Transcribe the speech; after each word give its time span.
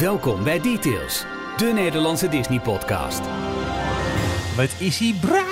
Welkom 0.00 0.44
bij 0.44 0.60
Details, 0.60 1.24
de 1.56 1.64
Nederlandse 1.74 2.28
Disney-podcast. 2.28 3.20
Wat 4.56 4.68
is 4.78 4.98
hij 4.98 5.14
bruin? 5.20 5.46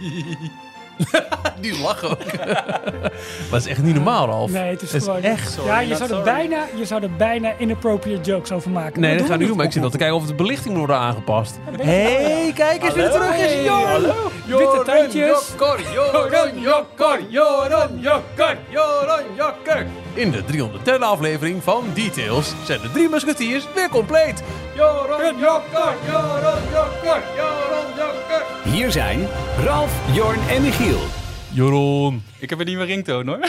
Die 1.60 1.80
lachen 1.80 2.10
ook. 2.10 2.36
maar 2.36 3.50
dat 3.50 3.60
is 3.60 3.66
echt 3.66 3.82
niet 3.82 3.94
normaal, 3.94 4.26
Ralf. 4.26 4.50
Nee, 4.50 4.70
het 4.70 4.82
is 4.82 4.90
gewoon... 4.90 5.22
echt. 5.22 5.58
ja, 5.64 5.80
je 5.80 5.96
zou, 5.96 6.12
er 6.12 6.22
bijna, 6.22 6.66
je 6.76 6.84
zou 6.84 7.02
er 7.02 7.16
bijna 7.16 7.52
inappropriate 7.58 8.30
jokes 8.30 8.52
over 8.52 8.70
maken. 8.70 9.00
Nee, 9.00 9.10
Maar 9.10 9.18
dat 9.18 9.28
gaan 9.28 9.36
we 9.36 9.38
niet 9.38 9.48
doen, 9.48 9.56
maar 9.56 9.66
ik 9.66 9.72
zit 9.72 9.82
al 9.82 9.90
te 9.90 9.98
kijken 9.98 10.16
of 10.16 10.26
de 10.26 10.34
belichting 10.34 10.68
moet 10.68 10.78
worden 10.78 10.96
aangepast. 10.96 11.58
Hé, 11.76 11.84
hey, 11.84 12.52
kijk 12.54 12.82
eens 12.82 12.94
wie 12.94 13.02
er 13.02 13.10
terug. 13.10 13.64
Jorn. 13.64 14.02
Witte 14.46 14.82
tandjes. 14.84 15.52
Jokker, 15.58 15.92
Joran, 15.92 16.60
Jokker, 16.60 17.20
Joran, 17.28 17.98
Jokker, 18.00 18.58
Joran, 18.68 19.22
Jokker. 19.36 19.86
In 20.18 20.30
de 20.30 20.44
310 20.44 21.02
aflevering 21.02 21.62
van 21.62 21.84
Details 21.94 22.54
zijn 22.64 22.80
de 22.80 22.90
drie 22.90 23.08
musketiers 23.08 23.64
weer 23.74 23.88
compleet. 23.88 24.42
Joran, 24.76 25.38
Jokker, 25.38 25.94
Joran, 26.06 26.62
Jokker, 26.72 27.22
Joran, 27.36 27.86
Jokker. 27.96 28.72
Hier 28.72 28.90
zijn 28.90 29.26
Ralf, 29.64 30.14
Jorn 30.14 30.48
en 30.48 30.62
Michiel. 30.62 31.00
Joron. 31.52 32.22
Ik 32.38 32.50
heb 32.50 32.58
een 32.58 32.66
nieuwe 32.66 32.84
ringtoon 32.84 33.26
hoor. 33.26 33.38
Wil 33.38 33.48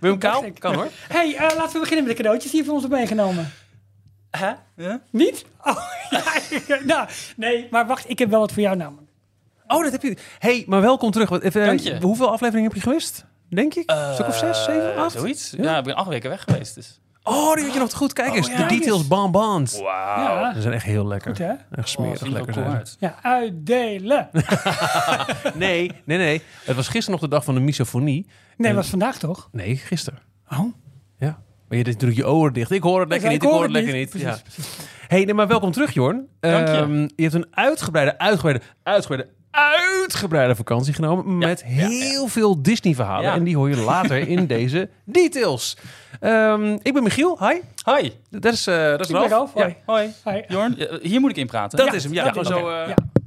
je 0.00 0.06
hem 0.06 0.18
kaal? 0.18 0.44
Kan 0.58 0.74
hoor. 0.74 0.88
hey, 1.08 1.34
eh, 1.36 1.56
laten 1.56 1.72
we 1.72 1.78
beginnen 1.78 2.06
met 2.06 2.16
de 2.16 2.22
cadeautjes 2.22 2.50
die 2.50 2.60
je 2.60 2.66
voor 2.66 2.74
ons 2.74 2.82
hebt 2.82 2.94
meegenomen. 2.94 3.52
Hè? 4.30 4.50
Ja? 4.76 5.00
Niet? 5.10 5.44
Oh, 5.64 5.76
ja, 6.68 6.78
nou, 6.84 7.08
nee, 7.36 7.66
maar 7.70 7.86
wacht, 7.86 8.10
ik 8.10 8.18
heb 8.18 8.30
wel 8.30 8.40
wat 8.40 8.52
voor 8.52 8.62
jou 8.62 8.76
namelijk. 8.76 9.10
Oh, 9.66 9.82
dat 9.82 9.92
heb 9.92 10.02
je. 10.02 10.16
hey, 10.38 10.64
maar 10.66 10.80
welkom 10.80 11.10
terug. 11.10 11.28
Wat- 11.28 11.42
Even, 11.42 11.66
Dank 11.66 11.80
je. 11.80 11.98
Hoeveel 12.00 12.30
afleveringen 12.30 12.68
heb 12.70 12.78
je 12.78 12.82
gemist? 12.88 13.24
Denk 13.50 13.74
ik? 13.74 13.90
Een 13.90 14.14
stuk 14.14 14.26
of 14.26 14.36
zes, 14.36 14.64
zeven, 14.64 14.94
Eh, 14.94 15.02
acht? 15.02 15.12
Zoiets. 15.12 15.54
Ja? 15.58 15.78
ik 15.78 15.84
ben 15.84 15.94
acht 15.96 16.08
weken 16.08 16.30
weg 16.30 16.42
geweest. 16.42 16.74
Dus. 16.74 17.00
Oh, 17.22 17.54
die 17.54 17.64
had 17.64 17.72
je 17.72 17.78
nog 17.78 17.88
te 17.88 17.96
goed. 17.96 18.12
Kijk 18.12 18.34
eens, 18.34 18.46
ja. 18.48 18.56
de 18.56 18.74
details 18.78 19.06
bonbons. 19.06 19.80
Wauw. 19.80 20.40
Ja, 20.40 20.54
Ze 20.54 20.60
zijn 20.60 20.74
echt 20.74 20.84
heel 20.84 21.06
lekker. 21.06 21.30
goed 21.30 21.38
hè? 21.38 21.52
Echt 21.70 21.88
smerig 21.88 22.22
Oh, 22.22 22.28
lekker 22.28 22.54
zijn. 22.54 22.66
uit. 22.66 22.96
Ja, 23.00 23.14
uitdelen. 23.22 24.28
Nee, 25.54 25.92
nee, 26.04 26.18
nee. 26.18 26.42
Het 26.64 26.76
was 26.76 26.88
gisteren 26.88 27.10
nog 27.20 27.20
de 27.30 27.34
dag 27.36 27.44
van 27.44 27.54
de 27.54 27.60
misofonie. 27.60 28.26
Nee, 28.56 28.74
was 28.74 28.88
vandaag 28.88 29.18
toch? 29.18 29.48
Nee, 29.52 29.76
gisteren. 29.76 30.18
Oh, 30.50 30.64
Ja. 31.18 31.38
Maar 31.68 31.78
je 31.78 31.84
natuurlijk 31.84 32.18
je 32.20 32.28
oren 32.28 32.52
dicht. 32.52 32.70
Ik 32.70 32.82
hoor 32.82 33.00
het 33.00 33.08
lekker 33.08 33.28
niet, 33.30 33.42
ik 33.42 33.48
hoor 33.48 33.52
het 33.62 33.62
het 33.62 33.72
lekker 33.72 33.94
niet. 33.94 34.12
niet. 34.14 34.22
Ja. 34.22 34.38
Precies, 34.42 34.76
hey, 35.08 35.24
nee, 35.24 35.34
maar 35.34 35.46
welkom 35.46 35.72
terug, 35.72 35.92
Jorn. 35.94 36.28
Dank 36.40 36.68
je. 36.68 36.72
Ehm, 36.74 37.00
je 37.00 37.22
hebt 37.22 37.34
een 37.34 37.46
uitgebreide, 37.50 38.18
uitgebreide, 38.18 38.64
uitgebreide, 38.82 39.32
uitgebreide 39.50 40.54
vakantie 40.56 40.92
genomen. 40.94 41.38
Met 41.38 41.64
heel 41.64 42.26
veel 42.28 42.62
Disney-verhalen. 42.62 43.24
Ja. 43.24 43.34
En 43.34 43.44
die 43.44 43.56
hoor 43.56 43.68
je 43.68 43.76
later 43.76 44.28
in 44.28 44.46
deze 44.56 44.88
details. 45.04 45.76
Ehm, 46.20 46.78
ik 46.82 46.92
ben 46.92 47.02
Michiel. 47.02 47.38
Hi. 47.48 47.60
Hi. 47.84 48.10
Dat 48.30 48.52
is, 48.52 48.66
eh 48.66 48.74
dat 48.74 49.00
is 49.00 49.08
ik 49.08 49.12
ben 49.20 49.28
Ralf. 49.28 49.52
Hoi. 49.52 49.76
Hoi. 49.86 50.10
Hoi. 50.24 50.42
Jorn, 50.48 50.76
hier 51.02 51.20
moet 51.20 51.30
ik 51.30 51.36
in 51.36 51.46
praten. 51.46 51.78
dat 51.78 51.86
Ja, 51.86 51.92
is 51.92 52.04
hem. 52.04 52.12
Ja, 52.12 52.24
dat 52.30 52.46
gewoon 52.46 52.62
ding. 52.86 52.94
zo. 52.96 53.17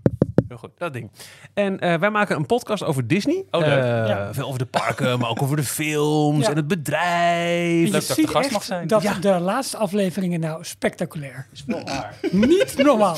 Heel 0.52 0.60
goed, 0.60 0.70
dat 0.78 0.94
ding. 0.94 1.12
En 1.54 1.80
eh, 1.80 2.00
wij 2.00 2.10
maken 2.10 2.36
een 2.36 2.46
podcast 2.46 2.84
over 2.84 3.08
Disney. 3.08 3.44
Oh, 3.52 3.62
leuk. 3.62 3.70
Eh, 3.84 4.08
Ja. 4.08 4.34
Veel 4.34 4.46
over 4.48 4.60
de 4.60 4.66
parken, 4.66 5.20
maar 5.20 5.30
ook 5.30 5.42
over 5.42 5.56
de 5.56 5.64
films 5.64 6.44
Ja. 6.46 6.50
en 6.52 6.56
het 6.56 6.68
bedrijf. 6.68 7.92
dat 7.92 8.10
ik 8.10 8.16
je 8.16 8.22
de 8.22 8.28
gast 8.28 8.44
echt 8.46 8.54
mag 8.54 8.64
zijn. 8.64 8.88
dat 8.88 9.02
Ja. 9.02 9.14
de 9.14 9.40
laatste 9.40 9.78
afleveringen 9.78 10.40
nou 10.40 10.64
spectaculair. 10.64 11.48
Niet 12.32 12.74
normaal. 12.78 13.16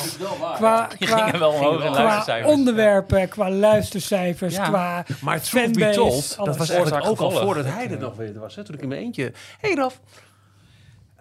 Qua, 0.55 0.89
Je 0.97 1.05
qua, 1.05 1.27
ging 1.27 1.37
wel 1.37 1.51
qua 1.91 2.43
onderwerpen, 2.45 3.29
qua 3.29 3.49
luistercijfers, 3.51 4.55
Ja. 4.55 4.67
qua 4.67 5.05
Maar 5.21 5.41
truth 5.41 5.73
be 5.73 5.89
told, 5.89 6.35
dat 6.43 6.57
was 6.57 6.69
eigenlijk 6.69 7.05
ook 7.05 7.19
al 7.19 7.31
voordat 7.31 7.65
hij 7.65 7.89
er 7.89 7.99
nog 7.99 8.15
weer 8.15 8.39
was. 8.39 8.55
Hè, 8.55 8.63
toen 8.63 8.75
ik 8.75 8.81
in 8.81 8.87
mijn 8.87 9.01
eentje... 9.01 9.31
hey 9.59 9.73
Raf. 9.75 9.99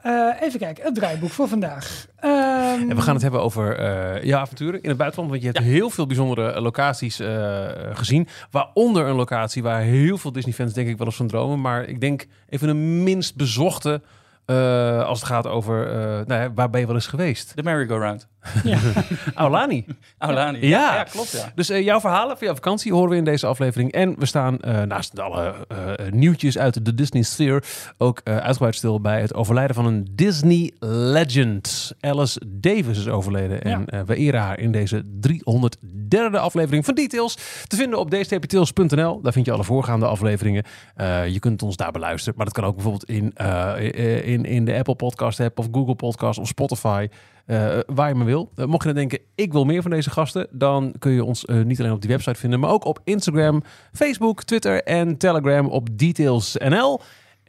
Eh, 0.02 0.28
even 0.40 0.58
kijken, 0.58 0.84
het 0.84 0.94
draaiboek 0.94 1.30
voor 1.30 1.48
vandaag. 1.48 2.06
Ehm, 2.20 2.90
En 2.90 2.96
we 2.96 3.02
gaan 3.02 3.14
het 3.14 3.22
hebben 3.22 3.40
over 3.42 3.76
eh 3.78 4.22
je 4.22 4.36
avonturen 4.36 4.82
in 4.82 4.88
het 4.88 4.98
buitenland. 4.98 5.30
Want 5.30 5.42
je 5.42 5.48
hebt 5.48 5.64
heel 5.64 5.90
veel 5.90 6.06
bijzondere 6.06 6.60
locaties 6.60 7.20
eh, 7.20 7.66
gezien. 7.92 8.28
Waaronder 8.50 9.06
een 9.06 9.14
locatie 9.16 9.62
waar 9.62 9.80
heel 9.80 10.18
veel 10.18 10.32
Disney-fans 10.32 10.72
denk 10.72 10.88
ik 10.88 10.96
wel 10.98 11.06
eens 11.06 11.16
van 11.16 11.26
dromen. 11.26 11.60
Maar 11.60 11.84
ik 11.84 12.00
denk 12.00 12.26
even 12.48 12.66
de 12.66 12.74
minst 12.74 13.36
bezochte... 13.36 14.00
eh, 14.44 15.04
als 15.04 15.18
het 15.20 15.28
gaat 15.28 15.46
over 15.46 15.86
eh, 15.86 16.26
nou 16.26 16.42
ja, 16.42 16.52
waar 16.54 16.70
ben 16.70 16.80
je 16.80 16.86
wel 16.86 16.94
eens 16.94 17.06
geweest? 17.06 17.56
De 17.56 17.62
merry-go-round. 17.62 18.28
Ja. 18.64 18.78
Aulani. 19.34 19.84
Aulani. 20.18 20.66
Ja. 20.68 20.94
ja, 20.94 21.02
klopt 21.02 21.30
ja. 21.30 21.52
Dus 21.54 21.68
eh, 21.68 21.84
jouw 21.84 22.00
verhalen 22.00 22.36
van 22.36 22.46
jouw 22.46 22.54
vakantie 22.54 22.92
horen 22.92 23.10
we 23.10 23.16
in 23.16 23.24
deze 23.24 23.46
aflevering. 23.46 23.92
En 23.92 24.18
we 24.18 24.26
staan 24.26 24.58
eh, 24.58 24.82
naast 24.82 25.20
alle 25.20 25.54
eh, 25.68 25.76
nieuwtjes 26.10 26.58
uit 26.58 26.84
de 26.84 26.94
Disney 26.94 27.22
Sphere 27.22 27.62
ook 27.98 28.20
eh 28.24 28.36
uitgebreid 28.36 28.74
stil 28.74 29.00
bij 29.00 29.20
het 29.20 29.34
overlijden 29.34 29.74
van 29.74 29.86
een 29.86 30.08
Disney 30.10 30.72
legend. 30.78 31.92
Alice 32.00 32.40
Davis 32.46 32.98
is 32.98 33.08
overleden 33.08 33.62
en 33.62 33.86
eh, 33.86 34.00
we 34.00 34.16
eren 34.16 34.40
haar 34.40 34.58
in 34.58 34.72
deze 34.72 35.04
303e 35.04 36.36
aflevering 36.36 36.84
van 36.84 36.94
Details. 36.94 37.34
Te 37.66 37.76
vinden 37.76 37.98
op 37.98 38.10
dstptails.nl. 38.10 39.20
Daar 39.20 39.32
vind 39.32 39.46
je 39.46 39.52
alle 39.52 39.64
voorgaande 39.64 40.06
afleveringen. 40.06 40.64
Eh, 40.94 41.28
je 41.28 41.38
kunt 41.38 41.62
ons 41.62 41.76
daar 41.76 41.92
beluisteren, 41.92 42.34
maar 42.36 42.46
dat 42.46 42.54
kan 42.54 42.64
ook 42.64 42.74
bijvoorbeeld 42.74 43.08
in, 43.08 43.32
eh, 43.34 44.24
in, 44.24 44.44
in 44.44 44.64
de 44.64 44.74
Apple 44.74 44.94
Podcast 44.94 45.40
app 45.40 45.58
of 45.58 45.68
Google 45.72 45.94
Podcast 45.94 46.38
of 46.38 46.46
Spotify. 46.46 47.08
Eh, 47.46 47.78
waar 47.86 48.08
je 48.08 48.14
maar 48.14 48.26
wil. 48.26 48.50
Eh, 48.56 48.64
mocht 48.66 48.82
je 48.82 48.88
dan 48.88 48.98
denken, 48.98 49.18
ik 49.34 49.52
wil 49.52 49.64
meer 49.64 49.82
van 49.82 49.90
deze 49.90 50.10
gasten, 50.10 50.46
dan 50.50 50.94
kun 50.98 51.12
je 51.12 51.24
ons 51.24 51.44
eh, 51.44 51.60
niet 51.62 51.80
alleen 51.80 51.92
op 51.92 52.00
die 52.00 52.10
website 52.10 52.38
vinden, 52.38 52.60
maar 52.60 52.70
ook 52.70 52.84
op 52.84 53.00
Instagram, 53.04 53.62
Facebook, 53.92 54.42
Twitter 54.42 54.82
en 54.82 55.16
Telegram 55.16 55.66
op 55.66 55.98
DetailsNL. 55.98 57.00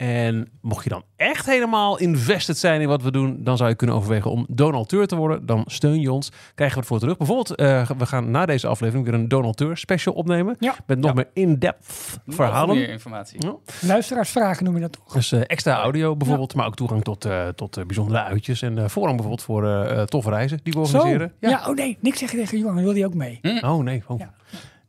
En 0.04 0.50
mocht 0.62 0.84
je 0.84 0.90
dan 0.90 1.04
echt 1.16 1.46
helemaal 1.46 2.00
invested 2.00 2.58
zijn 2.58 2.82
in 2.82 2.88
wat 2.88 3.02
we 3.04 3.12
doen, 3.12 3.44
dan 3.44 3.58
zou 3.58 3.70
je 3.70 3.76
kunnen 3.76 3.96
overwegen 3.96 4.32
om 4.32 4.46
donateur 4.50 5.08
te 5.08 5.16
worden. 5.16 5.46
Dan 5.46 5.64
steun 5.68 6.00
je 6.02 6.12
ons, 6.12 6.30
krijgen 6.56 6.76
we 6.76 6.80
het 6.82 6.90
voor 6.90 7.00
terug. 7.00 7.18
Bijvoorbeeld, 7.18 7.56
eh, 7.56 7.90
we 7.98 8.06
gaan 8.06 8.32
na 8.32 8.46
deze 8.46 8.68
aflevering 8.68 9.06
weer 9.06 9.14
een 9.14 9.28
donateur 9.28 9.78
special 9.78 10.14
opnemen. 10.14 10.56
Ja. 10.60 10.76
Met 10.86 10.98
nog 11.00 11.08
Ja. 11.10 11.14
meer 11.16 11.28
in-depth 11.34 12.20
Nog 12.26 12.36
verhalen. 12.36 12.76
meer 12.76 12.90
informatie. 12.90 13.42
Ja. 13.46 13.56
Luisteraarsvragen 13.82 14.64
noem 14.66 14.76
je 14.76 14.82
dat 14.82 14.92
toch? 14.92 15.14
Dus 15.14 15.32
eh, 15.32 15.42
extra 15.48 15.82
audio 15.82 16.16
bijvoorbeeld, 16.16 16.56
maar 16.56 16.66
ook 16.66 16.76
toegang 16.76 17.04
tot, 17.04 17.26
eh, 17.26 17.48
tot 17.48 17.88
bijzondere 17.88 18.22
uitjes. 18.24 18.62
En 18.62 18.78
eh, 18.78 18.88
voorrang 18.88 19.18
bijvoorbeeld 19.18 19.46
voor 19.48 20.06
toffe 20.06 20.30
reizen 20.30 20.60
die 20.64 20.74
we 20.74 20.86
Zo. 20.88 20.98
organiseren. 20.98 21.34
Ja. 21.40 21.64
oh 21.68 21.76
nee, 21.76 21.98
niks 22.02 22.20
zeggen 22.20 22.40
tegen 22.40 22.58
Johan, 22.60 22.84
wil 22.84 22.94
die 22.94 23.06
ook 23.06 23.14
mee? 23.14 23.40
Oh 23.62 23.84
nee, 23.84 24.04
oh. 24.08 24.20
Ja. 24.20 24.34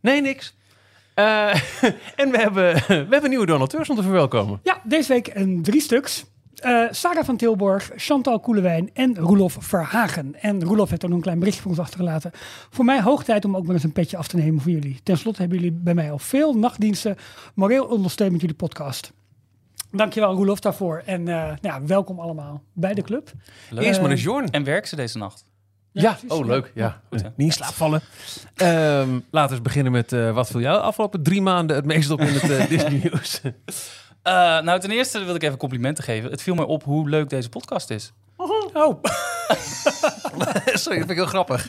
nee 0.00 0.20
niks. 0.20 0.56
Eh, 1.14 1.54
en 2.22 2.30
we 2.30 2.38
hebben, 2.38 2.74
we 2.74 3.06
hebben 3.10 3.30
nieuwe 3.30 3.46
donateurs 3.46 3.90
om 3.90 3.96
te 3.96 4.02
verwelkomen. 4.02 4.60
Ja, 4.62 4.80
deze 4.84 5.12
week 5.12 5.30
een 5.34 5.62
drie 5.62 5.80
stuks. 5.80 6.24
Eh, 6.54 6.82
Sarah 6.90 7.24
van 7.24 7.36
Tilborg, 7.36 7.90
Chantal 7.96 8.40
Koelewijn 8.40 8.90
en 8.92 9.16
Roelof 9.18 9.56
Verhagen. 9.60 10.34
En 10.40 10.64
Roelof 10.64 10.90
heeft 10.90 11.02
ook 11.02 11.08
nog 11.08 11.18
een 11.18 11.24
klein 11.24 11.38
berichtje 11.38 11.62
voor 11.62 11.70
ons 11.70 11.80
achtergelaten. 11.80 12.30
Voor 12.70 12.84
mij 12.84 13.02
hoog 13.02 13.24
tijd 13.24 13.44
om 13.44 13.56
ook 13.56 13.64
maar 13.64 13.74
eens 13.74 13.84
een 13.84 13.92
petje 13.92 14.16
af 14.16 14.28
te 14.28 14.36
nemen 14.36 14.60
voor 14.60 14.70
jullie. 14.70 15.00
Ten 15.02 15.18
slotte 15.18 15.40
hebben 15.40 15.58
jullie 15.58 15.78
bij 15.82 15.94
mij 15.94 16.10
al 16.10 16.18
veel 16.18 16.52
nachtdiensten 16.52 17.16
moreel 17.54 17.84
ondersteund 17.84 18.32
met 18.32 18.40
jullie 18.40 18.56
podcast. 18.56 19.12
Dankjewel 19.90 20.34
Roelof 20.34 20.60
daarvoor. 20.60 21.02
En 21.06 21.28
eh, 21.28 21.34
nou 21.34 21.58
ja, 21.60 21.84
welkom 21.84 22.20
allemaal 22.20 22.62
bij 22.72 22.94
de 22.94 23.02
club. 23.02 23.32
Leuk. 23.70 23.84
Eerst 23.84 24.00
maar 24.00 24.10
eens 24.10 24.22
Jorn. 24.22 24.50
En 24.50 24.64
werken 24.64 24.88
ze 24.88 24.96
deze 24.96 25.18
nacht? 25.18 25.44
Ja, 26.02 26.12
precies. 26.12 26.30
oh 26.30 26.46
leuk. 26.46 26.70
Ja. 26.74 27.00
Goed? 27.10 27.22
Niet 27.22 27.46
in 27.46 27.52
slaap 27.52 27.74
vallen. 27.74 28.00
Ehm, 28.54 29.18
laten 29.30 29.48
we 29.48 29.54
eens 29.54 29.62
beginnen 29.62 29.92
met 29.92 30.12
eh, 30.12 30.30
wat 30.30 30.48
viel 30.48 30.60
jou 30.60 30.76
de 30.76 30.82
afgelopen 30.82 31.22
drie 31.22 31.42
maanden 31.42 31.76
het 31.76 31.84
meest 31.84 32.10
op 32.10 32.20
in 32.20 32.34
het 32.34 32.50
eh, 32.50 32.68
Disney 32.78 33.00
nieuws? 33.02 33.40
Eh, 34.22 34.32
nou, 34.60 34.80
ten 34.80 34.90
eerste 34.90 35.24
wil 35.24 35.34
ik 35.34 35.42
even 35.42 35.58
complimenten 35.58 36.04
geven. 36.04 36.30
Het 36.30 36.42
viel 36.42 36.54
mij 36.54 36.64
op 36.64 36.84
hoe 36.84 37.08
leuk 37.08 37.28
deze 37.28 37.48
podcast 37.48 37.90
is. 37.90 38.12
Oh, 38.36 38.70
Sorry, 40.82 40.98
dat 40.98 41.06
vind 41.06 41.10
ik 41.10 41.16
heel 41.16 41.26
grappig. 41.26 41.66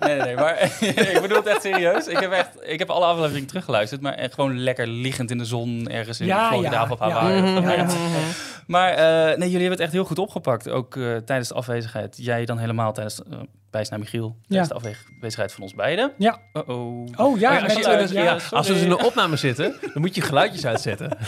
Nee, 0.00 0.16
nee, 0.16 0.20
nee, 0.20 0.34
maar 0.34 0.62
ik 1.14 1.18
bedoel 1.22 1.36
het 1.36 1.46
echt 1.46 1.62
serieus. 1.62 2.06
Ik 2.06 2.18
heb, 2.18 2.32
echt, 2.32 2.50
ik 2.62 2.78
heb 2.78 2.90
alle 2.90 3.04
afleveringen 3.04 3.46
teruggeluisterd, 3.46 4.00
maar 4.00 4.14
echt 4.14 4.34
gewoon 4.34 4.58
lekker 4.58 4.86
liggend 4.86 5.30
in 5.30 5.38
de 5.38 5.44
zon 5.44 5.88
ergens 5.88 6.20
in 6.20 6.26
Ja, 6.26 6.48
Florida 6.48 6.70
ja, 6.70 6.88
of 6.90 6.98
ja. 6.98 7.08
Hawaii. 7.08 7.56
of 7.56 7.74
Ja. 7.76 7.86
Maar 8.66 8.90
eh, 8.90 9.26
nee, 9.38 9.50
jullie 9.50 9.50
hebben 9.50 9.70
het 9.70 9.80
echt 9.80 9.92
heel 9.92 10.04
goed 10.04 10.18
opgepakt. 10.18 10.68
Ook 10.68 10.96
eh, 10.96 11.16
tijdens 11.16 11.48
de 11.48 11.54
afwezigheid. 11.54 12.16
Jij 12.20 12.44
dan 12.44 12.58
helemaal 12.58 12.92
tijdens, 12.92 13.20
uh, 13.32 13.38
wijs 13.74 13.88
naar 13.88 13.98
Michiel, 13.98 14.36
Ja. 14.46 14.62
de 14.62 14.74
afwezigheid 14.74 15.52
van 15.52 15.62
ons 15.62 15.74
beiden. 15.74 16.12
Ja. 16.18 16.38
Uh-oh. 16.52 16.76
Oh 16.76 17.06
ja, 17.06 17.24
Oh 17.26 17.38
ja, 17.38 17.60
als, 17.62 17.72
je, 17.72 18.14
ja. 18.14 18.22
ja, 18.22 18.38
als 18.50 18.66
we 18.66 18.72
dus 18.72 18.82
in 18.82 18.88
de 18.88 19.04
opname 19.04 19.36
zitten, 19.36 19.74
dan 19.92 20.02
moet 20.02 20.14
je 20.14 20.20
geluidjes 20.20 20.66
uitzetten. 20.66 21.10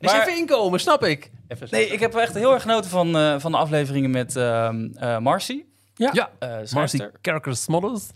Is 0.00 0.12
even 0.12 0.36
inkomen, 0.36 0.80
snap 0.80 1.04
ik. 1.04 1.30
Even 1.48 1.68
Nee, 1.70 1.86
ik 1.86 2.00
heb 2.00 2.14
echt 2.14 2.34
heel 2.34 2.52
erg 2.52 2.62
genoten 2.62 2.90
van, 2.90 3.16
eh, 3.16 3.34
van 3.38 3.50
de 3.52 3.58
afleveringen 3.58 4.10
met 4.10 4.36
ehm 4.36 4.88
eh, 4.94 5.18
Marcy. 5.18 5.64
Ja. 5.94 6.10
Ja, 6.12 6.30
eh 6.38 6.48
Marcy 6.48 6.66
schrijfster. 6.66 7.10
Character 7.22 7.56
Smothers. 7.56 8.08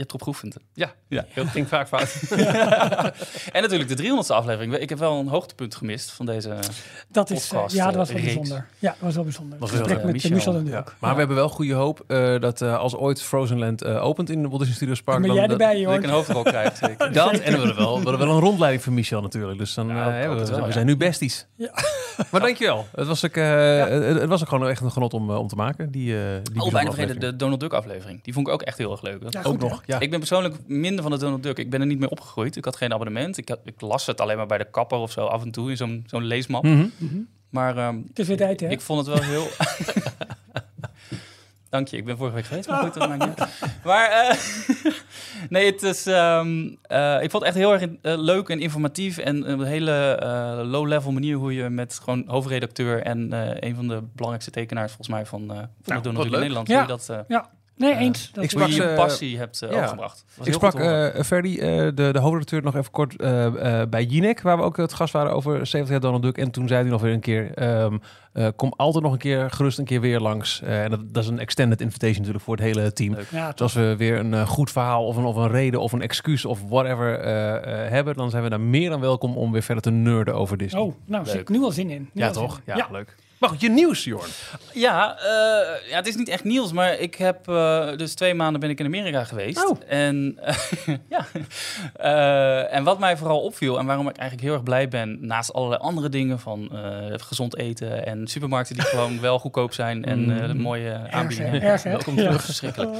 Je 0.00 0.06
hebt 0.06 0.22
erop 0.22 0.22
geoefend. 0.34 0.56
Ja, 0.74 0.92
Ja, 1.08 1.24
dat 1.34 1.46
ging 1.46 1.68
vaak 1.68 1.88
fout. 1.88 2.14
En 3.52 3.62
natuurlijk 3.62 3.96
de 3.96 4.02
300ste 4.04 4.26
aflevering. 4.34 4.76
Ik 4.76 4.88
heb 4.88 4.98
wel 4.98 5.18
een 5.18 5.28
hoogtepunt 5.28 5.74
gemist 5.74 6.10
van 6.10 6.26
deze. 6.26 6.56
Dat 7.08 7.30
is, 7.30 7.44
eh, 7.44 7.50
podcast, 7.50 7.74
ja, 7.74 7.86
dat 7.86 7.94
was 7.94 8.08
wel 8.08 8.16
eh, 8.16 8.22
reeks. 8.24 8.34
bijzonder. 8.36 8.66
Ja, 8.78 8.88
dat 8.90 8.98
was 9.00 9.14
wel 9.14 9.24
bijzonder. 9.24 9.58
Was 9.58 9.70
wel, 9.70 9.78
gesprek 9.78 9.98
eh, 9.98 10.04
met 10.04 10.12
Michel. 10.14 10.30
Michel 10.30 10.54
en 10.54 10.66
Ja. 10.66 10.78
ook. 10.78 10.94
Maar 10.98 11.08
Ja. 11.10 11.12
we 11.12 11.18
hebben 11.18 11.36
wel 11.36 11.48
goede 11.48 11.74
hoop 11.74 12.04
eh, 12.06 12.40
dat 12.40 12.60
eh, 12.62 12.78
als 12.78 12.94
ooit 12.96 13.22
Frozenland 13.22 13.82
eh, 13.82 14.04
opent 14.04 14.30
in 14.30 14.42
de 14.42 14.46
Walt 14.48 14.58
Disney 14.58 14.76
Studios 14.76 15.02
Park... 15.02 15.22
Dan, 15.26 15.34
jij 15.34 15.42
dat- 15.46 15.50
erbij, 15.60 15.82
Dat 15.84 15.94
ik 15.94 16.02
een 16.02 16.10
hoofdrol 16.10 16.42
krijg, 16.42 16.76
zeker. 16.76 17.12
Dat, 17.20 17.38
en 17.38 17.52
we 17.52 17.58
willen 17.58 17.76
wel, 17.76 17.98
we 17.98 18.04
willen 18.04 18.18
wel 18.18 18.28
een 18.30 18.40
rondleiding 18.40 18.82
van 18.82 18.94
Michel 18.94 19.20
natuurlijk. 19.20 19.58
Dus 19.58 19.74
dan 19.74 19.88
Ja, 19.88 19.94
we, 19.94 20.12
het 20.38 20.48
wel, 20.50 20.60
we 20.60 20.66
ja. 20.66 20.72
zijn 20.72 20.86
nu 20.86 20.96
besties. 20.96 21.46
Maar 22.30 22.40
dankjewel. 22.40 22.86
Het 22.94 23.06
was 23.06 23.24
ook, 23.24 23.36
eh, 23.36 23.84
het, 23.84 24.20
het 24.20 24.28
was 24.28 24.40
ook 24.42 24.48
gewoon 24.48 24.68
echt 24.68 24.80
een 24.80 24.90
genot 24.92 25.14
om, 25.14 25.30
om 25.30 25.48
te 25.48 25.54
maken. 25.56 25.90
Die, 25.90 26.16
eh 26.16 26.22
die 26.52 26.62
Oh, 26.62 26.72
bijna 26.72 26.90
vergeten, 26.92 27.20
de 27.20 27.36
Donald 27.36 27.60
Duck 27.60 27.72
aflevering. 27.72 28.22
Die 28.22 28.32
vond 28.32 28.46
ik 28.46 28.52
ook 28.52 28.62
echt 28.62 28.78
heel 28.78 28.90
erg 28.92 29.02
leuk. 29.02 29.22
Ook 29.42 29.58
nog, 29.58 29.82
ja. 29.90 30.00
Ik 30.00 30.10
ben 30.10 30.18
persoonlijk 30.18 30.54
minder 30.66 31.02
van 31.02 31.10
de 31.12 31.18
Donald 31.18 31.42
Duck. 31.42 31.58
Ik 31.58 31.70
ben 31.70 31.80
er 31.80 31.86
niet 31.86 31.98
mee 31.98 32.10
opgegroeid. 32.10 32.56
Ik 32.56 32.64
had 32.64 32.76
geen 32.76 32.92
abonnement. 32.92 33.36
Ik, 33.36 33.48
had, 33.48 33.58
ik 33.64 33.80
las 33.80 34.06
het 34.06 34.20
alleen 34.20 34.36
maar 34.36 34.46
bij 34.46 34.58
de 34.58 34.70
kapper 34.70 34.98
of 34.98 35.10
zo 35.12 35.24
af 35.26 35.42
en 35.42 35.50
toe 35.50 35.70
in 35.70 35.76
zo'n 35.76 36.04
zo'n 36.06 36.24
leesmap. 36.24 36.62
Mhm. 36.64 36.86
Maar 37.50 37.76
ehm, 37.76 37.96
Het 38.08 38.18
is 38.18 38.26
weer 38.26 38.36
tijd, 38.36 38.60
hè? 38.60 38.68
ik 38.68 38.80
vond 38.80 39.06
het 39.06 39.16
wel 39.18 39.24
heel... 39.28 39.46
Dank 41.68 41.88
je, 41.88 41.96
ik 41.96 42.04
ben 42.04 42.16
vorige 42.16 42.34
week 42.34 42.44
geweest, 42.44 42.68
maar 42.68 42.82
goed, 42.82 42.94
dat 42.94 43.08
maakt 43.08 43.26
niet. 43.26 43.48
Maar 43.84 44.10
eh, 44.10 44.36
nee, 45.48 45.66
het 45.66 45.82
is, 45.82 46.06
ehm, 46.06 46.68
eh, 46.82 47.22
ik 47.22 47.30
vond 47.30 47.32
het 47.32 47.42
echt 47.42 47.54
heel 47.54 47.72
erg 47.72 47.82
eh, 47.82 47.88
leuk 48.18 48.48
en 48.48 48.60
informatief. 48.60 49.18
En 49.18 49.50
een 49.50 49.62
hele 49.62 49.92
eh, 50.14 50.60
low-level 50.70 51.12
manier 51.12 51.36
hoe 51.36 51.54
je 51.54 51.68
met 51.68 52.00
gewoon 52.04 52.24
hoofdredacteur 52.26 53.02
en 53.02 53.32
eh, 53.32 53.68
een 53.68 53.74
van 53.74 53.88
de 53.88 54.02
belangrijkste 54.12 54.50
tekenaars 54.50 54.88
volgens 54.92 55.08
mij 55.08 55.26
van, 55.26 55.40
eh 55.50 55.56
van 55.56 55.66
de 55.84 55.94
wat 55.94 56.04
Donald 56.04 56.24
Duck 56.24 56.34
in. 56.34 56.40
Nederland, 56.40 56.68
Ja. 56.68 56.74
hoe 56.74 56.82
je 56.82 56.88
dat... 56.88 57.08
eh, 57.08 57.18
Ja, 57.28 57.50
nee, 57.80 57.92
eh, 57.92 58.00
eens. 58.00 58.30
Dat 58.32 58.44
ik 58.44 58.50
sprak 58.50 58.68
je 58.68 58.92
passie 58.96 59.38
hebt 59.38 59.62
eh, 59.62 59.70
ja. 59.72 59.96
Ik 60.42 60.52
sprak 60.52 60.72
horen. 60.72 61.14
eh 61.14 61.22
Ferdy, 61.22 61.58
eh, 61.58 61.66
de, 61.76 61.92
de 61.94 62.18
hoofdredacteur, 62.18 62.62
nog 62.62 62.76
even 62.76 62.90
kort 62.90 63.16
eh, 63.16 63.80
eh, 63.80 63.88
bij 63.88 64.04
Jinek, 64.04 64.40
waar 64.40 64.56
we 64.56 64.62
ook 64.62 64.76
het 64.76 64.92
gast 64.92 65.12
waren 65.12 65.32
over 65.32 65.52
70 65.66 65.88
jaar 65.88 66.00
Donald 66.00 66.22
Duck. 66.22 66.38
En 66.38 66.50
toen 66.50 66.68
zei 66.68 66.80
hij 66.82 66.90
nog 66.90 67.00
weer 67.00 67.12
een 67.12 67.20
keer, 67.20 67.54
ehm, 67.54 67.96
eh, 68.32 68.48
kom 68.56 68.72
altijd 68.76 69.04
nog 69.04 69.12
een 69.12 69.18
keer, 69.18 69.50
gerust 69.50 69.78
een 69.78 69.84
keer 69.84 70.00
weer 70.00 70.20
langs. 70.20 70.62
Eh, 70.62 70.82
en 70.84 70.90
dat, 70.90 71.00
dat 71.14 71.22
is 71.22 71.28
een 71.28 71.38
extended 71.38 71.80
invitation 71.80 72.16
natuurlijk 72.18 72.44
voor 72.44 72.56
het 72.56 72.64
hele 72.64 72.92
team. 72.92 73.14
Leuk. 73.14 73.30
ja, 73.30 73.50
Dus 73.50 73.60
als 73.60 73.72
we 73.74 73.94
weer 73.96 74.18
een 74.18 74.46
goed 74.46 74.70
verhaal 74.70 75.06
of 75.06 75.16
een, 75.16 75.24
of 75.24 75.36
een 75.36 75.48
reden 75.50 75.80
of 75.80 75.92
een 75.92 76.02
excuus 76.02 76.44
of 76.44 76.60
whatever 76.68 77.18
eh, 77.18 77.84
eh, 77.84 77.90
hebben, 77.90 78.14
dan 78.14 78.30
zijn 78.30 78.42
we 78.42 78.48
daar 78.48 78.60
meer 78.60 78.90
dan 78.90 79.00
welkom 79.00 79.36
om 79.36 79.52
weer 79.52 79.62
verder 79.62 79.82
te 79.82 79.90
nerden 79.90 80.34
over 80.34 80.56
Disney. 80.56 80.82
Oh, 80.82 80.94
nou, 81.04 81.24
zit 81.24 81.34
Leuk. 81.34 81.42
ik 81.42 81.48
nu 81.56 81.62
al 81.62 81.70
zin 81.70 81.90
in. 81.90 82.10
Nu 82.12 82.22
ja, 82.22 82.32
zin 82.32 82.42
toch? 82.42 82.60
in. 82.64 82.76
Ja, 82.76 82.88
leuk. 82.90 83.16
Maar 83.40 83.50
goed, 83.50 83.60
je 83.60 83.70
nieuws, 83.70 84.04
Jorn. 84.04 84.30
Ja, 84.72 85.18
eh, 85.18 85.88
ja, 85.90 85.96
het 85.96 86.06
is 86.06 86.16
niet 86.16 86.28
echt 86.28 86.44
nieuws, 86.44 86.72
maar 86.72 86.98
ik 86.98 87.14
heb 87.14 87.48
eh, 87.48 87.96
dus 87.96 88.14
twee 88.14 88.34
maanden 88.34 88.60
ben 88.60 88.70
ik 88.70 88.78
in 88.78 88.86
Amerika 88.86 89.24
geweest. 89.24 89.68
Oh. 89.68 89.78
En, 89.88 90.38
ja. 91.08 91.26
Eh, 91.94 92.74
en 92.74 92.84
wat 92.84 92.98
mij 92.98 93.16
vooral 93.16 93.40
opviel 93.40 93.78
en 93.78 93.86
waarom 93.86 94.08
ik 94.08 94.16
eigenlijk 94.16 94.48
heel 94.48 94.56
erg 94.56 94.62
blij 94.62 94.88
ben, 94.88 95.18
naast 95.26 95.52
allerlei 95.52 95.80
andere 95.80 96.08
dingen 96.08 96.38
van 96.38 96.68
gezond 97.16 97.56
eten 97.56 98.06
en 98.06 98.26
supermarkten 98.26 98.74
die 98.74 98.84
gewoon 98.84 99.20
wel 99.30 99.38
goedkoop 99.38 99.72
zijn 99.72 100.04
en 100.04 100.42
eh, 100.42 100.54
mooie 100.54 101.10
aanbiedingen. 101.10 101.62
Erg, 101.62 101.82
hè? 101.82 101.90
Welkom 101.90 102.16
terug, 102.16 102.44
verschrikkelijk. 102.44 102.96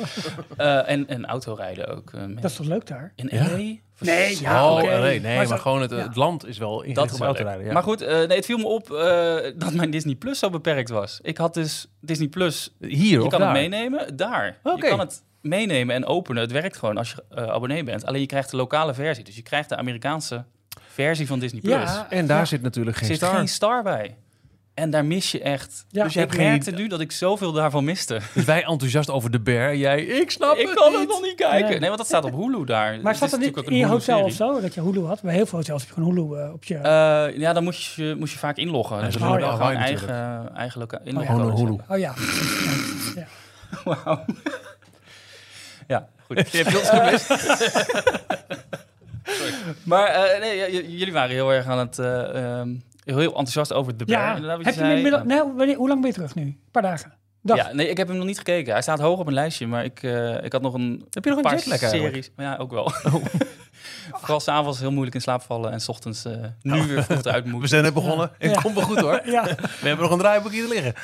Eh, 0.57 0.89
en, 0.89 1.09
en 1.09 1.27
autorijden 1.27 1.89
ook. 1.89 2.11
Dat 2.41 2.51
is 2.51 2.57
toch 2.57 2.67
leuk 2.67 2.87
daar? 2.87 3.13
in? 3.17 3.29
LA? 3.33 3.90
Nee, 4.01 4.41
ja, 4.41 4.71
oh, 4.71 4.79
oké. 4.83 4.99
nee, 4.99 5.21
nee, 5.21 5.47
Maar 5.47 5.59
gewoon 5.59 5.81
het, 5.81 5.91
ja. 5.91 5.97
het 5.97 6.17
land 6.17 6.47
is 6.47 6.59
wel 6.59 6.85
Dat 6.93 7.19
rijden. 7.19 7.65
Ja. 7.65 7.73
Maar 7.73 7.83
goed, 7.83 8.01
eh, 8.01 8.17
nee, 8.17 8.37
het 8.37 8.45
viel 8.45 8.59
me 8.59 8.65
op 8.67 8.91
eh, 8.93 9.37
dat 9.57 9.73
mijn 9.73 9.91
Disney 9.91 10.15
Plus 10.15 10.39
zo 10.39 10.51
beperkt 10.51 10.91
was. 10.91 11.19
Ik 11.23 11.37
had 11.37 11.55
dus 11.55 11.87
Disney 12.01 12.29
Plus 12.29 12.75
hier 12.79 13.11
Je 13.11 13.23
of 13.23 13.31
kan 13.31 13.41
daar? 13.41 13.49
het 13.49 13.59
meenemen 13.59 14.17
daar. 14.17 14.59
Oké. 14.63 14.85
Je 14.85 14.91
kan 14.91 14.99
het 14.99 15.23
meenemen 15.41 15.95
en 15.95 16.07
openen. 16.07 16.43
Het 16.43 16.53
werkt 16.53 16.77
gewoon 16.77 16.97
als 16.97 17.11
je 17.11 17.25
eh, 17.37 17.45
abonnee 17.45 17.83
bent. 17.85 18.05
Alleen 18.07 18.21
je 18.21 18.27
krijgt 18.27 18.51
de 18.51 18.57
lokale 18.57 18.95
versie. 18.95 19.25
Dus 19.25 19.37
je 19.37 19.43
krijgt 19.43 19.69
de 19.69 19.77
Amerikaanse 19.77 20.45
versie 20.89 21.27
van 21.27 21.39
Disney 21.39 21.61
Plus. 21.61 21.75
Ja, 21.75 22.07
En 22.11 22.27
daar 22.27 22.39
ja. 22.39 22.45
zit 22.45 22.63
natuurlijk 22.63 22.97
geen 22.97 23.09
zit 23.09 23.17
star. 23.17 23.35
geen 23.37 23.49
star 23.49 23.83
bij. 23.83 24.17
En 24.81 24.91
daar 24.91 25.05
mis 25.05 25.31
je 25.33 25.41
echt. 25.41 25.85
Ja, 25.89 26.03
dus 26.05 26.13
je 26.13 26.21
ik 26.21 26.25
hebt 26.27 26.39
geen- 26.41 26.49
merkte 26.51 26.71
nu 26.71 26.89
dat 26.89 27.01
ik 27.01 27.13
zoveel 27.13 27.53
daarvan 27.53 27.85
miste. 27.85 28.21
Dus 28.35 28.45
wij 28.45 28.63
enthousiast 28.65 29.11
over 29.11 29.31
de 29.31 29.41
bear. 29.41 29.77
Jij, 29.77 30.03
ik 30.03 30.31
snap 30.31 30.57
ik 30.57 30.67
het 30.69 30.75
kan 30.77 30.91
niet. 30.91 31.01
het 31.01 31.09
nog 31.09 31.23
niet 31.23 31.35
kijken. 31.35 31.69
Nee. 31.71 31.79
Nee, 31.79 31.87
want 31.89 31.99
dat 31.99 32.07
staat 32.07 32.25
op 32.25 32.33
Hulu 32.33 32.65
daar. 32.65 33.01
Maar 33.01 33.13
is 33.23 33.33
er 33.33 33.39
niet 33.39 33.57
in 33.57 33.77
je 33.77 33.87
hotel 33.87 34.23
of 34.23 34.33
zo, 34.33 34.61
dat 34.61 34.75
je 34.75 34.81
Hulu 34.83 35.05
had? 35.05 35.23
Bij 35.23 35.35
heel 35.35 35.47
veel 35.47 35.59
hotels 35.59 35.81
heb 35.87 35.89
je 35.97 36.03
gewoon 36.03 36.15
Hulu 36.15 36.41
eh, 36.47 36.53
op 36.53 36.65
je... 36.65 36.75
Eh, 36.77 37.39
ja, 37.39 37.53
dan 37.53 37.65
moest 37.65 37.95
je, 37.95 38.15
moest 38.19 38.33
je 38.33 38.39
vaak 38.39 38.57
inloggen. 38.57 39.03
Dus 39.05 39.15
dan 39.17 39.29
moet 39.29 39.39
je 39.41 39.45
gewoon 39.47 39.73
eigen, 39.77 40.51
eigen 40.57 40.81
loka- 40.81 41.01
ja. 41.05 41.11
Gewoon 41.11 41.27
een 41.29 41.37
inlogcodes 41.37 41.61
Hulu. 41.61 41.79
oh 41.89 41.99
ja. 41.99 42.15
ja. 43.15 43.27
Wauw. 44.05 44.25
Ja, 45.87 46.09
goed. 46.27 46.51
Je 46.51 46.63
hebt 46.63 46.79
ons 46.79 46.89
gemist. 46.89 47.29
Maar 49.83 50.07
eh, 50.07 50.41
nee, 50.41 50.97
jullie 50.97 51.13
waren 51.13 51.31
heel 51.31 51.53
erg 51.53 51.67
aan 51.67 51.79
het... 51.79 51.99
eh, 51.99 52.59
ehm, 52.59 52.69
heel, 53.11 53.19
heel 53.19 53.29
enthousiast 53.29 53.73
over 53.73 53.97
de 53.97 54.05
bear. 54.05 54.41
Ja, 54.43 54.59
heb 54.63 54.75
je 54.75 54.95
inmiddels... 54.95 55.23
Nou, 55.25 55.53
wanneer, 55.57 55.77
hoe 55.77 55.89
lang 55.89 56.01
ben 56.01 56.09
je 56.09 56.15
terug 56.17 56.35
nu? 56.35 56.43
Een 56.43 56.59
paar 56.71 56.83
dagen? 56.83 57.13
Dag. 57.43 57.57
Ja, 57.57 57.73
nee, 57.73 57.89
ik 57.89 57.97
heb 57.97 58.09
hem 58.09 58.17
nog 58.17 58.27
niet 58.27 58.39
gekeken. 58.39 58.73
Hij 58.73 58.83
staat 58.83 58.99
hoog 59.01 59.19
op 59.19 59.25
mijn 59.25 59.35
lijstje, 59.37 59.67
maar 59.67 59.85
ik, 59.85 60.03
eh, 60.03 60.45
ik 60.45 60.53
had 60.53 60.63
nog 60.63 60.75
een 60.75 61.07
Heb 61.11 61.25
je 61.25 61.31
nog 61.31 61.39
een 61.39 61.45
paar 61.45 61.55
jetlag 61.57 61.83
eigenlijk? 61.83 62.11
series. 62.11 62.31
Ja, 62.37 62.57
ook 62.57 62.71
wel. 62.71 62.93
Vooral 64.21 64.41
s'avonds 64.41 64.79
heel 64.81 64.91
moeilijk 64.91 65.15
in 65.15 65.21
slaap 65.21 65.43
vallen 65.43 65.73
en 65.73 65.81
s 65.81 65.89
ochtends 65.89 66.25
eh, 66.25 66.33
nu 66.63 66.83
weer 66.87 67.03
vroeg 67.05 67.25
eruit 67.25 67.45
We 67.45 67.51
moeten. 67.51 67.69
zijn 67.69 67.83
net 67.83 67.95
begonnen. 67.95 68.31
En 68.39 68.51
Ja. 68.51 68.61
komt 68.61 68.75
wel 68.75 68.85
goed 68.85 68.99
hoor. 69.01 69.21
Ja, 69.25 69.45
We 69.45 69.89
hebben 69.89 70.01
nog 70.05 70.11
een 70.11 70.19
draaiboek 70.19 70.53
hier 70.53 70.69
liggen. 70.69 70.95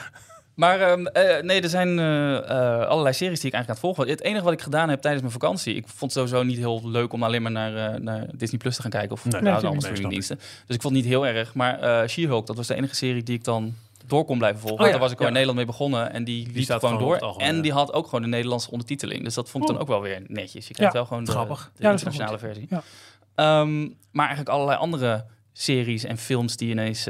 Maar 0.57 0.81
ehm, 0.81 1.07
eh, 1.07 1.43
nee, 1.43 1.61
er 1.61 1.69
zijn 1.69 1.99
eh, 1.99 2.37
eh, 2.37 2.87
allerlei 2.89 3.15
series 3.15 3.41
die 3.41 3.49
ik 3.49 3.55
eigenlijk 3.55 3.69
aan 3.69 3.69
het 3.69 3.79
volgen. 3.79 4.09
Het 4.09 4.23
enige 4.23 4.45
wat 4.45 4.53
ik 4.53 4.63
gedaan 4.63 4.89
heb 4.89 5.01
tijdens 5.01 5.23
mijn 5.23 5.35
vakantie... 5.35 5.75
Ik 5.75 5.89
vond 5.89 6.01
het 6.01 6.13
sowieso 6.13 6.43
niet 6.43 6.59
heel 6.59 6.81
leuk 6.85 7.13
om 7.13 7.23
alleen 7.23 7.43
maar 7.43 7.51
naar, 7.51 8.01
naar 8.01 8.27
Disney 8.35 8.59
Plus 8.59 8.77
te 8.77 8.83
gaan 8.83 8.91
kijken. 8.91 9.11
Of 9.13 9.25
naar 9.25 9.43
nee, 9.43 9.53
de 9.61 9.67
andere 9.67 9.81
streamingdiensten. 9.81 10.37
Dus 10.67 10.77
ik 10.77 10.83
vond 10.83 10.95
het 10.95 11.05
niet 11.05 11.13
heel 11.13 11.27
erg. 11.27 11.55
Maar 11.55 11.81
eh 11.81 12.09
She-Hulk, 12.09 12.47
dat 12.47 12.57
was 12.57 12.67
de 12.67 12.75
enige 12.75 12.95
serie 12.95 13.23
die 13.23 13.35
ik 13.35 13.45
dan 13.45 13.75
door 14.07 14.25
kon 14.25 14.39
blijven 14.39 14.61
volgen. 14.61 14.79
Oh 14.79 14.85
ja, 14.85 14.91
Daar 14.91 15.01
was 15.01 15.11
ik 15.11 15.17
al 15.17 15.23
ja. 15.23 15.29
in 15.29 15.33
Nederland 15.33 15.59
mee 15.59 15.67
begonnen. 15.67 16.13
En 16.13 16.25
die 16.25 16.51
liep 16.53 16.63
staat 16.65 16.81
gewoon 16.81 16.99
door. 16.99 17.19
algemeen, 17.21 17.49
En 17.49 17.61
die 17.61 17.73
had 17.73 17.93
ook 17.93 18.05
gewoon 18.05 18.23
de 18.23 18.29
Nederlandse 18.29 18.71
ondertiteling. 18.71 19.25
Dus 19.25 19.35
dat 19.35 19.51
vond 19.51 19.63
ik 19.65 19.69
dan 19.71 19.79
Oh. 19.79 19.83
ook 19.83 19.89
wel 19.89 20.03
weer 20.03 20.23
netjes. 20.27 20.69
Je 20.69 20.75
krijgt 20.75 20.93
Ja. 20.93 20.99
wel 20.99 21.09
gewoon 21.09 21.25
de, 21.25 21.31
Grappig. 21.31 21.71
de 21.77 21.89
internationale 21.89 22.39
versie. 22.39 22.69
Ehm, 23.35 23.81
maar 24.11 24.27
eigenlijk 24.27 24.49
allerlei 24.49 24.79
andere 24.79 25.25
series 25.53 26.05
en 26.05 26.19
films 26.19 26.57
die 26.57 26.71
ineens... 26.71 27.09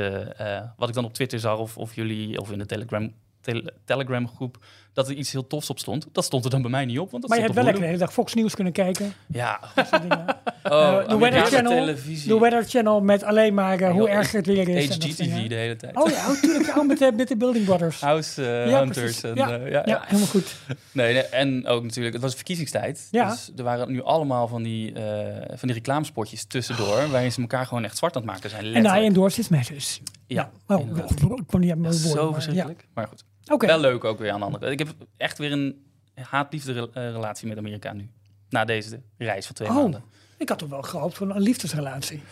wat 0.76 0.88
ik 0.88 0.94
dan 0.94 1.04
op 1.04 1.14
Twitter 1.14 1.40
zag 1.40 1.58
of, 1.58 1.76
of 1.76 1.94
jullie 1.94 2.40
of 2.40 2.50
in 2.52 2.58
de 2.58 2.66
Telegram, 2.66 3.12
tele- 3.46 3.72
Telegram 3.84 4.28
groep... 4.28 4.56
dat 4.93 5.08
er 5.08 5.14
iets 5.14 5.32
heel 5.32 5.46
tofs 5.46 5.70
op 5.70 5.78
stond. 5.78 6.06
Dat 6.12 6.25
stond 6.25 6.44
er 6.44 6.50
dan 6.50 6.62
bij 6.62 6.70
mij 6.70 6.84
niet 6.84 6.98
op, 6.98 7.10
want 7.10 7.20
dat 7.22 7.31
maar 7.31 7.38
je 7.38 7.44
hebt 7.44 7.54
wel 7.56 7.64
lekker 7.64 7.82
de 7.82 7.88
hele 7.88 8.00
dag 8.00 8.12
Fox 8.12 8.34
News 8.34 8.54
kunnen 8.54 8.72
kijken. 8.72 9.12
Ja, 9.26 9.60
oh, 9.76 10.98
Eh, 10.98 11.08
de 11.08 11.16
Weather 11.19 11.44
Channel. 11.46 11.84
De 12.26 12.38
Weather 12.38 12.64
Channel 12.64 13.00
met 13.00 13.22
alleen 13.22 13.54
maar 13.54 13.81
eh, 13.81 13.90
hoe 13.90 14.08
erg 14.08 14.32
het 14.32 14.46
weer 14.46 14.69
is. 14.69 14.88
HGTV 14.88 15.48
de 15.48 15.54
hele 15.54 15.76
tijd. 15.76 15.96
Oh 15.96 16.10
ja, 16.10 16.28
oh, 16.31 16.40
tuurlijk. 16.40 16.66
Ja, 16.66 16.82
met, 16.82 16.98
de, 16.98 17.12
met 17.16 17.28
de 17.28 17.37
Building 17.37 17.64
Brothers. 17.64 18.00
House 18.00 18.46
eh, 18.46 18.69
Ja, 18.70 18.78
Hunters. 18.81 19.22
En, 19.22 19.34
Ja. 19.34 19.58
eh, 19.58 19.70
ja, 19.87 20.02
helemaal 20.06 20.26
goed. 20.28 20.54
Nee, 20.93 21.12
nee, 21.12 21.22
en 21.22 21.66
ook 21.66 21.82
natuurlijk, 21.82 22.14
het 22.14 22.22
was 22.22 22.34
verkiezingstijd. 22.34 23.08
Ja. 23.10 23.31
Dus 23.31 23.50
er 23.56 23.62
waren 23.64 23.93
nu 23.93 24.02
allemaal 24.02 24.48
van 24.48 24.62
die, 24.62 24.93
eh, 24.93 25.43
van 25.48 25.69
die 25.69 25.72
reclamespotjes 25.76 26.44
tussendoor... 26.44 27.08
waarin 27.10 27.32
ze 27.32 27.40
elkaar 27.40 27.66
gewoon 27.66 27.84
echt 27.84 27.96
zwart 27.96 28.16
aan 28.16 28.22
het 28.22 28.31
maken 28.31 28.50
zijn. 28.50 28.62
En 28.62 28.69
I 28.69 28.72
letterlijk. 28.72 29.04
endorse 29.06 29.37
his 29.37 29.48
measures. 29.48 30.00
Ja, 30.26 30.50
Oh, 30.66 30.81
ik 30.81 31.46
kon 31.46 31.60
niet 31.60 31.70
aan 31.70 31.81
mijn 31.81 31.93
woorden. 31.93 32.10
zo 32.10 32.32
verschrikkelijk. 32.32 32.86
Maar 32.94 33.06
goed, 33.08 33.24
Oké. 33.53 33.67
wel 33.67 33.81
leuk 33.81 34.05
ook 34.05 34.19
weer 34.19 34.31
aan 34.32 34.38
de 34.38 34.44
andere. 34.46 34.70
Ik 34.70 34.79
heb 34.79 34.88
echt 35.17 35.38
weer 35.38 35.53
een 35.53 35.84
haat-liefde 36.15 36.91
eh, 36.93 37.10
relatie 37.10 37.48
met 37.48 37.58
Amerika 37.58 37.93
nu. 37.93 38.08
Na 38.48 38.65
deze 38.65 39.00
reis 39.19 39.46
van 39.46 39.55
twee 39.55 39.69
Oh. 39.69 39.74
maanden. 39.74 40.03
Ik 40.38 40.48
had 40.48 40.58
toch 40.58 40.69
wel 40.69 40.82
gehoopt 40.82 41.15
voor 41.17 41.31
een 41.31 41.41
liefdesrelatie. 41.43 42.22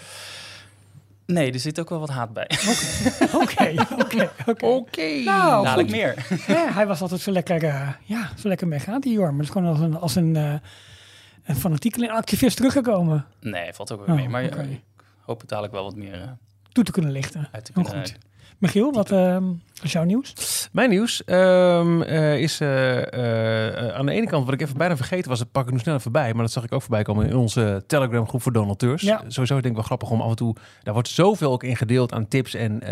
Nee, 1.27 1.53
er 1.53 1.59
zit 1.61 1.81
ook 1.81 1.89
wel 1.89 1.99
wat 1.99 2.09
haat 2.09 2.33
bij. 2.33 2.51
Oké, 3.33 3.75
oké, 4.05 4.31
oké. 4.65 5.07
Nou, 5.25 5.65
Dadelijk 5.65 5.91
meer. 5.91 6.27
Ja, 6.47 6.73
hij 6.73 6.87
was 6.87 7.01
altijd 7.01 7.21
zo 7.21 7.31
lekker, 7.31 7.65
eh, 7.65 7.89
ja, 8.03 8.31
zo 8.39 8.49
lekker 8.49 8.69
meegaan, 8.69 9.01
die 9.01 9.13
Jorm. 9.13 9.35
Het 9.39 9.47
is 9.47 9.53
gewoon 9.53 9.69
als 9.69 9.81
een, 9.81 9.97
als 9.97 10.15
een, 10.15 10.37
eh 10.37 10.55
een 11.45 11.57
fanatieke 11.57 12.13
activist 12.13 12.57
teruggekomen. 12.57 13.27
Nee, 13.41 13.73
valt 13.73 13.93
ook 13.93 13.99
weer 14.01 14.09
Oh, 14.09 14.15
mee. 14.15 14.29
Maar 14.29 14.45
oké. 14.45 14.63
ik 14.63 14.81
hoop 15.21 15.41
het 15.41 15.49
dadelijk 15.49 15.75
wel 15.75 15.85
wat 15.85 15.97
meer 15.97 16.23
eh, 16.23 16.29
Toe 16.73 16.85
te 16.85 16.93
kunnen 16.93 17.11
lichten. 17.11 17.49
uit 17.53 17.65
te 17.65 17.71
Heel 17.75 17.85
kunnen... 17.85 18.03
Michiel, 18.59 18.93
wat 18.93 19.11
ehm, 19.11 19.45
is 19.83 19.93
jouw 19.93 20.05
nieuws? 20.05 20.35
Mijn 20.73 20.91
nieuws 20.91 21.25
ehm, 21.25 22.03
eh, 22.03 22.39
is 22.39 22.61
eh, 22.61 23.87
eh, 23.87 23.95
aan 23.95 24.07
de 24.07 24.13
ene 24.13 24.27
kant, 24.27 24.45
wat 24.45 24.55
ik 24.55 24.61
even 24.61 24.77
bijna 24.77 24.97
vergeten 24.97 25.31
was, 25.31 25.39
het 25.39 25.53
pak 25.53 25.67
ik 25.67 25.73
nu 25.73 25.79
snel 25.79 25.95
even 25.95 26.13
bij, 26.13 26.33
maar 26.33 26.43
dat 26.43 26.53
zag 26.53 26.65
ik 26.65 26.73
ook 26.73 26.81
voorbij 26.83 27.03
komen 27.03 27.27
in 27.27 27.37
onze 27.37 27.85
Telegram 27.87 28.29
groep 28.29 28.43
voor 28.43 28.53
donateurs. 28.53 29.03
Ja. 29.03 29.23
Sowieso 29.29 29.55
denk 29.55 29.67
ik 29.67 29.75
wel 29.75 29.83
grappig 29.83 30.11
om 30.11 30.21
af 30.21 30.31
en 30.31 30.37
toe, 30.37 30.55
daar 30.83 30.95
wordt 30.95 31.09
zoveel 31.09 31.53
ook 31.53 31.63
in 31.63 31.77
gedeeld 31.77 32.13
aan 32.13 32.29
tips 32.29 32.55
en, 32.55 32.83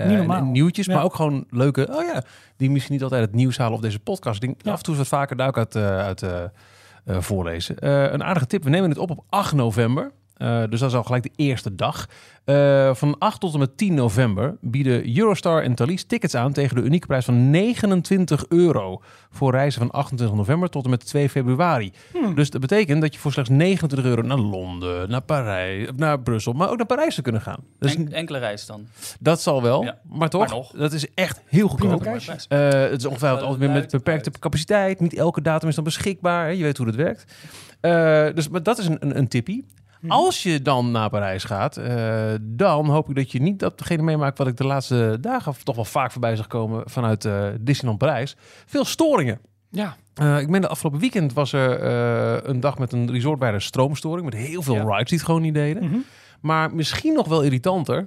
nieuwtjes, 0.52 0.86
Ja. 0.86 0.94
maar 0.94 1.04
ook 1.04 1.14
gewoon 1.14 1.44
leuke, 1.50 1.88
oh 1.90 2.02
ja, 2.02 2.22
die 2.56 2.70
misschien 2.70 2.92
niet 2.94 3.02
altijd 3.02 3.22
het 3.22 3.34
nieuws 3.34 3.56
halen 3.58 3.74
op 3.76 3.82
deze 3.82 3.98
podcast. 3.98 4.40
Denk 4.40 4.62
Ja. 4.62 4.72
af 4.72 4.78
en 4.78 4.84
toe 4.84 4.92
is 4.92 4.98
wat 4.98 5.08
vaker 5.08 5.36
daar 5.36 5.48
ook 5.48 5.58
uit, 5.58 5.76
uit 5.76 6.22
eh, 6.22 7.16
voorlezen. 7.20 7.88
Een 8.14 8.24
aardige 8.24 8.46
tip, 8.46 8.64
we 8.64 8.70
nemen 8.70 8.88
het 8.90 8.98
op 8.98 9.10
op 9.10 9.24
8 9.28 9.52
november. 9.54 10.12
Eh, 10.42 10.62
dus 10.70 10.80
dat 10.80 10.90
is 10.90 10.96
al 10.96 11.02
gelijk 11.04 11.22
de 11.22 11.30
eerste 11.36 11.74
dag. 11.74 12.06
Eh, 12.44 12.94
van 12.94 13.18
8 13.18 13.40
tot 13.40 13.52
en 13.52 13.58
met 13.58 13.76
10 13.76 13.94
november 13.94 14.56
bieden 14.60 15.16
Eurostar 15.18 15.62
en 15.62 15.74
Thalys 15.74 16.04
tickets 16.04 16.34
aan 16.34 16.52
tegen 16.52 16.76
de 16.76 16.82
unieke 16.82 17.06
prijs 17.06 17.24
van 17.24 17.50
29 17.50 18.44
euro 18.48 19.02
voor 19.30 19.50
reizen 19.50 19.80
van 19.80 19.90
28 19.90 20.36
november 20.36 20.68
tot 20.68 20.84
en 20.84 20.90
met 20.90 21.06
2 21.06 21.28
februari. 21.28 21.92
Hmm. 22.12 22.34
Dus 22.34 22.50
dat 22.50 22.60
betekent 22.60 23.00
dat 23.00 23.14
je 23.14 23.20
voor 23.20 23.32
slechts 23.32 23.50
29 23.50 24.08
euro 24.08 24.22
naar 24.22 24.38
Londen, 24.38 25.10
naar 25.10 25.20
Parijs, 25.22 25.88
naar 25.96 26.20
Brussel, 26.20 26.52
maar 26.52 26.70
ook 26.70 26.76
naar 26.76 26.86
Parijs 26.86 27.10
zou 27.10 27.22
kunnen 27.22 27.40
gaan. 27.42 27.60
Dus 27.78 27.94
En- 27.96 28.12
enkele 28.12 28.38
reis 28.38 28.66
dan. 28.66 28.86
dat 29.20 29.40
zal 29.42 29.62
wel, 29.62 29.82
Ja. 29.82 29.98
maar 30.08 30.28
toch, 30.30 30.40
Maar 30.40 30.50
nog. 30.56 30.70
dat 30.72 30.92
is 30.92 31.06
echt 31.14 31.40
heel 31.46 31.68
goedkoop. 31.68 32.04
Eh, 32.04 32.18
het 32.70 32.98
is 33.00 33.06
ongetwijfeld 33.06 33.42
altijd 33.42 33.58
weer 33.60 33.70
met 33.70 33.90
beperkte 33.90 34.30
uit. 34.30 34.38
capaciteit. 34.38 35.00
Niet 35.00 35.14
elke 35.14 35.42
datum 35.42 35.68
is 35.68 35.74
dan 35.74 35.84
beschikbaar. 35.84 36.44
Hè? 36.44 36.50
Je 36.50 36.62
weet 36.62 36.76
hoe 36.76 36.86
dat 36.86 36.94
werkt. 36.94 37.24
Dus 38.36 38.48
maar 38.48 38.62
dat 38.62 38.78
is 38.78 38.86
een, 38.86 38.96
een, 39.00 39.18
een 39.18 39.28
tippie. 39.28 39.64
Als 40.08 40.42
je 40.42 40.62
dan 40.62 40.90
naar 40.90 41.10
Parijs 41.10 41.44
gaat, 41.44 41.76
eh, 41.76 42.24
dan 42.40 42.86
hoop 42.88 43.08
ik 43.08 43.14
dat 43.14 43.32
je 43.32 43.40
niet 43.40 43.58
datgene 43.58 44.02
meemaakt 44.02 44.38
wat 44.38 44.46
ik 44.46 44.56
de 44.56 44.66
laatste 44.66 45.18
dagen 45.20 45.54
toch 45.64 45.74
wel 45.76 45.84
vaak 45.84 46.12
voorbij 46.12 46.36
zag 46.36 46.46
komen 46.46 46.82
vanuit 46.86 47.24
eh, 47.24 47.44
Disneyland 47.60 47.98
Parijs. 47.98 48.36
Veel 48.66 48.84
storingen. 48.84 49.38
Ja, 49.70 49.96
Eh, 50.14 50.40
ik 50.40 50.50
ben 50.50 50.60
de 50.60 50.68
afgelopen 50.68 51.00
weekend 51.00 51.32
was 51.32 51.52
er 51.52 51.80
eh, 51.80 52.48
een 52.50 52.60
dag 52.60 52.78
met 52.78 52.92
een 52.92 53.10
resort 53.10 53.38
bij 53.38 53.52
een 53.52 53.60
stroomstoring 53.60 54.24
met 54.24 54.34
heel 54.34 54.62
veel 54.62 54.74
Ja. 54.74 54.82
rides 54.82 55.08
die 55.08 55.16
het 55.18 55.26
gewoon 55.26 55.42
niet 55.42 55.54
deden. 55.54 55.84
Mhm. 55.84 55.96
Maar 56.40 56.74
misschien 56.74 57.14
nog 57.14 57.28
wel 57.28 57.42
irritanter. 57.42 58.06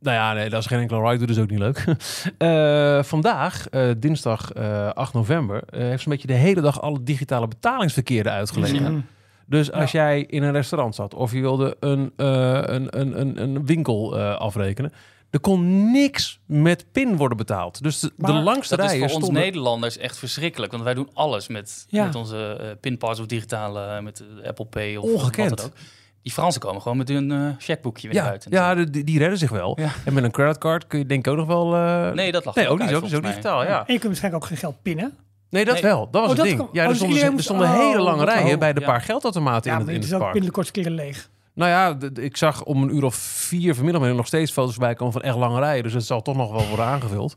Nou 0.00 0.16
ja, 0.16 0.32
nee, 0.32 0.48
dat 0.50 0.60
is 0.60 0.66
geen 0.66 0.80
enkele 0.80 1.10
ride, 1.10 1.26
dus 1.26 1.38
ook 1.38 1.50
niet 1.50 1.58
leuk. 1.58 1.84
Eh, 2.38 3.02
vandaag, 3.02 3.68
eh, 3.68 3.88
dinsdag 3.98 4.52
eh, 4.52 4.88
8 4.88 5.12
november, 5.14 5.62
eh, 5.68 5.80
heeft 5.80 6.02
zo'n 6.02 6.12
beetje 6.12 6.26
de 6.26 6.32
hele 6.34 6.60
dag 6.60 6.80
alle 6.80 7.02
digitale 7.02 7.48
betalingsverkeer 7.48 8.26
eruit 8.26 8.50
gelegen. 8.50 8.92
Mhm. 8.92 9.00
Dus 9.46 9.72
als 9.72 9.92
jij 9.92 10.20
in 10.22 10.42
een 10.42 10.52
restaurant 10.52 10.94
zat 10.94 11.14
of 11.14 11.32
je 11.32 11.40
wilde 11.40 11.76
een, 11.80 12.12
eh, 12.16 12.26
een, 12.62 13.00
een, 13.00 13.20
een, 13.20 13.42
een 13.42 13.66
winkel 13.66 14.18
eh, 14.18 14.36
afrekenen, 14.36 14.92
er 15.30 15.40
kon 15.40 15.90
niks 15.92 16.40
met 16.46 16.84
PIN 16.92 17.16
worden 17.16 17.36
betaald. 17.36 17.82
Dus 17.82 18.00
de, 18.00 18.06
de 18.16 18.32
Maar 18.32 18.42
langste 18.42 18.76
Dat 18.76 18.92
is 18.92 18.98
voor 19.12 19.20
ons. 19.20 19.28
Nederlanders 19.30 19.98
echt 19.98 20.18
verschrikkelijk. 20.18 20.72
Want 20.72 20.84
wij 20.84 20.94
doen 20.94 21.08
alles 21.12 21.48
met, 21.48 21.84
Ja. 21.88 22.04
met 22.04 22.14
onze 22.14 22.56
eh, 22.60 22.68
pinpas 22.80 23.20
of 23.20 23.26
digitale, 23.26 24.00
met 24.02 24.24
Apple 24.44 24.64
Pay 24.66 24.96
of 24.96 25.04
Ongekend. 25.12 25.48
wat 25.50 25.58
dan 25.58 25.66
ook. 25.66 25.72
Die 26.22 26.32
Fransen 26.32 26.60
komen 26.60 26.82
gewoon 26.82 26.96
met 26.96 27.08
hun 27.08 27.54
checkboekje 27.58 28.08
weer 28.08 28.16
Ja, 28.16 28.24
buiten. 28.24 28.50
ja 28.50 28.74
de- 28.74 28.90
die, 28.90 29.04
die 29.04 29.18
redden 29.18 29.38
zich 29.38 29.50
wel. 29.50 29.80
Ja. 29.80 29.90
En 30.04 30.12
met 30.12 30.24
een 30.24 30.30
creditcard 30.30 30.86
kun 30.86 30.98
je 30.98 31.06
denk 31.06 31.26
ik 31.26 31.32
ook 31.32 31.38
nog 31.38 31.46
wel... 31.46 31.74
eh, 31.74 32.10
Nee, 32.12 32.32
dat 32.32 32.44
lag 32.44 32.54
nee 32.54 32.68
ook 32.68 32.78
niet 32.78 32.88
uit, 32.88 33.08
zo, 33.08 33.20
digitaal, 33.20 33.62
ja. 33.62 33.78
En 33.78 33.92
je 33.92 33.98
kunt 33.98 34.02
waarschijnlijk 34.02 34.42
ook 34.42 34.48
geen 34.48 34.58
geld 34.58 34.82
pinnen. 34.82 35.14
Nee, 35.52 35.64
dat 35.64 35.74
Nee. 35.74 35.82
wel. 35.82 36.08
Dat 36.10 36.20
was 36.22 36.30
Oh, 36.30 36.36
het 36.36 36.46
ding. 36.46 36.56
kan- 36.58 36.68
Ja, 36.72 36.78
oh, 36.78 36.82
er 36.82 36.88
dus 36.88 36.96
stonden, 36.98 37.36
er 37.36 37.42
stonden 37.42 37.68
moest- 37.68 37.80
hele 37.80 37.98
oh, 37.98 38.04
lange 38.04 38.24
rijen 38.24 38.58
bij 38.58 38.72
de 38.72 38.80
Ja. 38.80 38.86
paar 38.86 39.00
geldautomaten 39.00 39.70
Ja, 39.70 39.78
in 39.78 39.84
maar 39.84 39.86
het, 39.86 39.86
het 39.86 39.96
in 39.96 40.02
is 40.02 40.06
het 40.06 40.14
ook 40.14 40.20
park. 40.20 40.32
binnen 40.32 40.50
de 40.50 40.56
kortste 40.56 40.80
keren 40.80 40.92
leeg. 40.96 41.30
Nou 41.54 41.70
ja, 41.70 41.96
ik 42.22 42.36
zag 42.36 42.64
om 42.64 42.82
een 42.82 42.94
uur 42.94 43.04
of 43.04 43.14
vier 43.14 43.74
vanmiddag 43.74 44.02
nog 44.02 44.26
steeds 44.26 44.52
foto's 44.52 44.76
bij 44.76 44.94
komen 44.94 45.12
van 45.12 45.22
echt 45.22 45.36
lange 45.36 45.58
rijen. 45.60 45.82
Dus 45.82 45.92
het 45.92 46.04
zal 46.04 46.22
toch 46.22 46.36
nog 46.36 46.52
wel 46.52 46.66
worden 46.68 46.84
aangevuld. 46.86 47.36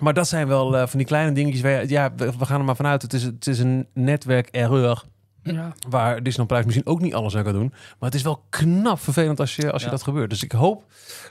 Maar 0.00 0.14
dat 0.14 0.28
zijn 0.28 0.46
wel 0.48 0.76
eh, 0.76 0.86
van 0.86 0.98
die 0.98 1.06
kleine 1.06 1.32
dingetjes. 1.32 1.60
Waar, 1.62 1.86
ja, 1.88 2.12
we, 2.16 2.32
we 2.38 2.46
gaan 2.46 2.58
er 2.58 2.64
maar 2.64 2.76
vanuit. 2.76 3.02
Het 3.02 3.12
is, 3.12 3.22
het 3.22 3.46
is 3.46 3.58
een 3.58 3.86
netwerk-erreur. 3.94 5.02
Ja. 5.42 5.72
Waar 5.88 6.14
Disneyland 6.14 6.48
Parijs 6.48 6.66
misschien 6.66 6.86
ook 6.86 7.00
niet 7.00 7.14
alles 7.14 7.36
aan 7.36 7.42
kan 7.44 7.52
doen. 7.52 7.68
Maar 7.70 8.10
het 8.10 8.14
is 8.14 8.22
wel 8.22 8.42
knap 8.48 9.00
vervelend 9.00 9.40
als 9.40 9.56
je, 9.56 9.70
als 9.72 9.80
je 9.82 9.86
Ja. 9.88 9.94
dat 9.94 10.02
gebeurt. 10.02 10.30
Dus 10.30 10.42
ik 10.42 10.52
hoop 10.52 10.84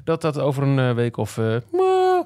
dat 0.04 0.22
dat 0.22 0.38
over 0.40 0.64
een 0.64 0.80
eh, 0.80 0.94
week 0.96 1.18
of 1.18 1.38
eh, 1.38 1.56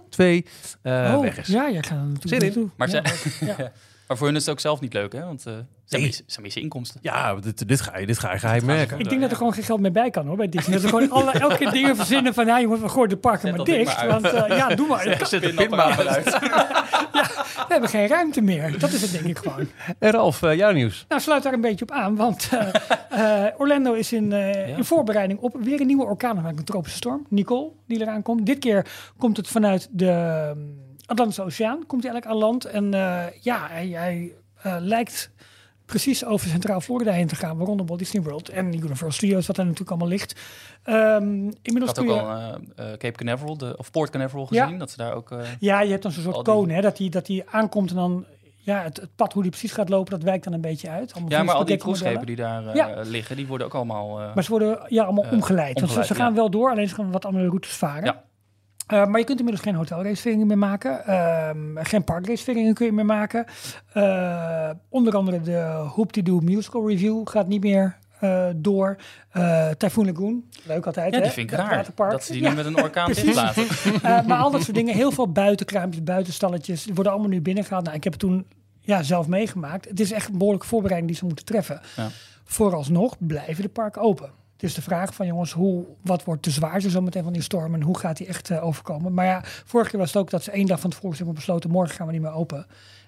twee 0.10 0.46
eh, 0.82 1.14
oh, 1.16 1.22
weg 1.22 1.38
is. 1.38 1.48
ja, 1.48 1.70
jij 1.72 1.84
gaat 1.84 1.92
er 1.92 1.98
Zin 1.98 2.12
natuurlijk 2.14 2.56
in. 2.56 2.72
naartoe. 2.78 3.02
Maar, 3.48 3.58
ja. 3.58 3.72
maar 4.14 4.22
voor 4.22 4.28
hun 4.32 4.36
is 4.36 4.46
het 4.46 4.54
ook 4.54 4.60
zelf 4.60 4.80
niet 4.80 4.94
leuk, 4.94 5.14
hè? 5.14 5.26
Want 5.26 5.46
eh 5.46 5.54
ze 5.86 5.96
Nee. 5.96 6.06
missen- 6.06 6.24
ze 6.28 6.42
missen 6.42 6.62
inkomsten. 6.62 7.00
Ja, 7.04 7.36
dit, 7.36 7.68
dit, 7.68 7.82
ga 7.82 7.98
je, 7.98 8.06
dit 8.06 8.20
ga 8.20 8.32
je 8.34 8.40
geheim 8.40 8.66
merken. 8.66 9.00
Ik 9.00 9.10
denk 9.10 9.22
dat 9.22 9.32
er 9.32 9.38
gewoon 9.38 9.54
geen 9.54 9.64
geld 9.64 9.80
meer 9.80 9.92
bij 9.92 10.10
kan 10.10 10.28
hoor 10.28 10.36
bij 10.38 10.50
Disney. 10.50 10.72
Dat 10.74 10.82
ze 10.82 10.88
gewoon 10.88 11.10
alle, 11.12 11.32
elke 11.40 11.58
keer 11.58 11.72
dingen 11.72 11.96
verzinnen 11.96 12.34
van 12.34 12.46
ja, 12.46 12.58
je 12.58 12.68
moet 12.68 12.80
wel 12.80 12.90
gewoon 12.90 13.08
de 13.08 13.18
parken 13.18 13.48
Zet 13.48 13.56
maar 13.58 13.66
dicht. 13.66 13.98
maar 13.98 14.08
want 14.08 14.26
eh, 14.26 14.58
ja, 14.58 14.68
doe 14.76 14.88
maar. 14.88 15.26
Zet 15.28 15.42
de 15.42 15.54
pinbaan 15.54 15.92
uit. 16.08 16.24
we 16.34 17.66
hebben 17.68 17.90
geen 17.90 18.08
ruimte 18.08 18.42
meer. 18.42 18.80
Dat 18.80 18.92
is 18.92 19.02
het 19.02 19.12
denk 19.12 19.26
ik 19.26 19.38
gewoon. 19.38 19.68
En 20.00 20.12
Ralf, 20.12 20.42
eh, 20.44 20.56
jouw 20.56 20.72
nieuws. 20.72 21.06
Nou, 21.08 21.22
sluit 21.22 21.44
daar 21.44 21.54
een 21.54 21.62
beetje 21.62 21.86
op 21.86 21.92
aan. 21.92 22.16
Want 22.16 22.50
eh, 22.52 23.46
eh, 23.46 23.54
Orlando 23.58 23.94
is 23.94 24.14
in, 24.14 24.32
eh, 24.32 24.68
Ja. 24.68 24.76
in 24.76 24.84
voorbereiding 24.86 25.40
op 25.40 25.56
weer 25.60 25.82
een 25.82 25.88
nieuwe 25.88 26.06
orkaan. 26.06 26.46
Een 26.46 26.64
tropische 26.64 26.98
storm. 26.98 27.26
Nicole, 27.30 27.70
die 27.88 28.02
eraan 28.02 28.22
komt. 28.22 28.46
Dit 28.46 28.60
keer 28.60 28.86
komt 29.18 29.38
het 29.38 29.48
vanuit 29.48 29.88
de 29.92 30.08
ehm, 30.10 30.58
Atlantische 31.06 31.44
Oceaan. 31.44 31.86
Komt 31.88 32.04
hij 32.04 32.12
eigenlijk 32.12 32.26
aan 32.26 32.50
land. 32.50 32.66
En 32.66 32.94
eh, 32.94 33.24
ja, 33.42 33.68
hij, 33.70 33.88
hij 33.88 34.32
eh, 34.62 34.76
lijkt 34.80 35.32
precies 35.86 36.26
over 36.26 36.50
Centraal 36.50 36.82
Florida 36.82 37.12
heen 37.12 37.28
te 37.28 37.36
gaan. 37.36 37.58
Waaronder 37.58 37.86
Walt 37.86 38.00
Disney 38.00 38.24
World 38.24 38.50
en 38.50 38.74
Universal 38.74 39.12
Studios. 39.12 39.48
Wat 39.48 39.56
daar 39.56 39.66
natuurlijk 39.66 39.92
allemaal 39.92 40.10
ligt. 40.10 40.32
Ik 40.32 41.58
inmiddels 41.62 41.98
had 41.98 42.00
ook 42.00 42.06
je... 42.06 42.22
al 42.22 42.30
eh, 42.76 42.86
Cape 42.92 43.12
Canaveral, 43.12 43.58
de, 43.58 43.76
of 43.78 43.92
Port 43.92 44.10
Canaveral 44.10 44.48
Ja. 44.50 44.64
gezien. 44.64 44.80
Dat 44.80 44.92
ze 44.92 44.98
daar 44.98 45.14
ook... 45.14 45.36
Ja, 45.60 45.82
je 45.82 45.90
hebt 45.92 46.04
dan 46.04 46.12
zo'n 46.12 46.24
soort 46.24 46.36
die- 46.36 46.44
koon, 46.44 46.70
hè, 46.70 46.82
dat 46.82 46.98
hij 46.98 47.10
dat 47.10 47.26
die 47.26 47.50
aankomt 47.50 47.90
en 47.90 47.96
dan 47.96 48.26
ja, 48.56 48.82
het, 48.82 48.98
het 48.98 49.16
pad 49.16 49.34
hoe 49.34 49.42
die 49.42 49.52
precies 49.52 49.72
gaat 49.72 49.90
lopen, 49.90 50.12
dat 50.12 50.24
wijkt 50.24 50.44
dan 50.44 50.54
een 50.54 50.62
beetje 50.62 50.90
uit. 50.90 51.14
Allemaal 51.14 51.32
ja, 51.32 51.44
maar 51.44 51.56
al 51.56 51.66
die 51.66 51.78
cruiseschepen 51.78 52.26
die 52.26 52.36
daar 52.36 52.76
Ja. 52.76 53.02
liggen, 53.04 53.36
die 53.36 53.48
worden 53.48 53.68
ook 53.68 53.74
allemaal... 53.76 54.18
Maar 54.18 54.44
ze 54.44 54.50
worden 54.50 54.80
ja, 54.88 55.04
allemaal 55.04 55.32
omgeleid. 55.32 55.80
Want 55.80 55.92
ze, 55.92 56.06
ze 56.06 56.16
gaan 56.16 56.30
ja. 56.30 56.36
wel 56.36 56.50
door, 56.50 56.70
alleen 56.72 56.88
ze 56.88 56.96
gaan 56.96 57.12
wat 57.12 57.26
andere 57.26 57.46
routes 57.48 57.72
varen. 57.72 58.04
Ja. 58.04 58.24
Eh, 58.88 59.06
maar 59.06 59.20
je 59.20 59.26
kunt 59.26 59.40
inmiddels 59.40 59.66
geen 59.66 59.76
hotelreserveringen 59.76 60.48
meer 60.48 60.58
maken. 60.58 61.06
Ehm, 61.06 61.58
geen 61.76 62.04
parkreserveringen 62.04 62.74
kun 62.74 62.86
je 62.86 62.92
meer 62.92 63.06
maken. 63.06 63.46
Eh, 63.94 64.70
onder 64.90 65.16
andere 65.16 65.42
de 65.42 65.58
Hoop-Dee-Doo 65.96 66.40
Musical 66.40 66.90
Review 66.90 67.28
gaat 67.28 67.48
niet 67.48 67.64
meer 67.64 67.98
eh, 68.20 68.46
door. 68.56 68.96
Typhoon 69.78 70.06
Lagoon, 70.06 70.44
leuk 70.66 70.86
altijd 70.86 71.12
ja, 71.14 71.18
hè? 71.18 71.24
die 71.24 71.34
vind 71.34 71.52
ik 71.52 71.58
raar. 71.58 71.76
waterpark. 71.76 72.12
Dat 72.12 72.24
ze 72.24 72.32
die 72.34 72.42
Ja. 72.42 72.50
nu 72.50 72.56
met 72.56 72.66
een 72.66 72.78
orkaan 72.78 73.06
precies. 73.12 73.24
dicht 73.24 73.36
laten. 73.36 73.68
Eh, 74.04 74.26
maar 74.28 74.38
al 74.38 74.52
dat 74.52 74.64
soort 74.64 74.76
dingen, 74.76 74.96
heel 74.96 75.12
veel 75.12 75.32
buitenkraampjes, 75.32 76.04
buitenstalletjes, 76.04 76.84
die 76.84 76.94
worden 76.94 77.12
allemaal 77.14 77.30
nu 77.32 77.42
binnengehaald. 77.42 77.84
Nou, 77.84 77.96
ik 77.96 78.04
heb 78.04 78.14
het 78.14 78.22
toen 78.22 78.46
ja, 78.80 79.04
zelf 79.04 79.28
meegemaakt. 79.28 79.90
Het 79.90 80.00
is 80.00 80.12
echt 80.12 80.30
een 80.30 80.38
behoorlijke 80.38 80.68
voorbereiding 80.68 81.12
die 81.12 81.20
ze 81.20 81.26
moeten 81.26 81.46
treffen. 81.46 81.82
Ja. 81.96 82.08
Vooralsnog 82.44 83.16
blijven 83.20 83.64
de 83.64 83.70
parken 83.70 84.02
open. 84.02 84.30
Is 84.64 84.74
de 84.74 84.82
vraag 84.82 85.14
van 85.14 85.26
jongens, 85.26 85.52
hoe, 85.52 85.86
wat 86.02 86.24
wordt 86.24 86.48
zwaar 86.50 86.82
zo 86.82 87.02
meteen 87.02 87.24
van 87.24 87.34
die 87.34 87.42
storm 87.42 87.74
en 87.74 87.82
hoe 87.82 87.98
gaat 87.98 88.18
die 88.18 88.28
echt 88.28 88.50
eh, 88.50 88.66
overkomen? 88.66 89.14
Maar 89.14 89.26
ja, 89.26 89.42
vorige 89.44 89.90
keer 89.90 90.00
was 90.00 90.14
het 90.14 90.18
ook 90.22 90.30
dat 90.30 90.44
ze 90.44 90.52
één 90.52 90.68
dag 90.68 90.80
van 90.80 90.90
tevoren 90.90 91.18
hebben 91.18 91.36
besloten, 91.36 91.70
morgen 91.70 91.96
gaan 91.96 92.08
we 92.08 92.14
niet 92.14 92.22
meer 92.22 92.34
open. 92.34 92.66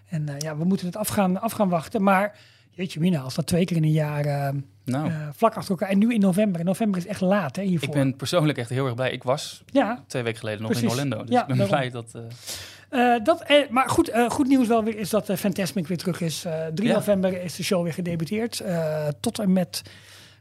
En 0.09 0.29
eh, 0.29 0.35
ja, 0.37 0.57
we 0.57 0.63
moeten 0.65 0.85
het 0.85 0.95
af 0.95 1.07
gaan, 1.07 1.41
af 1.41 1.51
gaan 1.51 1.69
wachten. 1.69 2.03
Maar 2.03 2.37
jeetje 2.71 2.99
mina, 2.99 3.19
als 3.19 3.35
dat 3.35 3.47
twee 3.47 3.65
keer 3.65 3.77
in 3.77 3.83
een 3.83 3.91
jaar 3.91 4.25
eh, 4.25 4.49
Nou, 4.85 5.11
vlak 5.31 5.55
achter 5.55 5.71
elkaar. 5.71 5.89
En 5.89 5.97
nu 5.97 6.13
in 6.13 6.19
november. 6.19 6.59
En 6.59 6.65
november 6.65 6.99
is 6.99 7.07
echt 7.07 7.21
laat 7.21 7.55
hè, 7.55 7.63
hiervoor. 7.63 7.87
ik 7.87 7.93
ben 7.93 8.15
persoonlijk 8.15 8.57
echt 8.57 8.69
heel 8.69 8.85
erg 8.85 8.95
blij. 8.95 9.11
Ik 9.11 9.23
was 9.23 9.63
ja, 9.65 10.03
twee 10.07 10.23
weken 10.23 10.39
geleden 10.39 10.61
nog 10.61 10.71
Precies. 10.71 10.87
in 10.87 10.93
Orlando. 10.93 11.21
Dus 11.21 11.29
Ja, 11.29 11.41
ik 11.41 11.47
ben 11.47 11.57
daarom. 11.57 11.77
blij 11.77 11.89
dat... 11.89 12.11
dat, 13.25 13.41
eh, 13.41 13.69
maar 13.69 13.89
goed, 13.89 14.11
goed 14.27 14.47
nieuws 14.47 14.67
wel 14.67 14.83
weer 14.83 14.97
is 14.97 15.09
dat 15.09 15.29
eh, 15.29 15.37
Fantasmic 15.37 15.87
weer 15.87 15.97
terug 15.97 16.21
is. 16.21 16.45
Eh 16.45 16.65
3 16.73 16.87
Ja. 16.87 16.93
november 16.95 17.41
is 17.43 17.55
de 17.55 17.63
show 17.63 17.83
weer 17.83 17.93
gedebuteerd. 17.93 18.63
Tot 19.19 19.39
en 19.39 19.53
met 19.53 19.81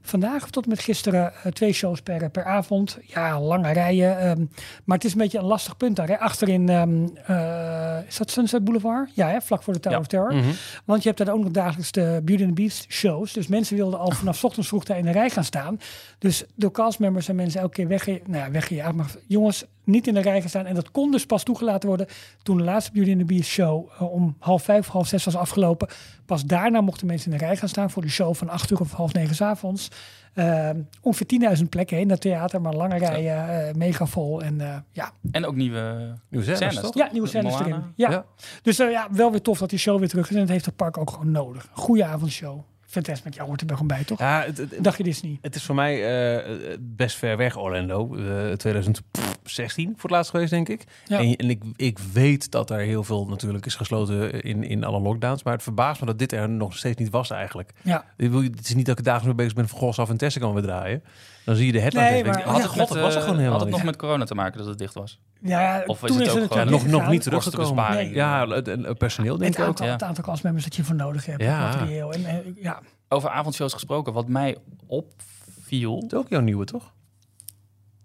vandaag 0.06 0.42
of 0.42 0.50
tot 0.50 0.62
en 0.64 0.68
met 0.70 0.80
gisteren 0.80 1.32
eh, 1.34 1.52
twee 1.52 1.72
shows 1.72 2.00
per, 2.00 2.30
per 2.30 2.44
avond. 2.44 2.98
Ja, 3.02 3.40
lange 3.40 3.72
rijen. 3.72 4.18
ehm, 4.18 4.44
maar 4.84 4.96
het 4.96 5.06
is 5.06 5.12
een 5.12 5.18
beetje 5.18 5.38
een 5.38 5.44
lastig 5.44 5.76
punt 5.76 5.96
daar. 5.96 6.08
Hè. 6.08 6.18
Achterin, 6.18 6.68
eh, 6.68 7.98
is 8.08 8.16
dat 8.16 8.30
Sunset 8.30 8.64
Boulevard? 8.64 9.10
Ja, 9.14 9.28
hè, 9.28 9.40
vlak 9.40 9.62
voor 9.62 9.72
de 9.72 9.80
Tower 9.80 9.98
Ja. 9.98 10.02
of 10.04 10.08
Terror. 10.10 10.34
Mhm. 10.34 10.52
Want 10.84 11.02
je 11.02 11.08
hebt 11.10 11.24
daar 11.24 11.34
ook 11.34 11.42
nog 11.42 11.52
dagelijks 11.52 11.92
de 11.92 12.20
Beauty 12.24 12.44
and 12.44 12.56
the 12.56 12.62
Beast 12.62 12.84
shows. 12.88 13.32
Dus 13.32 13.46
mensen 13.46 13.76
wilden 13.76 13.98
al 13.98 14.10
vanaf 14.10 14.36
's 14.36 14.44
ochtends 14.44 14.68
vroeg 14.68 14.84
daar 14.84 14.98
in 14.98 15.04
de 15.04 15.10
rij 15.12 15.30
gaan 15.30 15.44
staan. 15.44 15.80
Dus 16.18 16.44
door 16.54 16.70
castmembers 16.70 17.24
zijn 17.24 17.36
mensen 17.36 17.60
elke 17.60 17.74
keer 17.74 17.88
wegge 17.88 18.20
nou 18.26 18.44
ja, 18.44 18.50
weggejaagd. 18.50 18.94
Maar 18.94 19.10
jongens, 19.26 19.64
niet 19.84 20.06
in 20.06 20.14
de 20.14 20.20
rij 20.20 20.40
gaan 20.40 20.48
staan. 20.48 20.66
En 20.66 20.74
dat 20.74 20.90
kon 20.90 21.10
dus 21.10 21.26
pas 21.26 21.42
toegelaten 21.42 21.88
worden 21.88 22.06
toen 22.42 22.56
de 22.56 22.62
laatste 22.62 22.92
Beauty 22.92 23.10
and 23.10 23.18
the 23.18 23.24
Beast 23.24 23.50
show 23.50 23.90
eh, 23.98 24.12
om 24.12 24.36
half 24.38 24.62
vijf, 24.62 24.86
half 24.86 25.06
zes 25.06 25.24
was 25.24 25.36
afgelopen. 25.36 25.88
Pas 26.26 26.44
daarna 26.44 26.80
mochten 26.80 27.06
mensen 27.06 27.32
in 27.32 27.38
de 27.38 27.44
rij 27.44 27.56
gaan 27.56 27.68
staan 27.68 27.90
voor 27.90 28.02
de 28.02 28.08
show 28.08 28.34
van 28.34 28.48
acht 28.48 28.70
uur 28.70 28.80
of 28.80 28.92
half 28.92 29.12
negen 29.12 29.34
's 29.34 29.40
avonds. 29.40 29.90
Ehm, 30.34 30.80
ongeveer 31.00 31.26
10.000 31.26 31.68
plekken 31.68 31.98
in 31.98 32.08
dat 32.08 32.20
theater, 32.20 32.60
maar 32.60 32.74
lange 32.74 32.98
rijen, 32.98 33.68
eh, 33.68 33.74
mega 33.74 34.06
vol. 34.06 34.42
En 34.42 34.60
eh, 34.60 34.76
ja, 34.90 35.12
en 35.30 35.46
ook 35.46 35.54
nieuwe 35.54 36.14
Nieuwe 36.28 36.46
scènes, 36.46 36.58
scènes, 36.58 36.80
toch? 36.80 36.94
ja, 36.94 37.08
nieuwe 37.12 37.28
scènes 37.28 37.60
erin. 37.60 37.82
Ja. 37.96 38.10
Ja. 38.10 38.24
Dus 38.62 38.78
eh, 38.78 38.90
ja, 38.90 39.08
wel 39.10 39.30
weer 39.30 39.42
tof 39.42 39.58
dat 39.58 39.70
die 39.70 39.78
show 39.78 39.98
weer 39.98 40.08
terug 40.08 40.28
is. 40.28 40.34
En 40.34 40.40
dat 40.40 40.48
heeft 40.48 40.64
het 40.64 40.76
park 40.76 40.98
ook 40.98 41.10
gewoon 41.10 41.30
nodig. 41.30 41.68
Goeie 41.72 42.04
avondshow. 42.04 42.60
Fantastic. 42.94 43.34
Ja, 43.34 43.44
hoort 43.44 43.60
er 43.60 43.66
wel 43.66 43.76
gewoon 43.76 43.96
bij, 43.96 44.04
toch? 44.04 44.18
Ja, 44.18 44.42
het, 44.46 44.58
het- 44.58 44.76
Dacht 44.80 44.96
je 44.96 45.02
Disney? 45.02 45.38
het 45.40 45.54
is 45.54 45.62
voor 45.62 45.74
mij 45.74 45.94
eh, 46.36 46.76
best 46.80 47.16
ver 47.16 47.36
weg, 47.36 47.56
Orlando. 47.58 48.14
Eh 48.16 48.52
2016 48.52 49.84
voor 49.92 50.02
het 50.02 50.10
laatst 50.10 50.30
geweest, 50.30 50.50
denk 50.50 50.68
ik. 50.68 50.84
Ja. 51.04 51.18
En, 51.18 51.36
en 51.36 51.50
ik, 51.50 51.62
ik 51.76 51.98
weet 52.12 52.50
dat 52.50 52.70
er 52.70 52.78
heel 52.80 53.04
veel 53.04 53.26
natuurlijk 53.26 53.66
is 53.66 53.74
gesloten 53.74 54.42
in, 54.42 54.62
in 54.64 54.84
alle 54.84 55.00
lockdowns. 55.00 55.42
Maar 55.42 55.52
het 55.52 55.62
verbaast 55.62 56.00
me 56.00 56.06
dat 56.06 56.18
dit 56.18 56.32
er 56.32 56.48
nog 56.48 56.76
steeds 56.76 56.98
niet 56.98 57.10
was 57.10 57.30
eigenlijk. 57.30 57.70
Ja. 57.82 58.04
Ik 58.16 58.30
wil- 58.30 58.42
Het 58.42 58.68
is 58.68 58.74
niet 58.74 58.86
dat 58.86 58.98
ik 58.98 59.04
dagelijks 59.04 59.36
mee 59.36 59.46
bezig 59.46 59.54
ben 59.54 59.68
van... 59.68 59.78
Goh, 59.78 59.92
zal 59.92 60.06
Fantastic 60.06 60.42
kan 60.42 60.52
weer 60.54 60.62
draaien. 60.62 61.02
Dan 61.44 61.56
zie 61.56 61.66
je 61.66 61.72
de 61.72 61.80
headlines 61.80 62.10
Nee, 62.10 62.18
en 62.18 62.24
denk 62.24 62.36
maar- 62.36 62.44
Had 62.44 62.56
ja, 62.56 62.62
het, 62.62 62.70
god, 62.70 62.78
met, 62.78 62.88
dat 62.88 62.98
was 62.98 63.12
er 63.12 63.16
eh, 63.18 63.22
gewoon 63.22 63.38
helemaal 63.38 63.58
had 63.58 63.60
het 63.60 63.68
niet. 63.76 63.76
nog 63.84 63.84
met 63.92 63.96
corona 64.00 64.24
te 64.24 64.34
maken 64.34 64.58
dat 64.58 64.66
het 64.66 64.78
dicht 64.78 64.94
was? 64.94 65.18
Ja, 65.46 65.82
Of 65.86 66.02
is 66.02 66.08
toen 66.08 66.18
het 66.18 66.26
is 66.26 66.32
ook 66.32 66.40
het 66.40 66.52
gewoon- 66.52 66.70
nog, 66.70 66.86
nog 66.86 67.08
niet 67.08 67.22
teruggekomen. 67.22 67.66
Kostenbesparing. 67.66 68.14
Ja, 68.14 68.48
het, 68.48 68.98
personeel 68.98 69.36
denk 69.38 69.56
Het 69.56 69.62
ik 69.62 69.68
ook. 69.70 69.78
ja. 69.78 69.92
het 69.92 70.02
aantal 70.02 70.24
castmembers 70.24 70.64
dat 70.64 70.76
je 70.76 70.84
voor 70.84 70.94
nodig 70.94 71.26
hebt. 71.26 71.42
Ja. 71.42 71.58
materieel. 71.58 72.12
En, 72.12 72.24
eh, 72.26 72.36
ja. 72.62 72.80
Over 73.08 73.30
avondshows 73.30 73.72
gesproken, 73.72 74.12
wat 74.12 74.28
mij 74.28 74.56
opviel... 74.86 75.94
Het 76.02 76.12
is 76.12 76.18
ook 76.18 76.28
jouw 76.28 76.40
nieuwe, 76.40 76.64
toch? 76.64 76.92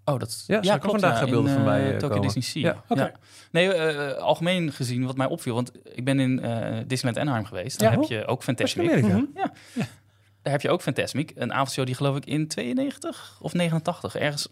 Oh, 0.04 0.18
dat 0.18 0.44
Ja, 0.46 0.60
ik 0.74 0.84
ook 0.84 0.90
vandaag 0.90 1.22
in, 1.22 1.30
beelden 1.30 1.50
van 1.50 1.60
eh, 1.60 1.66
mij, 1.66 1.84
eh, 1.84 1.90
Tokyo 1.90 2.08
komen. 2.08 2.22
Disney 2.22 2.42
Sea. 2.42 2.82
Ja. 2.88 3.12
Nee, 3.50 3.72
eh, 3.74 4.16
algemeen 4.22 4.72
gezien 4.72 5.06
wat 5.06 5.16
mij 5.16 5.26
opviel, 5.26 5.54
want 5.54 5.72
ik 5.84 6.04
ben 6.04 6.20
in 6.20 6.40
eh 6.42 6.78
Disneyland 6.86 7.24
Anaheim 7.26 7.44
geweest. 7.46 7.78
Daar 7.78 7.92
Ja. 7.92 7.98
heb 8.00 8.08
je 8.08 8.26
ook 8.26 8.42
Fantasmic. 8.42 8.90
Amerika. 8.90 9.16
Mhm. 9.16 9.24
Daar 10.42 10.52
heb 10.52 10.60
je 10.60 10.70
ook 10.70 10.82
Fantasmic. 10.82 11.32
Een 11.34 11.52
avondshow 11.52 11.86
die 11.86 11.94
geloof 11.94 12.16
ik 12.16 12.24
in 12.26 12.48
92 12.48 13.38
of 13.40 13.52
89, 13.52 14.16
ergens 14.16 14.48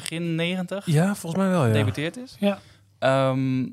begin 0.00 0.34
90 0.34 0.86
Ja, 0.86 1.14
volgens 1.14 1.42
mij 1.42 1.50
wel, 1.50 1.64
ja. 1.66 1.72
gedebuteerd 1.72 2.16
is. 2.16 2.36
Ja. 2.38 2.58
Ehm, 2.98 3.66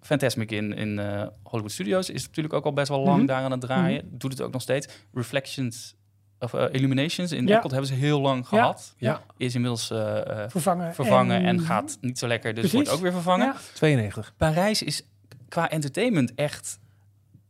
Fantasmic 0.00 0.50
in, 0.50 0.72
in 0.72 0.98
eh, 0.98 1.26
Hollywood 1.42 1.72
Studios 1.72 2.10
is 2.10 2.26
natuurlijk 2.26 2.54
ook 2.54 2.64
al 2.64 2.72
best 2.72 2.88
wel 2.88 3.00
lang 3.00 3.16
Mhm. 3.16 3.26
daar 3.26 3.42
aan 3.42 3.50
het 3.50 3.60
draaien. 3.60 4.02
Doet 4.10 4.32
het 4.32 4.40
ook 4.40 4.52
nog 4.52 4.62
steeds. 4.62 4.88
Reflections 5.14 5.94
of, 6.38 6.54
eh, 6.54 6.64
Illuminations 6.72 7.32
in 7.32 7.46
Ja. 7.46 7.60
Hebben 7.60 7.86
ze 7.86 7.94
heel 7.94 8.20
lang 8.20 8.48
gehad. 8.48 8.94
Ja. 8.98 9.22
Is 9.36 9.54
inmiddels 9.54 9.90
eh, 9.90 10.18
eh, 10.44 10.50
vervangen. 10.50 10.94
vervangen 10.94 11.42
en, 11.44 11.60
gaat 11.60 11.98
niet 12.00 12.18
zo 12.18 12.26
lekker, 12.26 12.50
dus 12.54 12.60
Precies. 12.60 12.78
wordt 12.78 12.90
ook 12.90 13.00
weer 13.02 13.12
vervangen. 13.12 13.46
Ja. 13.46 13.56
92. 13.74 14.32
Parijs 14.36 14.82
is 14.82 15.02
qua 15.48 15.70
entertainment 15.70 16.34
echt 16.34 16.78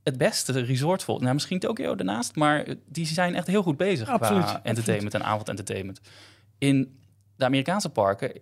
het 0.02 0.18
beste 0.18 0.60
resort 0.60 1.04
vol. 1.04 1.18
Nou, 1.18 1.34
misschien 1.34 1.58
Tokio 1.58 1.94
daarnaast, 1.94 2.34
maar 2.36 2.66
die 2.86 3.06
zijn 3.06 3.34
echt 3.34 3.46
heel 3.46 3.62
goed 3.62 3.76
bezig 3.76 4.08
Absoluut, 4.08 4.44
qua 4.44 4.60
entertainment 4.62 5.14
en 5.14 5.24
avondentertainment. 5.24 6.00
In 6.58 6.99
de 7.40 7.46
Amerikaanse 7.46 7.88
parken 7.88 8.32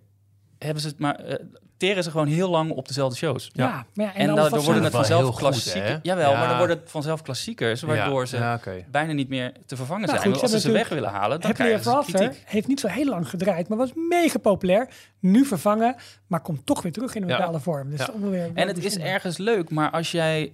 hebben 0.57 0.81
ze 0.81 0.87
het 0.87 0.99
maar 0.99 1.15
eh, 1.15 1.35
teren 1.77 2.03
ze 2.03 2.11
gewoon 2.11 2.27
heel 2.27 2.49
lang 2.49 2.71
op 2.71 2.87
dezelfde 2.87 3.15
shows. 3.17 3.49
Ja, 3.53 3.85
maar 3.93 4.05
ja, 4.05 4.13
en, 4.15 4.35
dan 4.35 4.49
worden 4.49 4.83
het 4.83 4.91
vanzelf 4.93 5.35
klassiekers. 5.35 5.99
Jawel, 6.01 6.31
Ja. 6.31 6.37
maar 6.39 6.47
dan 6.47 6.57
worden 6.57 6.77
het 6.77 6.89
vanzelf 6.91 7.21
klassiekers, 7.21 7.81
waardoor 7.81 8.27
ze 8.27 8.57
bijna 8.91 9.11
niet 9.13 9.29
meer 9.29 9.51
te 9.65 9.75
vervangen 9.75 10.07
Nou, 10.07 10.19
zijn. 10.19 10.33
goed, 10.33 10.41
als 10.41 10.51
ze 10.51 10.59
ze 10.59 10.71
weg 10.71 10.89
willen 10.89 11.09
halen, 11.09 11.41
dan 11.41 11.53
krijgen 11.53 11.83
ze 11.83 12.01
kritiek. 12.05 12.43
heeft 12.45 12.67
niet 12.67 12.79
zo 12.79 12.87
heel 12.87 13.05
lang 13.05 13.29
gedraaid, 13.29 13.67
maar 13.69 13.77
was 13.77 13.91
mega 13.95 14.37
populair. 14.37 14.89
Nu 15.19 15.45
vervangen, 15.45 15.95
maar 16.27 16.41
komt 16.41 16.65
toch 16.65 16.81
weer 16.81 16.91
terug 16.91 17.15
in 17.15 17.21
een 17.21 17.27
Ja. 17.27 17.37
bepaalde 17.37 17.59
vorm. 17.59 17.89
Dus 17.89 18.07
weer- 18.21 18.51
En 18.53 18.67
het 18.67 18.83
is 18.85 18.97
ergens 18.97 19.37
leuk, 19.37 19.69
maar 19.69 19.91
als 19.91 20.11
jij 20.11 20.53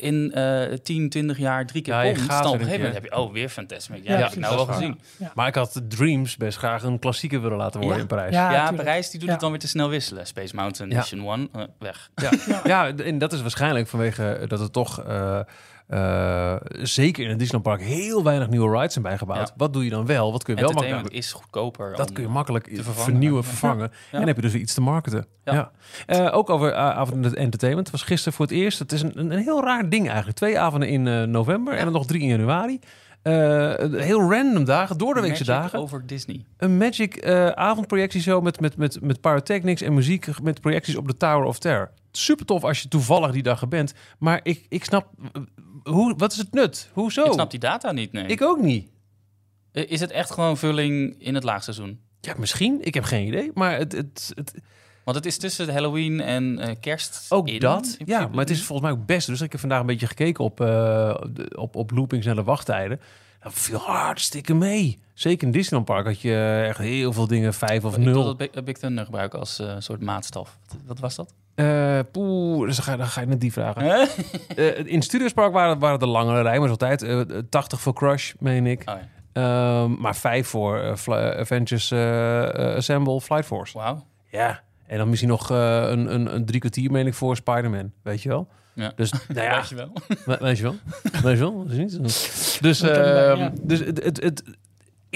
in 0.00 0.32
eh 0.32 0.72
10, 0.82 1.08
20 1.08 1.38
jaar 1.38 1.66
drie 1.66 1.82
keer 1.82 1.94
Ja, 1.94 2.00
je 2.02 2.14
komt, 2.14 2.30
gaat 2.30 2.42
dan 2.42 2.52
op 2.52 2.58
een 2.58 2.64
gegeven 2.64 2.84
moment 2.86 3.02
heb 3.02 3.12
je, 3.12 3.18
oh, 3.18 3.32
weer 3.32 3.48
Fantasmic. 3.48 4.04
Ja, 4.04 4.12
Ja, 4.12 4.18
heb 4.22 4.32
ik 4.32 4.38
nou 4.38 4.56
wel 4.56 4.66
gezien. 4.66 5.00
Ja. 5.16 5.32
Maar 5.34 5.46
ik 5.46 5.54
had 5.54 5.72
de 5.72 5.86
Dreams 5.86 6.36
best 6.36 6.58
graag 6.58 6.82
een 6.82 6.98
klassieker 6.98 7.40
willen 7.42 7.56
laten 7.56 7.80
worden 7.80 7.96
Ja. 7.96 8.02
in 8.02 8.08
Parijs. 8.08 8.34
Ja. 8.34 8.72
Parijs 8.72 9.10
die 9.10 9.18
doet 9.18 9.26
Ja. 9.28 9.32
het 9.34 9.40
dan 9.42 9.50
weer 9.50 9.60
te 9.60 9.68
snel 9.68 9.88
wisselen. 9.88 10.26
Space 10.26 10.54
Mountain, 10.54 10.90
Ja. 10.92 10.96
Mission 10.98 11.26
One, 11.28 11.48
eh, 11.52 11.62
weg. 11.78 12.10
Ja. 12.14 12.30
ja, 12.64 12.94
en 12.96 13.18
dat 13.18 13.32
is 13.32 13.40
waarschijnlijk 13.40 13.88
vanwege 13.88 14.44
dat 14.48 14.58
het 14.60 14.72
toch 14.72 15.02
eh, 15.04 15.40
eh, 15.86 16.56
zeker 16.82 17.22
in 17.24 17.28
het 17.28 17.38
Disneyland 17.38 17.76
Park 17.76 17.88
heel 17.88 18.22
weinig 18.24 18.48
nieuwe 18.48 18.76
rides 18.76 18.92
zijn 18.92 19.04
bijgebouwd. 19.04 19.48
Ja. 19.48 19.54
Wat 19.56 19.72
doe 19.72 19.84
je 19.84 19.90
dan 19.90 20.06
wel? 20.06 20.32
Wat 20.32 20.42
kun 20.42 20.54
je 20.54 20.60
wel 20.60 20.72
makkelijk? 20.72 21.08
is 21.08 21.32
goedkoper. 21.32 21.96
Dat 21.96 22.12
kun 22.12 22.22
je 22.22 22.28
makkelijk 22.28 22.68
vervangen. 22.72 23.02
vernieuwen, 23.02 23.42
Ja. 23.42 23.48
vervangen. 23.48 23.90
En 23.90 24.18
dan 24.18 24.26
heb 24.26 24.36
je 24.36 24.42
dus 24.42 24.52
weer 24.52 24.62
iets 24.62 24.74
te 24.74 24.80
marketen. 24.80 25.26
Ja. 25.44 25.70
Eh, 26.06 26.34
ook 26.34 26.50
over 26.50 26.70
uh, 26.70 26.76
avond 26.76 27.34
entertainment. 27.34 27.86
Het 27.86 27.96
was 27.96 28.06
gisteren 28.06 28.32
voor 28.32 28.46
het 28.46 28.54
eerst. 28.54 28.78
Het 28.78 28.92
is 28.92 29.02
een, 29.02 29.18
een, 29.18 29.30
heel 29.30 29.64
raar 29.64 29.88
ding 29.88 30.06
eigenlijk. 30.06 30.36
Twee 30.36 30.58
avonden 30.58 30.88
in 30.88 31.06
eh, 31.06 31.22
november 31.22 31.74
en 31.74 31.84
dan 31.84 31.92
nog 31.92 32.06
drie 32.06 32.20
in 32.20 32.28
januari. 32.28 32.80
Eh, 33.22 33.74
heel 33.92 34.30
random 34.30 34.64
dagen, 34.64 34.98
door 34.98 35.14
de 35.14 35.20
weekse 35.20 35.44
dagen. 35.44 35.78
over 35.78 36.06
Disney. 36.06 36.44
Een 36.56 36.76
Magic 36.76 37.16
eh 37.16 37.48
avondprojectieshow 37.48 38.42
met, 38.42 38.60
met, 38.60 38.76
met, 38.76 38.98
met 39.00 39.20
pyrotechnics 39.20 39.82
en 39.82 39.94
muziek 39.94 40.40
met 40.42 40.60
projecties 40.60 40.96
op 40.96 41.06
de 41.06 41.16
Tower 41.16 41.44
of 41.44 41.58
Terror. 41.58 41.90
Super 42.12 42.46
tof 42.46 42.64
als 42.64 42.82
je 42.82 42.88
toevallig 42.88 43.30
die 43.30 43.42
dag 43.42 43.68
bent. 43.68 43.94
Maar 44.18 44.40
ik, 44.42 44.66
ik 44.68 44.84
snap, 44.84 45.06
eh, 45.32 45.42
hoe, 45.84 46.14
wat 46.16 46.32
is 46.32 46.38
het 46.38 46.52
nut? 46.52 46.88
Hoezo? 46.92 47.24
Ik 47.24 47.32
snap 47.32 47.50
die 47.50 47.60
data 47.60 47.92
niet, 47.92 48.12
nee. 48.12 48.26
Ik 48.26 48.42
ook 48.42 48.60
niet. 48.60 48.88
Is 49.72 50.00
het 50.00 50.10
echt 50.10 50.30
gewoon 50.30 50.56
vulling 50.56 51.14
in 51.18 51.34
het 51.34 51.44
laagseizoen? 51.44 52.00
Ja, 52.20 52.34
misschien. 52.38 52.78
Ik 52.84 52.94
heb 52.94 53.04
geen 53.04 53.26
idee. 53.26 53.50
Maar 53.54 53.76
het, 53.78 53.92
het, 53.92 54.32
het, 54.34 54.54
Want 55.04 55.16
het 55.16 55.26
is 55.26 55.38
tussen 55.38 55.72
Halloween 55.72 56.20
en 56.20 56.58
eh, 56.58 56.74
kerst 56.80 57.26
ook 57.28 57.48
in, 57.48 57.60
dat. 57.60 57.94
in 57.98 58.06
Ja, 58.06 58.26
maar 58.28 58.38
het 58.38 58.50
is 58.50 58.62
volgens 58.64 58.88
mij 58.90 58.98
ook 58.98 59.06
best. 59.06 59.26
Dus 59.26 59.40
ik 59.40 59.50
heb 59.52 59.60
vandaag 59.60 59.80
een 59.80 59.86
beetje 59.86 60.06
gekeken 60.06 60.44
op, 60.44 60.56
de- 60.56 61.50
op, 61.56 61.76
op 61.76 61.90
looping 61.90 62.22
snelle 62.22 62.42
wachttijden. 62.44 63.00
Dat 63.40 63.52
viel 63.54 63.78
hartstikke 63.78 64.54
mee. 64.54 64.98
Zeker 65.14 65.46
in 65.46 65.52
Disneyland 65.52 65.84
Park 65.86 66.06
had 66.06 66.20
je 66.20 66.64
echt 66.68 66.78
heel 66.78 67.12
veel 67.12 67.26
dingen, 67.26 67.54
vijf 67.54 67.84
of 67.84 67.96
Ik 67.96 68.04
nul. 68.04 68.36
dat 68.36 68.64
Big, 68.64 68.76
Thunder 68.78 69.04
gebruiken 69.04 69.38
als 69.38 69.58
eh, 69.58 69.74
soort 69.78 70.00
maatstaf. 70.02 70.58
Wat, 70.86 70.98
was 70.98 71.14
dat? 71.14 71.34
Eh 71.54 71.98
poeh, 72.12 72.66
dus 72.66 72.76
dan 72.76 72.84
ga, 72.84 72.92
je- 72.92 72.98
dan 72.98 73.06
ga 73.06 73.20
je 73.20 73.26
net 73.26 73.40
die 73.40 73.52
vragen. 73.52 73.82
Huh? 73.82 74.08
Eh, 74.56 74.86
in 74.86 75.02
Studiospark 75.02 75.52
waren, 75.52 75.78
waren 75.78 75.98
de 75.98 76.06
langere 76.06 76.42
rij, 76.42 76.58
maar 76.58 76.68
altijd 76.68 77.02
eh 77.02 77.20
80 77.50 77.80
voor 77.80 77.94
Crush, 77.94 78.32
meen 78.38 78.66
ik. 78.66 78.82
Oh, 78.84 78.94
ja. 78.94 79.08
Ehm, 79.82 80.00
maar 80.00 80.16
vijf 80.16 80.46
voor 80.48 80.78
eh, 80.78 81.38
Avengers 81.40 81.90
eh, 81.90 82.42
eh, 82.70 82.76
Assemble 82.76 83.20
Flight 83.20 83.46
Force. 83.46 83.78
Wauw. 83.78 84.06
Ja, 84.30 84.60
en 84.86 84.98
dan 84.98 85.08
misschien 85.08 85.30
nog 85.30 85.50
eh, 85.50 85.82
een, 85.88 86.14
een, 86.14 86.34
een 86.34 86.44
drie 86.44 86.60
kwartier, 86.60 86.90
meen 86.90 87.06
ik, 87.06 87.14
voor 87.14 87.36
Spider-Man. 87.36 87.92
Weet 88.02 88.22
je 88.22 88.28
wel? 88.28 88.48
Ja. 88.72 88.92
Dus, 88.96 89.10
nou 89.28 89.46
ja, 89.46 89.56
Weet 89.56 89.68
je 89.68 89.74
wel. 89.74 89.92
we- 90.24 90.38
weet 90.40 90.56
je 90.56 90.62
wel? 90.62 90.74
Weet 91.22 91.38
je 91.38 91.44
wel? 91.44 91.66
Dus, 92.60 92.82
ehm, 92.82 93.38
ja. 93.38 93.52
dus 93.62 93.78
het, 93.78 94.04
het, 94.04 94.22
het, 94.22 94.42
ik, 94.46 94.54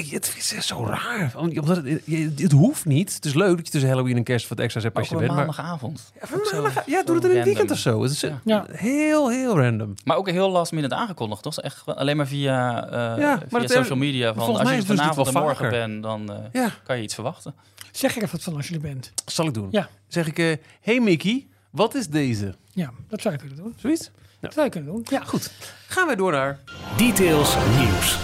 het 0.07 0.35
is 0.39 0.53
echt 0.55 0.65
zo 0.67 0.85
raar. 0.87 1.33
Omdat 1.37 1.77
het, 1.77 1.87
het, 2.05 2.41
het 2.41 2.53
hoeft 2.53 2.85
niet. 2.85 3.15
Het 3.15 3.25
is 3.25 3.35
leuk 3.35 3.57
dat 3.57 3.67
je 3.67 3.73
tussen 3.73 3.91
Halloween 3.91 4.17
en 4.17 4.23
kerst 4.23 4.49
wat 4.49 4.59
extra's 4.59 4.83
hebt 4.83 4.97
als 4.97 5.09
je 5.09 5.17
bent. 5.17 5.27
Maar, 5.29 5.37
maandagavond. 5.37 6.13
ja, 6.53 6.83
ja, 6.87 7.03
doe 7.03 7.15
het 7.15 7.25
in 7.25 7.37
een 7.37 7.45
weekend 7.45 7.71
of 7.71 7.79
zo. 7.79 8.03
Het 8.03 8.11
is 8.13 8.23
eh, 8.23 8.35
Ja. 8.45 8.67
heel, 8.71 9.31
heel 9.31 9.59
random. 9.61 9.95
Maar 10.05 10.17
ook 10.17 10.31
heel 10.31 10.51
last 10.51 10.73
minute 10.73 10.95
aangekondigd, 10.95 11.43
toch? 11.43 11.61
Echt 11.61 11.87
alleen 11.87 12.17
maar 12.17 12.27
via, 12.27 12.87
eh, 12.87 13.25
maar 13.51 13.61
via 13.61 13.67
social 13.67 13.99
media. 13.99 14.27
Van, 14.27 14.35
volgens 14.45 14.59
als 14.59 14.69
mij 14.69 14.77
je 14.79 14.85
dit 14.85 14.97
vanavond 14.97 15.27
en 15.27 15.33
wel 15.33 15.43
morgen 15.43 15.71
bent, 15.71 16.03
dan 16.03 16.33
eh, 16.33 16.37
Ja, 16.53 16.71
kan 16.85 16.97
je 16.97 17.03
iets 17.03 17.15
verwachten. 17.15 17.55
Zeg 17.93 18.11
er 18.17 18.23
even 18.23 18.33
wat 18.33 18.43
van 18.43 18.57
als 18.57 18.69
je 18.69 18.75
er 18.75 18.81
bent. 18.81 19.13
zal 19.27 19.47
ik 19.47 19.55
doen. 19.55 19.69
Ja. 19.71 19.89
Zeg 20.09 20.27
ik, 20.27 20.39
eh 20.39 20.57
hey 20.81 21.01
Mickey, 21.01 21.47
wat 21.71 21.95
is 21.95 22.09
deze? 22.09 22.55
Ja, 22.73 22.91
dat 23.09 23.21
zou 23.21 23.35
je 23.35 23.41
kunnen 23.41 23.57
doen. 23.59 23.75
Zoiets? 23.77 24.11
Dat 24.41 24.53
zou 24.53 24.65
je 24.65 24.71
kunnen 24.73 24.93
doen. 24.93 25.07
Ja, 25.11 25.25
Goed. 25.25 25.51
Gaan 25.89 26.07
wij 26.07 26.17
door 26.17 26.33
naar 26.33 26.59
Details 26.97 27.57
nieuws. 27.79 28.19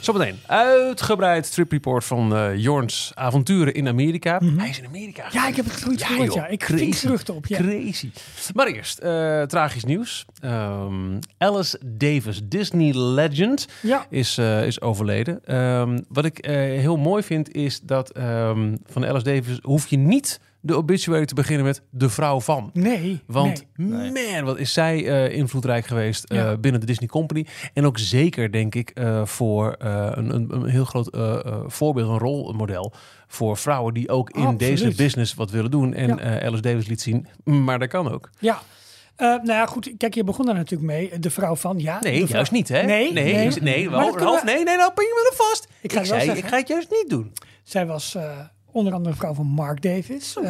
Zometeen 0.00 0.38
uitgebreid 0.46 1.52
trip 1.52 1.70
report 1.70 2.04
van 2.04 2.34
eh 2.36 2.56
Jorns 2.56 3.12
avonturen 3.14 3.74
in 3.74 3.88
Amerika. 3.88 4.40
Hij 4.56 4.68
is 4.68 4.78
in 4.78 4.86
Amerika. 4.86 5.26
Mhm. 5.26 5.36
Ja, 5.36 5.48
ik 5.48 5.56
heb 5.56 5.64
het 5.64 5.78
zoiets 5.78 6.02
Ja, 6.02 6.08
gehoord, 6.08 6.34
ja. 6.34 6.46
Ik 6.46 6.64
vink 6.64 6.94
geruchten 6.94 7.34
op, 7.34 7.46
ja. 7.46 7.58
Crazy. 7.58 8.10
Maar 8.54 8.66
eerst, 8.66 8.98
eh, 8.98 9.42
tragisch 9.42 9.84
nieuws. 9.84 10.24
Ehm, 10.40 11.18
Alice 11.38 11.78
Davis, 11.84 12.40
Disney 12.44 12.92
legend, 12.94 13.66
Ja, 13.82 14.06
is, 14.10 14.38
eh, 14.38 14.66
is 14.66 14.80
overleden. 14.80 15.40
Ehm, 15.44 15.98
wat 16.08 16.24
ik 16.24 16.44
heel 16.44 16.96
mooi 16.96 17.22
vind, 17.22 17.52
is 17.54 17.80
dat 17.80 18.10
ehm, 18.10 18.76
van 18.86 19.06
Alice 19.06 19.24
Davis 19.24 19.58
hoef 19.62 19.86
je 19.86 19.96
niet 19.96 20.40
de 20.60 20.74
obituary 20.76 21.24
te 21.24 21.34
beginnen 21.34 21.66
met 21.66 21.82
de 21.90 22.08
vrouw 22.10 22.40
van. 22.40 22.70
nee. 22.72 23.20
Want 23.26 23.64
nee. 23.76 24.10
man, 24.32 24.44
wat 24.44 24.58
is 24.58 24.72
zij 24.72 25.06
eh, 25.06 25.36
invloedrijk 25.36 25.86
geweest 25.86 26.24
eh, 26.24 26.38
Ja. 26.38 26.56
binnen 26.56 26.80
de 26.80 26.86
Disney 26.86 27.08
Company. 27.08 27.46
En 27.74 27.86
ook 27.86 27.98
zeker, 27.98 28.52
denk 28.52 28.74
ik, 28.74 28.90
eh, 28.90 29.24
voor 29.24 29.74
een, 29.78 30.34
een, 30.34 30.46
een 30.54 30.64
heel 30.66 30.84
groot 30.84 31.16
voorbeeld, 31.66 32.08
een 32.10 32.18
rolmodel 32.18 32.92
voor 33.26 33.56
vrouwen 33.56 33.94
die 33.94 34.08
ook 34.08 34.30
in 34.30 34.40
Absoluut. 34.40 34.58
deze 34.58 34.94
business 35.02 35.34
wat 35.34 35.50
willen 35.50 35.70
doen. 35.70 35.94
En 35.94 36.08
Ja. 36.16 36.40
Alice 36.42 36.62
Davis 36.62 36.86
liet 36.86 37.00
zien, 37.00 37.26
maar 37.44 37.78
dat 37.78 37.88
kan 37.88 38.10
ook. 38.12 38.30
Ja. 38.38 38.60
Nou 39.16 39.46
ja, 39.46 39.66
goed. 39.66 39.92
Kijk, 39.96 40.14
je 40.14 40.24
begon 40.24 40.46
daar 40.46 40.54
natuurlijk 40.54 40.90
mee. 40.90 41.18
De 41.18 41.30
vrouw 41.30 41.56
van, 41.56 41.78
ja. 41.78 41.98
Nee, 42.00 42.16
vrouw- 42.22 42.34
juist 42.36 42.52
niet, 42.52 42.68
hè? 42.68 42.82
Nee, 42.82 43.12
nee, 43.12 43.34
nee. 43.34 43.50
nee, 43.60 43.88
dat 43.90 44.00
kunnen 44.00 44.18
Ralf, 44.18 44.40
we- 44.40 44.46
nee, 44.50 44.64
nee, 44.64 44.76
nou 44.76 44.92
pin 44.92 45.04
je 45.04 45.12
me 45.24 45.30
er 45.30 45.36
vast. 45.46 45.68
Ik 45.82 45.92
ga 45.92 45.96
wel 45.98 46.06
zei, 46.20 46.38
ik 46.38 46.46
ga 46.46 46.56
het 46.56 46.68
juist 46.68 46.90
niet 46.90 47.04
doen. 47.08 47.32
Zij 47.62 47.86
was 47.86 48.16
onder 48.72 48.92
andere 48.92 49.14
vrouw 49.14 49.34
van 49.34 49.46
Mark 49.46 49.82
Davis. 49.82 50.36
Eh, 50.36 50.44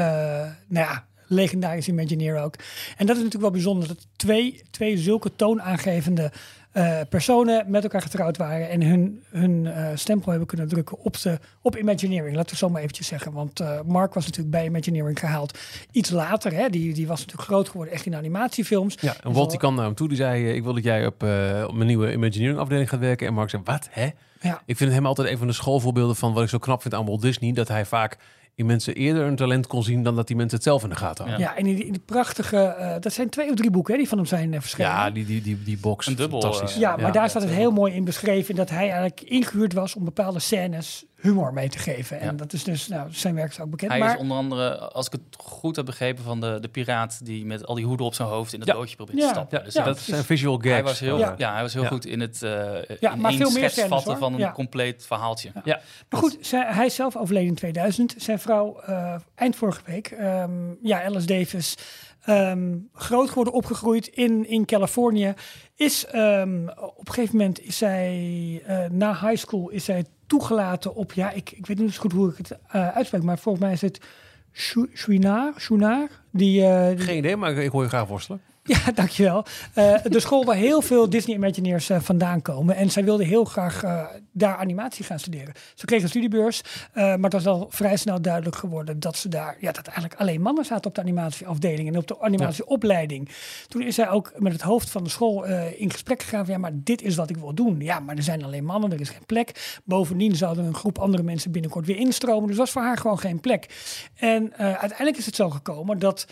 nou 0.67 0.87
ja, 0.87 1.05
legendarisch 1.27 1.89
Imagineer 1.89 2.39
ook. 2.39 2.55
En 2.97 3.07
dat 3.07 3.17
is 3.17 3.23
natuurlijk 3.23 3.41
wel 3.41 3.51
bijzonder. 3.51 3.89
Dat 3.89 4.07
twee, 4.17 4.63
twee 4.71 4.99
zulke 4.99 5.37
toonaangevende 5.37 6.33
eh, 6.73 7.01
personen 7.09 7.71
met 7.71 7.83
elkaar 7.83 8.03
getrouwd 8.03 8.37
waren. 8.37 8.71
En 8.71 8.83
hun, 8.83 9.23
hun 9.31 9.67
eh, 9.67 9.87
stempel 9.95 10.31
hebben 10.31 10.49
kunnen 10.49 10.69
drukken 10.69 10.99
op, 10.99 11.21
de, 11.21 11.39
op 11.63 11.77
Imagineering. 11.77 12.37
Laten 12.37 12.45
we 12.45 12.51
het 12.51 12.59
zo 12.59 12.69
maar 12.69 12.81
eventjes 12.81 13.07
zeggen. 13.07 13.33
Want 13.33 13.63
Mark 13.87 14.15
was 14.15 14.25
natuurlijk 14.25 14.51
bij 14.51 14.65
Imagineering 14.65 15.19
gehaald. 15.19 15.59
Iets 15.91 16.11
later, 16.11 16.53
hè, 16.53 16.69
die, 16.69 16.95
die 16.95 17.07
was 17.07 17.21
natuurlijk 17.21 17.49
groot 17.49 17.69
geworden 17.69 17.95
echt 17.95 18.07
in 18.07 18.15
animatiefilms. 18.15 18.97
Ja, 19.01 19.17
en 19.23 19.33
Walt 19.33 19.51
die 19.51 19.59
kwam 19.59 19.75
naar 19.75 19.85
hem 19.85 19.95
toe. 19.95 20.09
Die 20.09 20.17
zei, 20.17 20.53
ik 20.53 20.63
wil 20.63 20.75
dat 20.75 20.85
jij 20.85 21.07
op, 21.07 21.23
op 21.67 21.75
mijn 21.75 21.87
nieuwe 21.87 22.13
Imagineering 22.13 22.59
afdeling 22.59 22.89
gaat 22.89 23.01
werken. 23.01 23.27
En 23.27 23.35
Mark 23.35 23.51
zei, 23.51 23.63
wat, 23.65 23.89
hè? 23.91 24.09
Ja. 24.41 24.63
Ik 24.67 24.77
vind 24.77 24.93
hem 24.93 25.07
altijd 25.07 25.29
een 25.29 25.39
van 25.39 25.47
de 25.47 25.53
schoolvoorbeelden 25.53 26.17
van 26.17 26.33
wat 26.33 26.43
ik 26.43 26.49
zo 26.49 26.59
knap 26.59 26.83
vind 26.83 26.95
aan 26.95 27.07
Walt 27.07 27.23
Disney. 27.23 27.53
Dat 27.53 27.69
hij 27.69 27.85
vaak 27.87 28.17
in 28.55 28.67
mensen 28.67 28.95
eerder 28.95 29.27
een 29.27 29.37
talent 29.37 29.67
kon 29.67 29.83
zien 29.83 30.03
dan 30.03 30.17
dat 30.17 30.27
die 30.27 30.37
mensen 30.37 30.57
het 30.57 30.67
zelf 30.67 30.83
in 30.83 30.89
de 30.89 30.95
gaten 30.97 31.25
hadden. 31.29 31.47
Ja, 31.47 31.57
en 31.57 31.67
in 31.67 31.75
die, 31.77 31.85
in 31.85 31.93
die 31.93 32.03
prachtige, 32.05 32.57
eh, 32.57 33.01
dat 33.01 33.13
zijn 33.13 33.29
twee 33.29 33.49
of 33.49 33.55
drie 33.55 33.71
boeken 33.71 33.93
hè, 33.93 33.99
die 33.99 34.09
van 34.09 34.19
hem 34.19 34.27
zijn 34.27 34.53
uh, 34.53 34.61
verschenen. 34.61 34.91
Ja, 34.91 35.11
die, 35.11 35.27
die, 35.27 35.43
die, 35.43 35.63
die 35.63 35.79
box. 35.79 36.07
Een 36.07 36.17
dubbel, 36.17 36.41
Fantastisch. 36.41 36.77
Ja, 36.77 36.91
maar 36.97 37.01
Ja. 37.07 37.11
daar 37.11 37.29
staat 37.31 37.43
het 37.43 37.51
heel 37.51 37.71
mooi 37.71 37.95
in 37.95 38.05
beschreven 38.05 38.55
dat 38.55 38.71
hij 38.71 38.83
eigenlijk 38.91 39.21
ingehuurd 39.21 39.73
was 39.73 39.95
om 39.95 40.05
bepaalde 40.05 40.39
scènes 40.39 41.05
humor 41.21 41.53
mee 41.53 41.69
te 41.69 41.79
geven. 41.79 42.21
En 42.21 42.27
Ja. 42.27 42.33
dat 42.33 42.53
is 42.53 42.65
dus, 42.65 42.89
nou, 42.89 43.09
zijn 43.13 43.35
werk 43.35 43.51
is 43.51 43.61
ook 43.61 43.71
bekend. 43.71 43.91
Hij 43.91 44.01
maar 44.01 44.15
is 44.15 44.21
onder 44.21 44.37
andere, 44.37 44.79
als 44.79 45.07
ik 45.07 45.13
het 45.13 45.23
goed 45.39 45.77
heb 45.77 45.85
begrepen, 45.85 46.25
van 46.25 46.41
de, 46.41 46.59
de 46.61 46.69
piraat 46.69 47.25
die 47.25 47.47
met 47.47 47.67
al 47.67 47.75
die 47.75 47.85
hoeden 47.85 48.07
op 48.07 48.15
zijn 48.15 48.29
hoofd 48.29 48.53
in 48.53 48.59
het 48.61 48.69
Ja. 48.69 48.75
bootje 48.75 48.97
probeert 48.97 49.19
Ja. 49.19 49.27
te 49.27 49.33
stappen. 49.33 49.59
Ja, 49.59 49.65
Dus 49.65 49.75
Ja, 49.75 49.83
dat 49.85 49.93
precies. 49.95 50.13
zijn 50.15 50.25
visual 50.25 50.55
gags. 50.57 50.69
hij 50.69 50.83
was 50.83 51.01
heel, 51.01 51.19
Ja. 51.19 51.35
ja. 51.37 51.53
hij 51.53 51.63
was 51.63 51.73
heel 51.73 51.83
Ja. 51.83 51.89
goed 51.89 52.07
in 52.07 52.21
het 52.21 52.43
uh, 52.43 52.51
Ja, 53.01 53.13
in 53.13 53.21
maar 53.21 53.33
veel 53.33 53.39
meer 53.51 53.51
schets 53.59 53.73
scènes, 53.73 53.89
vatten 53.91 54.11
hoor. 54.11 54.21
van 54.21 54.33
een 54.33 54.39
Ja. 54.39 54.53
compleet 54.53 55.07
verhaaltje. 55.07 55.51
Ja. 55.65 55.81
Maar 56.09 56.21
goed, 56.21 56.37
zij- 56.41 56.67
hij 56.75 56.87
is 56.87 56.95
zelf 56.95 57.17
overleden 57.17 57.49
in 57.49 57.55
2000. 57.55 58.15
Zijn 58.19 58.39
vrouw, 58.39 58.81
eh, 58.81 59.15
eind 59.35 59.57
vorige 59.57 59.81
week, 59.85 60.07
ehm, 60.11 60.51
ja, 60.83 61.05
Alice 61.05 61.27
Davis, 61.27 61.75
ehm, 62.25 62.77
groot 62.93 63.29
geworden, 63.29 63.53
opgegroeid 63.55 64.07
in, 64.07 64.49
in 64.49 64.65
Californië. 64.65 65.35
Is 65.77 66.07
ehm, 66.07 66.69
op 66.77 67.09
een 67.09 67.15
gegeven 67.15 67.37
moment 67.37 67.61
is 67.61 67.77
zij, 67.79 68.63
eh, 68.67 68.85
na 68.91 69.13
high 69.29 69.37
school, 69.47 69.69
is 69.69 69.85
zij 69.85 70.05
toegelaten 70.29 70.95
op, 70.95 71.13
ja, 71.13 71.31
ik, 71.31 71.51
ik 71.51 71.67
weet 71.67 71.79
niet 71.79 71.93
zo 71.95 72.01
goed 72.01 72.13
hoe 72.13 72.31
ik 72.31 72.37
het 72.37 72.59
eh 72.69 72.89
uitspreek, 72.89 73.23
maar 73.23 73.39
volgens 73.39 73.65
mij 73.65 73.73
is 73.73 73.81
het 73.81 74.01
Chou- 74.53 74.89
Chouinard, 74.93 75.57
eh, 75.57 76.03
die- 76.31 76.99
Geen 76.99 77.17
idee, 77.17 77.37
maar 77.37 77.51
ik, 77.51 77.57
ik 77.59 77.71
hoor 77.71 77.83
je 77.83 77.89
graag 77.89 78.07
worstelen. 78.07 78.41
Ja, 78.85 78.93
dankjewel. 78.95 79.45
Uh, 79.75 79.95
de 80.03 80.21
school 80.21 80.45
waar 80.45 80.57
heel 80.57 80.83
veel 80.83 81.11
Disney 81.11 81.37
Imagineers 81.37 81.91
uh, 81.91 82.01
vandaan 82.01 82.43
komen. 82.43 82.77
En 82.77 82.91
zij 82.91 83.05
wilde 83.05 83.25
heel 83.25 83.45
graag 83.45 83.85
uh, 83.85 84.05
daar 84.33 84.57
animatie 84.57 85.05
gaan 85.05 85.19
studeren. 85.19 85.55
Ze 85.75 85.85
kregen 85.85 86.05
een 86.05 86.11
studiebeurs, 86.11 86.63
maar 86.95 87.19
het 87.19 87.33
was 87.33 87.47
al 87.47 87.67
vrij 87.71 87.97
snel 87.97 88.23
duidelijk 88.23 88.57
geworden 88.57 89.01
dat 89.01 89.17
ze 89.17 89.29
daar, 89.29 89.57
ja, 89.61 89.73
dat 89.73 89.87
eigenlijk 89.87 90.21
alleen 90.21 90.41
mannen 90.41 90.65
zaten 90.65 90.87
op 90.87 90.95
de 90.95 91.01
animatieafdeling 91.01 91.89
en 91.89 91.97
op 91.97 92.07
de 92.07 92.21
animatieopleiding. 92.21 93.29
Toen 93.69 93.83
is 93.83 93.95
zij 93.95 94.09
ook 94.09 94.33
met 94.37 94.53
het 94.53 94.63
hoofd 94.63 94.91
van 94.91 95.05
de 95.05 95.11
school 95.11 95.45
in 95.77 95.91
gesprek 95.91 96.23
gegaan 96.23 96.45
van, 96.45 96.55
ja, 96.55 96.61
maar 96.61 96.73
dit 96.75 97.03
is 97.03 97.17
wat 97.17 97.31
ik 97.31 97.37
wil 97.37 97.55
doen. 97.55 97.81
Ja, 97.81 98.01
maar 98.01 98.17
er 98.17 98.23
zijn 98.23 98.45
alleen 98.45 98.65
mannen, 98.65 98.93
er 98.93 99.01
is 99.01 99.09
geen 99.09 99.27
plek. 99.27 99.81
Bovendien 99.85 100.37
zouden 100.37 100.65
een 100.65 100.75
groep 100.75 100.99
andere 100.99 101.23
mensen 101.23 101.51
binnenkort 101.51 101.87
weer 101.87 101.97
instromen. 101.97 102.49
Dus 102.49 102.57
was 102.57 102.71
voor 102.71 102.83
haar 102.83 102.99
gewoon 102.99 103.19
geen 103.19 103.41
plek. 103.41 103.67
En 104.15 104.55
uiteindelijk 104.57 105.17
is 105.17 105.27
het 105.27 105.37
zo 105.37 105.51
gekomen 105.51 105.99
dat 105.99 106.27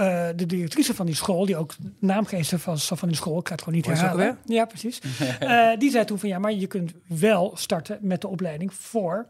uh, 0.00 0.26
de 0.36 0.46
directrice 0.46 0.94
van 0.94 1.06
die 1.06 1.14
school, 1.14 1.46
die 1.46 1.56
ook 1.56 1.74
naamgeester 1.98 2.62
was 2.64 2.90
van 2.94 3.08
die 3.08 3.16
school, 3.16 3.38
ik 3.38 3.46
ga 3.46 3.52
het 3.52 3.62
gewoon 3.62 3.78
niet 3.78 3.86
herhalen. 3.86 4.38
Ja, 4.44 4.64
precies. 4.64 5.00
uh, 5.42 5.70
die 5.78 5.90
zei 5.90 6.04
toen 6.04 6.18
van 6.18 6.28
ja, 6.28 6.38
maar 6.38 6.52
je 6.52 6.66
kunt 6.66 6.92
wel 7.06 7.52
starten 7.54 7.98
met 8.00 8.20
de 8.20 8.28
opleiding 8.28 8.74
voor. 8.74 9.26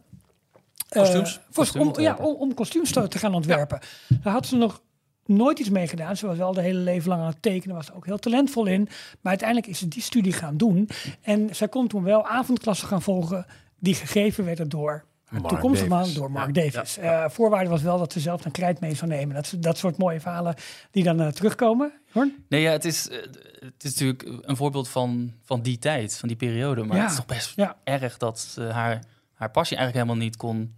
Uh, 0.90 1.02
kostuums? 1.02 1.40
Voor, 1.50 1.68
om, 1.78 2.00
ja, 2.00 2.16
om, 2.20 2.34
om 2.34 2.54
kostuums 2.54 2.92
te, 2.92 3.18
gaan 3.18 3.34
ontwerpen. 3.34 3.80
Daar 4.22 4.32
had 4.32 4.46
ze 4.46 4.56
nog 4.56 4.82
nooit 5.24 5.58
iets 5.58 5.70
mee 5.70 5.88
gedaan. 5.88 6.16
Ze 6.16 6.26
was 6.26 6.36
wel 6.36 6.52
de 6.52 6.62
hele 6.62 6.78
leven 6.78 7.08
lang 7.08 7.20
aan 7.20 7.28
het 7.28 7.42
tekenen, 7.42 7.76
was 7.76 7.88
er 7.88 7.96
ook 7.96 8.06
heel 8.06 8.18
talentvol 8.18 8.66
in. 8.66 8.82
Maar 9.20 9.30
uiteindelijk 9.30 9.68
is 9.68 9.78
ze 9.78 9.88
die 9.88 10.02
studie 10.02 10.32
gaan 10.32 10.56
doen. 10.56 10.88
En 11.20 11.54
zij 11.54 11.68
kon 11.68 11.88
toen 11.88 12.02
wel 12.02 12.26
avondklassen 12.26 12.88
gaan 12.88 13.02
volgen 13.02 13.46
die 13.78 13.94
gegeven 13.94 14.44
werden 14.44 14.68
door 14.68 15.04
toekomstige 15.48 15.88
man 15.88 16.12
door 16.12 16.30
Mark 16.30 16.54
Davis. 16.54 16.94
Ja, 16.94 17.24
eh, 17.24 17.30
voorwaarde 17.30 17.70
was 17.70 17.82
wel 17.82 17.98
dat 17.98 18.12
ze 18.12 18.20
zelf 18.20 18.44
een 18.44 18.50
krijt 18.50 18.80
mee 18.80 18.94
zou 18.94 19.10
nemen. 19.10 19.34
Dat, 19.34 19.54
dat 19.58 19.78
soort 19.78 19.98
mooie 19.98 20.20
verhalen 20.20 20.54
die 20.90 21.04
dan 21.04 21.20
uh, 21.20 21.28
terugkomen. 21.28 21.92
Hoor? 22.12 22.28
Nee, 22.48 22.60
ja, 22.60 22.70
het 22.70 22.84
is, 22.84 23.08
uh, 23.08 23.16
het 23.60 23.84
is 23.84 23.90
natuurlijk 23.90 24.42
een 24.42 24.56
voorbeeld 24.56 24.88
van, 24.88 25.32
van 25.42 25.62
die 25.62 25.78
tijd, 25.78 26.18
van 26.18 26.28
die 26.28 26.36
periode. 26.36 26.84
Maar 26.84 27.00
het 27.00 27.10
is 27.10 27.16
toch 27.16 27.26
best 27.26 27.54
erg 27.84 28.16
dat 28.16 28.56
haar, 28.58 29.04
haar 29.34 29.50
passie 29.50 29.76
eigenlijk 29.76 30.06
helemaal 30.06 30.26
niet 30.26 30.36
kon 30.36 30.76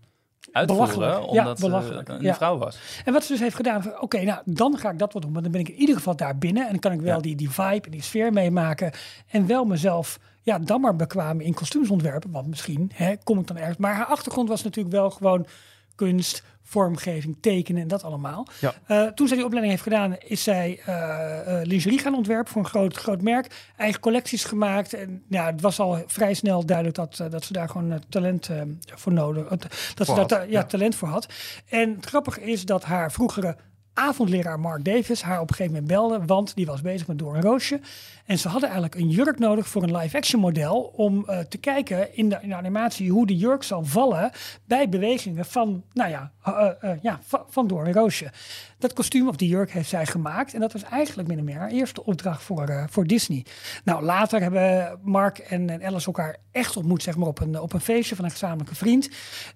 uitvoeren, 0.52 1.22
omdat 1.22 1.60
ja, 1.60 2.02
een 2.04 2.22
ja. 2.22 2.34
vrouw 2.34 2.58
was. 2.58 2.78
En 3.04 3.12
wat 3.12 3.24
ze 3.24 3.32
dus 3.32 3.40
heeft 3.40 3.56
gedaan, 3.56 4.00
oké, 4.00 4.22
nou 4.22 4.42
dan 4.44 4.78
ga 4.78 4.90
ik 4.90 4.98
dat 4.98 5.12
wel 5.12 5.22
doen, 5.22 5.32
maar 5.32 5.42
dan 5.42 5.50
ben 5.50 5.60
ik 5.60 5.68
in 5.68 5.74
ieder 5.74 5.96
geval 5.96 6.16
daar 6.16 6.38
binnen 6.38 6.64
en 6.64 6.70
dan 6.70 6.78
kan 6.78 6.92
ik 6.92 7.00
wel 7.00 7.22
die, 7.22 7.36
die 7.36 7.50
vibe 7.50 7.84
en 7.84 7.90
die 7.90 8.02
sfeer 8.02 8.32
meemaken 8.32 8.92
en 9.26 9.46
wel 9.46 9.64
mezelf 9.64 10.18
ja, 10.42 10.58
dan 10.58 10.80
maar 10.80 10.96
bekwamen 10.96 11.44
in 11.44 11.54
kostuumsontwerpen. 11.54 12.30
Want 12.30 12.46
misschien 12.46 12.90
hè, 12.94 13.16
kom 13.16 13.38
ik 13.38 13.46
dan 13.46 13.56
ergens. 13.56 13.76
Maar 13.76 13.94
haar 13.94 14.06
achtergrond 14.06 14.48
was 14.48 14.62
natuurlijk 14.62 14.94
wel 14.94 15.10
gewoon 15.10 15.46
kunst, 15.94 16.42
vormgeving, 16.62 17.36
tekenen 17.40 17.82
en 17.82 17.88
dat 17.88 18.02
allemaal. 18.02 18.46
Ja. 18.60 18.74
Uh, 18.88 19.06
toen 19.06 19.26
zij 19.26 19.36
die 19.36 19.46
opleiding 19.46 19.72
heeft 19.72 19.88
gedaan, 19.88 20.16
is 20.18 20.42
zij 20.42 20.80
uh, 20.88 21.60
lingerie 21.62 21.98
gaan 21.98 22.14
ontwerpen 22.14 22.52
voor 22.52 22.62
een 22.62 22.68
groot, 22.68 22.96
groot 22.96 23.22
merk. 23.22 23.70
Eigen 23.76 24.00
collecties 24.00 24.44
gemaakt. 24.44 24.94
En 24.94 25.22
ja, 25.28 25.46
het 25.46 25.60
was 25.60 25.78
al 25.78 26.02
vrij 26.06 26.34
snel 26.34 26.66
duidelijk 26.66 26.96
dat, 26.96 27.30
dat 27.30 27.44
ze 27.44 27.52
daar 27.52 27.68
gewoon 27.68 28.02
talent 28.08 28.50
voor 28.94 29.12
nodig 29.12 29.48
dat 29.94 30.06
ze 30.06 30.24
daar 30.26 30.50
ja, 30.50 30.64
talent 30.64 30.94
voor 30.94 31.08
had. 31.08 31.32
En 31.68 31.94
het 31.94 32.06
grappige 32.06 32.42
is 32.42 32.64
dat 32.64 32.84
haar 32.84 33.12
vroegere 33.12 33.56
avondleraar 34.00 34.60
Mark 34.60 34.84
Davis 34.84 35.22
haar 35.22 35.40
op 35.40 35.50
een 35.50 35.54
gegeven 35.54 35.82
moment 35.82 35.92
belde, 35.92 36.26
want 36.26 36.54
die 36.54 36.66
was 36.66 36.80
bezig 36.80 37.06
met 37.06 37.18
Door 37.18 37.34
een 37.34 37.42
Roosje. 37.42 37.80
En 38.26 38.38
ze 38.38 38.48
hadden 38.48 38.68
eigenlijk 38.70 39.00
een 39.00 39.10
jurk 39.10 39.38
nodig 39.38 39.68
voor 39.68 39.82
een 39.82 39.96
live-action 39.96 40.40
model 40.40 40.92
om 40.96 41.26
uh, 41.28 41.38
te 41.38 41.58
kijken 41.58 42.16
in 42.16 42.28
de, 42.28 42.38
in 42.40 42.54
animatie 42.54 43.10
hoe 43.10 43.26
de 43.26 43.36
jurk 43.36 43.62
zal 43.62 43.84
vallen 43.84 44.30
bij 44.64 44.88
bewegingen 44.88 45.44
van, 45.44 45.82
nou 45.92 46.10
ja, 46.10 46.32
uh, 46.48 46.68
uh, 46.84 46.90
ja 47.02 47.20
van, 47.22 47.42
van 47.48 47.66
Door 47.66 47.86
een 47.86 47.92
Roosje. 47.92 48.30
Dat 48.78 48.92
kostuum 48.92 49.28
of 49.28 49.36
die 49.36 49.48
jurk 49.48 49.72
heeft 49.72 49.88
zij 49.88 50.06
gemaakt 50.06 50.54
en 50.54 50.60
dat 50.60 50.72
was 50.72 50.82
eigenlijk 50.82 51.28
min 51.28 51.38
of 51.38 51.44
meer 51.44 51.58
haar 51.58 51.70
eerste 51.70 52.04
opdracht 52.04 52.42
voor, 52.42 52.86
voor 52.90 53.06
Disney. 53.06 53.44
Nou, 53.84 54.02
later 54.02 54.40
hebben 54.40 54.98
Mark 55.02 55.38
en, 55.38 55.70
en 55.70 55.84
Alice 55.84 56.06
elkaar 56.06 56.36
echt 56.50 56.76
ontmoet, 56.76 57.02
zeg 57.02 57.16
maar, 57.16 57.28
op 57.28 57.40
een, 57.40 57.60
op 57.60 57.72
een 57.72 57.80
feestje 57.80 58.16
van 58.16 58.24
een 58.24 58.30
gezamenlijke 58.30 58.74
vriend. 58.74 59.08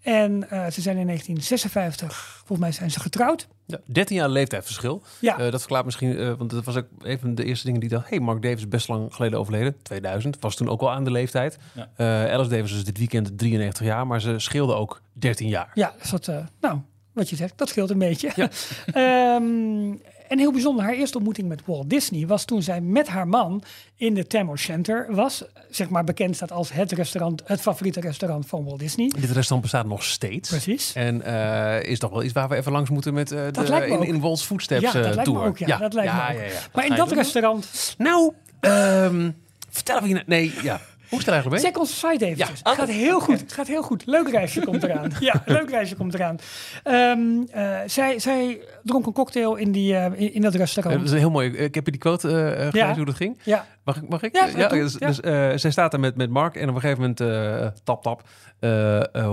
En 0.02 0.46
ze 0.50 0.80
zijn 0.80 0.96
in 0.96 1.06
1956, 1.06 2.36
volgens 2.36 2.58
mij 2.58 2.72
zijn 2.72 2.90
ze 2.90 3.00
getrouwd. 3.00 3.48
Ja, 3.66 3.78
13 3.84 4.16
jaar 4.16 4.28
leeftijdsverschil. 4.28 5.02
Ja. 5.20 5.50
dat 5.50 5.60
verklaart 5.60 5.84
misschien, 5.84 6.36
want 6.36 6.50
dat 6.50 6.64
was 6.64 6.76
ook 6.76 6.86
even 7.02 7.34
de 7.34 7.44
eerste 7.44 7.64
dingen 7.64 7.80
die 7.80 7.88
dacht, 7.88 8.08
hey, 8.10 8.20
Mark 8.20 8.42
Davis 8.42 8.68
best 8.68 8.88
lang 8.88 9.14
geleden 9.14 9.38
overleden. 9.38 9.82
2000. 9.82 10.36
Was 10.40 10.56
toen 10.56 10.68
ook 10.68 10.80
al 10.80 10.90
aan 10.90 11.04
de 11.04 11.10
leeftijd. 11.10 11.58
Ja. 11.72 11.90
Uh, 11.96 12.32
Alice 12.32 12.50
Davis 12.50 12.72
is 12.72 12.84
dit 12.84 12.98
weekend 12.98 13.38
93 13.38 13.86
jaar, 13.86 14.06
maar 14.06 14.20
ze 14.20 14.38
scheelde 14.38 14.74
ook 14.74 15.02
13 15.12 15.48
jaar. 15.48 15.70
Ja, 15.74 15.94
dat, 16.10 16.30
nou, 16.60 16.78
wat 17.12 17.30
je 17.30 17.36
zegt, 17.36 17.58
dat 17.58 17.68
scheelt 17.68 17.90
een 17.90 17.98
beetje. 17.98 18.32
Ja. 18.34 19.36
um, 19.36 20.00
en 20.34 20.40
heel 20.40 20.52
bijzonder, 20.52 20.84
haar 20.84 20.94
eerste 20.94 21.16
ontmoeting 21.16 21.48
met 21.48 21.62
Walt 21.64 21.90
Disney 21.90 22.26
was 22.26 22.44
toen 22.44 22.62
zij 22.62 22.80
met 22.80 23.08
haar 23.08 23.28
man 23.28 23.62
in 23.96 24.14
de 24.14 24.26
Tammo 24.26 24.56
Center 24.56 25.06
was. 25.08 25.44
Zeg 25.70 25.88
maar 25.88 26.04
bekend 26.04 26.36
staat 26.36 26.52
als 26.52 26.72
het 26.72 26.92
restaurant, 26.92 27.42
het 27.44 27.60
favoriete 27.60 28.00
restaurant 28.00 28.46
van 28.46 28.64
Walt 28.64 28.78
Disney. 28.78 29.08
Dit 29.08 29.24
restaurant 29.24 29.60
bestaat 29.60 29.86
nog 29.86 30.04
steeds. 30.04 30.48
Precies. 30.48 30.92
En 30.94 31.22
uh, 31.26 31.82
is 31.82 31.98
toch 31.98 32.10
wel 32.10 32.22
iets 32.22 32.32
waar 32.32 32.48
we 32.48 32.56
even 32.56 32.72
langs 32.72 32.90
moeten 32.90 33.14
met 33.14 33.32
uh, 33.32 33.38
de, 33.50 33.86
in, 33.86 34.02
in 34.02 34.20
Walt's 34.20 34.42
Footsteps 34.42 34.82
ja, 34.82 34.92
dat 34.92 35.02
lijkt 35.02 35.24
tour. 35.24 35.40
Me 35.40 35.46
ook, 35.46 35.58
ja, 35.58 35.78
dat 35.78 35.94
lijkt 35.94 36.12
ja, 36.12 36.32
me 36.32 36.44
ook. 36.44 36.74
Maar 36.74 36.86
in 36.86 36.96
dat 36.96 37.12
restaurant... 37.12 37.94
Nou, 37.98 38.32
um, 38.60 39.36
vertel 39.70 40.02
even... 40.02 40.22
Nee, 40.26 40.52
ja. 40.62 40.80
Hoe 41.14 41.22
is 41.22 41.26
het 41.26 41.34
eigenlijk 41.34 41.62
mee? 41.62 41.72
Check 41.72 41.80
onze 41.80 41.94
site 41.94 42.24
even. 42.24 42.38
Ja. 42.38 42.70
Het 42.70 42.78
gaat 42.78 42.88
heel 42.88 43.20
goed. 43.20 43.40
Het 43.40 43.52
gaat 43.52 43.66
heel 43.66 43.82
goed. 43.82 44.02
Leuk 44.06 44.28
reisje 44.28 44.60
komt 44.60 44.82
eraan. 44.82 45.10
ja, 45.20 45.42
leuk 45.44 45.70
reisje 45.70 45.96
komt 45.96 46.14
eraan. 46.14 46.36
Um, 46.84 47.46
uh, 47.54 47.78
zij, 47.86 48.18
zij 48.18 48.60
dronk 48.82 49.06
een 49.06 49.12
cocktail 49.12 49.54
in, 49.54 49.72
die, 49.72 49.92
uh, 49.92 50.04
in, 50.04 50.34
in, 50.34 50.40
dat 50.40 50.54
restaurant. 50.54 50.96
Dat 50.96 51.06
is 51.06 51.12
een 51.12 51.18
heel 51.18 51.30
mooi. 51.30 51.50
Ik 51.50 51.74
heb 51.74 51.84
je 51.84 51.90
die 51.90 52.00
quote 52.00 52.28
uh, 52.28 52.34
gelezen 52.34 52.88
ja. 52.88 52.94
hoe 52.94 53.04
dat 53.04 53.14
ging. 53.14 53.38
Ja. 53.42 53.66
Mag 53.84 53.96
ik? 53.96 54.08
Mag 54.08 54.22
ik? 54.22 54.36
Ja, 54.36 54.46
ja, 54.56 54.68
dus, 54.68 54.92
dus 54.92 55.16
zij 55.60 55.70
staat 55.70 55.90
daar 55.90 56.00
met, 56.00 56.16
met 56.16 56.30
Mark 56.30 56.56
en 56.56 56.68
op 56.68 56.74
een 56.74 56.80
gegeven 56.80 57.14
moment 57.18 57.84
tap 57.84 58.02
tap. 58.02 58.22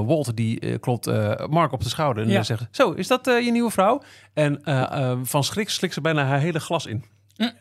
Walter 0.06 0.36
die 0.36 0.80
klopt 0.80 1.06
Mark 1.50 1.72
op 1.72 1.84
de 1.84 1.90
schouder 1.90 2.24
en 2.24 2.30
ja. 2.30 2.44
zegt: 2.44 2.68
Zo, 2.72 2.92
is 2.92 3.08
dat 3.08 3.26
je 3.26 3.52
nieuwe 3.52 3.72
vrouw? 3.72 4.02
En 4.34 4.62
van 5.24 5.44
schrik 5.44 5.70
slikt 5.70 5.94
ze 5.94 6.02
bijna 6.02 6.26
haar 6.26 6.40
hele 6.40 6.60
glas 6.60 6.86
in. 6.86 7.04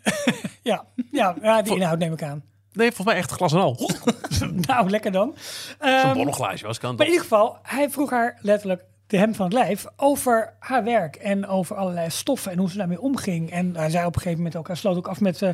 ja, 0.62 0.84
ja, 1.10 1.36
ja, 1.42 1.62
die 1.62 1.74
inhoud 1.74 1.98
neem 1.98 2.12
ik 2.12 2.22
aan. 2.22 2.42
Nee, 2.72 2.86
volgens 2.86 3.06
mij 3.06 3.16
echt 3.16 3.30
glas 3.30 3.52
en 3.52 3.58
al. 3.58 3.90
nou, 4.68 4.90
lekker 4.90 5.12
dan. 5.12 5.34
Zo'n 5.80 6.18
um, 6.18 6.30
was 6.62 6.78
kan 6.78 6.94
Maar 6.96 7.06
in 7.06 7.12
ieder 7.12 7.28
geval, 7.28 7.58
hij 7.62 7.90
vroeg 7.90 8.10
haar 8.10 8.38
letterlijk 8.40 8.84
de 9.10 9.16
hem 9.16 9.34
van 9.34 9.44
het 9.44 9.54
lijf 9.54 9.86
over 9.96 10.54
haar 10.58 10.84
werk 10.84 11.16
en 11.16 11.46
over 11.46 11.76
allerlei 11.76 12.10
stoffen 12.10 12.52
en 12.52 12.58
hoe 12.58 12.70
ze 12.70 12.76
daarmee 12.76 13.00
omging. 13.00 13.50
En 13.50 13.76
hij 13.76 13.90
zei 13.90 14.06
op 14.06 14.14
een 14.14 14.20
gegeven 14.20 14.42
moment 14.42 14.56
ook, 14.56 14.66
hij 14.66 14.76
sloot 14.76 14.96
ook 14.96 15.08
af 15.08 15.20
met, 15.20 15.40
uh, 15.40 15.50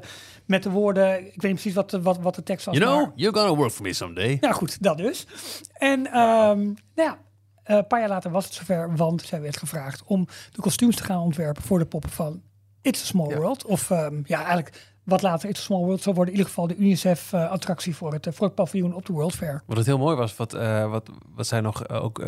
met 0.47 0.63
de 0.63 0.71
woorden, 0.71 1.19
ik 1.19 1.43
weet 1.43 1.53
niet 1.53 1.61
precies 1.61 1.75
wat, 1.75 1.91
wat, 1.91 2.19
wat 2.19 2.35
de 2.35 2.43
tekst 2.43 2.67
was. 2.67 2.77
You 2.77 2.97
know, 2.99 3.13
you're 3.19 3.39
gonna 3.39 3.55
work 3.55 3.71
for 3.71 3.83
me 3.83 3.93
someday. 3.93 4.39
Ja 4.41 4.53
goed, 4.53 4.83
dat 4.83 4.97
dus. 4.97 5.27
En 5.73 5.99
um, 6.19 6.77
nou 6.95 7.09
ja, 7.09 7.19
een 7.65 7.87
paar 7.87 8.01
jaar 8.01 8.09
later 8.09 8.31
was 8.31 8.45
het 8.45 8.55
zover, 8.55 8.97
want 8.97 9.23
zij 9.23 9.41
werd 9.41 9.57
gevraagd 9.57 10.03
om 10.05 10.27
de 10.53 10.61
kostuums 10.61 10.97
te 10.97 11.05
gaan 11.05 11.21
ontwerpen 11.21 11.63
voor 11.63 11.79
de 11.79 11.87
poppen 11.87 12.11
van 12.11 12.43
It's 12.83 13.03
a 13.03 13.05
Small 13.05 13.37
World. 13.37 13.65
Of 13.65 13.91
um, 13.91 14.23
ja, 14.27 14.39
eigenlijk 14.45 14.96
wat 15.07 15.23
later 15.23 15.49
It's 15.49 15.61
a 15.61 15.63
Small 15.63 15.85
World 15.85 16.03
zou 16.03 16.15
worden. 16.15 16.35
In 16.35 16.41
ieder 16.41 16.55
geval 16.55 16.69
de 16.69 16.77
UNICEF-attractie 16.77 17.97
voor, 17.97 18.13
het, 18.13 18.29
voor 18.31 18.47
het 18.47 18.55
paviljoen 18.55 18.95
op 18.95 19.07
de 19.07 19.13
World 19.13 19.35
Fair. 19.35 19.63
Wat 19.67 19.77
het 19.77 19.87
heel 19.87 19.99
mooi 19.99 20.17
was, 20.17 20.37
wat, 20.37 20.55
uh, 20.55 20.91
wat, 20.91 21.11
wat 21.35 21.47
zij 21.47 21.61
nog 21.61 21.89
ook 21.89 22.25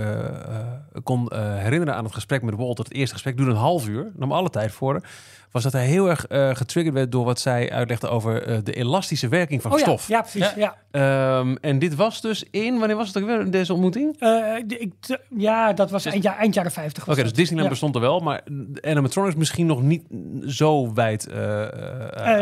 kon 1.02 1.34
herinneren 1.34 1.94
aan 1.94 2.04
het 2.04 2.14
gesprek 2.14 2.42
met 2.42 2.54
Walter. 2.54 2.84
Het 2.84 2.94
eerste 2.94 3.14
gesprek 3.14 3.36
duurde 3.36 3.52
een 3.52 3.58
half 3.58 3.88
uur, 3.88 4.12
nam 4.14 4.32
alle 4.32 4.50
tijd 4.50 4.72
voor 4.72 5.00
was 5.50 5.62
dat 5.62 5.72
hij 5.72 5.86
heel 5.86 6.08
erg 6.08 6.26
uh, 6.28 6.54
getriggerd 6.54 6.94
werd 6.94 7.12
door 7.12 7.24
wat 7.24 7.40
zij 7.40 7.70
uitlegde 7.70 8.08
over 8.08 8.48
uh, 8.48 8.58
de 8.64 8.72
elastische 8.72 9.28
werking 9.28 9.62
van 9.62 9.72
oh, 9.72 9.78
stof. 9.78 10.08
Ja, 10.08 10.20
precies. 10.20 10.52
Ja. 10.56 10.76
ja. 10.90 11.38
Um, 11.38 11.56
en 11.60 11.78
dit 11.78 11.94
was 11.94 12.20
dus 12.20 12.44
in, 12.50 12.78
wanneer 12.78 12.96
was 12.96 13.06
het 13.06 13.18
ook 13.18 13.28
weer, 13.28 13.50
deze 13.50 13.72
ontmoeting? 13.72 14.16
Uh, 14.20 14.56
ik, 14.68 14.92
ja, 15.36 15.72
dat 15.72 15.90
was 15.90 16.04
eind, 16.04 16.24
eind 16.24 16.54
jaren 16.54 16.72
50. 16.72 17.02
Oké, 17.02 17.10
okay, 17.12 17.24
dus 17.24 17.32
Disneyland 17.32 17.64
ja. 17.64 17.70
bestond 17.70 17.94
er 17.94 18.00
wel, 18.00 18.20
maar 18.20 18.42
animatronics 18.80 19.34
misschien 19.34 19.66
nog 19.66 19.82
niet 19.82 20.02
zo 20.46 20.92
wijd 20.92 21.26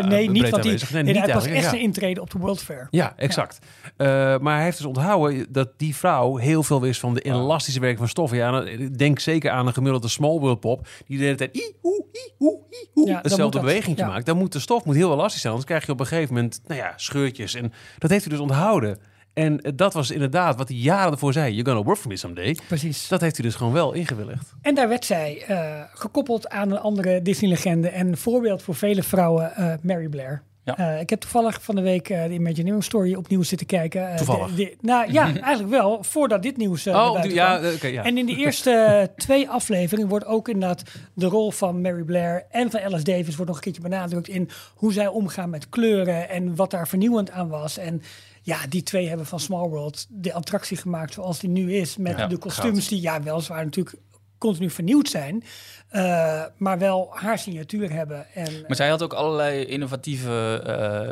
Nee, 0.08 0.30
niet, 0.30 0.48
want 0.48 0.62
die, 0.62 0.78
nee, 0.92 1.02
niet 1.02 1.18
hij 1.18 1.34
was 1.34 1.46
echt 1.46 1.72
een 1.72 1.80
intrede 1.80 2.20
op 2.20 2.30
de 2.30 2.38
World 2.38 2.62
Fair. 2.62 2.86
Ja, 2.90 3.12
exact. 3.16 3.58
maar 3.96 4.54
hij 4.54 4.64
heeft 4.64 4.76
dus 4.76 4.86
onthouden 4.86 5.46
dat 5.48 5.68
die 5.76 5.96
vrouw 5.96 6.36
heel 6.36 6.62
veel 6.62 6.80
wist 6.80 7.00
van 7.00 7.14
de 7.14 7.20
elastische 7.20 7.80
werking 7.80 7.98
van 7.98 8.08
stoffen. 8.08 8.38
Ja, 8.38 8.64
denk 8.96 9.18
zeker 9.18 9.50
aan 9.50 9.66
een 9.66 9.72
gemiddelde 9.72 10.08
small 10.08 10.38
world 10.38 10.60
pop, 10.60 10.88
die 11.06 11.18
de 11.18 11.24
hele 11.24 11.36
tijd... 11.36 11.56
Ii, 11.56 11.76
oe, 11.82 12.04
oe, 12.38 12.58
ja, 13.04 13.20
dezelfde 13.20 13.60
beweging 13.60 13.98
ja. 13.98 14.06
maakt, 14.06 14.26
dan 14.26 14.36
moet 14.36 14.52
de 14.52 14.58
stof 14.58 14.84
moet 14.84 14.94
heel 14.94 15.12
elastisch 15.12 15.40
zijn. 15.40 15.52
Anders 15.52 15.70
krijg 15.70 15.86
je 15.86 15.92
op 15.92 16.00
een 16.00 16.06
gegeven 16.06 16.34
moment 16.34 16.60
nou 16.66 16.80
ja, 16.80 16.92
scheurtjes. 16.96 17.54
En 17.54 17.72
dat 17.98 18.10
heeft 18.10 18.24
hij 18.24 18.32
dus 18.32 18.42
onthouden. 18.42 18.98
En 19.32 19.60
dat 19.74 19.92
was 19.92 20.10
inderdaad 20.10 20.56
wat 20.56 20.68
hij 20.68 20.76
jaren 20.76 21.12
ervoor 21.12 21.32
zei. 21.32 21.52
You're 21.54 21.70
gonna 21.70 21.84
work 21.84 21.98
for 21.98 22.08
me 22.08 22.16
someday. 22.16 22.56
Precies. 22.66 23.08
Dat 23.08 23.20
heeft 23.20 23.36
hij 23.36 23.44
dus 23.44 23.54
gewoon 23.54 23.72
wel 23.72 23.92
ingewilligd. 23.92 24.52
En 24.62 24.74
daar 24.74 24.88
werd 24.88 25.04
zij 25.04 25.44
uh, 25.50 25.80
gekoppeld 25.94 26.48
aan 26.48 26.70
een 26.70 26.78
andere 26.78 27.22
Disney-legende. 27.22 27.88
En 27.88 28.16
voorbeeld 28.16 28.62
voor 28.62 28.74
vele 28.74 29.02
vrouwen, 29.02 29.52
uh, 29.58 29.72
Mary 29.82 30.08
Blair. 30.08 30.42
Ja. 30.66 30.76
Eh, 30.94 31.00
ik 31.00 31.10
heb 31.10 31.20
toevallig 31.20 31.62
van 31.62 31.74
de 31.74 31.80
week 31.80 32.08
eh, 32.08 32.22
de 32.24 32.32
Imagineering 32.32 32.84
Story 32.84 33.14
opnieuw 33.14 33.42
zitten 33.42 33.66
kijken. 33.66 34.10
Eh, 34.10 34.16
Toevallig? 34.16 34.48
de- 34.50 34.54
de- 34.56 34.76
nou 34.80 35.12
ja, 35.12 35.24
eigenlijk 35.40 35.68
wel, 35.68 36.02
voordat 36.02 36.42
dit 36.42 36.56
nieuws 36.56 36.86
oh, 36.86 37.18
ja, 37.24 37.60
ja. 37.82 38.04
En 38.04 38.18
in 38.18 38.26
de 38.26 38.36
eerste 38.44 39.10
twee 39.16 39.48
afleveringen 39.48 40.08
wordt 40.08 40.24
ook 40.26 40.48
inderdaad 40.48 40.82
de 41.14 41.26
rol 41.26 41.50
van 41.50 41.80
Mary 41.80 42.02
Blair 42.02 42.46
en 42.50 42.70
van 42.70 42.80
Alice 42.80 43.04
Davis 43.04 43.34
wordt 43.34 43.46
nog 43.46 43.56
een 43.56 43.62
keertje 43.62 43.82
benadrukt 43.82 44.28
in 44.28 44.48
hoe 44.74 44.92
zij 44.92 45.06
omgaan 45.08 45.50
met 45.50 45.68
kleuren 45.68 46.28
en 46.28 46.56
wat 46.56 46.70
daar 46.70 46.88
vernieuwend 46.88 47.30
aan 47.30 47.48
was. 47.48 47.78
En 47.78 48.02
ja, 48.42 48.58
die 48.68 48.82
twee 48.82 49.08
hebben 49.08 49.26
van 49.26 49.40
Small 49.40 49.68
World 49.68 50.06
de 50.10 50.32
attractie 50.32 50.76
gemaakt 50.76 51.12
zoals 51.12 51.38
die 51.38 51.50
nu 51.50 51.74
is. 51.74 51.96
Met 51.96 52.18
Ja, 52.18 52.26
de 52.26 52.36
kostuums 52.38 52.88
die 52.88 53.00
ja, 53.00 53.22
weliswaar 53.22 53.64
natuurlijk 53.64 53.96
continu 54.38 54.70
vernieuwd 54.70 55.08
zijn, 55.08 55.44
eh, 55.88 56.42
maar 56.56 56.78
wel 56.78 57.08
haar 57.14 57.38
signatuur 57.38 57.90
hebben. 57.92 58.26
En, 58.34 58.52
Maar 58.66 58.76
zij 58.76 58.88
had 58.88 59.02
ook 59.02 59.12
allerlei 59.12 59.64
innovatieve 59.64 60.62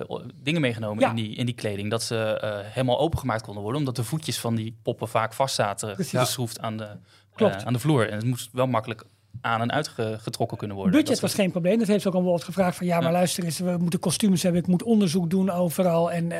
eh, 0.09 0.17
dingen 0.43 0.61
meegenomen 0.61 1.01
Ja. 1.03 1.09
in, 1.09 1.15
die, 1.17 1.35
in 1.37 1.47
die 1.47 1.55
kleding. 1.55 1.91
Dat 1.91 2.03
ze 2.03 2.17
eh, 2.41 2.59
helemaal 2.63 2.99
opengemaakt 2.99 3.43
konden 3.43 3.63
worden. 3.63 3.81
Omdat 3.81 3.97
de 3.97 4.05
voetjes 4.05 4.39
van 4.39 4.55
die 4.55 4.77
poppen 4.83 5.09
vaak 5.09 5.33
vast 5.33 5.55
zaten. 5.55 5.95
Precies. 5.95 6.19
Geschroefd 6.19 6.61
aan 6.61 6.77
de, 6.77 6.89
Klopt. 7.35 7.65
aan 7.65 7.73
de 7.73 7.79
vloer. 7.79 8.09
En 8.09 8.17
het 8.17 8.25
moest 8.27 8.49
wel 8.53 8.67
makkelijk 8.67 9.05
aan 9.41 9.61
en 9.61 9.73
uitgetrokken 9.73 10.57
kunnen 10.59 10.77
worden. 10.77 10.93
Budget 10.95 11.11
Dat 11.13 11.21
was 11.21 11.35
geen 11.35 11.51
probleem. 11.51 11.79
Dat 11.79 11.89
heeft 11.89 12.03
ze 12.03 12.09
ook 12.09 12.15
aan 12.15 12.25
Walt 12.25 12.45
gevraagd 12.45 12.77
van 12.77 12.87
ja, 12.87 12.97
maar 12.97 13.05
Ja. 13.07 13.13
luister 13.13 13.45
eens, 13.45 13.59
we 13.59 13.77
moeten 13.79 13.99
kostuums 14.01 14.43
hebben, 14.43 14.61
ik 14.61 14.67
moet 14.67 14.83
onderzoek 14.83 15.31
doen 15.31 15.51
overal. 15.51 16.13
En 16.13 16.33
eh, 16.33 16.39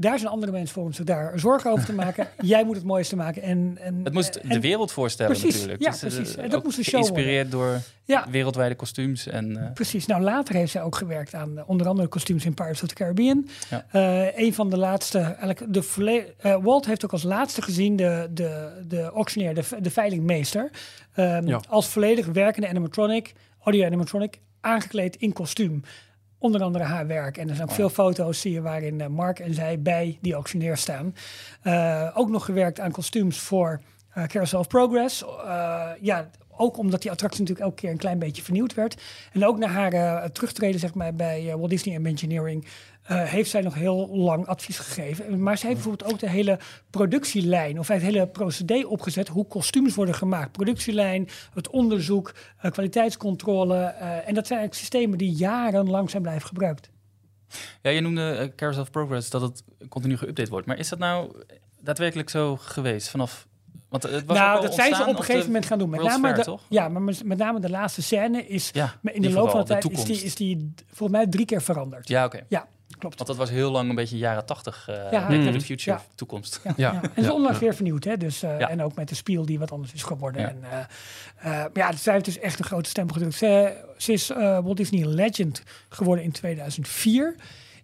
daar 0.00 0.18
zijn 0.18 0.30
andere 0.32 0.52
mensen 0.52 0.74
voor 0.74 0.84
om 0.84 0.92
zich 0.92 1.04
daar 1.04 1.38
zorgen 1.38 1.70
over 1.70 1.84
te 1.84 1.92
maken. 1.92 2.26
Jij 2.40 2.64
moet 2.64 2.76
het 2.76 2.84
mooiste 2.84 3.16
maken. 3.16 3.42
En, 3.42 3.78
en, 3.80 4.00
Het 4.04 4.12
moest 4.12 4.34
en- 4.34 4.48
de 4.48 4.60
wereld 4.60 4.92
voorstellen 4.92 5.32
Precies, 5.32 5.54
natuurlijk. 5.54 5.82
ja, 5.82 5.90
Dus, 5.90 6.02
eh, 6.02 6.08
precies. 6.08 6.36
En 6.36 6.50
dat 6.50 6.64
moest 6.64 6.78
een 6.78 6.84
show 6.84 6.92
Geïnspireerd 7.04 7.50
door 7.50 7.80
Ja, 8.04 8.26
wereldwijde 8.30 8.74
kostuums. 8.74 9.26
En, 9.26 9.56
eh, 9.66 9.72
precies. 9.72 10.06
Nou, 10.06 10.22
later 10.22 10.54
heeft 10.54 10.72
zij 10.72 10.82
ook 10.82 10.96
gewerkt 10.96 11.34
aan 11.34 11.58
eh, 11.58 11.68
onder 11.68 11.86
andere 11.88 12.08
kostuums 12.08 12.44
in 12.44 12.54
Pirates 12.54 12.82
of 12.82 12.88
the 12.88 12.94
Caribbean. 12.94 13.48
Ja. 13.70 13.86
Eh, 13.90 14.38
een 14.38 14.54
van 14.54 14.70
de 14.70 14.76
laatste, 14.78 15.18
eigenlijk 15.18 15.64
de 15.68 15.82
volle- 15.82 16.34
eh, 16.38 16.56
Walt 16.62 16.86
heeft 16.86 17.04
ook 17.04 17.12
als 17.12 17.22
laatste 17.22 17.62
gezien 17.62 17.96
de, 17.96 18.28
de, 18.30 18.82
de 18.88 19.02
auctioneer, 19.02 19.54
de, 19.54 19.62
de 19.80 19.90
veilingmeester. 19.90 20.70
ehm, 21.14 21.46
Ja. 21.48 21.60
Als 21.68 21.86
volledig 21.88 22.26
werkende 22.26 22.68
animatronic, 22.68 23.32
audio 23.62 23.84
animatronic, 23.86 24.38
aangekleed 24.60 25.16
in 25.16 25.32
kostuum. 25.32 25.82
Onder 26.38 26.62
andere 26.62 26.84
haar 26.84 27.06
werk. 27.06 27.36
En 27.36 27.48
er 27.48 27.54
zijn 27.54 27.68
ook 27.68 27.74
veel 27.74 27.90
foto's 27.90 28.40
zie 28.40 28.52
je 28.52 28.60
waarin 28.60 29.00
eh, 29.00 29.06
Mark 29.06 29.38
en 29.38 29.54
zij 29.54 29.82
bij 29.82 30.18
die 30.20 30.34
auctioneer 30.34 30.76
staan. 30.76 31.14
Eh, 31.62 32.10
ook 32.14 32.28
nog 32.28 32.44
gewerkt 32.44 32.80
aan 32.80 32.90
kostuums 32.90 33.38
voor 33.38 33.80
eh 34.12 34.24
Carousel 34.24 34.58
of 34.58 34.66
Progress. 34.66 35.24
Ja, 36.00 36.30
ook 36.56 36.76
omdat 36.76 37.02
die 37.02 37.10
attractie 37.10 37.40
natuurlijk 37.40 37.66
elke 37.66 37.80
keer 37.80 37.90
een 37.90 37.96
klein 37.96 38.18
beetje 38.18 38.42
vernieuwd 38.42 38.74
werd. 38.74 39.02
En 39.32 39.46
ook 39.46 39.58
na 39.58 39.66
haar 39.66 40.32
terugtreden 40.32 40.80
zeg 40.80 40.94
maar, 40.94 41.14
bij 41.14 41.56
Walt 41.56 41.70
Disney 41.70 41.94
Imagineering... 41.94 42.66
eh, 43.08 43.22
heeft 43.22 43.50
zij 43.50 43.60
nog 43.60 43.74
heel 43.74 44.08
lang 44.12 44.46
advies 44.46 44.78
gegeven. 44.78 45.42
Maar 45.42 45.58
zij 45.58 45.68
heeft 45.68 45.82
bijvoorbeeld 45.82 46.12
ook 46.12 46.18
de 46.18 46.28
hele 46.28 46.58
productielijn... 46.90 47.78
of 47.78 47.88
het 47.88 48.02
hele 48.02 48.26
procedé 48.26 48.86
opgezet 48.86 49.28
hoe 49.28 49.46
kostuums 49.46 49.94
worden 49.94 50.14
gemaakt. 50.14 50.52
Productielijn, 50.52 51.28
het 51.54 51.70
onderzoek, 51.70 52.34
eh, 52.58 52.70
kwaliteitscontrole. 52.70 53.76
eh, 53.76 54.28
en 54.28 54.34
dat 54.34 54.46
zijn 54.46 54.58
eigenlijk 54.58 54.74
systemen 54.74 55.18
die 55.18 55.32
jarenlang 55.32 56.10
zijn 56.10 56.22
blijven 56.22 56.48
gebruikt. 56.48 56.90
ja, 57.82 57.90
je 57.90 58.00
noemde 58.00 58.52
Carousel 58.56 58.82
of 58.82 58.90
Progress 58.90 59.30
dat 59.30 59.42
het 59.42 59.62
continu 59.88 60.16
geüpdate 60.16 60.50
wordt. 60.50 60.66
Maar 60.66 60.78
is 60.78 60.88
dat 60.88 60.98
nou 60.98 61.32
daadwerkelijk 61.80 62.30
zo 62.30 62.56
geweest 62.56 63.08
vanaf... 63.08 63.46
Want 63.88 64.02
het 64.02 64.24
was 64.26 64.38
nou, 64.38 64.62
dat 64.62 64.74
zijn 64.74 64.94
ze 64.94 65.02
op 65.02 65.08
een 65.08 65.24
gegeven 65.24 65.46
moment 65.46 65.66
gaan 65.66 65.78
doen. 65.78 65.90
Met 65.90 66.02
name 66.02 66.26
Fair, 66.26 66.34
de, 66.34 66.42
toch? 66.42 66.62
Ja, 66.68 66.88
maar 66.88 67.02
met 67.24 67.38
name 67.38 67.60
de 67.60 67.70
laatste 67.70 68.02
scène 68.02 68.46
is... 68.46 68.70
Ja, 68.72 68.94
in 69.02 69.22
de 69.22 69.30
loop 69.30 69.50
van 69.50 69.60
de 69.60 69.66
tijd 69.66 69.90
is 69.90 70.04
die, 70.04 70.22
is 70.22 70.34
die 70.34 70.74
volgens 70.86 71.18
mij 71.18 71.26
drie 71.26 71.44
keer 71.44 71.62
veranderd. 71.62 72.08
Ja, 72.08 72.24
oké. 72.24 72.40
Ja, 72.48 72.68
klopt. 72.98 73.14
Want 73.16 73.28
dat 73.28 73.36
was 73.36 73.50
heel 73.50 73.70
lang 73.70 73.88
een 73.88 73.94
beetje 73.94 74.18
jaren 74.18 74.44
tachtig. 74.46 74.84
eh 74.88 74.94
Ja, 75.10 75.26
the 75.26 75.60
Future 75.60 75.96
Ja. 75.98 76.02
toekomst. 76.14 76.60
Ja, 76.64 76.72
Ja, 76.76 76.92
ja. 76.92 77.00
En 77.02 77.10
ze 77.14 77.20
is 77.20 77.26
ja, 77.26 77.32
onlangs 77.32 77.58
ja. 77.58 77.64
weer 77.64 77.74
vernieuwd, 77.74 78.04
hè? 78.04 78.16
Dus, 78.16 78.42
eh, 78.42 78.58
Ja. 78.58 78.68
En 78.68 78.82
ook 78.82 78.94
met 78.94 79.08
de 79.08 79.14
spiel 79.14 79.46
die 79.46 79.58
wat 79.58 79.72
anders 79.72 79.92
is 79.92 80.02
geworden. 80.02 80.40
Ja. 80.40 80.48
En, 80.48 80.58
eh, 80.70 80.78
eh, 80.78 81.60
maar 81.60 81.70
ja, 81.74 81.92
zij 81.96 82.12
heeft 82.12 82.24
dus 82.24 82.38
echt 82.38 82.58
een 82.58 82.64
grote 82.64 82.88
stem 82.88 83.12
gedrukt. 83.12 83.34
Ze, 83.34 83.72
ze 83.96 84.12
is 84.12 84.30
eh, 84.30 84.36
Walt 84.38 84.76
Disney 84.76 85.04
Legend 85.04 85.62
geworden 85.88 86.24
in 86.24 86.32
2004. 86.32 87.34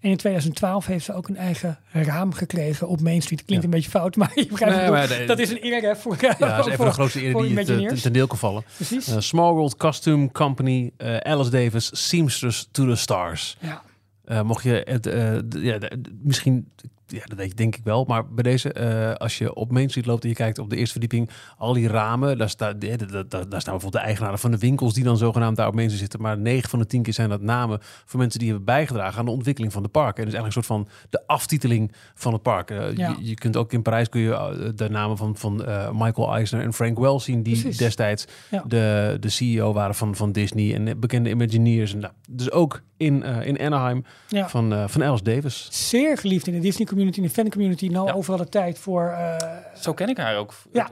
En 0.01 0.11
in 0.11 0.17
2012 0.17 0.87
heeft 0.87 1.05
ze 1.05 1.13
ook 1.15 1.29
een 1.29 1.37
eigen 1.37 1.79
raam 1.93 2.33
gekregen 2.33 2.89
op 2.89 3.01
Main 3.01 3.23
Street. 3.23 3.45
Klinkt 3.45 3.65
Ja. 3.65 3.71
een 3.71 3.77
beetje 3.77 3.91
fout, 3.91 4.17
maar 4.17 4.33
je 4.35 4.47
begrijpt 4.47 4.77
Nee, 4.77 4.85
ik 4.85 4.91
maar 4.91 5.09
de- 5.09 5.25
Dat 5.25 5.39
is 5.39 5.51
een 5.51 5.65
eer 5.65 5.83
hè, 5.83 5.97
voor, 5.97 6.17
Ja, 6.21 6.35
dat 6.39 6.59
is 6.59 6.65
even 6.65 6.77
voor- 6.77 6.85
de 6.85 6.93
grootste 6.93 7.23
eer 7.25 7.35
die 7.35 7.43
je 7.43 7.55
te- 7.55 7.73
Imagineers. 7.73 8.03
ten 8.03 8.13
deel 8.13 8.27
kan 8.27 8.39
vallen. 8.39 8.65
Precies. 8.77 9.15
Small 9.29 9.53
World 9.53 9.77
Costume 9.77 10.31
Company, 10.33 10.91
eh, 10.97 11.17
Alice 11.17 11.51
Davis, 11.51 12.09
Seamstress 12.09 12.69
to 12.71 12.87
the 12.87 12.97
Stars. 12.97 13.57
ja. 13.61 13.83
Eh, 14.25 14.43
mocht 14.43 14.65
je 14.65 14.83
het, 14.85 15.07
eh, 15.07 15.39
ja, 15.51 15.79
misschien, 16.23 16.73
ja, 17.15 17.25
dat 17.27 17.39
weet 17.39 17.49
je 17.49 17.55
denk 17.55 17.77
ik 17.77 17.85
wel, 17.85 18.05
maar 18.05 18.27
bij 18.29 18.43
deze, 18.43 18.73
eh, 18.73 19.13
als 19.15 19.39
je 19.39 19.55
op 19.55 19.71
Main 19.73 19.89
Street 19.89 20.07
loopt 20.07 20.23
en 20.23 20.29
je 20.29 20.35
kijkt 20.35 20.59
op 20.59 20.71
de 20.71 20.77
eerste 20.77 20.93
verdieping, 20.93 21.31
al 21.59 21.73
die 21.73 21.89
ramen, 21.89 22.39
daar, 22.39 22.49
staat, 22.49 22.81
daar, 22.81 22.97
daar, 22.99 23.29
daar 23.29 23.43
staan 23.43 23.49
bijvoorbeeld 23.61 23.93
de 23.93 23.99
eigenaren 23.99 24.39
van 24.39 24.51
de 24.51 24.59
winkels 24.59 24.95
die 24.95 25.05
dan 25.05 25.17
zogenaamd 25.17 25.57
daar 25.57 25.67
op 25.67 25.75
Main 25.75 25.87
Street 25.87 26.01
zitten, 26.03 26.21
maar 26.21 26.39
9 26.39 26.71
van 26.71 26.79
de 26.79 26.87
10 26.87 27.03
keer 27.03 27.13
zijn 27.13 27.29
dat 27.29 27.41
namen 27.41 27.79
van 28.05 28.19
mensen 28.21 28.39
die 28.39 28.49
hebben 28.49 28.67
bijgedragen 28.67 29.19
aan 29.19 29.25
de 29.25 29.31
ontwikkeling 29.31 29.73
van 29.73 29.83
de 29.83 29.89
park. 29.89 30.19
En 30.19 30.25
dus 30.25 30.35
eigenlijk 30.35 30.57
een 30.57 30.65
soort 30.65 30.87
van 30.87 31.09
de 31.11 31.23
aftiteling 31.27 31.93
van 32.15 32.33
het 32.33 32.43
park. 32.43 32.71
Eh, 32.71 32.97
Ja. 32.97 33.09
je, 33.19 33.29
je 33.29 33.35
kunt 33.35 33.57
ook 33.57 33.73
in 33.73 33.83
Parijs 33.83 34.09
kun 34.09 34.21
je 34.21 34.33
eh, 34.35 34.69
de 34.75 34.89
namen 34.91 35.17
van, 35.17 35.37
van 35.37 35.55
Michael 35.93 36.35
Eisner 36.35 36.63
en 36.63 36.73
Frank 36.73 36.99
Wells 36.99 37.25
zien, 37.25 37.43
die 37.43 37.61
Precies. 37.61 37.77
destijds 37.79 38.25
Ja. 38.51 38.65
de, 38.67 39.17
de 39.21 39.29
CEO 39.29 39.73
waren 39.73 39.95
van, 39.95 40.15
van 40.15 40.33
Disney 40.33 40.75
en 40.75 41.01
bekende 41.01 41.31
Imagineers. 41.31 41.93
En, 41.95 41.99
nou, 41.99 42.13
dus 42.31 42.51
ook 42.51 42.83
in, 42.97 43.23
in 43.23 43.61
Anaheim 43.61 44.05
Ja. 44.29 44.49
van, 44.49 44.89
van 44.89 45.05
Alice 45.05 45.23
Davis. 45.23 45.69
Zeer 45.71 46.19
geliefd 46.19 46.47
in 46.47 46.53
de 46.53 46.59
Disney 46.59 46.87
community, 46.87 47.04
in 47.13 47.23
de 47.23 47.31
fan 47.31 47.49
community. 47.51 47.87
Nou, 47.89 48.07
Ja. 48.07 48.13
overal 48.13 48.39
de 48.39 48.49
tijd 48.49 48.79
voor. 48.79 49.09
eh, 49.09 49.37
Zo 49.75 49.95
ken 49.95 50.09
ik 50.09 50.17
haar 50.17 50.37
ook. 50.37 50.55
Ja. 50.73 50.91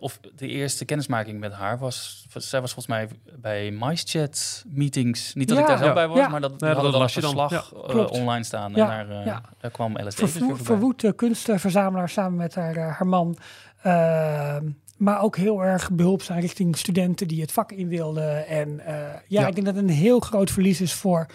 Of 0.00 0.20
de 0.36 0.46
eerste 0.48 0.84
kennismaking 0.84 1.40
met 1.40 1.52
haar 1.52 1.78
was... 1.78 2.26
Zij 2.34 2.60
was 2.60 2.72
volgens 2.72 2.94
mij 2.94 3.08
bij 3.40 3.70
MiceChat 3.70 4.64
meetings. 4.66 5.34
Niet 5.34 5.48
dat 5.48 5.58
ik 5.58 5.66
daar 5.66 5.76
zelf 5.78 5.88
Ja. 5.88 5.94
bij 5.94 6.08
was, 6.08 6.16
Ja. 6.18 6.28
maar 6.28 6.40
dat, 6.40 6.50
dat 6.50 6.60
we 6.60 6.74
hadden 6.74 6.92
dan 6.92 7.02
een 7.02 7.08
verslag 7.08 7.72
eh, 7.88 8.06
online 8.10 8.44
staan. 8.44 8.72
Ja. 8.74 9.00
En 9.00 9.08
daar, 9.08 9.20
eh, 9.20 9.26
Ja. 9.26 9.42
daar 9.60 9.70
kwam 9.70 9.94
weer 9.94 10.12
voorbij. 10.12 10.56
verwoed 10.64 11.12
kunstverzamelaar 11.16 12.08
samen 12.08 12.36
met 12.38 12.54
haar, 12.54 12.78
haar 12.78 13.06
man. 13.06 13.36
Eh, 13.82 14.56
maar 14.96 15.20
ook 15.22 15.36
heel 15.36 15.64
erg 15.64 15.90
behulpzaam 15.90 16.38
richting 16.38 16.76
studenten 16.78 17.28
die 17.28 17.40
het 17.40 17.52
vak 17.52 17.72
in 17.72 17.88
wilden. 17.88 18.46
En 18.46 18.80
eh, 18.86 18.94
ja, 18.94 19.40
Ja. 19.40 19.46
ik 19.46 19.54
denk 19.54 19.66
dat 19.66 19.74
het 19.76 19.84
een 19.84 19.90
heel 19.90 20.20
groot 20.20 20.50
verlies 20.50 20.80
is 20.80 20.92
voor, 20.94 21.26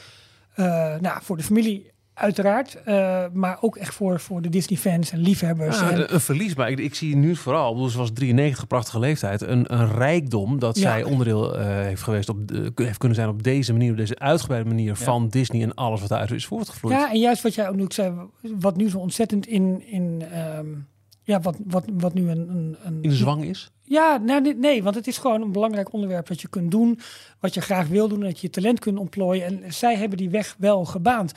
eh, 0.54 0.66
nou, 1.00 1.20
voor 1.24 1.38
de 1.38 1.44
familie. 1.44 1.92
Uiteraard, 2.18 2.84
eh, 2.84 3.24
maar 3.34 3.58
ook 3.62 3.76
echt 3.76 3.94
voor, 3.94 4.20
voor 4.20 4.42
de 4.42 4.50
Disney-fans 4.50 5.12
en 5.12 5.20
liefhebbers. 5.20 5.80
Ja, 5.80 5.92
en, 5.92 6.14
een, 6.14 6.22
verlies, 6.22 6.56
maar 6.56 6.70
ik, 6.70 6.80
ik 6.80 6.96
zie 6.96 7.16
nu 7.16 7.36
vooral, 7.36 7.74
bedoel, 7.74 7.90
ze 7.90 7.98
was 7.98 8.12
93, 8.14 8.68
prachtige 8.68 9.00
leeftijd, 9.00 9.42
een, 9.42 9.74
een 9.74 9.92
rijkdom 9.92 10.60
dat 10.60 10.76
Ja. 10.76 10.82
zij 10.82 11.04
onderdeel 11.04 11.58
eh, 11.58 11.66
heeft 11.66 12.02
geweest, 12.02 12.30
op 12.30 12.38
heeft 12.76 12.98
kunnen 12.98 13.18
zijn 13.18 13.30
op 13.30 13.44
deze 13.44 13.72
manier, 13.72 13.92
op 13.92 13.98
deze 13.98 14.20
uitgebreide 14.20 14.70
manier 14.70 14.96
van 14.96 15.30
Disney 15.30 15.62
en 15.62 15.74
alles 15.74 16.00
wat 16.00 16.10
daaruit 16.10 16.32
is 16.32 16.46
voortgevloeid. 16.46 16.96
ja, 16.98 17.12
en 17.12 17.20
juist 17.20 17.42
wat 17.42 17.56
jij 17.56 17.70
ook 17.70 17.76
nu 17.76 17.86
zei, 17.88 18.14
wat 18.42 18.76
nu 18.78 18.90
zo 18.90 18.98
ontzettend 18.98 19.48
in, 19.48 19.84
in 19.88 20.24
ehm, 20.32 20.68
ja, 21.24 21.40
wat, 21.40 21.58
wat, 21.66 21.86
wat 21.94 22.14
nu 22.14 22.30
een, 22.30 22.50
een, 22.50 22.78
een 22.84 23.02
In 23.02 23.10
de 23.10 23.16
zwang 23.16 23.44
is. 23.44 23.72
Ja, 23.82 24.18
nou, 24.18 24.42
nee, 24.42 24.56
nee, 24.56 24.84
want 24.84 24.96
het 24.96 25.08
is 25.08 25.18
gewoon 25.18 25.42
een 25.42 25.52
belangrijk 25.52 25.94
onderwerp 25.94 26.28
dat 26.28 26.42
je 26.42 26.48
kunt 26.48 26.72
doen, 26.72 27.00
wat 27.40 27.54
je 27.54 27.62
graag 27.62 27.88
wil 27.88 28.08
doen, 28.08 28.20
dat 28.20 28.40
je 28.40 28.48
je 28.48 28.54
talent 28.54 28.80
kunt 28.80 28.98
ontplooien. 28.98 29.46
En 29.64 29.74
zij 29.74 29.96
hebben 29.96 30.18
die 30.18 30.30
weg 30.30 30.56
wel 30.60 30.86
gebaand. 30.86 31.34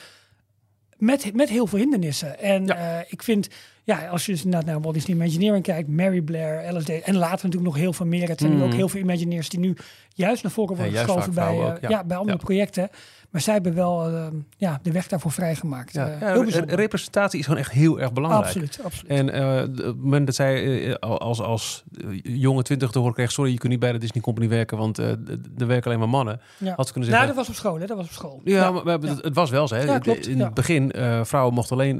Met, 1.01 1.33
met 1.35 1.49
heel 1.49 1.67
veel 1.67 1.79
hindernissen. 1.79 2.39
En 2.39 2.65
Ja. 2.65 2.75
eh, 2.99 3.05
ik 3.11 3.23
vind, 3.23 3.47
ja, 3.83 4.07
als 4.07 4.25
je 4.25 4.31
dus 4.31 4.43
inderdaad 4.43 4.69
naar 4.69 4.81
Walt 4.81 4.93
Disney 4.93 5.15
Imagineering 5.15 5.63
kijkt, 5.63 5.89
Mary 5.89 6.21
Blair, 6.21 6.75
LSD 6.77 6.89
en 6.89 7.15
later 7.17 7.45
natuurlijk 7.45 7.63
nog 7.63 7.75
heel 7.75 7.93
veel 7.93 8.05
meer. 8.05 8.27
Het 8.29 8.39
zijn 8.39 8.55
nu 8.57 8.63
ook 8.63 8.73
heel 8.73 8.89
veel 8.89 8.99
Imagineers 9.01 9.49
die 9.49 9.59
nu 9.59 9.75
juist 10.13 10.43
naar 10.43 10.51
voren 10.51 10.75
worden 10.75 10.93
geschoven 10.93 11.33
bij, 11.33 11.57
eh, 11.57 11.65
ook, 11.65 11.77
ja. 11.81 11.89
ja. 11.89 12.03
bij 12.03 12.17
andere 12.17 12.37
Ja. 12.37 12.43
projecten. 12.43 12.89
Maar 13.29 13.41
zij 13.41 13.53
hebben 13.53 13.73
wel 13.73 14.07
eh, 14.07 14.27
ja, 14.57 14.79
de 14.83 14.91
weg 14.91 15.07
daarvoor 15.07 15.31
vrijgemaakt. 15.31 15.93
Ja, 15.93 16.09
Eh, 16.09 16.19
ja, 16.49 16.63
representatie 16.67 17.39
is 17.39 17.45
gewoon 17.45 17.59
echt 17.59 17.71
heel 17.71 17.99
erg 17.99 18.13
belangrijk. 18.13 18.45
Absoluut, 18.45 18.79
absoluut. 18.83 19.11
En 19.11 19.27
op 19.69 19.77
het 19.77 19.97
moment 19.97 20.25
dat 20.25 20.35
zij 20.35 20.99
als, 20.99 21.41
als 21.41 21.83
jonge 22.23 22.63
twintig 22.63 22.91
te 22.91 22.99
horen 22.99 23.13
kreeg... 23.13 23.31
sorry, 23.31 23.51
je 23.51 23.57
kunt 23.57 23.71
niet 23.71 23.79
bij 23.81 23.91
de 23.91 23.97
Disney 23.97 24.23
Company 24.23 24.47
werken... 24.49 24.77
want 24.77 24.97
er 24.97 25.17
werken 25.57 25.85
alleen 25.85 25.99
maar 25.99 26.09
mannen. 26.09 26.41
ja. 26.57 26.73
Had 26.75 26.87
ze 26.87 26.93
kunnen 26.93 27.11
Nou, 27.11 27.23
zeggen... 27.23 27.27
dat 27.27 27.35
was 27.35 27.47
op 27.49 27.55
school, 27.55 27.79
hè? 27.79 27.85
Dat 27.85 27.97
was 27.97 28.05
op 28.05 28.11
school. 28.11 28.41
ja, 28.43 28.71
maar, 28.71 28.83
maar 28.83 28.99
het, 28.99 29.23
het 29.23 29.35
was 29.35 29.49
wel 29.49 29.67
zo. 29.67 29.75
Hè? 29.75 29.99
Klopt, 29.99 30.27
In 30.27 30.39
het 30.39 30.53
begin, 30.53 30.93
vrouwen 31.23 31.53
mochten 31.53 31.75
alleen 31.75 31.99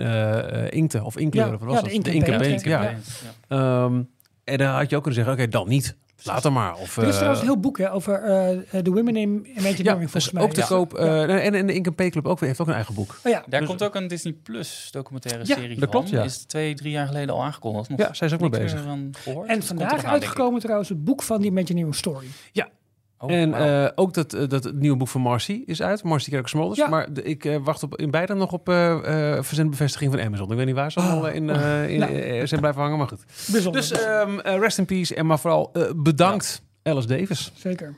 inkten 0.70 1.04
of 1.04 1.17
inkleuren. 1.17 1.60
Ja, 1.74 1.82
was 1.82 1.92
ja, 1.92 1.98
dat? 1.98 2.04
de 2.04 2.12
ink 2.12 2.26
en 2.26 2.28
ink 2.28 2.28
en 2.28 2.38
paint, 2.40 2.64
paint, 2.64 2.64
ja. 2.64 2.82
ja. 2.82 2.98
Ja. 3.50 3.84
Ehm, 3.86 4.02
en 4.44 4.58
dan 4.58 4.68
had 4.68 4.90
je 4.90 4.96
ook 4.96 5.04
kunnen 5.04 5.24
zeggen, 5.24 5.34
oké, 5.44 5.52
dan 5.52 5.68
niet. 5.68 5.96
Later 6.24 6.52
maar. 6.52 6.76
Of, 6.78 6.98
Er 6.98 7.04
is 7.04 7.10
eh, 7.10 7.16
trouwens 7.16 7.42
een 7.42 7.48
heel 7.48 7.60
boek 7.60 7.78
hè, 7.78 7.94
over 7.94 8.14
eh, 8.24 8.84
de 8.84 8.92
Women 8.92 9.16
in 9.16 9.30
Imagineering, 9.46 9.78
ja, 9.86 9.94
volgens 9.94 10.14
dus 10.14 10.32
mij. 10.32 10.44
ook 10.44 10.54
te 10.54 10.60
Ja. 10.60 10.66
koop. 10.66 10.94
eh, 10.94 11.06
Ja. 11.06 11.28
en, 11.40 11.54
en 11.54 11.68
de 11.68 11.74
Ink 11.74 11.96
P 11.96 12.10
Club 12.10 12.26
ook, 12.28 12.40
weer- 12.40 12.48
heeft 12.50 12.62
ook 12.62 12.68
een 12.68 12.74
eigen 12.74 12.94
boek. 12.94 13.20
Oh 13.24 13.32
ja, 13.32 13.44
Daar 13.48 13.60
Dus- 13.60 13.70
komt 13.70 13.84
ook 13.84 13.96
een 13.96 14.08
Disney 14.08 14.34
Plus 14.34 14.88
documentaire 14.92 15.44
Ja, 15.48 15.56
serie 15.56 15.80
dat 15.80 15.90
klopt, 15.90 16.10
van. 16.10 16.18
ja. 16.18 16.24
Is 16.24 16.38
twee, 16.46 16.74
drie 16.74 16.92
jaar 16.92 17.08
geleden 17.08 17.36
al 17.36 17.44
aangekondigd. 17.44 17.90
Nog 17.90 18.00
Ja, 18.00 18.14
zij 18.14 18.28
is 18.28 18.34
ook 18.34 18.40
mee 18.40 18.50
niks 18.50 18.62
bezig. 18.64 18.86
en 18.86 19.12
Dus 19.60 19.66
vandaag 19.66 20.06
uitgekomen 20.06 20.60
trouwens 20.62 20.90
het 20.90 21.04
boek 21.04 21.24
van 21.24 21.42
die 21.42 21.52
Imagineering 21.52 21.96
Story. 21.96 22.28
Oh, 23.22 23.32
en 23.32 23.54
eh, 23.54 23.90
ook 23.96 24.14
dat, 24.14 24.34
eh, 24.34 24.48
dat 24.48 24.64
het 24.64 24.76
nieuwe 24.80 24.98
boek 24.98 25.08
van 25.08 25.22
Marcy 25.22 25.64
is 25.66 25.82
uit. 25.82 26.04
Marcy 26.04 26.30
Kerk 26.30 26.48
Smolders. 26.48 26.80
Ja. 26.80 26.88
Maar 26.88 27.14
de- 27.14 27.24
ik 27.24 27.46
eh, 27.46 27.58
wacht 27.64 27.84
op, 27.84 27.98
in 27.98 28.12
beide 28.12 28.34
nog 28.34 28.52
op 28.52 28.66
verzendbevestiging 29.42 30.12
van 30.12 30.22
Amazon. 30.22 30.52
Ik 30.52 30.58
weet 30.58 30.66
niet 30.66 30.76
waar 30.76 30.92
ze 30.92 31.00
allemaal 31.00 31.28
eh, 31.28 31.36
in, 31.36 31.50
in, 31.90 32.00
Nou. 32.00 32.48
zijn 32.48 32.60
blijven 32.62 32.82
hangen, 32.82 32.98
maar 32.98 33.08
goed. 33.08 33.24
Bijzonder. 33.52 33.82
Dus 33.82 33.92
ehm, 33.92 34.40
eh, 34.40 34.60
rest 34.60 34.78
in 34.78 34.86
peace 34.86 35.16
en 35.16 35.26
maar 35.26 35.40
vooral 35.40 35.72
bedankt 35.96 36.62
Alice 36.84 37.08
Davis. 37.08 37.52
Zeker. 37.56 37.96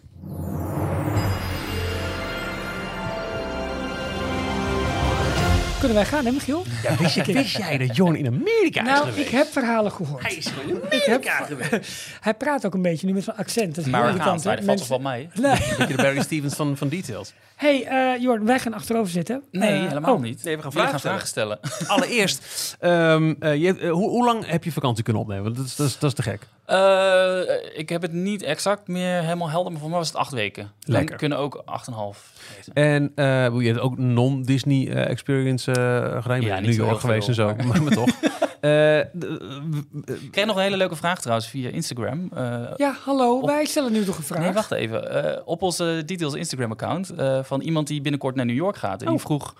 Kunnen 5.83 6.01
wij 6.01 6.11
gaan, 6.11 6.25
hè, 6.25 6.31
Michiel? 6.31 6.63
Ja, 6.83 6.95
wist, 6.97 7.15
je, 7.15 7.23
wist 7.33 7.57
jij 7.57 7.77
dat 7.77 7.95
Jorn 7.95 8.15
in 8.15 8.27
Amerika 8.27 8.81
is 8.81 8.87
Nou, 8.87 9.05
geweest? 9.07 9.25
ik 9.27 9.33
heb 9.33 9.47
verhalen 9.47 9.91
gehoord. 9.91 10.23
Hij 10.23 10.35
is 10.35 10.45
in 10.45 10.75
Ik 10.89 11.03
heb, 11.03 11.25
Amerika 11.27 11.45
geweest. 11.45 12.07
hij 12.21 12.33
praat 12.33 12.65
ook 12.65 12.73
een 12.73 12.81
beetje 12.81 13.07
nu 13.07 13.13
met 13.13 13.23
zo'n 13.23 13.35
accent. 13.37 13.75
Dat 13.75 13.85
is 13.85 13.91
Marokkaans, 13.91 14.17
irritant, 14.19 14.43
nou, 14.43 14.55
dat 14.55 14.65
valt 14.65 14.77
toch 14.77 14.87
wel 14.87 14.99
mee? 14.99 15.29
Mensen- 15.35 15.77
Beetje 15.77 15.95
de 15.95 16.01
Barry 16.03 16.21
Stevens 16.21 16.53
van, 16.55 16.77
van 16.77 16.87
Details. 16.89 17.33
Hey, 17.55 17.85
eh 17.85 18.21
Jorn, 18.21 18.45
wij 18.45 18.59
gaan 18.59 18.73
achterover 18.73 19.11
zitten. 19.11 19.43
Nee, 19.51 19.81
Eh, 19.81 19.87
helemaal 19.87 20.13
oh, 20.15 20.21
niet. 20.21 20.43
nee, 20.43 20.55
we 20.55 20.61
gaan 20.61 20.99
vragen 20.99 21.27
stellen. 21.27 21.59
Allereerst, 21.87 22.75
ehm, 22.79 23.33
eh, 23.39 23.55
je, 23.55 23.87
hoe, 23.87 24.09
hoe 24.09 24.25
lang 24.25 24.45
heb 24.47 24.63
je 24.63 24.71
vakantie 24.71 25.03
kunnen 25.03 25.21
opnemen? 25.21 25.43
Want 25.43 25.55
Dat 25.55 25.65
is, 25.65 25.75
dat 25.75 25.87
is, 25.87 25.97
dat 25.99 26.09
is 26.09 26.15
te 26.15 26.21
gek. 26.23 26.41
Eh, 26.65 27.79
ik 27.79 27.89
heb 27.89 28.01
het 28.01 28.11
niet 28.13 28.41
exact 28.41 28.87
meer 28.87 29.21
helemaal 29.21 29.49
helder, 29.49 29.71
maar 29.71 29.81
voor 29.81 29.89
mij 29.89 29.97
was 29.99 30.07
het 30.07 30.17
acht 30.17 30.31
weken. 30.31 30.71
Lekker. 30.85 31.09
Dan 31.09 31.17
kunnen 31.17 31.37
ook 31.37 31.61
acht 31.65 31.87
en 31.87 31.93
een 31.93 31.99
half. 31.99 32.31
En 32.73 33.11
eh, 33.15 33.25
je 33.59 33.67
hebt 33.67 33.79
ook 33.79 33.97
non-Disney 33.97 34.89
eh, 34.89 35.09
experience 35.09 35.71
eh 35.71 36.21
gedaan. 36.21 36.41
Je 36.41 36.47
Ja, 36.47 36.59
New 36.59 36.73
York 36.73 36.99
geweest 36.99 37.27
en 37.27 37.33
zo, 37.33 37.45
maar- 37.45 37.67
maar, 37.67 37.83
maar 37.83 37.93
toch. 37.93 38.09
Eh, 38.63 38.99
Ik 38.99 40.31
kreeg 40.31 40.45
nog 40.45 40.55
een 40.55 40.61
hele 40.61 40.77
leuke 40.77 40.95
vraag 40.95 41.19
trouwens 41.21 41.47
via 41.49 41.69
Instagram. 41.69 42.29
Eh, 42.35 42.61
Ja, 42.75 42.95
hallo. 43.05 43.37
Op- 43.39 43.45
Wij 43.45 43.65
stellen 43.65 43.91
nu 43.91 44.03
toch 44.03 44.17
een 44.17 44.23
vraag. 44.23 44.39
Nee, 44.39 44.51
wacht 44.53 44.71
even. 44.71 45.23
Eh, 45.35 45.41
op 45.45 45.61
onze 45.61 46.03
Details 46.05 46.33
Instagram-account 46.33 47.09
eh, 47.09 47.43
van 47.43 47.61
iemand 47.61 47.87
die 47.87 48.01
binnenkort 48.01 48.35
naar 48.35 48.45
New 48.45 48.55
York 48.55 48.75
gaat. 48.77 49.01
En 49.01 49.07
die 49.07 49.15
Oh. 49.15 49.21
vroeg 49.21 49.55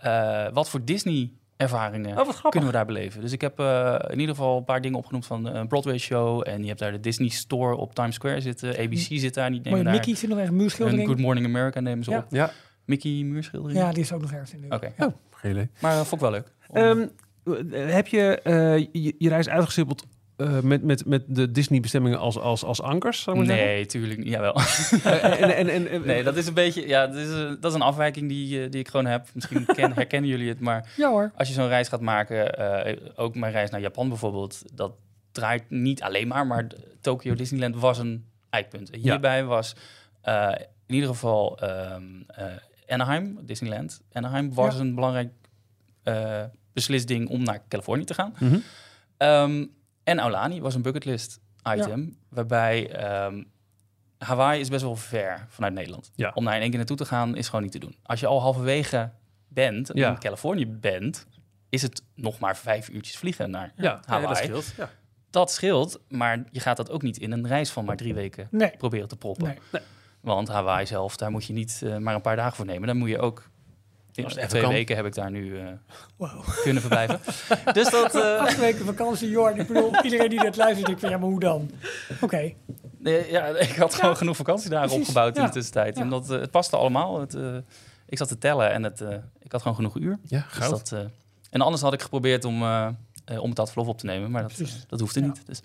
eh, 0.00 0.46
wat 0.52 0.68
voor 0.70 0.84
Disney-ervaringen 1.68 2.18
Oh, 2.18 2.26
wat 2.26 2.50
kunnen 2.50 2.68
we 2.68 2.74
daar 2.74 2.86
beleven. 2.86 3.20
Dus 3.20 3.32
ik 3.32 3.40
heb 3.40 3.58
eh, 3.58 3.94
in 4.08 4.18
ieder 4.20 4.34
geval 4.34 4.56
een 4.56 4.64
paar 4.64 4.80
dingen 4.80 4.98
opgenoemd 4.98 5.26
van 5.26 5.44
een 5.46 5.68
Broadway-show. 5.68 6.42
En 6.48 6.60
je 6.62 6.66
hebt 6.66 6.78
daar 6.78 6.92
de 6.92 7.00
Disney 7.00 7.28
Store 7.28 7.74
op 7.76 7.94
Times 7.94 8.14
Square 8.14 8.40
zitten. 8.40 8.68
ABC 8.78 8.96
zit 8.98 9.34
daar, 9.34 9.50
niet 9.50 9.58
Mooie 9.64 9.76
nemen 9.76 9.84
daar. 9.84 9.94
Mickey 9.94 10.14
zit 10.14 10.28
nog 10.28 10.38
ergens, 10.38 10.56
En 10.56 10.60
muurschildering. 10.62 11.06
Good 11.08 11.18
Morning 11.18 11.46
America 11.46 11.80
nemen 11.80 12.04
ze 12.04 12.10
Ja. 12.10 12.18
op. 12.18 12.24
ja, 12.28 12.50
Mickey 12.84 13.10
muurschildering. 13.10 13.78
Ja, 13.78 13.92
die 13.92 14.02
is 14.02 14.12
ook 14.12 14.20
nog 14.20 14.32
ergens 14.32 14.52
in 14.54 14.60
de 14.68 14.74
Oké, 14.74 14.92
Oh, 14.98 15.08
geen 15.30 15.50
idee. 15.50 15.70
maar 15.80 15.92
uh, 15.92 15.98
vond 16.00 16.12
ik 16.12 16.20
wel 16.20 16.30
leuk. 16.30 16.52
Om- 16.68 16.76
Ehm, 16.76 17.06
eh, 17.74 17.94
heb 17.94 18.06
je, 18.06 18.40
eh, 18.42 18.78
je 18.78 19.14
je 19.18 19.28
reis 19.28 19.48
uitgestippeld 19.48 20.04
eh, 20.40 20.60
met, 20.60 20.82
met, 20.82 21.04
met 21.06 21.22
de 21.26 21.50
Disney-bestemmingen 21.50 22.18
als, 22.18 22.38
als, 22.38 22.64
als 22.64 22.82
ankers? 22.82 23.22
Zou 23.22 23.40
ik 23.40 23.46
maar 23.46 23.56
nee, 23.56 23.86
tuurlijk 23.86 24.18
niet. 24.18 24.28
Jawel. 24.28 24.58
zeggen? 24.60 25.22
Eh, 25.22 25.40
en, 25.42 25.56
en, 25.56 25.68
en, 25.68 25.88
en- 25.90 26.06
nee, 26.06 26.22
dat 26.22 26.36
is 26.36 26.46
een 26.46 26.54
beetje... 26.54 26.88
Ja, 26.88 27.06
dat 27.06 27.16
is, 27.16 27.28
een- 27.28 27.56
dat 27.60 27.70
is 27.70 27.76
een 27.76 27.82
afwijking 27.84 28.28
die, 28.28 28.62
eh, 28.64 28.70
die 28.70 28.80
ik 28.80 28.88
gewoon 28.88 29.06
heb. 29.06 29.26
Misschien 29.34 29.64
ken, 29.66 29.92
herkennen 30.02 30.30
jullie 30.30 30.48
het, 30.48 30.60
maar... 30.60 30.92
Ja 30.96 31.08
hoor. 31.08 31.32
Als 31.36 31.48
je 31.48 31.54
zo'n 31.54 31.68
reis 31.68 31.88
gaat 31.88 32.00
maken, 32.00 32.56
eh, 32.84 32.96
ook 33.14 33.34
mijn 33.34 33.52
reis 33.52 33.70
naar 33.70 33.80
Japan 33.80 34.08
bijvoorbeeld, 34.08 34.62
dat 34.74 34.92
draait 35.32 35.70
niet 35.70 36.02
alleen 36.02 36.28
maar, 36.28 36.46
maar 36.46 36.66
Tokyo 37.00 37.34
Disneyland 37.34 37.76
was 37.76 37.98
een 37.98 38.24
eikpunt. 38.50 38.90
En 38.90 39.02
Ja. 39.02 39.10
hierbij 39.10 39.44
was 39.44 39.76
eh, 40.22 40.48
in 40.86 40.94
ieder 40.94 41.08
geval 41.08 41.58
ehm, 41.58 42.02
eh, 42.26 42.44
Anaheim, 42.88 43.38
Disneyland. 43.42 44.00
Anaheim 44.12 44.54
was 44.54 44.74
Ja. 44.74 44.80
een 44.80 44.94
belangrijk 44.94 45.28
eh 46.02 46.42
beslist 46.72 47.10
om 47.28 47.42
naar 47.42 47.62
Californië 47.68 48.04
te 48.04 48.14
gaan. 48.14 48.34
Mhm. 48.38 48.56
Ehm, 49.16 49.64
en 50.04 50.18
Aulani 50.18 50.60
was 50.60 50.74
een 50.74 50.82
bucketlist 50.82 51.40
item, 51.76 52.16
waarbij 52.28 52.92
ehm, 52.92 53.42
Hawaii 54.18 54.60
is 54.60 54.68
best 54.68 54.82
wel 54.82 54.96
ver 54.96 55.46
vanuit 55.48 55.72
Nederland. 55.74 56.10
Ja. 56.14 56.30
Om 56.34 56.44
daar 56.44 56.54
in 56.54 56.60
één 56.60 56.68
keer 56.68 56.78
naartoe 56.78 56.96
te 56.96 57.04
gaan 57.04 57.36
is 57.36 57.46
gewoon 57.46 57.62
niet 57.62 57.72
te 57.72 57.78
doen. 57.78 57.96
Als 58.02 58.20
je 58.20 58.26
al 58.26 58.40
halverwege 58.40 59.10
bent, 59.48 59.90
Ja. 59.94 60.08
in 60.10 60.18
Californië 60.18 60.66
bent, 60.66 61.26
is 61.68 61.82
het 61.82 62.02
nog 62.14 62.38
maar 62.38 62.56
vijf 62.56 62.88
uurtjes 62.88 63.16
vliegen 63.18 63.50
naar 63.50 63.72
Hawaii. 64.04 64.26
dat 64.26 64.36
scheelt. 64.36 64.72
Ja. 64.76 64.90
Dat 65.30 65.50
scheelt, 65.50 66.00
maar 66.08 66.44
je 66.50 66.60
gaat 66.60 66.76
dat 66.76 66.90
ook 66.90 67.02
niet 67.02 67.18
in 67.18 67.32
een 67.32 67.46
reis 67.46 67.70
van 67.70 67.84
maar 67.84 67.96
drie 67.96 68.14
weken 68.14 68.48
Nee. 68.50 68.76
proberen 68.76 69.08
te 69.08 69.16
proppen. 69.16 69.56
Nee. 69.72 69.82
Want 70.20 70.48
Hawaii 70.48 70.86
zelf, 70.86 71.16
daar 71.16 71.30
moet 71.30 71.44
je 71.44 71.52
niet 71.52 71.80
eh, 71.84 71.96
maar 71.96 72.14
een 72.14 72.20
paar 72.20 72.36
dagen 72.36 72.56
voor 72.56 72.66
nemen. 72.66 72.86
Dan 72.86 72.96
moet 72.96 73.08
je 73.08 73.18
ook... 73.18 73.49
Even 74.14 74.48
twee 74.48 74.66
weken 74.66 74.96
heb 74.96 75.06
ik 75.06 75.14
daar 75.14 75.30
nu 75.30 75.58
eh, 75.58 75.66
Wow. 76.16 76.48
kunnen 76.62 76.82
verblijven. 76.82 77.20
dus 77.72 77.90
dat... 77.90 78.14
eh, 78.14 78.36
Acht 78.40 78.58
weken 78.58 78.84
vakantie, 78.84 79.28
Jorn. 79.30 79.58
Ik 79.60 79.66
bedoel, 79.66 80.02
iedereen 80.04 80.28
die 80.30 80.40
dit 80.40 80.56
luistert, 80.56 80.86
denkt 80.86 81.00
van 81.00 81.10
ja, 81.10 81.18
maar 81.18 81.28
hoe 81.28 81.40
dan? 81.40 81.70
Oké. 82.20 82.52
Nee, 82.98 83.30
ja, 83.30 83.46
ik 83.46 83.76
had 83.76 83.94
gewoon 83.94 84.16
genoeg 84.16 84.36
vakantiedagen 84.36 84.86
precies, 84.88 85.00
opgebouwd 85.08 85.36
in 85.36 85.44
de 85.44 85.50
tussentijd. 85.50 85.96
Ja. 85.96 86.02
En 86.02 86.08
dat, 86.08 86.30
eh, 86.30 86.40
het 86.40 86.50
paste 86.50 86.76
allemaal. 86.76 87.20
Het, 87.20 87.34
eh, 87.34 87.56
ik 88.06 88.18
zat 88.18 88.28
te 88.28 88.38
tellen 88.38 88.70
en 88.72 88.82
het, 88.82 89.00
eh, 89.00 89.16
ik 89.38 89.52
had 89.52 89.60
gewoon 89.60 89.76
genoeg 89.76 89.96
uur. 89.96 90.18
Ja, 90.24 90.44
Dus 90.48 90.56
goud. 90.58 90.70
dat, 90.70 90.92
eh, 90.92 90.98
en 91.50 91.60
anders 91.60 91.82
had 91.82 91.92
ik 91.92 92.02
geprobeerd 92.02 92.44
om, 92.44 92.62
om 93.40 93.50
het 93.54 93.70
verlof 93.70 93.88
op 93.88 93.98
te 93.98 94.06
nemen, 94.06 94.30
maar 94.30 94.42
dat, 94.42 94.84
dat 94.88 95.00
hoefde 95.00 95.20
Ja. 95.20 95.26
niet. 95.26 95.46
Dus. 95.46 95.60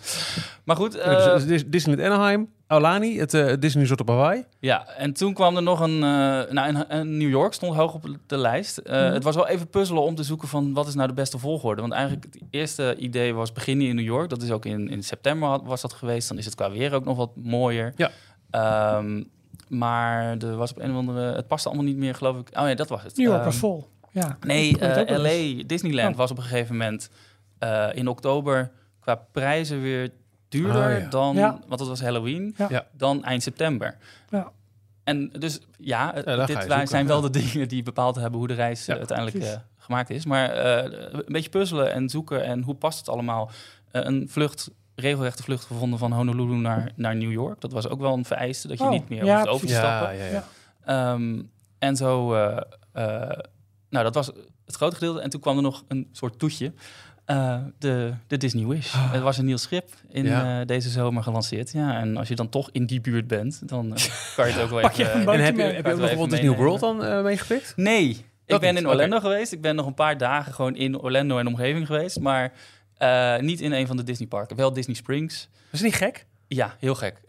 Maar 0.64 0.76
goed, 0.76 0.96
eh, 0.96 1.34
dus, 1.34 1.46
dus 1.46 1.64
Disneyland 1.68 2.10
Anaheim, 2.10 2.50
Aulani, 2.67 3.19
het 3.19 3.34
eh, 3.34 3.54
Disney 3.60 3.82
Resort 3.82 4.01
op 4.01 4.08
Hawaii. 4.08 4.43
ja, 4.60 4.88
en 4.88 5.13
toen 5.13 5.34
kwam 5.34 5.56
er 5.56 5.63
nog 5.63 5.80
een, 5.80 5.93
eh 6.04 6.51
nou, 6.54 6.84
een 6.88 7.17
New 7.17 7.30
York 7.30 7.54
stond 7.54 7.75
hoog 7.75 7.93
op 7.93 8.08
de 8.28 8.38
lijst. 8.38 8.78
Eh, 8.78 9.01
Mhm. 9.04 9.13
Het 9.13 9.23
was 9.23 9.36
wel 9.36 9.47
even 9.47 9.67
puzzelen 9.69 10.04
om 10.04 10.15
te 10.15 10.23
zoeken 10.23 10.47
van 10.47 10.73
wat 10.73 10.88
is 10.88 10.95
nou 10.95 11.08
de 11.08 11.13
beste 11.13 11.38
volgorde. 11.38 11.82
Want 11.82 11.93
eigenlijk 11.93 12.23
het 12.23 12.41
eerste 12.49 12.95
idee 12.97 13.34
was 13.34 13.51
beginnen 13.51 13.88
in 13.88 13.95
New 13.95 14.06
York. 14.06 14.30
Dat 14.30 14.41
is 14.41 14.51
ook 14.51 14.65
in, 14.65 14.89
in 14.89 15.04
september 15.04 15.49
had- 15.49 15.63
was 15.65 15.82
dat 15.82 15.93
geweest. 15.93 16.28
Dan 16.28 16.38
is 16.38 16.45
het 16.45 16.56
qua 16.56 16.71
weer 16.71 16.93
ook 16.93 17.06
nog 17.06 17.17
wat 17.17 17.32
mooier. 17.36 17.93
Ja. 17.95 18.12
Ehm, 18.49 19.23
maar 19.67 20.38
er 20.38 20.56
was 20.56 20.71
op 20.71 20.80
een 20.80 20.91
of 20.91 20.97
andere, 20.97 21.36
het 21.36 21.47
paste 21.47 21.67
allemaal 21.67 21.86
niet 21.88 21.97
meer, 21.97 22.15
geloof 22.15 22.38
ik. 22.39 22.47
Oh 22.60 22.67
ja, 22.67 22.75
dat 22.75 22.89
was 22.89 23.04
het. 23.04 23.15
New 23.17 23.25
York 23.25 23.38
Ehm, 23.38 23.45
was 23.45 23.58
vol. 23.58 23.88
Ja. 24.12 24.38
Nee, 24.45 24.75
het 24.80 25.08
eh. 25.10 25.17
LA, 25.17 25.63
Disneyland 25.65 26.12
Oh. 26.12 26.17
was 26.17 26.32
op 26.32 26.38
een 26.38 26.43
gegeven 26.43 26.78
moment 26.78 27.10
eh, 27.60 27.88
in 27.93 28.08
oktober 28.08 28.71
qua 28.99 29.15
prijzen 29.32 29.82
weer 29.82 30.10
duurder 30.50 30.96
Ah, 30.96 31.00
ja. 31.02 31.10
dan, 31.10 31.36
Ja. 31.36 31.60
want 31.68 31.80
het 31.80 31.90
was 31.90 32.02
Halloween, 32.02 32.56
Ja. 32.70 32.86
Dan 32.92 33.24
eind 33.24 33.44
september. 33.44 33.98
Ja. 34.30 34.52
En 35.04 35.30
dus 35.40 35.60
ja, 35.78 36.12
dit 36.12 36.26
wij 36.26 36.46
zoeken, 36.48 36.88
zijn 36.88 37.02
ja. 37.04 37.08
wel 37.08 37.22
de 37.22 37.30
dingen 37.40 37.68
die 37.68 37.84
bepaald 37.84 38.16
hebben 38.16 38.40
hoe 38.40 38.48
de 38.48 38.54
reis 38.54 38.86
Ja, 38.86 38.94
eh, 38.94 39.00
uiteindelijk 39.00 39.38
eh, 39.46 39.54
gemaakt 39.78 40.10
is. 40.10 40.26
Maar 40.26 40.50
eh, 40.50 41.10
een 41.12 41.24
beetje 41.28 41.50
puzzelen 41.50 41.92
en 41.94 42.10
zoeken 42.10 42.44
en 42.44 42.62
hoe 42.62 42.76
past 42.76 43.00
het 43.00 43.10
allemaal. 43.10 43.52
Een 43.92 44.26
vlucht, 44.30 44.70
regelrechte 44.96 45.44
vlucht 45.44 45.64
gevonden 45.66 46.00
van 46.00 46.12
Honolulu 46.14 46.56
naar, 46.56 46.92
naar 46.96 47.16
New 47.16 47.32
York. 47.32 47.62
Dat 47.62 47.72
was 47.72 47.88
ook 47.88 48.00
wel 48.00 48.14
een 48.14 48.26
vereiste, 48.26 48.68
dat 48.68 48.78
je 48.78 48.84
Oh, 48.84 48.90
niet 48.92 49.10
meer 49.10 49.26
ja, 49.26 49.36
hoeft 49.38 49.48
over 49.48 49.68
te 49.68 49.74
stappen. 49.74 50.16
ja, 50.18 50.26
ja. 50.26 50.32
Ja. 50.32 50.44
Ehm, 51.14 51.42
en 51.80 51.96
zo, 51.96 52.30
nou 53.90 54.04
dat 54.04 54.14
was 54.14 54.32
het 54.66 54.76
grote 54.76 54.96
gedeelte. 54.96 55.20
En 55.22 55.30
toen 55.30 55.40
kwam 55.42 55.56
er 55.56 55.62
nog 55.64 55.84
een 55.88 56.10
soort 56.12 56.40
toetje. 56.40 56.74
Eh, 57.26 57.58
de, 57.80 58.14
de 58.28 58.38
Disney 58.38 58.66
Wish. 58.66 58.94
Het 58.98 59.22
was 59.22 59.38
een 59.38 59.46
nieuw 59.46 59.58
schip 59.58 59.90
in. 60.10 60.26
Ja. 60.26 60.60
eh, 60.60 60.68
deze 60.68 60.90
zomer 60.90 61.24
gelanceerd. 61.24 61.72
Ja, 61.72 62.00
en 62.00 62.18
als 62.18 62.28
je 62.28 62.36
dan 62.36 62.50
toch 62.50 62.70
in 62.72 62.86
die 62.86 63.02
buurt 63.02 63.28
bent, 63.28 63.68
dan 63.68 63.96
eh, 63.96 64.04
kan 64.36 64.48
je 64.48 64.54
het 64.54 64.62
ook 64.62 64.70
wel 64.70 64.82
Pak 64.82 64.94
je 64.94 65.14
even... 65.14 65.34
En 65.34 65.40
heb 65.44 65.56
je, 65.56 65.62
heb 65.62 65.86
je 65.86 65.92
ook 65.92 65.98
nog 65.98 66.08
bijvoorbeeld 66.08 66.30
Disney 66.30 66.58
World 66.58 66.80
dan 66.80 67.24
meegepikt? 67.24 67.74
Nee, 67.76 68.26
Dat 68.46 68.56
ik 68.56 68.62
ben 68.62 68.74
niet, 68.74 68.84
in. 68.84 68.90
Orlando 68.90 69.20
geweest. 69.20 69.52
Ik 69.52 69.62
ben 69.62 69.76
nog 69.76 69.86
een 69.86 69.94
paar 69.94 70.18
dagen 70.18 70.54
gewoon 70.54 70.76
in 70.76 71.00
Orlando 71.00 71.38
en 71.38 71.48
omgeving 71.48 71.86
geweest. 71.86 72.20
Maar 72.20 72.54
eh, 72.98 73.38
niet 73.38 73.62
in 73.62 73.72
een 73.72 73.88
van 73.88 73.98
de 73.98 74.04
Disney 74.04 74.28
parken. 74.28 74.56
Wel 74.56 74.74
Disney 74.74 74.96
Springs. 74.96 75.50
Is 75.72 75.82
niet 75.82 75.96
gek. 75.96 76.26
Ja, 76.48 76.76
heel 76.80 76.96
gek. 76.96 77.22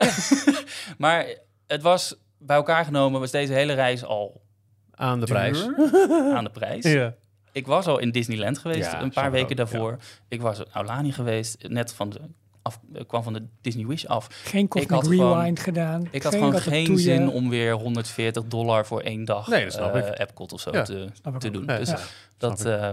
maar 0.99 1.27
het 1.67 1.83
was 1.83 2.15
bij 2.39 2.57
elkaar 2.57 2.85
genomen, 2.85 3.21
was 3.21 3.31
deze 3.31 3.53
hele 3.53 3.73
reis 3.73 4.05
al 4.05 4.43
Aan 4.91 5.21
de 5.21 5.27
prijs. 5.27 5.69
aan 6.37 6.45
de 6.45 6.51
prijs. 6.51 6.85
Ja. 6.85 7.15
Ik 7.57 7.67
was 7.67 7.87
al 7.87 7.99
in 7.99 8.11
Disneyland 8.11 8.59
geweest 8.59 8.91
Ja, 8.93 9.03
een 9.03 9.11
paar 9.11 9.25
ik 9.27 9.31
weken 9.33 9.51
ook, 9.51 9.57
daarvoor. 9.57 9.97
Ik 10.29 10.41
was 10.41 10.59
in 10.59 10.65
Aulani 10.73 11.13
geweest, 11.13 11.69
net 11.69 11.93
van 11.93 12.11
de 12.11 12.21
af, 12.63 12.81
kwam 13.07 13.23
van 13.23 13.33
de 13.33 13.43
Disney 13.61 13.87
Wish 13.87 14.05
af. 14.05 14.27
Geen 14.31 14.69
Cosmic 14.69 14.91
had 14.91 15.07
gewoon- 15.07 15.37
Rewind 15.39 15.61
gedaan. 15.61 16.09
Ik 16.11 16.23
had 16.23 16.33
geen 16.35 16.43
gewoon 16.45 16.61
geen 16.61 16.99
zin 16.99 17.29
om 17.31 17.49
weer 17.49 17.73
140 17.73 18.45
dollar 18.45 18.87
voor 18.87 19.01
één 19.01 19.25
dag 19.25 19.49
Nee, 19.49 19.65
eh, 19.67 20.09
ik. 20.09 20.19
Epcot 20.19 20.53
of 20.53 20.61
zo 20.61 20.71
Ja, 20.73 20.83
te, 20.83 21.09
ik 21.25 21.39
te 21.39 21.51
doen. 21.51 21.67
Dus 21.67 21.89
ja. 21.91 21.99
dat, 22.39 22.61
ik. 22.61 22.67
eh, 22.67 22.91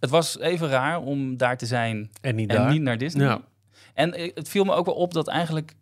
het 0.00 0.10
was 0.10 0.38
even 0.38 0.68
raar 0.68 1.00
om 1.00 1.36
daar 1.36 1.56
te 1.56 1.66
zijn 1.66 2.10
En 2.20 2.34
niet 2.34 2.50
en 2.50 2.56
daar. 2.56 2.72
niet 2.72 2.82
naar 2.82 2.98
Disney. 2.98 3.26
Ja. 3.26 3.40
En 3.94 4.14
eh, 4.14 4.30
het 4.34 4.48
viel 4.48 4.64
me 4.64 4.72
ook 4.72 4.86
wel 4.86 4.94
op 4.94 5.12
dat 5.14 5.28
eigenlijk, 5.28 5.74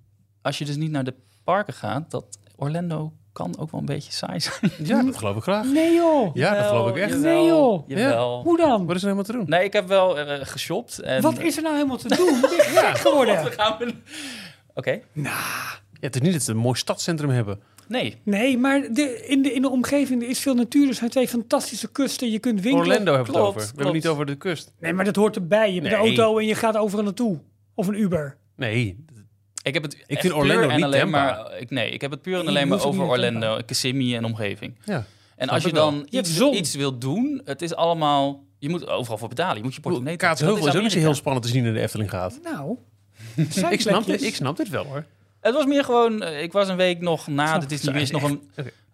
als 0.43 0.59
je 0.59 0.65
dus 0.65 0.77
niet 0.77 0.91
naar 0.91 1.05
de 1.05 1.15
parken 1.45 1.75
gaat, 1.75 2.11
dat 2.11 2.39
Orlando 2.57 3.13
kan 3.33 3.55
ook 3.59 3.71
wel 3.71 3.81
een 3.81 3.87
beetje 3.87 4.13
saai 4.13 4.41
zijn. 4.41 4.73
ja, 4.85 5.03
dat 5.03 5.17
geloof 5.19 5.37
ik 5.37 5.43
graag. 5.43 5.67
Nee 5.67 5.95
joh. 5.95 6.35
Ja, 6.35 6.55
dat 6.55 6.67
geloof 6.67 6.89
ik 6.91 6.97
echt. 6.97 7.13
Jawel, 7.13 7.33
Nee, 7.35 7.47
joh. 7.47 7.89
Jawel. 7.89 8.43
Hoe 8.43 8.57
dan? 8.57 8.87
Wat 8.87 8.97
is 8.97 9.03
er 9.03 9.09
helemaal 9.09 9.25
te 9.25 9.33
doen? 9.33 9.45
Nee, 9.47 9.65
ik 9.65 9.73
heb 9.73 9.89
wel 9.89 10.19
eh, 10.19 10.39
geshopt. 10.47 10.99
En 10.99 11.23
Wat 11.23 11.39
is 11.39 11.57
er 11.57 11.63
nou 11.63 11.75
helemaal 11.75 11.97
te 11.97 12.09
doen? 12.17 12.39
Gek 12.51 12.99
geworden? 13.09 13.43
Wat 13.43 13.53
gaan 13.55 13.77
we... 13.79 13.95
Oké. 14.75 15.01
Ja, 15.13 15.41
het 16.01 16.15
is 16.15 16.21
niet 16.21 16.33
dat 16.33 16.43
ze 16.43 16.51
een 16.51 16.57
mooi 16.57 16.79
stadscentrum 16.79 17.31
hebben. 17.31 17.61
Nee. 17.89 18.21
Nee, 18.25 18.59
maar 18.59 18.81
de, 18.93 19.27
in, 19.27 19.43
de, 19.43 19.53
in 19.53 19.63
de 19.63 19.69
omgeving 19.71 20.23
er 20.23 20.29
is 20.29 20.39
veel 20.39 20.55
natuur. 20.55 20.89
Er 20.89 20.95
zijn 20.95 21.11
twee 21.11 21.29
fantastische 21.29 21.89
kusten. 21.93 22.31
Je 22.31 22.39
kunt 22.39 22.61
winkelen. 22.61 22.87
Orlando 22.89 23.13
hebben 23.15 23.33
we 23.33 23.39
het 23.39 23.41
klopt, 23.41 23.57
over. 23.57 23.61
We 23.61 23.67
hebben 23.67 23.85
het 23.85 23.95
niet 23.95 24.07
over 24.13 24.27
de 24.27 24.35
kust. 24.37 24.73
Nee, 24.81 24.93
maar 24.93 25.05
dat 25.05 25.17
hoort 25.17 25.37
erbij. 25.37 25.73
Je 25.73 25.81
hebt 25.81 25.97
Nee. 25.97 26.11
een 26.11 26.19
auto 26.19 26.39
en 26.39 26.47
je 26.47 26.55
gaat 26.55 26.77
overal 26.77 27.05
naartoe. 27.05 27.39
Of 27.75 27.87
een 27.87 28.01
Uber. 28.01 28.37
Nee. 28.57 29.05
Ik 29.63 29.75
heb 29.75 29.83
het 29.83 29.95
vind 29.95 30.09
echt 30.09 30.33
Orlando 30.33 30.61
puur 30.61 30.71
en 30.71 30.77
niet 30.77 30.85
alleen 30.85 31.01
Tampa. 31.01 31.25
maar. 31.43 31.59
Ik, 31.61 31.71
nee, 31.71 31.91
ik 31.91 32.01
heb 32.01 32.11
het 32.11 32.23
puur 32.23 32.39
en 32.41 32.47
alleen 32.49 32.69
maar 32.69 32.85
over. 32.85 33.05
Orlando, 33.05 33.59
Kissimmee 33.67 34.17
en 34.17 34.25
omgeving. 34.25 34.75
Ja. 34.85 35.05
En 35.37 35.49
als 35.49 35.63
je 35.63 35.69
ik 35.69 35.75
dan 35.75 36.07
iets, 36.11 36.75
wilt 36.75 37.01
doen, 37.01 37.41
het 37.45 37.63
is 37.63 37.75
allemaal. 37.75 38.45
Je 38.59 38.69
moet 38.69 38.89
overal 38.89 39.19
voor 39.19 39.29
betalen. 39.29 39.57
Je 39.57 39.63
moet 39.63 39.75
je 39.75 39.81
portemonnee. 39.81 40.17
Kaatsheuvel 40.17 40.67
is 40.67 40.75
ook 40.77 40.83
niet 40.83 40.93
heel 40.93 41.15
spannend 41.15 41.45
te 41.47 41.51
zien 41.53 41.65
in 41.65 41.75
de 41.75 41.81
Efteling 41.81 42.11
gaat. 42.11 42.39
Nou, 42.43 42.77
Ik 43.71 43.81
snap, 43.81 44.07
dit, 44.07 44.23
ik 44.23 44.35
snap 44.35 44.57
dit 44.57 44.69
wel 44.69 44.85
hoor. 44.85 45.05
Het 45.41 45.55
was 45.55 45.67
meer 45.67 45.85
gewoon. 45.85 46.23
eh, 46.23 46.43
Ik 46.43 46.53
was 46.53 46.69
een 46.69 46.77
week 46.77 47.01
nog 47.01 47.27
na 47.27 47.59
de 47.59 47.63
ik. 47.63 47.69
Disney 47.69 47.95
Wish 47.95 48.11
nog 48.11 48.23
een. 48.23 48.43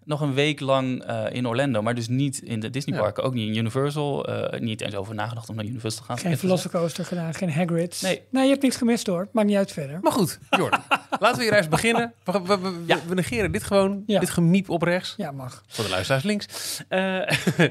Nog 0.09 0.20
een 0.20 0.34
week 0.34 0.61
lang 0.61 1.02
eh, 1.04 1.24
in 1.30 1.46
Orlando, 1.48 1.82
maar 1.82 1.94
dus 1.94 2.09
niet 2.09 2.38
in 2.42 2.61
de 2.61 2.70
Disney 2.70 2.96
Ja. 2.96 3.02
parken, 3.02 3.22
ook 3.22 3.34
niet 3.34 3.48
in 3.48 3.56
Universal. 3.56 4.26
eh, 4.26 4.61
niet 4.61 4.80
eens 4.80 4.94
over 4.94 5.14
nagedacht 5.14 5.48
om 5.48 5.56
naar 5.56 5.64
Universal 5.64 6.00
te 6.00 6.06
gaan. 6.06 6.18
geen 6.18 6.38
Velocicoaster 6.38 7.04
gedaan, 7.04 7.34
geen 7.34 7.52
Hagrid's. 7.52 8.00
Nee. 8.00 8.22
Nou, 8.30 8.44
je 8.44 8.50
hebt 8.50 8.62
niks 8.62 8.76
gemist 8.76 9.06
hoor. 9.06 9.28
Maakt 9.32 9.46
niet 9.46 9.56
uit 9.56 9.72
verder. 9.72 9.98
Maar 10.02 10.12
goed, 10.12 10.38
Jordan. 10.50 10.80
laten 11.20 11.38
we 11.38 11.44
hier 11.44 11.52
eens 11.54 11.68
beginnen. 11.68 12.12
We, 12.24 12.40
we, 12.44 12.59
we, 12.59 12.82
Ja. 12.86 12.98
we 13.06 13.14
negeren 13.14 13.52
dit 13.52 13.62
gewoon. 13.62 14.02
Ja. 14.06 14.20
Dit 14.20 14.30
gemiep 14.30 14.68
op 14.70 14.82
rechts. 14.82 15.14
Ja, 15.16 15.30
mag. 15.30 15.62
Voor 15.66 15.84
de 15.84 15.90
luisteraars 15.90 16.22
links. 16.24 16.46
Eh, 16.88 16.98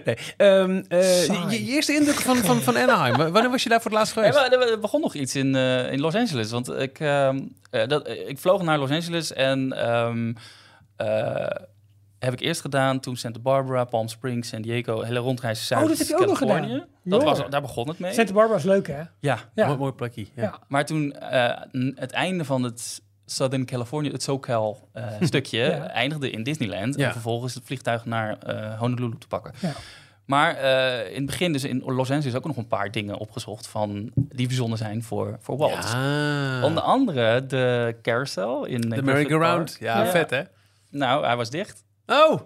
nee. 0.06 0.18
Ehm, 0.38 0.84
eh, 0.88 1.26
je, 1.28 1.66
je 1.66 1.72
eerste 1.72 1.94
indruk 1.94 2.16
van, 2.16 2.38
van, 2.38 2.62
van 2.62 2.78
Anaheim. 2.78 3.16
Wanneer 3.18 3.50
was 3.52 3.64
je 3.64 3.70
daar 3.70 3.82
voor 3.82 3.92
het 3.92 4.00
laatst 4.00 4.16
Ja, 4.16 4.22
geweest? 4.32 4.58
maar 4.60 4.68
er 4.70 4.80
begon 4.80 5.02
nog 5.02 5.14
iets 5.14 5.36
in, 5.36 5.56
eh, 5.56 5.92
in 5.92 6.00
Los 6.00 6.16
Angeles. 6.16 6.52
Want 6.52 6.70
ik, 6.70 7.00
ehm, 7.00 7.40
eh, 7.70 7.88
dat, 7.88 8.08
ik 8.10 8.38
vloog 8.40 8.62
naar 8.62 8.78
Los 8.78 8.90
Angeles 8.92 9.34
en 9.34 9.74
ehm, 9.74 10.34
eh, 10.96 11.46
heb 12.20 12.34
ik 12.34 12.40
eerst 12.40 12.62
gedaan 12.62 13.00
toen 13.00 13.16
Santa 13.16 13.40
Barbara, 13.40 13.84
Palm 13.84 14.08
Springs, 14.08 14.48
San 14.50 14.62
Diego, 14.62 15.02
hele 15.02 15.20
rondreis 15.20 15.68
zuid 15.68 15.84
Oh, 15.84 15.90
dat 15.90 15.98
heb 15.98 16.08
je 16.08 16.18
ook 16.18 16.26
nog 16.26 16.38
gedaan. 16.38 16.84
Dat 17.04 17.24
was, 17.24 17.42
daar 17.50 17.62
begon 17.62 17.88
het 17.88 18.00
mee. 18.00 18.14
Santa 18.14 18.34
Barbara 18.34 18.58
is 18.58 18.64
leuk 18.66 18.88
hè? 18.88 19.02
Ja, 19.20 19.40
Ja. 19.56 19.66
Mooi, 19.66 19.78
mooi 19.78 19.92
plekje. 19.92 20.22
Ja. 20.34 20.44
Ja. 20.44 20.60
maar 20.68 20.86
toen 20.86 21.14
eh, 21.14 21.62
het 21.96 22.12
einde 22.12 22.46
van 22.46 22.64
het 22.64 23.02
Southern 23.26 23.66
California, 23.66 24.12
het 24.12 24.24
SoCal 24.24 24.90
eh, 24.94 25.04
stukje, 25.22 25.58
Ja. 25.60 25.88
eindigde 25.88 26.30
in 26.30 26.44
Disneyland. 26.44 26.96
Ja. 26.96 27.06
En 27.06 27.12
vervolgens 27.12 27.54
het 27.54 27.64
vliegtuig 27.66 28.06
naar 28.06 28.38
eh, 28.38 28.80
Honolulu 28.80 29.18
te 29.18 29.28
pakken. 29.28 29.54
Ja. 29.60 29.72
Maar 30.26 30.56
eh, 30.56 31.10
in 31.10 31.16
het 31.16 31.26
begin, 31.26 31.52
dus 31.54 31.64
in 31.64 31.84
Los 31.86 32.12
Angeles, 32.12 32.36
ook 32.36 32.46
nog 32.46 32.58
een 32.58 32.68
paar 32.68 32.92
dingen 32.92 33.18
opgezocht 33.18 33.68
van 33.68 34.12
die 34.16 34.48
bijzonder 34.48 34.78
zijn 34.78 35.04
voor, 35.04 35.38
voor 35.42 35.58
Walt. 35.58 35.90
Ja. 35.94 36.64
Onder 36.64 36.84
andere 36.84 37.46
de 37.46 37.96
carousel 38.02 38.66
in 38.66 38.82
De 38.82 39.02
merry-go-round. 39.04 39.78
Ja, 39.80 40.06
vet 40.06 40.30
hè? 40.30 40.42
Nou, 40.90 41.26
hij 41.26 41.36
was 41.36 41.50
dicht. 41.50 41.84
Oh! 42.08 42.40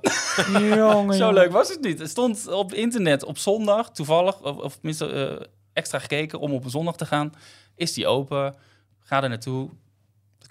Jongen, 0.53 1.13
Zo 1.13 1.19
jongen. 1.19 1.33
leuk 1.33 1.51
was 1.51 1.69
het 1.69 1.81
niet. 1.81 1.99
Het 1.99 2.09
stond 2.09 2.47
op 2.47 2.73
internet 2.73 3.23
op 3.23 3.37
zondag, 3.37 3.91
toevallig, 3.91 4.41
of, 4.41 4.57
of 4.57 4.73
tenminste 4.73 5.07
eh, 5.39 5.45
extra 5.73 5.99
gekeken 5.99 6.39
om 6.39 6.53
op 6.53 6.63
een 6.63 6.69
zondag 6.69 6.95
te 6.97 7.05
gaan. 7.05 7.31
Is 7.75 7.93
die 7.93 8.07
open? 8.07 8.55
Ga 8.99 9.23
er 9.23 9.29
naartoe. 9.29 9.69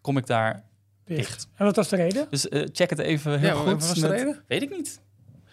Kom 0.00 0.16
ik 0.16 0.26
daar 0.26 0.64
dicht. 1.04 1.48
En 1.54 1.64
wat 1.64 1.76
was 1.76 1.88
de 1.88 1.96
reden? 1.96 2.26
Dus 2.30 2.48
eh, 2.48 2.66
check 2.72 2.90
het 2.90 2.98
even 2.98 3.38
heel 3.38 3.48
Ja, 3.48 3.54
goed. 3.54 3.64
wat 3.64 3.88
was 3.88 3.98
de 3.98 4.08
reden? 4.08 4.44
Weet 4.48 4.62
ik 4.62 4.70
niet. 4.70 5.00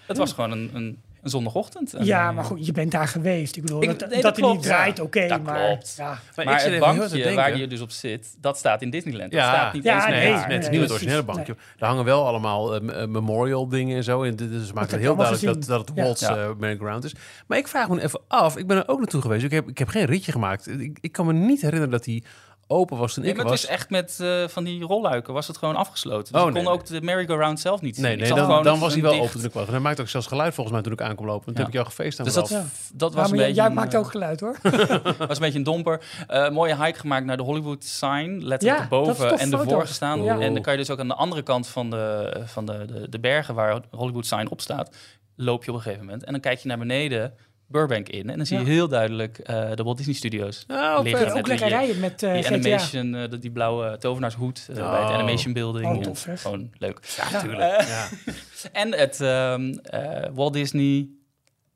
Het 0.05 0.17
was 0.17 0.33
gewoon 0.33 0.51
een, 0.51 0.69
een, 0.73 1.01
een 1.21 1.29
zondagochtend. 1.29 1.93
En, 1.93 2.05
Ja, 2.05 2.29
eh, 2.29 2.35
maar 2.35 2.43
goed, 2.43 2.65
je 2.65 2.71
bent 2.71 2.91
daar 2.91 3.07
geweest. 3.07 3.55
Ik 3.55 3.61
bedoel, 3.61 3.83
Ik- 3.83 3.99
dat, 3.99 4.09
nee, 4.09 4.09
dat, 4.09 4.21
dat 4.21 4.35
hij 4.35 4.43
niet 4.45 4.51
klopt. 4.51 4.67
draait, 4.67 4.99
oké, 4.99 5.27
Dat 5.27 5.43
maar... 5.43 5.65
klopt. 5.65 5.93
Ja. 5.97 6.05
Maar, 6.35 6.45
Maar 6.45 6.53
ik 6.53 6.59
zit 6.59 6.71
het 6.71 6.79
bankje 6.79 7.33
waar 7.35 7.57
je 7.57 7.67
dus 7.67 7.81
op 7.81 7.91
zit, 7.91 8.35
dat 8.41 8.57
staat 8.57 8.81
in 8.81 8.89
Disneyland. 8.89 9.31
Ja. 9.31 9.37
Dat 9.51 9.55
staat 9.59 9.73
niet 9.73 9.83
Ja, 9.83 9.95
eens 9.95 10.03
nee, 10.05 10.13
meer 10.31 10.47
Nee, 10.47 10.57
het 10.57 10.69
precies. 10.69 10.91
originele 10.91 11.23
bankje. 11.23 11.55
Daar 11.77 11.89
hangen 11.89 12.05
wel 12.05 12.27
allemaal 12.27 12.75
eh, 12.75 12.81
m- 12.81 13.11
memorial 13.11 13.67
dingen 13.67 13.97
en 13.97 14.03
zo. 14.03 14.23
En 14.23 14.35
dit- 14.35 14.51
dus 14.51 14.73
maakt 14.73 14.91
het 14.91 14.99
heel 14.99 15.15
duidelijk 15.15 15.45
dat, 15.45 15.55
gezien. 15.55 15.69
dat 15.77 15.87
het. 15.87 15.97
Walt's 15.97 16.21
Ja. 16.21 16.35
eh, 16.37 16.49
merry-go-round 16.57 17.03
is. 17.03 17.15
Maar 17.47 17.57
ik 17.57 17.67
vraag 17.67 17.89
me 17.89 18.01
even 18.01 18.19
af. 18.27 18.57
Ik 18.57 18.67
ben 18.67 18.77
er 18.77 18.87
ook 18.87 18.99
naartoe 18.99 19.21
geweest. 19.21 19.43
Ik 19.43 19.51
heb, 19.51 19.67
ik 19.69 19.77
heb 19.77 19.87
geen 19.87 20.05
ritje 20.05 20.31
gemaakt. 20.31 20.67
Ik, 20.69 20.97
ik 21.01 21.11
kan 21.11 21.25
me 21.25 21.33
niet 21.33 21.61
herinneren 21.61 21.91
dat 21.91 22.03
die 22.03 22.23
open 22.67 22.97
was 22.97 23.13
toen 23.13 23.23
Nee, 23.23 23.31
ik 23.31 23.37
maar 23.37 23.45
er 23.45 23.51
het 23.51 23.61
was. 23.61 23.69
is 23.69 23.75
echt 23.77 23.89
met 23.89 24.19
eh, 24.19 24.47
van 24.47 24.63
die 24.63 24.83
rolluiken 24.83 25.33
was 25.33 25.47
het 25.47 25.57
gewoon 25.57 25.75
afgesloten. 25.75 26.33
Dus 26.33 26.41
Oh, 26.41 26.47
ik 26.47 26.53
kon 26.53 26.63
nee, 26.63 26.73
ook 26.73 26.85
de 26.85 27.01
merry-go-round 27.01 27.59
zelf 27.59 27.81
niet 27.81 27.95
zien. 27.95 28.03
Nee, 28.05 28.17
dan, 28.17 28.79
was 28.79 28.93
hij 28.93 29.01
wel 29.01 29.11
dicht- 29.11 29.23
open 29.23 29.35
toen 29.39 29.45
ik 29.47 29.53
was. 29.53 29.65
En 29.65 29.71
hij 29.71 29.79
maakte 29.81 30.01
ook 30.01 30.07
zelfs 30.07 30.27
geluid 30.27 30.53
volgens 30.53 30.75
mij 30.75 30.83
toen 30.83 30.93
ik 30.93 31.01
aankom 31.01 31.25
lopen. 31.25 31.45
Want 31.45 31.57
toen 31.57 31.65
Ja. 31.65 31.71
heb 31.71 31.71
ik 31.71 31.73
jou 31.73 31.85
gefeest 31.85 32.19
aan 32.19 32.25
Dus 32.25 32.33
de 32.33 32.39
dat. 32.39 32.49
Ja. 32.49 32.63
dat 32.93 33.11
Ja, 33.13 33.17
was 33.19 33.29
een 33.31 33.35
maar 33.37 33.45
jij, 33.45 33.47
beetje... 33.47 33.53
jij 33.61 33.65
een, 33.65 33.73
maakt 33.73 33.93
eh, 33.93 33.99
ook 33.99 34.11
geluid 34.11 34.39
hoor. 34.39 34.57
was 35.27 35.37
een 35.37 35.43
beetje 35.43 35.57
een 35.57 35.63
domper. 35.63 36.01
Eh, 36.27 36.49
mooie 36.49 36.83
hike 36.83 36.99
gemaakt 36.99 37.25
naar 37.25 37.37
de 37.37 37.43
Hollywood 37.43 37.83
sign. 37.83 38.37
Letterlijk 38.41 38.61
Ja, 38.61 38.81
erboven 38.81 39.37
en 39.39 39.51
ervoor 39.53 39.81
gestaan. 39.87 40.19
Cool. 40.19 40.29
En 40.41 40.53
dan 40.53 40.61
kan 40.61 40.73
je 40.73 40.79
dus 40.79 40.89
ook 40.89 40.99
aan 40.99 41.07
de 41.07 41.15
andere 41.15 41.41
kant 41.43 41.67
van 41.67 41.89
de, 41.89 42.31
van 42.45 42.65
de, 42.65 42.85
de, 42.85 43.09
de 43.09 43.19
bergen 43.19 43.55
waar 43.55 43.81
Hollywood 43.91 44.25
sign 44.25 44.47
op 44.49 44.61
staat, 44.61 44.95
loop 45.35 45.63
je 45.63 45.69
op 45.71 45.75
een 45.77 45.81
gegeven 45.83 46.05
moment. 46.05 46.23
En 46.23 46.31
dan 46.31 46.41
kijk 46.41 46.59
je 46.59 46.67
naar 46.67 46.77
beneden 46.77 47.33
Burbank 47.67 48.09
in. 48.09 48.29
En 48.29 48.37
dan 48.37 48.45
zie 48.45 48.57
je 48.59 48.63
Ja. 48.65 48.69
heel 48.71 48.87
duidelijk 48.87 49.37
eh, 49.39 49.71
de 49.75 49.83
Walt 49.83 49.97
Disney 49.97 50.15
Studios. 50.15 50.65
Oh, 50.67 50.99
liggen. 51.03 51.27
ook 51.27 51.33
die- 51.33 51.47
lekker 51.47 51.67
rijden 51.67 51.99
met 51.99 52.23
eh 52.23 52.33
Die 52.33 52.43
GTA. 52.43 52.53
animation, 52.55 53.15
eh, 53.15 53.39
die, 53.39 53.51
blauwe 53.51 53.97
tovenaarshoed 53.97 54.67
eh, 54.71 54.83
Oh. 54.83 54.91
bij 54.91 55.01
het 55.01 55.11
animation 55.11 55.53
building. 55.53 55.85
Oh, 55.95 56.01
tof. 56.03 56.27
Gewoon 56.35 56.71
leuk. 56.77 56.99
Ja, 57.17 57.27
Ja. 57.31 57.39
tuurlijk. 57.41 57.61
Eh, 57.81 57.87
ja. 57.87 58.07
En 58.81 58.93
het 58.97 59.21
ehm, 59.21 59.71
eh, 59.83 60.29
Walt 60.33 60.53
Disney. 60.53 61.07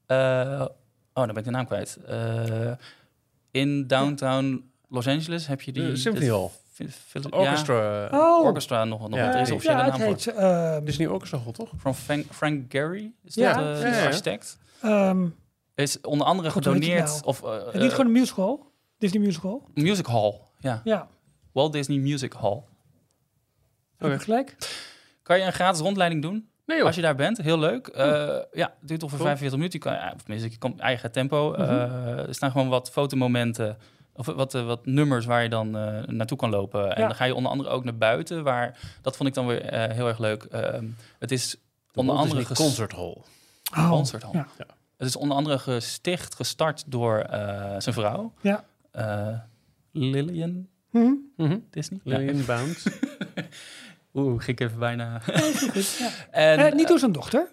eh, 0.05 0.17
oh, 1.13 1.25
dan 1.25 1.27
ben 1.27 1.37
ik 1.37 1.43
de 1.43 1.51
naam 1.51 1.65
kwijt. 1.65 1.97
Eh, 2.07 2.71
in 3.51 3.87
downtown 3.87 4.69
Los 4.89 5.07
Angeles 5.07 5.47
heb 5.47 5.61
je 5.61 5.71
die. 5.71 5.83
De 5.87 5.95
Symphony 5.95 6.29
Hall. 6.29 6.49
Orchestra. 7.29 8.01
Ja, 8.11 8.19
Oh, 8.19 8.45
orchestra 8.45 8.83
nog, 8.83 9.09
nog 9.09 9.19
Ja. 9.19 9.33
is 9.35 9.51
officiële 9.51 9.77
naam 9.77 9.91
voor. 9.99 10.07
heet... 10.07 10.27
ehm, 10.27 10.83
Disney 10.85 11.07
Orchestra 11.07 11.39
Hall, 11.39 11.51
toch? 11.51 11.69
Van 11.77 11.95
Frank, 11.95 12.25
Frank 12.31 12.71
Gehry 12.71 13.11
is 13.23 13.35
Ja. 13.35 13.53
dat 13.53 13.63
eh, 13.77 13.83
Ja, 13.83 13.89
de 13.91 13.97
ja. 13.97 14.05
architect. 14.05 14.57
ehm, 14.81 15.25
Is 15.81 16.01
onder 16.01 16.27
andere 16.27 16.49
God, 16.51 16.63
gedoneerd. 16.63 17.05
nou? 17.07 17.21
Of, 17.23 17.43
eh, 17.43 17.65
niet 17.73 17.83
eh, 17.83 17.89
gewoon 17.89 18.05
een 18.05 18.11
musical. 18.11 18.71
Disney 18.97 19.21
musical. 19.21 19.69
Music 19.73 20.05
Hall. 20.05 20.39
Ja, 20.59 20.81
Ja, 20.83 21.07
Walt 21.51 21.73
Disney 21.73 21.97
Music 21.97 22.33
Hall. 22.33 22.63
gelijk. 23.99 24.55
Kan 25.23 25.39
je 25.39 25.45
een 25.45 25.53
gratis 25.53 25.81
rondleiding 25.81 26.21
doen? 26.21 26.49
Nee 26.65 26.77
joh. 26.77 26.85
Als 26.85 26.95
je 26.95 27.01
daar 27.01 27.15
bent, 27.15 27.37
heel 27.41 27.59
leuk. 27.59 27.87
Eh, 27.87 28.05
ja, 28.51 28.73
het 28.79 28.87
duurt 28.87 29.03
ongeveer 29.03 29.25
Cool. 29.25 29.37
45 29.37 29.57
minuten. 29.57 29.79
Je 29.79 29.85
kan, 29.85 29.93
ja, 29.93 30.11
of 30.15 30.21
tenminste, 30.21 30.49
je 30.51 30.57
kan 30.57 30.79
eigen 30.79 31.11
tempo. 31.11 31.51
Mhm. 31.51 31.61
Eh, 31.61 32.17
er 32.27 32.35
staan 32.35 32.51
gewoon 32.51 32.69
wat 32.69 32.91
fotomomenten. 32.91 33.77
Of 34.13 34.25
wat, 34.25 34.53
wat 34.53 34.85
nummers 34.85 35.25
waar 35.25 35.43
je 35.43 35.49
dan 35.49 35.77
eh, 35.77 36.03
naartoe 36.07 36.37
kan 36.37 36.49
lopen. 36.49 36.95
En 36.95 37.01
Ja. 37.01 37.07
dan 37.07 37.15
ga 37.15 37.25
je 37.25 37.35
onder 37.35 37.51
andere 37.51 37.69
ook 37.69 37.83
naar 37.83 37.97
buiten. 37.97 38.43
Waar, 38.43 38.79
dat 39.01 39.15
vond 39.17 39.29
ik 39.29 39.35
dan 39.35 39.47
weer 39.47 39.61
eh, 39.65 39.95
heel 39.95 40.07
erg 40.07 40.17
leuk. 40.19 40.43
Ehm, 40.43 40.85
het 41.19 41.31
is 41.31 41.51
De 41.51 41.57
onder 41.99 42.15
andere 42.15 42.35
Disney 42.37 42.55
ges- 42.55 42.65
Concert 42.65 42.91
Hall. 42.91 43.17
Oh. 43.91 44.03
Ja. 44.33 44.47
Het 45.01 45.09
is 45.09 45.15
onder 45.15 45.37
andere 45.37 45.59
gesticht, 45.59 46.35
gestart 46.35 46.83
door 46.87 47.17
eh, 47.19 47.75
zijn 47.77 47.95
vrouw. 47.95 48.33
Ja. 48.41 48.63
Eh, 48.91 49.27
Lillian 49.91 50.67
Hm? 50.89 51.13
Mhm. 51.37 51.57
Disney. 51.69 51.99
Ja. 52.03 52.17
Lillian 52.17 52.45
Bounds. 52.55 52.83
Oeh, 54.13 54.43
ging 54.43 54.59
ik 54.59 54.67
even 54.67 54.79
bijna. 54.79 55.19
Goed, 55.19 55.95
ja. 55.99 56.09
En, 56.31 56.59
Eh, 56.59 56.73
niet 56.73 56.87
door 56.87 56.99
zijn 56.99 57.11
dochter. 57.11 57.47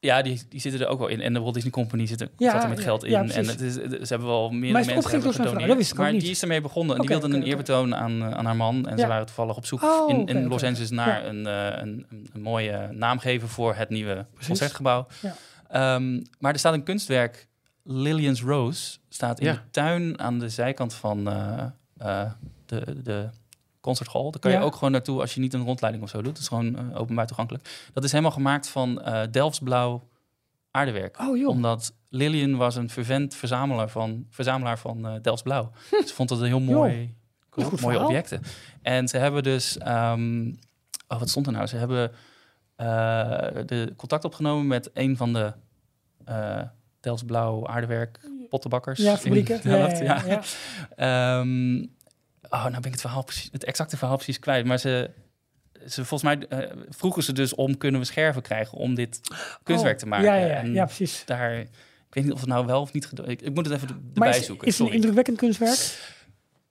Ja, 0.00 0.22
die, 0.22 0.42
die 0.48 0.60
zitten 0.60 0.80
er 0.80 0.86
ook 0.86 0.98
wel 0.98 1.08
in. 1.08 1.20
En 1.20 1.32
de 1.32 1.40
Walt 1.40 1.54
Disney 1.54 1.72
Company 1.72 2.06
zit 2.06 2.20
er, 2.20 2.28
Ja, 2.36 2.50
zat 2.52 2.62
er 2.62 2.68
met 2.68 2.78
ja, 2.78 2.84
geld 2.84 3.04
in. 3.04 3.10
ja, 3.10 3.18
en 3.22 3.46
het 3.46 3.60
is, 3.60 3.74
ze 3.74 3.80
hebben 4.08 4.28
wel 4.28 4.50
meer 4.50 4.72
Maar 4.72 4.80
is 4.80 4.86
het 4.86 4.94
mensen 4.94 4.96
opgericht 4.96 5.10
door 5.10 5.10
hebben 5.12 5.22
zijn 5.22 5.32
vrouw? 5.32 5.46
gedoneerd. 5.46 5.68
Dat 5.68 5.76
wist 5.76 5.90
ik 5.92 5.96
ook 5.98 6.02
Maar 6.04 6.12
niet. 6.12 6.20
die 6.22 6.30
is 6.30 6.42
ermee 6.42 6.60
begonnen. 6.60 6.94
En 6.96 7.00
die 7.00 7.10
wilde 7.10 7.34
een 7.36 7.42
eerbetoon 7.42 7.94
aan, 7.94 8.24
aan 8.34 8.44
haar 8.44 8.56
man. 8.56 8.86
En 8.88 8.96
Ja. 8.96 9.02
ze 9.02 9.06
waren 9.08 9.26
toevallig 9.26 9.56
op 9.56 9.66
zoek 9.66 9.82
Oh, 9.82 10.10
in, 10.10 10.26
in 10.26 10.46
Los. 10.48 10.62
Angeles 10.64 10.90
naar 10.90 11.22
Ja. 11.22 11.28
een, 11.28 11.44
een, 11.82 12.06
een, 12.32 12.40
mooie 12.42 12.88
naamgever 12.92 13.48
voor 13.48 13.74
het 13.74 13.88
nieuwe 13.88 14.14
Precies. 14.30 14.46
concertgebouw. 14.46 15.06
Ehm, 15.70 16.22
maar 16.38 16.52
er 16.52 16.58
staat 16.58 16.74
een 16.74 16.82
kunstwerk, 16.82 17.48
Lillian's 17.84 18.42
Rose, 18.42 18.98
staat 19.08 19.40
in 19.40 19.46
Ja. 19.46 19.52
de 19.52 19.60
tuin 19.70 20.18
aan 20.20 20.38
de 20.38 20.48
zijkant 20.48 20.94
van 20.94 21.28
eh, 21.28 21.64
eh, 21.96 22.30
de, 22.66 23.02
de 23.02 23.28
concerthal. 23.80 24.30
Daar 24.30 24.40
kan 24.40 24.50
je 24.50 24.56
Ja. 24.56 24.62
ook 24.62 24.74
gewoon 24.74 24.90
naartoe 24.90 25.20
als 25.20 25.34
je 25.34 25.40
niet 25.40 25.54
een 25.54 25.64
rondleiding 25.64 26.04
of 26.04 26.10
zo 26.10 26.18
doet. 26.22 26.32
Het 26.32 26.38
is 26.40 26.48
gewoon 26.48 26.76
eh, 26.76 27.00
openbaar 27.00 27.26
toegankelijk. 27.26 27.88
Dat 27.92 28.04
is 28.04 28.10
helemaal 28.10 28.32
gemaakt 28.32 28.68
van 28.68 29.02
Delftsblauw 29.30 30.08
aardewerk 30.70 31.20
Oh 31.20 31.36
joh. 31.36 31.48
omdat 31.48 31.92
Lillian 32.08 32.56
was 32.56 32.76
een 32.76 32.90
vervent 32.90 33.34
verzamelaar 33.34 33.88
van, 33.90 34.26
verzamelaar 34.30 34.78
van 34.78 35.06
eh 35.06 35.14
Delfts 35.22 35.42
Blauw. 35.42 35.70
Ze 36.06 36.14
vond 36.14 36.30
het 36.30 36.40
een 36.40 36.46
heel 36.46 36.58
Hm. 36.58 36.64
Mooi, 36.64 37.14
goed 37.50 37.64
mooie 37.64 37.78
verhaal. 37.80 38.04
objecten. 38.06 38.42
En 38.82 39.08
ze 39.08 39.16
hebben 39.18 39.42
dus... 39.42 39.78
ehm, 39.78 40.48
oh, 41.08 41.18
wat 41.18 41.28
stond 41.28 41.46
er 41.46 41.52
nou? 41.52 41.66
Ze 41.66 41.76
hebben 41.76 42.12
de 43.66 43.92
contact 43.96 44.24
opgenomen 44.24 44.66
met 44.66 44.90
een 44.94 45.16
van 45.16 45.32
de 45.32 45.52
eh 46.24 46.62
Delfts 47.00 47.24
Blauw 47.24 47.66
aardewerk 47.66 48.20
pottenbakkers. 48.48 48.98
Ja, 48.98 49.10
in 49.10 49.16
fabrieken. 49.16 49.60
Ja, 49.62 49.76
ja, 49.76 50.02
ja, 50.02 50.22
ja. 50.26 50.42
Ehm, 51.40 51.76
oh, 52.50 52.60
nou 52.62 52.70
ben 52.70 52.84
ik 52.84 52.90
het 52.92 53.00
verhaal 53.00 53.24
precies, 53.24 53.48
het 53.52 53.64
exacte 53.64 53.96
verhaal 53.96 54.16
precies 54.16 54.38
kwijt. 54.38 54.66
Maar 54.66 54.78
ze, 54.78 55.10
ze 55.86 56.04
volgens 56.04 56.22
mij 56.22 56.48
eh, 56.48 56.76
vroegen 56.88 57.22
ze 57.22 57.32
dus 57.32 57.54
om 57.54 57.76
kunnen 57.76 58.00
we 58.00 58.06
scherven 58.06 58.42
krijgen 58.42 58.78
om 58.78 58.94
dit 58.94 59.20
kunstwerk 59.62 59.98
te 59.98 60.04
Oh, 60.04 60.10
maken. 60.10 60.26
Ja, 60.26 60.34
ja, 60.34 60.46
ja, 60.46 60.52
En 60.54 60.72
ja, 60.72 60.84
precies. 60.84 61.22
daar, 61.24 61.58
ik 61.58 61.68
weet 62.10 62.24
niet 62.24 62.32
of 62.32 62.40
het 62.40 62.48
nou 62.48 62.66
wel 62.66 62.80
of 62.80 62.92
niet 62.92 63.06
gedaan. 63.06 63.28
Ik, 63.28 63.42
ik 63.42 63.54
moet 63.54 63.64
het 63.66 63.74
even 63.74 63.88
er- 63.88 63.94
Maar 63.94 64.12
erbij 64.26 64.38
is, 64.38 64.46
zoeken. 64.46 64.66
is 64.68 64.78
het 64.78 64.86
een 64.88 64.94
indrukwekkend 64.94 65.36
kunstwerk? 65.36 65.98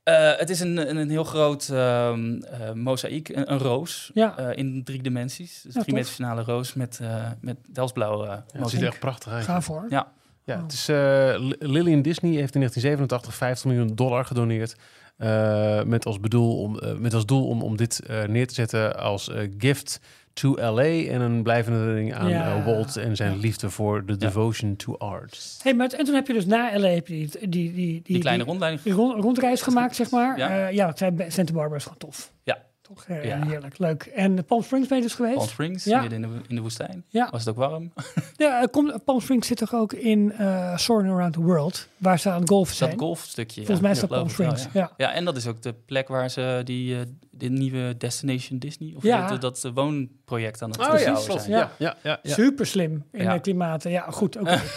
Eh, 0.10 0.38
het 0.40 0.50
is 0.50 0.60
een, 0.60 0.90
een, 0.90 0.98
een 0.98 1.10
heel 1.10 1.24
groot 1.24 1.70
ehm 1.70 2.42
eh, 2.42 2.72
mozaïek, 2.74 3.30
een, 3.30 3.52
een 3.52 3.58
roos 3.60 4.12
Ja. 4.14 4.38
eh, 4.38 4.58
in 4.58 4.84
drie 4.84 5.02
dimensies. 5.02 5.62
Dus 5.62 5.74
Ja, 5.74 5.82
driedimensionale 5.82 6.42
roos 6.44 6.74
met, 6.74 7.00
eh 7.02 7.26
met 7.42 7.58
Delftsblauw 7.68 8.24
eh 8.24 8.28
Ja, 8.28 8.60
het 8.60 8.70
ziet 8.70 8.82
er 8.82 8.88
echt 8.88 9.00
prachtig 9.00 9.32
uit. 9.32 9.44
Ga 9.46 9.62
voor. 9.62 9.86
Ja. 9.90 10.12
Ja, 10.44 10.62
het 10.62 10.72
is, 10.74 10.90
eh, 10.90 10.96
Li- 11.38 11.56
Lillian 11.60 12.02
Disney 12.02 12.32
heeft 12.32 12.54
in 12.56 12.60
1987 12.60 13.34
50 13.36 13.66
miljoen 13.72 13.96
dollar 13.96 14.26
gedoneerd 14.26 14.76
Eh, 15.20 15.84
met, 15.84 16.06
als 16.06 16.20
bedoel 16.20 16.58
om, 16.62 16.80
eh, 16.80 16.94
met 16.96 17.14
als 17.14 17.26
doel 17.26 17.48
om, 17.48 17.62
om 17.62 17.78
dit 17.78 18.00
eh, 18.06 18.24
neer 18.24 18.48
te 18.48 18.54
zetten 18.54 18.98
als 19.00 19.32
gift 19.58 20.00
to 20.34 20.56
LA. 20.56 20.84
En 20.84 21.22
een 21.22 21.44
blijvende 21.44 21.80
herinnering 21.80 22.14
aan 22.14 22.30
Ja. 22.30 22.56
eh, 22.58 22.66
Walt 22.66 22.98
en 22.98 23.16
zijn 23.16 23.38
liefde 23.38 23.70
voor 23.70 24.06
de 24.06 24.18
devotion 24.18 24.76
to 24.76 24.98
art. 24.98 25.60
Hey, 25.64 25.74
maar, 25.74 25.90
en 25.90 26.06
toen 26.06 26.16
heb 26.16 26.28
je 26.28 26.34
dus 26.34 26.46
na 26.46 26.80
LA 26.80 26.88
die, 26.90 27.02
die, 27.04 27.50
die, 27.50 27.74
die, 27.74 28.02
Die 28.04 28.20
kleine 28.20 28.40
die- 28.44 28.48
rondleiding. 28.52 28.84
die 28.84 28.94
rond- 28.94 29.24
rondreis 29.24 29.62
gemaakt, 29.62 29.96
zeg 29.96 30.12
maar. 30.12 30.38
Ja. 30.38 30.56
Ja, 30.56 30.68
ja 30.68 30.94
Santa 31.28 31.54
Barbara 31.54 31.76
is 31.76 31.84
gewoon 31.84 31.98
tof. 31.98 32.34
Ja. 32.44 32.58
Toch? 32.94 33.04
Eh, 33.08 33.24
Ja. 33.26 33.46
Heerlijk, 33.48 33.78
leuk. 33.78 34.04
En 34.04 34.46
Palm 34.46 34.64
Springs 34.64 34.88
ben 34.88 34.98
je 34.98 35.04
dus 35.04 35.14
geweest? 35.14 35.36
Palm 35.36 35.48
Springs, 35.48 35.84
Ja. 35.84 36.02
midden 36.02 36.24
in 36.24 36.30
de, 36.30 36.40
in 36.48 36.56
de 36.56 36.62
woestijn. 36.62 37.04
Ja. 37.10 37.28
Was 37.32 37.40
het 37.46 37.50
ook 37.50 37.56
warm? 37.70 37.92
Ja, 38.38 38.62
eh, 38.62 38.68
kom, 38.72 38.94
Palm 39.06 39.20
Springs 39.22 39.48
zit 39.48 39.58
toch 39.58 39.74
ook 39.74 39.94
in 39.94 40.32
eh 40.32 40.78
Soaring 40.78 41.14
Around 41.14 41.34
the 41.34 41.42
World, 41.42 41.88
waar 41.98 42.20
ze 42.20 42.30
aan 42.30 42.40
het 42.40 42.50
golfen 42.50 42.76
zijn. 42.76 42.90
Dat 42.90 43.00
golfstukje. 43.00 43.56
Volgens 43.66 43.78
ja. 43.78 43.84
mij 43.84 43.92
is 43.92 44.02
Ja, 44.02 44.08
dat 44.08 44.18
Palm 44.18 44.22
wel, 44.24 44.34
Springs. 44.54 44.64
ja. 44.64 44.70
Ja. 44.82 44.92
Ja, 45.08 45.14
en 45.14 45.26
dat 45.26 45.36
is 45.38 45.48
ook 45.48 45.62
de 45.62 45.74
plek 45.86 46.08
waar 46.08 46.30
ze 46.30 46.62
die, 46.64 46.96
eh, 46.96 47.02
de 47.32 47.50
nieuwe 47.50 47.98
Destination 47.98 48.60
Disney, 48.60 48.94
of 48.96 49.04
Ja. 49.04 49.28
dat, 49.28 49.42
dat 49.42 49.72
woonproject 49.74 50.62
aan 50.62 50.70
het 50.72 50.80
Oh 50.80 51.00
ja, 51.00 51.16
zijn. 51.16 51.50
Ja, 51.50 51.72
ja, 51.78 51.96
ja, 52.04 52.20
ja. 52.24 52.34
Super 52.34 52.66
slim 52.66 53.04
in 53.12 53.24
Ja. 53.24 53.34
de 53.34 53.40
klimaten. 53.42 53.92
Ja, 53.92 54.06
goed. 54.12 54.38
Oké. 54.38 54.60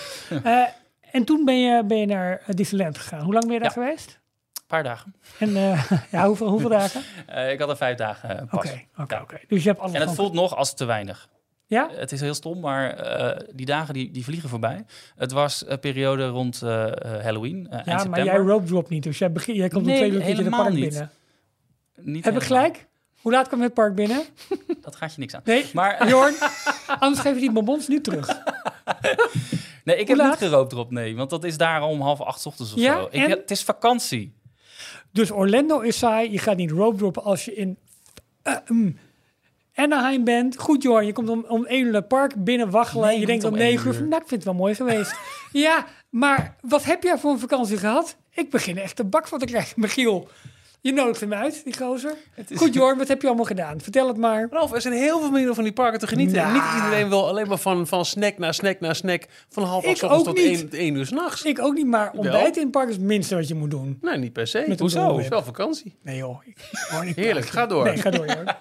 Eh, 0.43 0.63
en 1.11 1.25
toen 1.25 1.45
ben 1.45 1.61
je, 1.61 1.85
ben 1.85 1.99
je 1.99 2.07
naar 2.07 2.43
eh, 2.47 2.55
Disneyland 2.55 2.99
gegaan. 2.99 3.23
Hoe 3.23 3.33
lang 3.33 3.45
ben 3.45 3.55
je 3.55 3.61
daar 3.61 3.73
Ja. 3.77 3.83
geweest? 3.83 4.21
Paar 4.73 4.83
dagen. 4.83 5.15
En 5.39 5.57
eh, 5.57 5.91
ja, 6.13 6.27
hoeveel, 6.27 6.49
hoeveel 6.49 6.69
dagen? 6.81 7.03
Eh, 7.27 7.53
ik 7.53 7.59
had 7.59 7.69
er 7.69 7.77
vijf 7.77 7.97
dagen 7.97 8.29
eh, 8.31 8.43
Oké, 8.43 8.57
pas. 8.57 8.73
oké, 8.97 9.15
Ja. 9.15 9.21
oké. 9.23 9.39
Dus 9.49 9.63
je 9.63 9.69
hebt 9.69 9.81
alles 9.81 9.95
En 9.95 10.01
het 10.01 10.15
voelt 10.15 10.33
nog 10.33 10.57
als 10.57 10.75
te 10.75 10.85
weinig. 10.85 11.29
Ja? 11.67 11.89
Het 11.95 12.13
is 12.13 12.21
heel 12.21 12.35
stom, 12.35 12.61
maar 12.61 12.97
die 13.55 13.67
dagen 13.67 13.95
die, 13.95 14.11
die 14.11 14.25
vliegen 14.25 14.49
voorbij. 14.49 14.85
Het 15.17 15.33
was 15.33 15.65
een 15.67 15.79
periode 15.81 16.27
rond 16.27 16.61
Halloween, 16.61 17.67
Ja, 17.71 17.77
maar 17.77 17.83
september. 18.01 18.25
jij 18.25 18.37
rope 18.37 18.67
drop 18.67 18.89
niet. 18.89 19.03
Dus 19.03 19.19
jij, 19.19 19.33
begin, 19.33 19.55
jij 19.55 19.69
komt 19.69 19.83
om 19.83 19.89
Nee, 19.89 19.97
twee 19.99 20.11
uur 20.11 20.21
keertje 20.21 20.43
het 20.45 20.51
park 20.57 20.73
niet. 20.73 20.81
binnen. 20.89 21.11
Niet 21.97 22.25
Heb 22.25 22.35
ik 22.37 22.43
gelijk? 22.43 22.87
Hoe 23.21 23.33
laat 23.33 23.49
kwam 23.49 23.61
het 23.61 23.75
park 23.75 23.95
binnen? 23.95 24.23
Dat 24.83 24.97
gaat 24.97 25.15
je 25.15 25.21
niks 25.21 25.35
aan. 25.35 25.41
Nee, 25.45 25.65
Maar 25.73 26.09
Jorn, 26.09 26.35
anders 26.99 27.21
geef 27.21 27.35
je 27.35 27.41
die 27.41 27.53
bonbons 27.53 27.89
nu 27.89 28.01
terug. 28.01 28.27
nee, 29.85 29.97
ik 29.97 30.09
heb 30.09 30.17
niet 30.17 30.27
laat? 30.27 30.39
gerookt 30.39 30.73
erop, 30.73 30.91
nee. 30.91 31.17
Want 31.17 31.31
dat 31.31 31.45
is 31.45 31.57
daar 31.57 31.83
om 31.83 32.01
half 32.01 32.21
acht 32.21 32.41
's 32.41 32.47
ochtends 32.47 32.73
of 32.73 32.79
Ja, 32.79 32.95
zo. 32.95 33.09
Ik, 33.11 33.23
en? 33.25 33.31
het 33.31 33.51
is 33.51 33.63
vakantie. 33.63 34.41
Dus 35.13 35.31
Orlando 35.31 35.81
is 35.81 35.99
saai. 35.99 36.31
Je 36.31 36.39
gaat 36.39 36.57
niet 36.57 36.71
rope 36.71 36.97
droppen 36.97 37.23
als 37.23 37.45
je 37.45 37.55
in 37.55 37.79
eh, 38.43 38.57
mm, 38.67 38.97
Anaheim 39.75 40.25
bent. 40.25 40.59
Goed, 40.59 40.83
Jorn. 40.83 41.07
Je 41.07 41.13
komt 41.13 41.29
om, 41.29 41.45
om 41.49 41.65
1 41.67 41.87
uur 41.87 41.95
het 41.95 42.09
park 42.09 42.45
binnen 42.45 42.71
waggelen. 42.71 43.09
Nee, 43.09 43.21
je 43.21 43.27
denkt 43.27 43.45
om 43.45 43.53
om 43.53 43.59
9 43.59 43.91
één 43.91 43.95
uur. 43.95 44.09
Nou, 44.09 44.23
ik 44.23 44.29
vind 44.29 44.31
het 44.31 44.45
wel 44.45 44.55
mooi 44.55 44.75
geweest. 44.75 45.15
ja, 45.53 45.87
maar 46.11 46.57
wat 46.61 46.85
heb 46.85 47.03
jij 47.03 47.19
voor 47.19 47.31
een 47.31 47.39
vakantie 47.39 47.77
gehad? 47.77 48.17
Ik 48.31 48.51
begin 48.51 48.79
echt 48.79 48.97
de 48.97 49.05
bak 49.05 49.29
van 49.29 49.39
te 49.39 49.45
krijgen. 49.45 49.81
Michiel, 49.81 50.29
je 50.83 50.93
nodigt 50.93 51.21
hem 51.21 51.33
uit, 51.35 51.65
die 51.65 51.77
gozer. 51.77 52.15
Goed, 52.55 52.75
Jorn. 52.75 52.99
Wat 52.99 53.09
heb 53.09 53.21
je 53.21 53.27
allemaal 53.27 53.45
gedaan? 53.45 53.81
Vertel 53.81 54.09
het 54.09 54.17
maar. 54.17 54.47
Ralf, 54.51 54.73
er 54.73 54.81
zijn 54.81 54.95
heel 54.95 55.21
veel 55.21 55.31
manieren 55.31 55.55
van 55.55 55.65
die 55.65 55.73
parken 55.73 55.99
te 55.99 56.07
genieten. 56.07 56.37
En 56.39 56.43
Nou. 56.43 56.55
niet 56.55 56.85
iedereen 56.85 57.09
wil 57.09 57.29
alleen 57.29 57.49
maar 57.49 57.59
van, 57.59 57.87
van 57.87 58.05
snack 58.05 58.39
naar 58.39 58.55
snack 58.55 58.81
naar 58.81 58.95
snack. 58.97 59.25
Van 59.49 59.63
half 59.65 59.87
acht 59.87 60.25
tot 60.25 60.39
één, 60.39 60.71
één 60.73 60.95
uur 60.95 61.07
s'nachts. 61.07 61.43
Ik 61.43 61.59
ook 61.61 61.75
niet, 61.75 61.87
maar 61.87 62.11
ontbijten 62.13 62.55
in 62.57 62.63
het 62.63 62.71
park 62.71 62.89
is 62.89 62.95
het 62.95 63.05
minste 63.05 63.35
wat 63.35 63.49
je 63.49 63.55
moet 63.55 63.71
doen. 63.71 63.99
Nee, 64.01 64.19
niet 64.19 64.33
per 64.33 64.47
se. 64.47 64.75
Hoezo? 64.79 65.13
Het 65.15 65.23
is 65.25 65.29
wel 65.29 65.43
vakantie. 65.43 65.99
Nee 66.03 66.17
joh. 66.17 66.39
Ik, 66.47 67.17
Heerlijk, 67.17 67.47
ga 67.47 67.67
door. 67.67 67.85
Nee, 67.85 67.97
ga 67.97 68.11
door, 68.11 68.27
Jorn. 68.27 68.47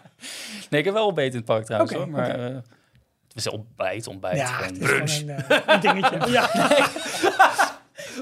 Nee, 0.70 0.80
ik 0.80 0.86
heb 0.86 0.94
wel 0.96 1.06
ontbeten 1.06 1.32
in 1.32 1.38
het 1.38 1.46
park 1.46 1.66
trouwens 1.66 1.94
hoor. 1.94 2.10
Maar 2.10 2.30
oké. 2.30 2.38
eh, 2.38 2.56
het 2.56 3.36
is 3.36 3.50
ontbijt, 3.50 4.08
ontbijt. 4.08 4.38
Ja, 4.38 4.46
gewoon 4.46 5.10
een, 5.10 5.30
eh, 5.30 5.58
een 5.66 5.80
dingetje. 5.80 6.18
Ja. 6.32 6.50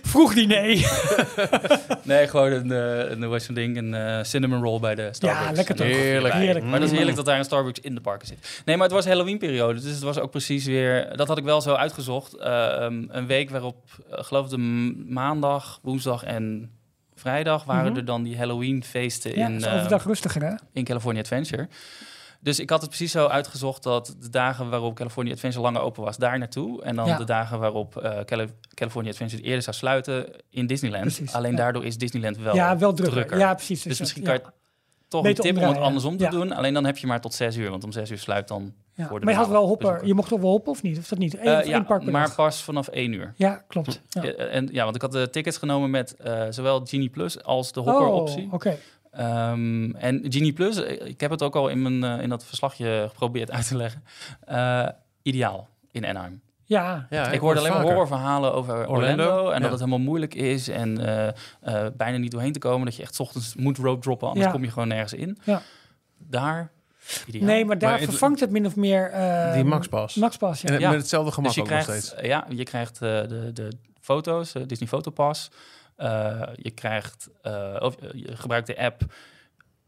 Vroeg 0.02 0.34
diner. 0.34 0.68
Nee, 2.04 2.28
gewoon 2.28 2.52
een, 2.52 2.72
eh 2.72 3.10
een, 3.12 3.24
hoe 3.24 3.40
zo'n 3.40 3.56
ding, 3.56 3.78
een 3.78 3.94
eh, 3.94 4.24
cinnamon 4.24 4.62
roll 4.64 4.80
bij 4.80 4.96
de 4.96 5.10
Starbucks. 5.12 5.46
Ja, 5.50 5.52
lekker 5.56 5.76
toch? 5.76 5.86
Heerlijk. 5.88 6.64
Maar 6.64 6.80
dat 6.80 6.90
is 6.90 6.96
heerlijk 6.96 7.16
dat 7.16 7.26
daar 7.26 7.38
een 7.38 7.44
Starbucks 7.46 7.80
in 7.80 7.96
de 7.96 8.02
parken 8.02 8.28
zit. 8.28 8.62
Nee, 8.66 8.76
maar 8.78 8.86
het 8.86 8.96
was 8.96 9.06
Halloween-periode, 9.06 9.80
dus 9.80 9.92
het 9.92 10.00
was 10.02 10.20
ook 10.20 10.32
precies 10.32 10.66
weer... 10.66 11.18
Dat 11.18 11.28
had 11.28 11.38
ik 11.38 11.44
wel 11.44 11.62
zo 11.62 11.74
uitgezocht. 11.74 12.34
eh, 12.38 12.78
um, 12.82 13.08
een 13.12 13.28
week 13.28 13.50
waarop, 13.50 13.76
eh, 14.12 14.24
geloof 14.24 14.44
ik, 14.46 14.52
de 14.52 14.58
maandag, 15.08 15.80
woensdag 15.82 16.24
en 16.24 16.72
vrijdag... 17.16 17.64
waren 17.64 17.90
Mhm. 17.92 18.00
er 18.00 18.06
dan 18.06 18.24
die 18.24 18.38
Halloween-feesten 18.38 19.38
Ja, 19.38 19.48
in, 19.48 19.64
eh, 19.64 19.76
overdag 19.76 20.04
rustiger 20.04 20.42
hè? 20.44 20.54
in 20.74 20.84
California 20.84 21.22
Adventure. 21.22 21.68
Dus 22.42 22.60
ik 22.60 22.70
had 22.70 22.80
het 22.82 22.90
precies 22.90 23.12
zo 23.12 23.28
uitgezocht 23.28 23.84
dat 23.84 24.16
de 24.20 24.30
dagen 24.30 24.70
waarop 24.70 24.96
California 24.96 25.34
Adventure 25.34 25.64
langer 25.64 25.82
open 25.82 26.04
was, 26.04 26.18
daar 26.18 26.38
naartoe. 26.38 26.84
En 26.84 26.96
dan 26.96 27.08
Ja. 27.08 27.18
de 27.18 27.24
dagen 27.24 27.60
waarop 27.60 28.22
Cali- 28.26 28.54
California 28.74 29.12
Adventure 29.12 29.42
eerder 29.42 29.62
zou 29.64 29.76
sluiten 29.76 30.30
in 30.50 30.68
Disneyland. 30.68 31.04
Precies, 31.04 31.34
Alleen 31.34 31.52
ja. 31.52 31.58
daardoor 31.58 31.86
is 31.86 31.98
Disneyland 31.98 32.38
wel, 32.38 32.56
ja, 32.56 32.78
wel 32.78 32.94
drukker. 32.94 33.16
drukker. 33.18 33.38
Ja, 33.38 33.54
precies. 33.54 33.82
Dus 33.84 33.98
ja, 33.98 34.04
misschien 34.04 34.24
kan 34.24 34.34
je 34.34 34.42
toch 35.08 35.22
Beter 35.24 35.46
een 35.46 35.54
tip 35.54 35.64
om 35.64 35.70
het 35.70 35.78
andersom 35.78 36.18
te 36.18 36.28
doen. 36.30 36.52
Alleen 36.52 36.74
dan 36.74 36.86
heb 36.86 36.98
je 36.98 37.08
maar 37.08 37.22
tot 37.22 37.34
zes 37.34 37.56
uur, 37.56 37.70
want 37.70 37.84
om 37.84 37.92
zes 37.92 38.10
uur 38.12 38.18
sluit 38.18 38.48
dan 38.48 38.74
Ja. 38.94 39.08
voor 39.08 39.20
de 39.20 39.26
Maar 39.26 39.34
je 39.34 39.40
had 39.40 39.50
wel 39.50 39.68
hopper. 39.68 40.06
Je 40.06 40.14
mocht 40.14 40.30
toch 40.30 40.40
wel 40.42 40.50
hoppen 40.50 40.72
of 40.72 40.82
niet? 40.82 40.98
Of 40.98 41.08
dat 41.08 41.20
niet? 41.20 41.34
Eén, 41.34 41.40
Eh, 41.44 41.54
of 41.58 41.62
één 41.62 41.70
ja, 41.70 41.82
park 41.84 42.04
maar 42.04 42.26
dag? 42.26 42.36
pas 42.36 42.62
vanaf 42.64 42.88
één 42.88 43.14
uur. 43.14 43.34
Ja, 43.36 43.64
klopt. 43.68 44.02
Ja. 44.10 44.24
Eh, 44.24 44.56
En, 44.56 44.70
ja, 44.72 44.84
want 44.84 44.96
ik 44.96 45.02
had 45.02 45.12
de 45.12 45.30
tickets 45.30 45.58
genomen 45.58 45.90
met 45.90 46.16
zowel 46.50 46.82
Genie 46.86 47.10
Plus 47.10 47.44
als 47.44 47.72
de 47.72 47.80
hopper-optie. 47.80 48.46
Oh, 48.46 48.54
oké. 48.54 48.78
Ehm, 49.20 49.92
en 49.96 50.26
Genie 50.30 50.54
Plus, 50.54 50.84
eh, 50.84 51.08
ik 51.08 51.20
heb 51.22 51.32
het 51.32 51.44
ook 51.44 51.56
al 51.56 51.68
in, 51.70 51.82
mijn, 51.82 52.18
eh, 52.18 52.24
in 52.24 52.30
dat 52.30 52.46
verslagje 52.46 53.06
geprobeerd 53.10 53.52
uit 53.52 53.68
te 53.68 53.76
leggen. 53.78 54.04
Eh, 54.46 54.88
ideaal 55.22 55.68
in 55.92 56.06
Anaheim. 56.06 56.42
Ja, 56.66 57.08
Ja, 57.10 57.32
ik 57.32 57.40
hoorde 57.40 57.60
alleen 57.60 57.72
maar 57.72 57.82
horrorverhalen 57.82 58.54
over 58.54 58.74
Orlando. 58.88 58.94
Orlando, 59.24 59.50
en 59.50 59.54
ja. 59.56 59.60
dat 59.60 59.70
het 59.70 59.80
helemaal 59.80 60.00
moeilijk 60.00 60.34
is 60.34 60.68
en 60.68 61.06
eh, 61.06 61.28
eh, 61.62 61.92
bijna 61.98 62.18
niet 62.18 62.32
doorheen 62.32 62.52
te 62.54 62.60
komen. 62.60 62.86
Dat 62.86 62.96
je 62.96 63.02
echt 63.02 63.16
's 63.16 63.20
ochtends 63.20 63.56
moet 63.56 63.78
rope 63.78 64.02
droppen, 64.02 64.28
anders 64.28 64.46
Ja. 64.46 64.52
kom 64.52 64.64
je 64.64 64.72
gewoon 64.72 64.88
nergens 64.88 65.14
in. 65.14 65.38
Ja. 65.44 65.62
Daar, 66.18 66.72
ideaal. 67.28 67.46
nee, 67.46 67.66
maar 67.66 67.78
daar 67.78 67.90
Maar 67.90 68.00
vervangt 68.00 68.40
het 68.40 68.50
min 68.52 68.66
of 68.66 68.76
meer... 68.76 69.10
eh, 69.12 69.54
Die 69.54 69.64
Maxpas. 69.64 70.16
Maxpas, 70.16 70.62
ja. 70.62 70.70
En 70.70 70.80
Ja. 70.80 70.90
met 70.90 71.00
hetzelfde 71.00 71.32
gemak 71.32 71.48
dus 71.48 71.56
je 71.56 71.62
ook 71.62 71.70
nog 71.70 71.82
steeds. 71.82 72.14
ja, 72.22 72.46
je 72.50 72.64
krijgt 72.64 72.94
eh, 72.94 73.00
de, 73.28 73.50
de 73.54 73.72
foto's, 74.02 74.52
Disney 74.66 74.88
Fotopass. 74.90 75.50
Eh, 76.00 76.50
je 76.56 76.72
krijgt, 76.72 77.30
eh, 77.42 77.76
of 77.80 77.96
eh, 77.96 78.10
je 78.14 78.38
gebruikt 78.38 78.68
de 78.68 78.78
app 78.78 79.02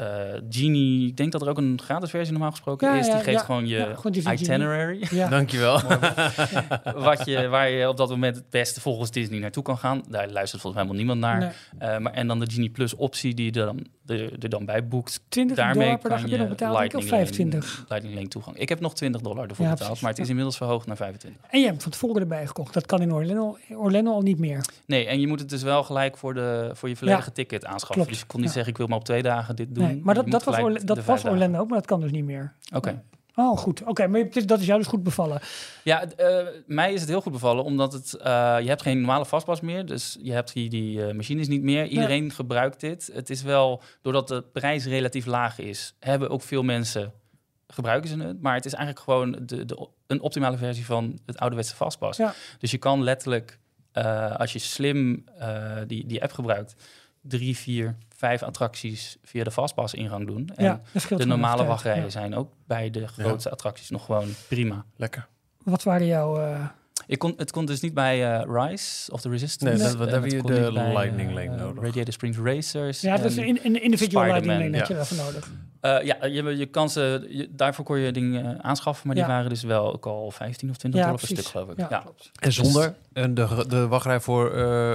eh, 0.02 0.42
Genie. 0.50 1.08
Ik 1.08 1.18
denk 1.18 1.32
dat 1.32 1.42
er 1.42 1.50
ook 1.50 1.58
een 1.58 1.80
gratis 1.84 2.10
versie 2.10 2.32
normaal 2.32 2.52
gesproken 2.52 2.88
Ja, 2.88 3.00
is. 3.00 3.06
ja, 3.08 3.14
Die 3.14 3.24
geeft 3.24 3.38
ja. 3.40 3.44
gewoon 3.46 3.68
je 3.68 3.96
itinerary. 4.32 5.08
Ja. 5.12 5.30
Dankjewel. 5.38 5.80
wat 6.96 7.26
je, 7.26 7.48
waar 7.48 7.70
je 7.70 7.88
op 7.90 7.98
dat 7.98 8.10
moment 8.10 8.36
het 8.36 8.50
beste 8.50 8.82
volgens 8.82 9.12
Disney 9.12 9.40
naartoe 9.40 9.64
kan 9.64 9.78
gaan. 9.78 10.02
Daar 10.10 10.30
luistert 10.30 10.62
volgens 10.62 10.84
mij 10.84 10.94
helemaal 10.94 11.16
niemand 11.16 11.20
naar. 11.20 11.56
Nee. 11.80 11.90
Eh, 11.90 11.98
maar, 12.00 12.14
en 12.14 12.28
dan 12.28 12.40
de 12.40 12.52
Genie 12.52 12.70
Plus 12.70 12.96
optie 12.96 13.34
die 13.34 13.54
je 13.54 13.60
er 13.60 13.66
dan, 13.66 13.86
er, 14.06 14.32
er 14.44 14.50
dan 14.50 14.66
bij 14.66 14.88
boekt. 14.88 15.22
20 15.30 15.58
Daarmee 15.58 15.84
dollar 15.84 15.98
per 16.00 16.10
dag 16.10 16.20
kan 16.22 16.30
heb 16.30 16.40
je 16.40 16.46
nog 16.46 16.56
betaald, 16.58 16.78
denk 16.78 16.92
ik, 16.92 16.98
of 16.98 17.04
Lightning 17.04 17.28
25. 17.28 17.76
Lane, 17.76 17.86
Lightning 17.90 18.16
Lane 18.16 18.28
toegang. 18.28 18.58
Ik 18.58 18.70
heb 18.70 18.80
nog 18.80 18.94
20 18.96 19.22
dollar 19.22 19.48
ervoor 19.50 19.66
Ja, 19.66 19.72
betaald, 19.72 20.02
maar 20.02 20.10
het 20.12 20.20
is 20.20 20.30
inmiddels 20.30 20.58
verhoogd 20.58 20.88
naar 20.88 20.96
25. 20.98 21.42
En 21.50 21.60
je 21.60 21.66
hebt 21.66 21.82
van 21.84 21.92
tevoren 21.92 22.22
erbij 22.22 22.48
gekocht. 22.48 22.74
Dat 22.74 22.86
kan 22.86 23.02
in 23.02 23.14
Orlando, 23.14 23.58
Orlando 23.76 24.12
al 24.12 24.22
niet 24.22 24.40
meer. 24.40 24.66
Nee, 24.86 25.06
en 25.08 25.20
je 25.20 25.28
moet 25.28 25.40
het 25.40 25.50
dus 25.50 25.64
wel 25.64 25.84
gelijk 25.84 26.18
voor, 26.18 26.34
de, 26.34 26.70
voor 26.74 26.90
je 26.90 26.96
volledige 26.96 27.32
ticket 27.32 27.66
aanschaffen. 27.66 27.96
klopt. 27.96 28.10
Dus 28.10 28.20
je 28.20 28.26
kon 28.26 28.40
niet 28.40 28.50
Ja. 28.50 28.54
zeggen, 28.56 28.72
ik 28.72 28.78
wil 28.78 28.88
maar 28.88 28.98
op 28.98 29.06
twee 29.06 29.22
dagen 29.22 29.56
dit 29.56 29.76
doen. 29.76 29.84
Nee, 29.88 29.91
maar 30.04 30.16
dat, 30.16 30.32
dat 30.32 30.44
was, 30.44 30.58
Orla- 30.58 30.80
dat 30.84 30.98
was 30.98 31.06
dagen. 31.22 31.32
Orlando 31.32 31.60
ook, 31.60 31.68
maar 31.70 31.78
dat 31.78 31.88
kan 31.88 32.02
dus 32.02 32.12
niet 32.12 32.26
meer. 32.26 32.54
Oké. 32.76 33.04
Oh, 33.36 33.58
goed. 33.58 33.84
Oké, 33.84 34.08
maar 34.08 34.20
je- 34.20 34.46
dat 34.46 34.60
is 34.60 34.66
jou 34.66 34.80
dus 34.80 34.88
goed 34.88 35.04
bevallen. 35.04 35.40
Ja, 35.84 36.04
eh, 36.12 36.48
mij 36.68 36.94
is 36.94 37.00
het 37.00 37.10
heel 37.10 37.22
goed 37.22 37.32
bevallen, 37.32 37.64
omdat 37.64 37.94
het, 37.94 38.14
eh, 38.14 38.58
je 38.62 38.68
hebt 38.68 38.82
geen 38.82 38.98
normale 38.98 39.26
vastpas 39.26 39.62
meer. 39.62 39.86
Dus 39.86 40.18
je 40.22 40.32
hebt 40.32 40.52
hier 40.52 40.70
die 40.70 41.06
eh, 41.06 41.16
machines 41.16 41.48
niet 41.48 41.62
meer. 41.64 41.86
Iedereen 41.86 42.32
gebruikt 42.32 42.80
dit. 42.80 43.10
Het 43.14 43.30
is 43.30 43.42
wel, 43.42 43.82
doordat 44.02 44.28
de 44.28 44.42
prijs 44.54 44.86
relatief 44.86 45.26
laag 45.26 45.60
is, 45.60 45.96
hebben 46.00 46.30
ook 46.30 46.42
veel 46.42 46.64
mensen 46.64 47.12
gebruiken 47.68 48.10
ze 48.10 48.18
het. 48.18 48.42
Maar 48.42 48.56
het 48.56 48.66
is 48.66 48.74
eigenlijk 48.74 49.04
gewoon 49.06 49.32
de, 49.46 49.66
de, 49.66 49.88
een 50.08 50.22
optimale 50.22 50.58
versie 50.58 50.86
van 50.86 51.20
het 51.26 51.38
ouderwetse 51.38 51.76
vastpas. 51.76 52.18
Ja. 52.18 52.34
Dus 52.60 52.72
je 52.72 52.78
kan 52.78 53.04
letterlijk, 53.04 53.60
eh, 53.92 54.36
als 54.36 54.54
je 54.54 54.60
slim 54.60 55.24
die, 55.88 56.06
die 56.06 56.22
app 56.24 56.32
gebruikt, 56.32 56.76
drie, 57.22 57.58
vier, 57.58 57.96
vijf 58.22 58.44
attracties 58.44 59.18
via 59.24 59.44
de 59.44 59.52
vastpas 59.52 59.94
ingang 59.94 60.28
doen. 60.28 60.50
En 60.56 60.64
ja, 60.66 60.82
de 61.18 61.26
normale 61.26 61.64
wachtrijen 61.66 62.04
Ja. 62.04 62.10
zijn 62.10 62.36
ook 62.36 62.52
bij 62.68 62.90
de 62.90 63.08
grootste 63.08 63.50
attracties 63.50 63.90
nog 63.90 64.06
gewoon 64.06 64.28
prima. 64.48 64.86
Lekker. 64.96 65.28
Wat 65.64 65.84
waren 65.84 66.06
jouw... 66.08 66.40
eh, 66.42 66.66
Ik 67.08 67.20
kon, 67.20 67.34
het 67.38 67.52
kon 67.52 67.66
dus 67.66 67.80
niet 67.82 67.94
bij 67.94 68.40
eh, 68.40 68.44
Rise 68.68 69.12
of 69.12 69.22
the 69.22 69.30
Resistance. 69.30 69.84
Nee, 69.84 69.92
dat- 69.92 70.00
het 70.00 70.12
heb 70.12 70.26
je 70.26 70.42
de 70.42 70.72
Lightning 70.72 71.30
eh, 71.30 71.36
Lane 71.36 71.56
nodig. 71.56 71.84
Radiator 71.84 72.14
Springs 72.14 72.38
Racers. 72.38 73.02
ja, 73.02 73.18
dat 73.18 73.32
is 73.32 73.38
en, 73.38 73.48
een, 73.48 73.60
een 73.64 73.84
individual 73.84 74.26
lightning 74.26 74.60
lane 74.60 74.72
ja. 74.72 74.78
had 74.78 74.88
je 74.88 74.94
daarvoor 74.94 75.18
nodig. 75.18 75.52
Eh, 75.82 76.02
ja, 76.04 76.26
je, 76.26 76.58
je 76.58 76.66
kan 76.66 76.90
ze, 76.90 77.26
je- 77.30 77.48
daarvoor 77.52 77.86
kon 77.86 78.00
je 78.00 78.12
dingen 78.12 78.46
eh, 78.58 78.66
aanschaffen, 78.66 79.08
maar 79.08 79.16
die 79.16 79.26
Ja. 79.26 79.30
waren 79.32 79.50
dus 79.50 79.64
wel 79.64 79.94
ook 79.94 80.06
al 80.06 80.32
15 80.32 80.70
of 80.70 80.78
20 80.78 81.00
Ja, 81.00 81.06
dollar 81.06 81.22
per 81.26 81.36
stuk, 81.38 81.46
geloof 81.46 81.70
ik. 81.70 81.78
Ja, 81.78 81.88
Ja. 81.90 81.98
klopt. 82.00 82.32
En 82.40 82.52
zonder 82.52 82.96
en 83.14 83.34
de, 83.34 83.66
de 83.68 83.88
wachtrij 83.88 84.20
voor 84.20 84.52
eh, 84.52 84.94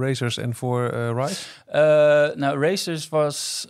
racers 0.00 0.36
en 0.36 0.54
voor 0.54 0.88
eh 0.88 1.10
Rise? 1.24 1.44
Eh, 1.66 2.36
nou, 2.36 2.60
Racers 2.68 3.08
was... 3.08 3.66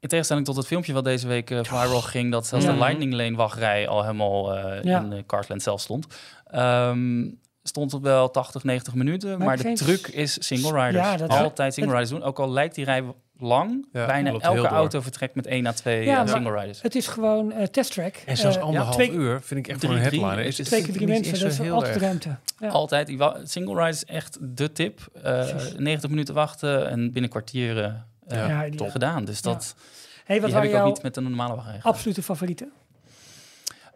in 0.00 0.08
tegenstelling 0.08 0.46
tot 0.46 0.56
het 0.56 0.66
filmpje 0.66 0.92
wat 0.92 1.04
deze 1.04 1.26
week 1.28 1.48
viral 1.62 2.00
ging, 2.00 2.30
dat 2.30 2.46
zelfs 2.46 2.64
Ja. 2.64 2.72
de 2.72 2.78
Lightning 2.78 3.12
Lane 3.14 3.36
wachtrij 3.36 3.88
al 3.88 4.02
helemaal 4.02 4.54
eh, 4.56 4.82
Ja. 4.82 5.00
in 5.00 5.12
uh, 5.12 5.18
Carsland 5.26 5.62
zelf 5.62 5.80
stond. 5.80 6.06
Ehm, 6.46 7.28
stond 7.62 7.92
het 7.92 8.02
wel 8.02 8.30
80, 8.30 8.64
90 8.64 8.94
minuten, 8.94 9.28
maar, 9.38 9.46
Maar 9.46 9.56
de 9.56 9.62
geen- 9.62 9.74
truc 9.74 10.06
is 10.06 10.46
single 10.46 10.72
riders. 10.84 11.04
Ja, 11.06 11.16
dat- 11.16 11.28
Altijd 11.30 11.74
single 11.74 11.92
riders 11.92 12.10
doen, 12.10 12.22
ook 12.22 12.38
al 12.38 12.50
lijkt 12.50 12.74
die 12.74 12.84
rij 12.84 13.04
lang. 13.40 13.86
Ja, 13.92 14.06
Bijna 14.06 14.30
elke 14.38 14.66
auto 14.68 15.00
vertrekt 15.00 15.34
met 15.34 15.46
één 15.46 15.66
à 15.66 15.72
twee 15.72 16.04
Ja, 16.04 16.22
eh, 16.26 16.32
single 16.32 16.60
riders. 16.60 16.82
Het 16.82 16.94
is 16.94 17.06
gewoon 17.06 17.52
eh 17.52 17.66
testtrack. 17.66 18.14
En 18.26 18.36
zelfs 18.36 18.56
Eh, 18.56 18.62
anderhalf 18.62 18.94
twee, 18.94 19.10
uur 19.12 19.40
vind 19.42 19.60
ik 19.60 19.68
echt 19.68 19.80
Drie, 19.80 19.92
een 19.92 19.98
headliner. 19.98 20.36
Het 20.36 20.46
Is, 20.46 20.58
is 20.60 20.66
twee 20.68 20.82
keer 20.82 20.92
drie 20.94 21.06
mensen, 21.06 21.30
dat 21.32 21.40
zo 21.40 21.46
is 21.46 21.58
heel 21.58 21.74
altijd 21.74 21.94
erg. 21.94 22.02
ruimte. 22.04 22.36
Ja. 22.58 22.68
Altijd. 22.68 23.08
Single 23.44 23.74
ride 23.74 23.88
is 23.88 24.04
echt 24.04 24.38
de 24.40 24.72
tip. 24.72 25.00
Eh, 25.22 25.22
Precies. 25.48 25.74
90 25.78 26.10
minuten 26.10 26.34
wachten 26.34 26.88
en 26.90 27.12
binnen 27.12 27.30
kwartieren 27.30 28.06
eh, 28.26 28.38
Ja, 28.38 28.48
Ja, 28.64 28.70
die- 28.70 28.90
gedaan. 28.90 29.24
Dus 29.24 29.42
dat 29.42 29.74
Hey, 30.24 30.40
wat 30.40 30.50
die 30.50 30.58
heb 30.60 30.68
ik 30.70 30.74
ook 30.76 30.86
niet 30.86 31.02
met 31.02 31.16
een 31.16 31.22
normale 31.22 31.54
wachtrij. 31.54 31.78
absolute 31.82 32.22
favorieten? 32.22 32.72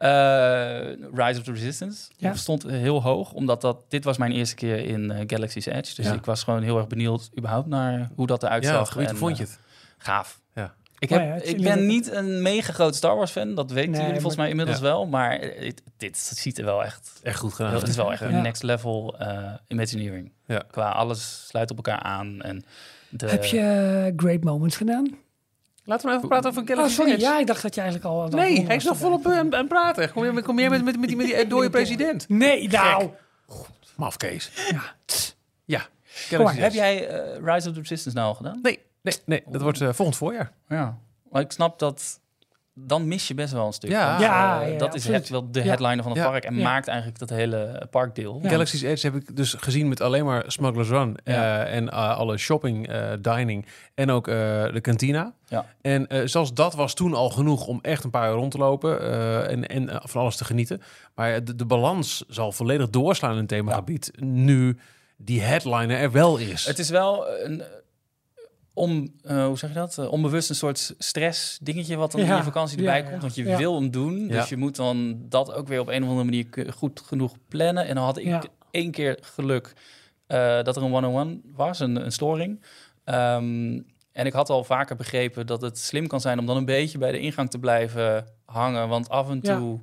Eh, 0.04 0.92
Rise 1.14 1.38
of 1.38 1.44
the 1.44 1.52
Resistance 1.52 2.08
Ja. 2.16 2.34
stond 2.34 2.62
heel 2.62 3.02
hoog, 3.02 3.32
omdat 3.32 3.60
dat, 3.60 3.84
dit 3.88 4.04
was 4.04 4.16
mijn 4.18 4.32
eerste 4.32 4.54
keer 4.54 4.76
in 4.84 5.10
eh, 5.10 5.24
Galaxy's 5.26 5.66
Edge. 5.66 5.94
Dus 5.94 6.06
Ja. 6.06 6.12
ik 6.12 6.24
was 6.24 6.42
gewoon 6.42 6.62
heel 6.62 6.76
erg 6.78 6.86
benieuwd 6.86 7.30
überhaupt 7.38 7.68
naar 7.68 8.10
hoe 8.16 8.26
dat 8.26 8.42
eruit 8.42 8.62
Ja, 8.64 8.70
zag. 8.72 8.94
hoe 8.94 9.08
vond 9.14 9.36
je 9.36 9.42
eh, 9.44 9.48
het? 9.50 9.58
gaaf. 9.98 10.40
Ja. 10.54 10.74
Ik, 10.98 11.08
heb, 11.08 11.20
ja, 11.20 11.26
het 11.26 11.48
ik 11.48 11.62
ben 11.62 11.86
niet 11.86 12.12
een 12.12 12.42
mega 12.42 12.72
groot 12.72 12.94
Star 12.94 13.16
Wars 13.16 13.30
fan, 13.30 13.54
dat 13.54 13.70
weten 13.70 13.90
Nee, 13.90 14.00
jullie 14.00 14.14
volgens 14.14 14.36
maar- 14.36 14.42
mij 14.42 14.50
inmiddels 14.50 14.78
Ja. 14.78 14.84
wel. 14.84 15.06
Maar 15.06 15.38
dit, 15.40 15.82
dit 15.96 16.16
ziet 16.18 16.58
er 16.58 16.64
wel 16.64 16.84
echt... 16.84 17.20
Echt 17.22 17.38
goed 17.38 17.52
gedaan. 17.52 17.72
Dat 17.72 17.88
is 17.88 17.96
wel 17.96 18.12
echt 18.12 18.20
Ja. 18.20 18.26
een 18.28 18.42
next 18.42 18.62
level 18.62 19.18
eh, 19.18 19.52
Imagineering. 19.68 20.32
Ja. 20.46 20.62
Qua 20.70 20.88
alles 20.90 21.46
sluit 21.48 21.70
op 21.70 21.76
elkaar 21.76 21.98
aan. 22.00 22.42
En 22.42 22.64
de, 23.08 23.26
Heb 23.28 23.44
je 23.44 24.12
Great 24.16 24.44
Moments 24.44 24.76
gedaan? 24.76 25.16
Laten 25.84 26.08
we 26.08 26.16
even 26.16 26.28
praten 26.28 26.50
over 26.50 26.62
Oh, 26.62 26.68
Galaxy 26.68 26.94
sorry. 26.94 27.12
Edge. 27.12 27.22
Ja, 27.22 27.38
ik 27.38 27.46
dacht 27.46 27.62
dat 27.62 27.74
je 27.74 27.80
eigenlijk 27.80 28.10
al... 28.14 28.28
Nee, 28.28 28.66
hij 28.66 28.76
is 28.76 28.84
was 28.84 28.92
nog 28.92 28.96
volop 29.02 29.24
erbij. 29.24 29.38
aan 29.38 29.52
het 29.52 29.68
praten. 29.68 30.12
Kom 30.12 30.24
je, 30.24 30.42
kom 30.42 30.58
je 30.58 30.70
met, 30.70 30.84
met, 30.84 30.98
met, 31.00 31.08
die, 31.08 31.16
met 31.16 31.26
die 31.26 31.46
dode 31.54 31.70
president? 31.70 32.28
Nee, 32.28 32.68
nou. 32.68 33.10
Mafkees. 33.96 34.50
Ja. 34.70 34.82
tss. 35.04 35.36
Ja. 35.64 35.78
maar, 35.78 35.86
Galaxy 36.28 36.58
Heb 36.58 36.72
jij 36.72 37.08
eh, 37.08 37.54
Rise 37.54 37.68
of 37.68 37.74
the 37.74 37.80
Resistance 37.80 38.18
nou 38.18 38.28
al 38.28 38.34
gedaan? 38.34 38.58
Nee, 38.62 38.80
nee, 39.02 39.14
nee. 39.24 39.42
Dat 39.46 39.62
wordt 39.62 39.80
eh, 39.80 39.92
volgend 39.92 40.16
voorjaar. 40.16 40.52
Ja. 40.68 40.98
Maar 41.30 41.42
ik 41.42 41.52
snap 41.52 41.78
dat... 41.78 42.20
Dan 42.76 43.08
mis 43.08 43.28
je 43.28 43.34
best 43.34 43.52
wel 43.52 43.66
een 43.66 43.72
stuk. 43.72 43.90
Ja. 43.90 44.14
Eh, 44.14 44.20
ja, 44.72 44.78
dat 44.78 44.94
is 44.94 45.08
echt 45.08 45.28
wel 45.28 45.50
de 45.50 45.58
Ja. 45.58 45.64
headliner 45.64 46.02
van 46.02 46.12
het 46.12 46.20
Ja. 46.20 46.28
park. 46.30 46.44
En 46.44 46.54
Ja. 46.56 46.62
maakt 46.62 46.88
eigenlijk 46.88 47.18
dat 47.18 47.30
hele 47.30 47.86
parkdeel. 47.90 48.38
Ja. 48.42 48.48
Galaxy's 48.48 48.82
Edge 48.82 49.06
heb 49.06 49.16
ik 49.16 49.36
dus 49.36 49.54
gezien 49.58 49.88
met 49.88 50.00
alleen 50.00 50.24
maar 50.24 50.44
Smuggler's 50.46 50.88
Run. 50.88 51.16
eh, 51.24 51.34
Ja. 51.34 51.64
en 51.64 51.88
eh, 51.90 52.16
alle 52.16 52.36
shopping, 52.36 52.88
eh, 52.88 53.12
dining 53.20 53.66
en 53.94 54.10
ook 54.10 54.28
eh, 54.28 54.34
de 54.72 54.78
kantina. 54.80 55.32
Ja. 55.46 55.66
En 55.80 56.06
eh, 56.06 56.20
zelfs 56.24 56.54
dat 56.54 56.74
was 56.74 56.94
toen 56.94 57.14
al 57.14 57.30
genoeg 57.30 57.66
om 57.66 57.78
echt 57.82 58.04
een 58.04 58.10
paar 58.10 58.28
uur 58.30 58.36
rond 58.36 58.50
te 58.50 58.58
lopen 58.58 59.00
eh, 59.00 59.50
en, 59.50 59.66
en 59.66 59.88
eh, 59.88 59.96
van 60.02 60.20
alles 60.20 60.36
te 60.36 60.44
genieten. 60.44 60.82
Maar 61.14 61.44
de, 61.44 61.54
de 61.54 61.64
balans 61.66 62.24
zal 62.28 62.52
volledig 62.52 62.90
doorslaan 62.90 63.32
in 63.32 63.38
het 63.38 63.48
themagebied. 63.48 64.10
Nu 64.20 64.78
die 65.16 65.42
headliner 65.42 65.98
er 65.98 66.12
wel 66.12 66.36
is. 66.36 66.66
Het 66.66 66.78
is 66.78 66.90
wel 66.90 67.26
een... 67.44 67.62
Om, 68.74 69.14
eh, 69.22 69.46
hoe 69.46 69.58
zeg 69.58 69.70
je 69.70 69.76
dat? 69.76 69.98
Eh, 69.98 70.12
onbewust 70.12 70.48
een 70.48 70.54
soort 70.54 70.94
stress 70.98 71.58
dingetje 71.62 71.96
wat 71.96 72.12
dan 72.12 72.20
in 72.20 72.36
je 72.36 72.42
vakantie 72.42 72.78
erbij 72.78 73.02
ja. 73.02 73.08
komt. 73.08 73.22
Want 73.22 73.34
je 73.34 73.44
Ja. 73.44 73.56
wil 73.56 73.74
hem 73.74 73.90
doen. 73.90 74.18
Ja. 74.28 74.40
Dus 74.40 74.48
je 74.48 74.56
moet 74.56 74.76
dan 74.76 75.16
dat 75.28 75.52
ook 75.52 75.68
weer 75.68 75.80
op 75.80 75.88
een 75.88 76.02
of 76.02 76.08
andere 76.08 76.24
manier 76.24 76.72
goed 76.74 77.00
genoeg 77.06 77.36
plannen. 77.48 77.86
En 77.86 77.94
dan 77.94 78.04
had 78.04 78.16
ik 78.18 78.24
Ja. 78.24 78.42
één 78.70 78.90
keer 78.90 79.18
geluk 79.20 79.72
eh, 80.26 80.62
dat 80.62 80.76
er 80.76 80.82
een 80.82 80.94
one-on-one 80.94 81.40
was, 81.54 81.80
een, 81.80 82.04
een 82.04 82.12
storing. 82.12 82.62
Ehm, 83.04 83.80
en 84.12 84.26
ik 84.26 84.32
had 84.32 84.50
al 84.50 84.64
vaker 84.64 84.96
begrepen 84.96 85.46
dat 85.46 85.60
het 85.60 85.78
slim 85.78 86.06
kan 86.06 86.20
zijn 86.20 86.38
om 86.38 86.46
dan 86.46 86.56
een 86.56 86.64
beetje 86.64 86.98
bij 86.98 87.12
de 87.12 87.18
ingang 87.18 87.50
te 87.50 87.58
blijven 87.58 88.26
hangen. 88.44 88.88
Want 88.88 89.08
af 89.08 89.30
en 89.30 89.38
Ja. 89.42 89.56
toe 89.56 89.80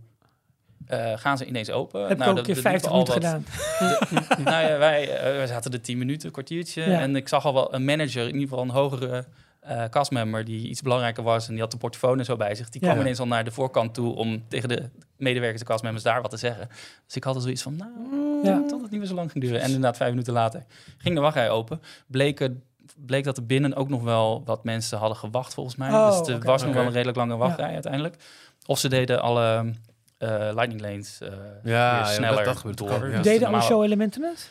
eh, 0.92 1.18
gaan 1.18 1.38
ze 1.38 1.46
ineens 1.46 1.70
open. 1.72 2.08
Heb 2.08 2.12
ik 2.12 2.22
ook 2.22 2.28
een 2.30 2.36
dat- 2.36 2.46
keer 2.46 2.54
dat 2.54 2.64
50 2.64 2.92
liepen 2.92 3.14
al 3.14 3.20
minuten 3.22 3.42
wat- 3.42 4.10
gedaan. 4.20 4.44
nou 4.54 4.66
ja, 4.72 4.78
wij, 4.78 5.18
eh, 5.18 5.24
wij 5.36 5.48
zaten 5.48 5.72
er 5.72 5.82
10 5.82 5.98
minuten, 5.98 6.26
een 6.28 6.32
kwartiertje. 6.34 6.82
Ja. 6.90 7.00
En 7.00 7.16
ik 7.16 7.28
zag 7.28 7.46
al 7.46 7.54
wel 7.54 7.74
een 7.74 7.86
manager, 7.86 8.22
in 8.28 8.34
ieder 8.34 8.48
geval 8.48 8.64
een 8.64 8.70
hogere 8.70 9.26
eh 9.62 9.84
castmember, 9.90 10.46
die 10.46 10.68
iets 10.68 10.82
belangrijker 10.82 11.24
was. 11.24 11.46
En 11.48 11.52
die 11.54 11.62
had 11.62 11.72
de 11.72 11.78
portofoon 11.78 12.20
en 12.20 12.26
zo 12.26 12.36
bij 12.36 12.56
zich. 12.56 12.70
Die 12.70 12.82
Ja. 12.82 12.88
kwam 12.90 13.02
ineens 13.02 13.20
al 13.20 13.28
naar 13.28 13.44
de 13.44 13.52
voorkant 13.52 13.94
toe 13.94 14.16
om 14.16 14.44
tegen 14.48 14.70
de 14.70 14.90
medewerkers, 15.18 15.60
de 15.62 15.68
castmembers, 15.68 16.04
daar 16.04 16.22
wat 16.22 16.32
te 16.32 16.38
zeggen. 16.38 16.68
Dus 17.06 17.16
ik 17.16 17.24
had 17.24 17.36
er 17.36 17.42
zoiets 17.42 17.62
van, 17.62 17.76
nou, 17.76 17.92
Ja. 18.44 18.64
tot 18.68 18.82
het 18.82 18.92
niet 18.92 19.00
meer 19.00 19.10
zo 19.10 19.16
lang 19.16 19.32
ging 19.32 19.44
duren. 19.44 19.60
En 19.60 19.66
inderdaad, 19.66 19.98
vijf 19.98 20.10
minuten 20.10 20.34
later 20.34 20.64
ging 20.98 21.16
de 21.16 21.22
wachtrij 21.22 21.50
open. 21.50 21.82
Bleek, 22.08 22.40
er- 22.40 22.56
bleek 23.06 23.24
dat 23.24 23.38
er 23.38 23.46
binnen 23.46 23.76
ook 23.76 23.90
nog 23.90 24.04
wel 24.04 24.42
wat 24.46 24.64
mensen 24.64 24.98
hadden 24.98 25.18
gewacht, 25.18 25.54
volgens 25.54 25.76
mij. 25.76 25.90
Oh, 25.92 26.18
dus 26.20 26.28
er 26.28 26.36
oké. 26.36 26.46
was 26.46 26.64
nog 26.64 26.74
wel 26.74 26.84
een 26.86 26.92
redelijk 26.92 27.18
lange 27.18 27.36
wachtrij 27.38 27.74
uiteindelijk. 27.74 28.16
Of 28.66 28.80
ze 28.80 28.90
deden 28.90 29.22
alle 29.22 29.72
lightning 30.28 30.82
lanes 30.82 31.20
eh, 31.22 31.30
Ja, 31.64 32.06
sneller 32.06 32.36
dat- 32.36 32.46
dat 32.46 32.58
gebeurt 32.58 32.78
door. 32.78 32.90
ook, 32.92 33.02
ja. 33.04 33.08
Dus 33.10 33.22
Deden 33.24 33.40
de 33.40 33.46
alle 33.48 33.62
show-elementen 33.62 34.24
het? 34.24 34.50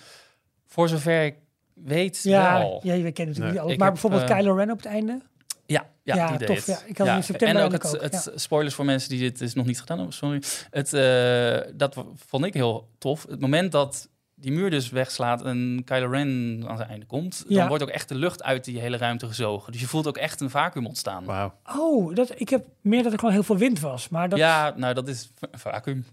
voor 0.66 0.88
zover 0.88 1.24
ik 1.24 1.34
weet 1.74 2.22
Ja, 2.22 2.58
wel. 2.58 2.80
ja, 2.82 2.94
je 2.94 3.02
kent 3.02 3.16
natuurlijk 3.16 3.36
Nee. 3.38 3.50
niet 3.50 3.58
alles. 3.60 3.72
Ik 3.72 3.78
Maar 3.78 3.90
heb, 3.92 4.00
bijvoorbeeld 4.00 4.30
eh, 4.30 4.36
Kylo 4.36 4.54
Ren 4.54 4.70
op 4.70 4.76
het 4.76 4.86
einde. 4.86 5.20
Ja, 5.66 5.86
ja, 6.02 6.14
Ja, 6.14 6.28
die 6.28 6.38
deed 6.38 6.46
tof, 6.46 6.66
ja. 6.66 6.78
Ik 6.86 6.98
had 6.98 7.06
hem 7.06 7.16
in 7.16 7.22
september 7.22 7.58
En 7.60 7.64
ook 7.66 7.72
het, 7.72 7.94
ook, 7.96 8.02
het 8.02 8.32
spoilers 8.34 8.74
voor 8.74 8.84
mensen 8.84 9.08
die 9.08 9.18
dit 9.18 9.38
dus 9.38 9.54
nog 9.54 9.66
niet 9.66 9.80
gedaan 9.80 9.96
hebben, 9.96 10.16
sorry. 10.16 10.42
Het, 10.70 10.92
eh, 10.92 11.72
dat 11.76 11.96
vond 12.26 12.44
ik 12.44 12.54
heel 12.54 12.88
tof. 12.98 13.26
Het 13.28 13.40
moment 13.40 13.72
dat 13.72 14.08
die 14.40 14.52
muur 14.52 14.70
dus 14.70 14.90
wegslaat 14.90 15.44
en 15.44 15.82
Kylo 15.84 16.10
Ren 16.10 16.64
aan 16.68 16.76
zijn 16.76 16.88
einde 16.88 17.06
komt, 17.06 17.44
Ja. 17.48 17.58
dan 17.58 17.68
wordt 17.68 17.82
ook 17.82 17.88
echt 17.88 18.08
de 18.08 18.14
lucht 18.14 18.42
uit 18.42 18.64
die 18.64 18.78
hele 18.80 18.96
ruimte 18.96 19.26
gezogen. 19.26 19.72
Dus 19.72 19.80
je 19.80 19.86
voelt 19.86 20.06
ook 20.08 20.16
echt 20.16 20.40
een 20.40 20.50
vacuüm 20.50 20.86
ontstaan. 20.86 21.24
Wauw. 21.24 21.52
Oh, 21.78 22.14
dat, 22.14 22.32
ik 22.36 22.48
heb 22.48 22.64
meer 22.80 23.02
dat 23.02 23.12
er 23.12 23.18
gewoon 23.18 23.34
heel 23.34 23.42
veel 23.42 23.56
wind 23.56 23.80
was. 23.80 24.08
Maar 24.08 24.28
dat, 24.28 24.38
ja, 24.38 24.66
Ja, 24.66 24.74
nou 24.76 24.94
dat 24.94 25.08
is 25.08 25.30
een 25.40 25.58
vacuüm. 25.58 26.04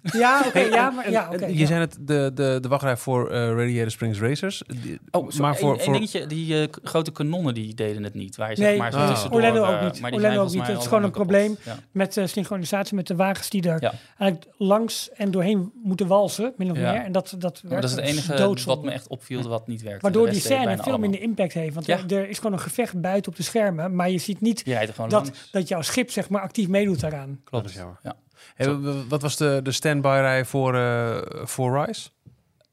oké, 0.48 0.60
ja, 0.60 0.90
maar 0.90 1.12
ja, 1.12 1.30
oké. 1.34 1.46
je 1.46 1.58
ja. 1.58 1.66
zei 1.66 1.80
het, 1.80 1.98
de, 2.00 2.32
de, 2.34 2.58
de 2.62 2.68
wachtrij 2.68 2.98
voor 2.98 3.30
eh, 3.32 3.48
Radiator 3.50 3.92
Springs 3.92 4.20
Racers. 4.20 4.64
Die- 4.68 5.00
Oh, 5.12 5.32
maar 5.32 5.56
voor, 5.58 5.74
een, 5.74 5.80
voor, 5.80 5.94
dingetje, 5.94 6.28
die 6.28 6.62
eh, 6.62 6.68
grote 6.84 7.12
kanonnen 7.12 7.54
die 7.54 7.74
deden 7.74 8.04
het 8.04 8.14
niet. 8.14 8.36
Waar 8.36 8.50
je 8.52 8.58
Nee, 8.58 8.68
zeg 8.70 8.78
maar 8.78 8.92
zo 8.92 9.08
tussendoor... 9.08 9.38
Orlando 9.42 9.60
ook 9.66 9.82
niet. 9.82 10.00
Maar 10.02 10.12
die 10.12 10.20
Orlando 10.20 10.20
zijn 10.20 10.32
ook 10.34 10.36
volgens 10.36 10.54
niet. 10.54 10.62
mij 10.62 10.72
Het 10.72 10.82
is 10.82 10.88
gewoon 10.88 11.04
een 11.04 11.12
probleem. 11.12 11.58
Ja. 11.66 11.76
met 11.92 12.22
synchronisatie 12.26 12.96
met 12.96 13.08
de 13.08 13.16
wagens 13.16 13.50
die 13.50 13.70
er 13.70 13.82
Ja. 13.82 13.94
eigenlijk 14.18 14.52
langs 14.58 15.10
en 15.12 15.32
doorheen 15.32 15.72
moeten 15.84 16.08
walsen, 16.08 16.54
min 16.58 16.72
of 16.72 16.78
Ja. 16.78 16.92
meer. 16.92 17.02
En 17.02 17.12
dat, 17.12 17.36
dat, 17.38 17.62
dat 17.66 17.84
is 17.84 17.92
het 17.92 18.00
werkt 18.00 18.17
enige 18.18 18.34
doodzonde. 18.44 18.76
wat 18.76 18.84
me 18.84 18.92
echt 18.92 19.08
opviel 19.08 19.42
wat 19.42 19.68
niet 19.68 19.82
werkte. 19.82 20.02
Waardoor 20.02 20.30
die 20.30 20.40
scène 20.40 20.78
veel 20.78 20.98
minder 20.98 21.22
impact 21.22 21.54
heeft. 21.54 21.74
Want 21.74 21.86
Ja. 21.86 22.00
er, 22.08 22.30
is 22.30 22.38
gewoon 22.38 22.54
een 22.54 22.60
gevecht 22.60 23.02
buiten 23.02 23.32
op 23.32 23.38
de 23.38 23.44
schermen, 23.44 23.96
maar 23.96 24.10
je 24.10 24.18
ziet 24.18 24.42
niet 24.42 24.62
Je 24.66 24.90
dat, 24.98 25.12
langs. 25.12 25.50
dat 25.52 25.68
jouw 25.68 25.82
schip 25.82 26.12
zeg 26.12 26.30
maar 26.30 26.42
actief 26.42 26.68
meedoet 26.68 27.00
daaraan. 27.00 27.30
Dat 27.30 27.40
Klopt. 27.44 27.70
is 27.70 27.74
jammer. 27.74 28.00
Ja. 28.04 28.16
Hey, 28.56 28.68
wat 29.10 29.22
was 29.22 29.36
de, 29.38 29.60
de 29.64 29.72
standby-rij 29.72 30.46
voor, 30.46 30.76
eh 30.76 31.18
voor 31.44 31.86
Rise? 31.86 32.10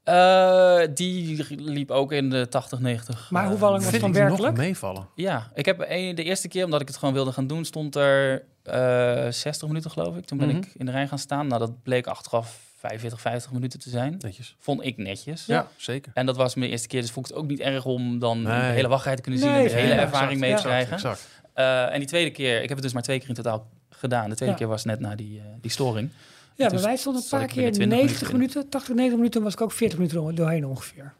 Eh, 0.03 0.79
die 0.93 1.45
liep 1.61 1.91
ook 1.91 2.11
in 2.11 2.29
de 2.29 2.47
80, 2.47 2.79
90. 2.79 3.29
Maar 3.31 3.43
eh, 3.43 3.49
hoe 3.49 3.59
lang 3.59 3.83
was 3.83 3.91
het 3.91 4.01
dan 4.01 4.13
werkelijk? 4.13 4.57
meevallen. 4.57 5.07
Ja, 5.15 5.51
ik 5.53 5.65
heb 5.65 5.85
een, 5.87 6.15
de 6.15 6.23
eerste 6.23 6.47
keer, 6.47 6.65
omdat 6.65 6.81
ik 6.81 6.87
het 6.87 6.97
gewoon 6.97 7.13
wilde 7.13 7.31
gaan 7.31 7.47
doen, 7.47 7.65
stond 7.65 7.95
er 7.95 8.43
eh 8.63 9.27
60 9.29 9.67
minuten 9.67 9.91
geloof 9.91 10.15
ik. 10.17 10.25
Toen 10.25 10.37
ben 10.37 10.47
Mhm. 10.47 10.57
ik 10.57 10.67
in 10.77 10.85
de 10.85 10.91
rij 10.91 11.07
gaan 11.07 11.19
staan. 11.19 11.47
Nou, 11.47 11.59
dat 11.59 11.83
bleek 11.83 12.07
achteraf 12.07 12.59
45, 12.87 13.21
50 13.21 13.51
minuten 13.51 13.79
te 13.79 13.89
zijn. 13.89 14.15
Netjes. 14.19 14.55
Vond 14.59 14.83
ik 14.85 14.97
netjes. 14.97 15.45
Ja, 15.45 15.67
zeker. 15.77 16.11
En 16.15 16.25
dat 16.25 16.35
was 16.35 16.55
mijn 16.55 16.71
eerste 16.71 16.87
keer, 16.87 17.01
dus 17.01 17.11
vond 17.11 17.25
ik 17.29 17.33
het 17.33 17.41
ook 17.43 17.49
niet 17.49 17.59
erg 17.59 17.85
om 17.85 18.19
dan 18.19 18.41
Nee. 18.41 18.59
de 18.59 18.65
hele 18.65 18.87
wachtrij 18.87 19.15
te 19.15 19.21
kunnen 19.21 19.41
zien 19.41 19.49
Nee, 19.51 19.61
en 19.61 19.67
de 19.67 19.73
hele 19.73 19.93
ja, 19.93 19.99
ervaring 19.99 20.39
mee 20.39 20.55
te 20.55 20.61
krijgen. 20.61 20.93
Exact. 20.93 21.27
Eh, 21.53 21.93
en 21.93 21.99
die 21.99 22.07
tweede 22.07 22.31
keer, 22.31 22.55
ik 22.55 22.61
heb 22.61 22.71
het 22.71 22.81
dus 22.81 22.93
maar 22.93 23.03
twee 23.03 23.19
keer 23.19 23.29
in 23.29 23.35
totaal 23.35 23.67
gedaan. 23.89 24.29
De 24.29 24.35
tweede 24.35 24.53
Ja. 24.53 24.59
keer 24.59 24.69
was 24.69 24.83
net 24.85 24.99
na 24.99 25.15
die, 25.15 25.39
eh, 25.39 25.45
die 25.61 25.71
storing. 25.71 26.09
Ja, 26.55 26.67
Dus 26.69 26.73
bij 26.81 26.87
mij 26.89 26.97
stond 26.97 27.15
een 27.17 27.29
paar 27.39 27.47
keer 27.47 27.71
20 27.71 27.85
90 27.87 28.31
minuten 28.31 28.37
minuten, 28.37 28.69
80, 28.69 28.95
90 28.95 29.17
minuten 29.17 29.43
was 29.43 29.53
ik 29.53 29.61
ook 29.61 29.71
40 29.71 29.97
minuten 29.97 30.17
door- 30.21 30.35
doorheen 30.35 30.65
ongeveer. 30.65 31.13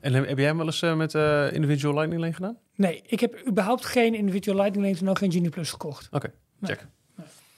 En 0.00 0.12
heb, 0.14 0.36
jij 0.38 0.46
hem 0.46 0.56
wel 0.56 0.66
eens 0.66 0.82
eh, 0.82 0.96
met 0.96 1.14
eh, 1.14 1.52
individual 1.52 1.94
lightning 1.94 2.20
lane 2.20 2.32
gedaan? 2.34 2.56
Nee, 2.76 3.02
ik 3.06 3.20
heb 3.20 3.46
überhaupt 3.48 3.84
geen 3.86 4.14
individual 4.14 4.56
lightning 4.56 4.84
lanes 4.86 5.00
en 5.00 5.08
ook 5.08 5.18
geen 5.18 5.32
Genie 5.32 5.50
Plus 5.50 5.70
gekocht. 5.70 6.08
Oké, 6.10 6.32
check. 6.62 6.86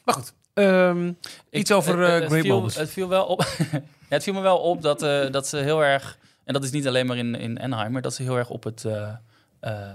Maar 0.04 0.14
goed. 0.14 0.32
Ehm, 0.54 1.12
Iets 1.50 1.72
over, 1.72 1.98
het- 1.98 2.22
eh, 2.22 2.28
het, 2.30 2.40
viel, 2.42 2.54
Moments. 2.54 2.76
Het 2.76 2.90
viel 2.90 3.08
wel 3.08 3.24
op. 3.26 3.40
ja, 3.70 3.80
het 4.08 4.22
viel 4.22 4.34
me 4.34 4.40
wel 4.40 4.58
op 4.58 4.82
dat, 4.82 5.02
eh, 5.02 5.30
dat 5.30 5.46
ze 5.48 5.56
heel 5.56 5.84
erg. 5.84 6.18
En 6.44 6.52
dat 6.52 6.64
is 6.64 6.70
niet 6.70 6.86
alleen 6.86 7.06
maar 7.06 7.16
in, 7.16 7.34
in 7.34 7.60
Anaheim, 7.60 7.92
maar 7.92 8.02
dat 8.02 8.14
ze 8.14 8.22
heel 8.22 8.36
erg 8.36 8.50
op 8.50 8.64
het. 8.64 8.84
eh 8.84 9.12
eh, 9.60 9.90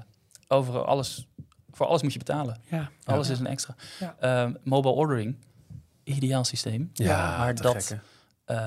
over 0.47 0.85
alles. 0.85 1.27
Voor 1.71 1.85
alles 1.87 2.01
moet 2.01 2.11
je 2.13 2.17
betalen. 2.19 2.61
Ja, 2.69 2.89
Alles 3.03 3.27
Ja. 3.27 3.33
is 3.33 3.39
een 3.39 3.47
extra. 3.47 3.75
Ja. 3.99 4.15
Ehm, 4.19 4.53
mobile 4.63 4.93
ordering. 4.93 5.35
Ideaal 6.03 6.43
systeem. 6.43 6.89
ja, 6.93 7.37
maar 7.37 7.55
te 7.55 7.61
dat-? 7.61 7.95
Eh, 8.45 8.57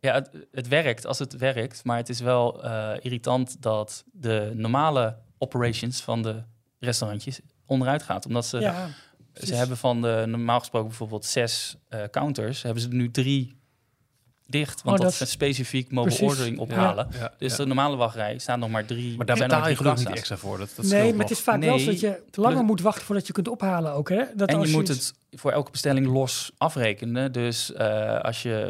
ja, 0.00 0.14
het, 0.14 0.30
het 0.52 0.68
werkt 0.68 1.06
als 1.06 1.18
het 1.18 1.36
werkt, 1.36 1.84
maar 1.84 1.96
het 1.96 2.08
is 2.08 2.20
wel 2.20 2.64
eh, 2.64 2.90
irritant 3.00 3.62
dat 3.62 4.04
de 4.12 4.50
normale 4.54 5.16
operations 5.38 6.00
van 6.00 6.22
de 6.22 6.42
restaurantjes 6.78 7.40
onderuit 7.66 8.02
gaat. 8.02 8.26
Omdat 8.26 8.46
ze, 8.46 8.58
ze 9.46 9.54
hebben 9.54 9.76
van 9.76 10.02
de 10.02 10.24
normaal 10.26 10.58
gesproken 10.58 10.88
bijvoorbeeld 10.88 11.24
zes 11.24 11.76
eh, 11.88 12.00
counters, 12.10 12.62
hebben 12.62 12.82
ze 12.82 12.88
er 12.88 12.94
nu 12.94 13.10
drie 13.10 13.56
dicht. 14.46 14.82
Want 14.82 14.98
Oh, 14.98 15.04
dat, 15.04 15.12
dat 15.18 15.26
is 15.28 15.32
specifiek 15.34 15.90
mobile 15.92 16.16
precies. 16.16 16.28
ordering 16.36 16.58
ophalen. 16.58 17.08
Ja, 17.18 17.32
Dus 17.38 17.50
ja. 17.50 17.56
de 17.56 17.66
normale 17.66 17.96
wachtrij 17.96 18.38
staan 18.38 18.58
nog 18.58 18.70
maar 18.70 18.84
drie. 18.84 19.16
Maar 19.16 19.26
daar 19.26 19.36
zijn 19.36 19.48
betaal 19.48 19.68
je 19.68 19.76
gelukkig 19.76 20.06
niet 20.08 20.16
extra 20.16 20.36
voor. 20.36 20.58
Dat, 20.58 20.70
dat 20.76 20.84
nee, 20.84 21.12
maar 21.12 21.20
het 21.22 21.30
is 21.30 21.40
vaak 21.40 21.60
wel 21.62 21.78
zo 21.78 21.86
dat 21.86 22.00
je 22.00 22.22
langer 22.32 22.64
moet 22.64 22.80
wachten 22.80 23.04
voordat 23.04 23.26
je 23.26 23.32
kunt 23.32 23.48
ophalen 23.48 23.92
ook. 23.92 24.08
Hè? 24.08 24.22
Dat 24.34 24.48
En 24.48 24.56
als 24.56 24.68
je 24.68 24.74
moet 24.74 24.88
iets- 24.88 25.06
het 25.08 25.17
voor 25.30 25.50
elke 25.50 25.70
bestelling 25.70 26.06
los 26.06 26.52
afrekenen. 26.58 27.32
Dus 27.32 27.72
eh, 27.72 28.20
als 28.20 28.42
je 28.42 28.62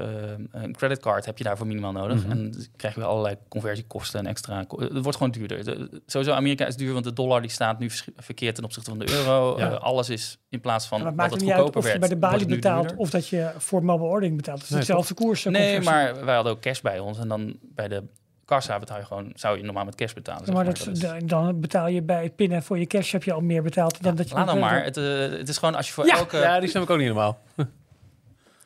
eh, 0.52 0.62
een 0.62 0.72
creditcard 0.76 1.24
heb 1.26 1.38
je 1.38 1.44
daarvoor 1.44 1.66
minimaal 1.66 1.92
nodig. 1.92 2.22
Mhm. 2.22 2.30
En 2.30 2.50
dan 2.50 2.64
krijg 2.76 2.94
je 2.94 3.04
allerlei 3.04 3.36
conversiekosten 3.48 4.20
en 4.20 4.26
extra. 4.26 4.64
ko- 4.64 4.80
Het 4.80 4.92
wordt 5.02 5.16
gewoon 5.16 5.32
duurder. 5.32 5.64
De- 5.64 6.02
sowieso 6.06 6.32
Amerika 6.34 6.66
is 6.66 6.76
duur, 6.76 6.92
want 6.92 7.04
de 7.04 7.12
dollar 7.12 7.40
die 7.40 7.50
staat 7.50 7.78
nu 7.78 7.90
verkeerd 8.16 8.54
ten 8.54 8.64
opzichte 8.64 8.90
van 8.90 8.98
de 8.98 9.12
euro. 9.12 9.58
Ja. 9.58 9.70
Eh, 9.70 9.80
alles 9.80 10.08
is 10.08 10.38
in 10.48 10.60
plaats 10.60 10.86
van 10.86 10.98
Maar 11.02 11.08
het 11.08 11.16
dat 11.18 11.30
het 11.30 11.34
er 11.40 11.42
niet 11.46 11.50
uit 11.54 11.60
goedkoper 11.62 11.80
of 11.90 11.92
je 11.94 11.98
werd. 11.98 12.10
bij 12.10 12.18
de 12.20 12.26
balie 12.26 12.46
betaalt 12.56 12.80
duurder. 12.82 12.98
of 12.98 13.10
dat 13.10 13.28
je 13.28 13.50
voor 13.56 13.84
mobile 13.84 14.08
ordering 14.08 14.36
betaalt. 14.36 14.56
Het 14.58 14.66
is 14.66 14.70
Nee, 14.70 14.80
dezelfde 14.80 15.14
koers. 15.14 15.44
Nee, 15.44 15.52
conversie. 15.76 15.90
maar 15.90 16.24
wij 16.24 16.34
hadden 16.34 16.52
ook 16.52 16.60
cash 16.60 16.80
bij 16.80 16.98
ons. 16.98 17.18
En 17.18 17.28
dan 17.28 17.56
bij 17.62 17.88
de 17.88 18.02
kassa 18.48 18.78
betaal 18.78 18.98
je 18.98 19.04
gewoon, 19.04 19.32
zou 19.34 19.56
je 19.56 19.62
normaal 19.64 19.84
met 19.84 19.94
cash 19.94 20.12
betalen. 20.12 20.40
Ja, 20.40 20.46
zeg 20.46 20.54
maar 20.54 20.64
dat, 20.64 20.76
Dat 20.76 20.86
is- 20.86 21.00
da- 21.00 21.18
dan 21.24 21.60
betaal 21.60 21.88
je 21.88 22.02
bij 22.02 22.22
het 22.22 22.36
pinnen 22.36 22.62
voor 22.62 22.78
je 22.78 22.86
cash 22.86 23.12
heb 23.12 23.22
je 23.24 23.32
al 23.32 23.40
meer 23.40 23.62
betaald 23.62 24.02
dan 24.02 24.14
dat 24.14 24.28
je 24.28 24.34
Laat 24.34 24.46
dan 24.46 24.58
maar. 24.58 24.84
Het, 24.84 24.96
eh, 24.96 25.04
het 25.18 25.48
is 25.48 25.58
gewoon 25.58 25.74
als 25.74 25.86
je 25.86 25.92
voor 25.92 26.06
Ja. 26.06 26.16
elke... 26.16 26.36
Ja, 26.36 26.60
die 26.60 26.68
snap 26.68 26.82
ik 26.82 26.90
ook 26.90 26.96
niet 26.98 27.06
helemaal. 27.06 27.38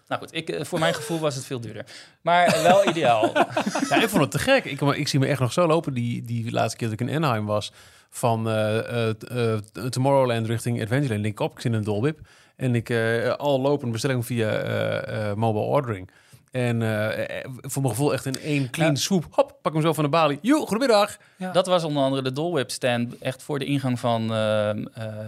Nou 0.09 0.25
goed, 0.25 0.35
ik, 0.35 0.49
eh, 0.49 0.65
voor 0.65 0.79
mijn 0.79 0.95
gevoel 0.95 1.19
was 1.19 1.35
het 1.35 1.45
veel 1.45 1.61
duurder. 1.61 1.85
Maar 2.21 2.61
wel 2.63 2.89
ideaal. 2.89 3.33
Ja, 3.89 4.03
ik 4.03 4.09
vond 4.09 4.23
het 4.23 4.31
te 4.31 4.39
gek. 4.39 4.65
Ik, 4.65 4.81
ik 4.81 5.09
zie 5.09 5.19
me 5.21 5.27
echt 5.27 5.41
nog 5.41 5.53
zo 5.53 5.67
lopen 5.67 5.95
die, 5.95 6.23
die 6.23 6.53
laatste 6.53 6.77
keer 6.77 6.89
dat 6.91 7.01
ik 7.01 7.09
in 7.09 7.15
Anaheim 7.17 7.47
was. 7.47 7.73
Van 8.11 8.49
eh, 8.49 9.09
eh, 9.09 9.15
t- 9.15 9.29
eh, 9.29 9.55
Tomorrowland 9.89 10.47
richting 10.47 10.83
Adventureland. 10.83 11.27
Ik 11.27 11.41
op, 11.41 11.53
ik 11.53 11.61
zit 11.61 11.73
in 11.73 11.79
een 11.79 11.85
dolwip. 11.85 12.19
En 12.57 12.75
ik 12.75 12.89
eh, 12.91 13.31
al 13.31 13.61
lopen 13.61 13.91
bestelling 13.91 14.27
via 14.27 14.51
eh, 14.51 15.31
eh, 15.31 15.37
mobile 15.37 15.65
ordering. 15.65 16.11
En 16.53 16.83
eh, 16.83 17.39
eh, 17.39 17.45
voor 17.61 17.83
mijn 17.83 17.95
gevoel 17.95 18.13
echt 18.13 18.27
in 18.27 18.35
één 18.41 18.71
clean 18.71 18.91
Ja. 18.91 18.97
swoop. 18.97 19.27
Hop, 19.31 19.59
pak 19.63 19.73
hem 19.73 19.83
zo 19.83 19.93
van 19.93 20.05
de 20.05 20.11
balie. 20.11 20.39
Joe, 20.43 20.61
goedemiddag. 20.67 21.17
Ja. 21.37 21.53
Dat 21.53 21.67
was 21.67 21.85
onder 21.85 22.03
andere 22.03 22.23
de 22.23 22.33
Dole 22.33 22.53
Whip 22.53 22.71
stand, 22.71 23.19
echt 23.19 23.43
voor 23.43 23.59
de 23.59 23.65
ingang 23.65 24.01
van 24.01 24.23
eh, 24.23 24.71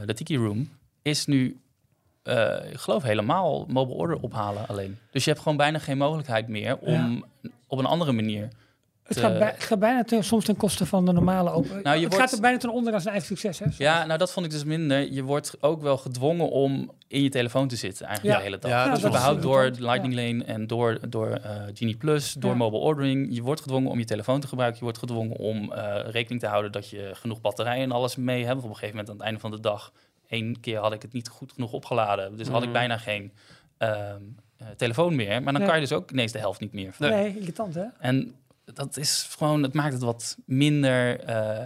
de 0.04 0.12
Tiki 0.14 0.36
Room. 0.36 0.68
Is 1.02 1.26
nu, 1.26 1.60
eh, 2.22 2.56
ik 2.70 2.78
geloof, 2.78 3.02
helemaal 3.02 3.66
mobile 3.68 3.96
order 3.98 4.16
ophalen 4.20 4.68
alleen. 4.68 4.98
Dus 5.10 5.24
je 5.24 5.30
hebt 5.30 5.42
gewoon 5.42 5.58
bijna 5.58 5.78
geen 5.78 5.98
mogelijkheid 5.98 6.48
meer 6.48 6.78
om 6.78 7.24
op 7.66 7.78
een 7.78 7.86
andere 7.86 8.12
manier. 8.12 8.48
Het 9.04 9.18
gaat, 9.18 9.38
bij- 9.38 9.50
het 9.54 9.62
gaat 9.64 9.78
bijna 9.78 10.04
ten- 10.04 10.24
soms 10.24 10.44
ten 10.44 10.56
koste 10.56 10.86
van 10.86 11.04
de 11.06 11.12
normale 11.12 11.50
open. 11.50 11.68
Nou, 11.82 11.82
je 11.82 11.90
het 11.90 12.00
wordt- 12.00 12.16
gaat 12.16 12.32
er 12.32 12.40
bijna 12.40 12.58
ten 12.58 12.70
onder 12.72 12.92
aan 12.94 13.00
zijn 13.00 13.14
eigen 13.14 13.36
succes. 13.36 13.58
Hè? 13.58 13.84
Ja, 13.84 14.04
nou 14.06 14.18
dat 14.18 14.32
vond 14.32 14.46
ik 14.46 14.52
dus 14.52 14.64
minder. 14.64 15.12
Je 15.12 15.22
wordt 15.22 15.56
ook 15.60 15.82
wel 15.82 15.96
gedwongen 15.96 16.48
om 16.50 16.90
in 17.08 17.22
je 17.22 17.28
telefoon 17.28 17.68
te 17.68 17.76
zitten 17.76 18.06
eigenlijk 18.06 18.36
Ja. 18.36 18.42
de 18.42 18.48
hele 18.50 18.60
dag. 18.60 18.70
Ja, 18.70 18.94
Dus 18.94 19.04
überhaupt 19.04 19.42
door 19.42 19.70
Lightning 19.78 20.14
Lane 20.14 20.44
en 20.44 20.66
door, 20.66 20.98
door 21.08 21.28
eh, 21.30 21.50
Genie 21.74 21.96
Plus, 21.96 22.32
door 22.32 22.50
Ja. 22.50 22.56
mobile 22.56 22.82
ordering. 22.82 23.34
Je 23.34 23.42
wordt 23.42 23.60
gedwongen 23.60 23.90
om 23.90 23.98
je 23.98 24.04
telefoon 24.04 24.40
te 24.40 24.46
gebruiken. 24.48 24.78
Je 24.78 24.84
wordt 24.84 24.98
gedwongen 24.98 25.36
om 25.36 25.72
eh, 25.72 25.94
rekening 26.10 26.40
te 26.40 26.46
houden 26.46 26.72
dat 26.72 26.88
je 26.90 27.10
genoeg 27.14 27.40
batterij 27.40 27.82
en 27.82 27.92
alles 27.92 28.16
mee 28.16 28.44
hebt. 28.44 28.58
Op 28.58 28.64
een 28.64 28.68
gegeven 28.74 28.88
moment 28.90 29.08
aan 29.08 29.16
het 29.16 29.24
einde 29.24 29.40
van 29.40 29.50
de 29.50 29.60
dag, 29.60 29.92
één 30.28 30.60
keer 30.60 30.78
had 30.78 30.92
ik 30.92 31.02
het 31.02 31.12
niet 31.12 31.28
goed 31.28 31.52
genoeg 31.52 31.72
opgeladen. 31.72 32.36
Dus 32.36 32.48
had 32.48 32.58
ik 32.62 32.68
Mhm. 32.68 32.72
bijna 32.78 32.98
geen 32.98 33.32
ehm, 33.78 34.20
eh, 34.56 34.66
telefoon 34.76 35.14
meer. 35.14 35.42
Maar 35.42 35.52
dan 35.52 35.64
kan 35.66 35.74
je 35.74 35.80
dus 35.80 35.92
ook 35.92 36.10
ineens 36.10 36.32
de 36.32 36.38
helft 36.38 36.60
niet 36.60 36.72
meer. 36.72 36.94
Nee, 36.98 37.38
irritant 37.40 37.74
hè? 37.74 37.84
En 37.98 38.34
dat 38.64 38.96
is 38.96 39.26
gewoon, 39.38 39.62
het 39.62 39.74
maakt 39.74 39.92
het 39.92 40.02
wat 40.02 40.36
minder. 40.46 41.20
eh, 41.20 41.58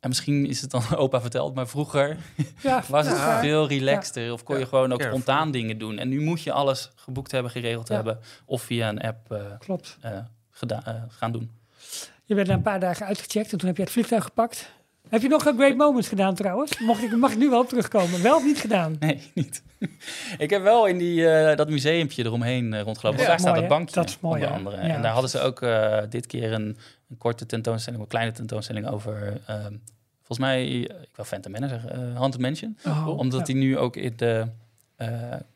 en 0.00 0.08
misschien 0.08 0.46
is 0.46 0.60
het 0.60 0.70
dan 0.70 0.82
opa 0.96 1.20
verteld, 1.20 1.54
maar 1.54 1.68
vroeger 1.68 2.16
Ja, 2.62 2.82
was 2.88 3.06
het 3.06 3.16
ja. 3.16 3.40
veel 3.40 3.68
relaxter. 3.68 4.32
Of 4.32 4.42
kon 4.42 4.54
je 4.54 4.60
Ja, 4.62 4.66
gewoon 4.68 4.92
ook 4.92 4.98
careful. 4.98 5.20
spontaan 5.20 5.50
dingen 5.50 5.78
doen. 5.78 5.98
En 5.98 6.08
nu 6.08 6.20
moet 6.20 6.42
je 6.42 6.52
alles 6.52 6.90
geboekt 6.94 7.30
hebben, 7.30 7.50
geregeld 7.50 7.88
Ja. 7.88 7.94
hebben. 7.94 8.18
Of 8.44 8.62
via 8.62 8.88
een 8.88 9.00
app 9.00 9.40
Klopt. 9.58 9.96
eh, 10.00 10.18
gaan 11.08 11.32
doen. 11.32 11.50
Je 12.24 12.34
bent 12.34 12.46
na 12.48 12.54
een 12.54 12.62
paar 12.62 12.80
dagen 12.80 13.06
uitgecheckt 13.06 13.52
en 13.52 13.58
toen 13.58 13.68
heb 13.68 13.76
je 13.76 13.82
het 13.82 13.92
vliegtuig 13.92 14.24
gepakt. 14.24 14.70
Heb 15.12 15.22
je 15.22 15.28
nog 15.28 15.44
een 15.44 15.56
Great 15.56 15.76
Moments 15.76 16.08
gedaan 16.08 16.34
trouwens? 16.34 16.78
Mocht 16.78 17.02
ik, 17.02 17.16
mag 17.16 17.32
ik 17.32 17.38
nu 17.38 17.50
wel 17.50 17.60
op 17.60 17.68
terugkomen? 17.68 18.22
Wel 18.22 18.36
of 18.36 18.44
niet 18.44 18.58
gedaan? 18.58 18.96
Nee, 18.98 19.30
niet. 19.34 19.62
ik 20.38 20.50
heb 20.50 20.62
wel 20.62 20.86
in 20.86 20.98
die, 20.98 21.28
eh, 21.28 21.56
dat 21.56 21.68
museumpje 21.70 22.24
eromheen 22.24 22.74
eh, 22.74 22.80
rondgelopen. 22.80 23.20
Ja, 23.20 23.26
daar 23.26 23.38
staat 23.38 23.50
mooi, 23.50 23.62
het 23.62 23.70
hè? 23.72 23.76
bankje, 23.78 23.94
Dat 23.94 24.08
is 24.08 24.18
mooi, 24.20 24.42
onder 24.42 24.56
andere. 24.56 24.76
Ja, 24.76 24.94
en 24.94 25.02
daar 25.02 25.12
hadden 25.12 25.30
ze 25.30 25.40
ook 25.40 25.62
eh, 25.62 25.98
dit 26.08 26.26
keer 26.26 26.52
een, 26.52 26.76
een 27.10 27.18
korte 27.18 27.46
tentoonstelling, 27.46 28.02
een 28.02 28.08
kleine 28.08 28.32
tentoonstelling 28.32 28.86
over... 28.88 29.40
ehm, 29.46 29.74
volgens 30.16 30.38
mij, 30.38 30.66
ik 30.78 31.10
wil 31.16 31.24
Phantom 31.24 31.52
Manor 31.52 31.68
zeggen, 31.68 31.90
eh, 31.92 32.16
Haunted 32.18 32.40
Mansion. 32.40 32.78
Oh, 32.86 33.08
Omdat 33.18 33.38
ja. 33.38 33.44
die 33.46 33.56
nu 33.56 33.78
ook 33.78 33.96
in 33.96 34.12
de 34.16 34.46
eh, 34.96 35.08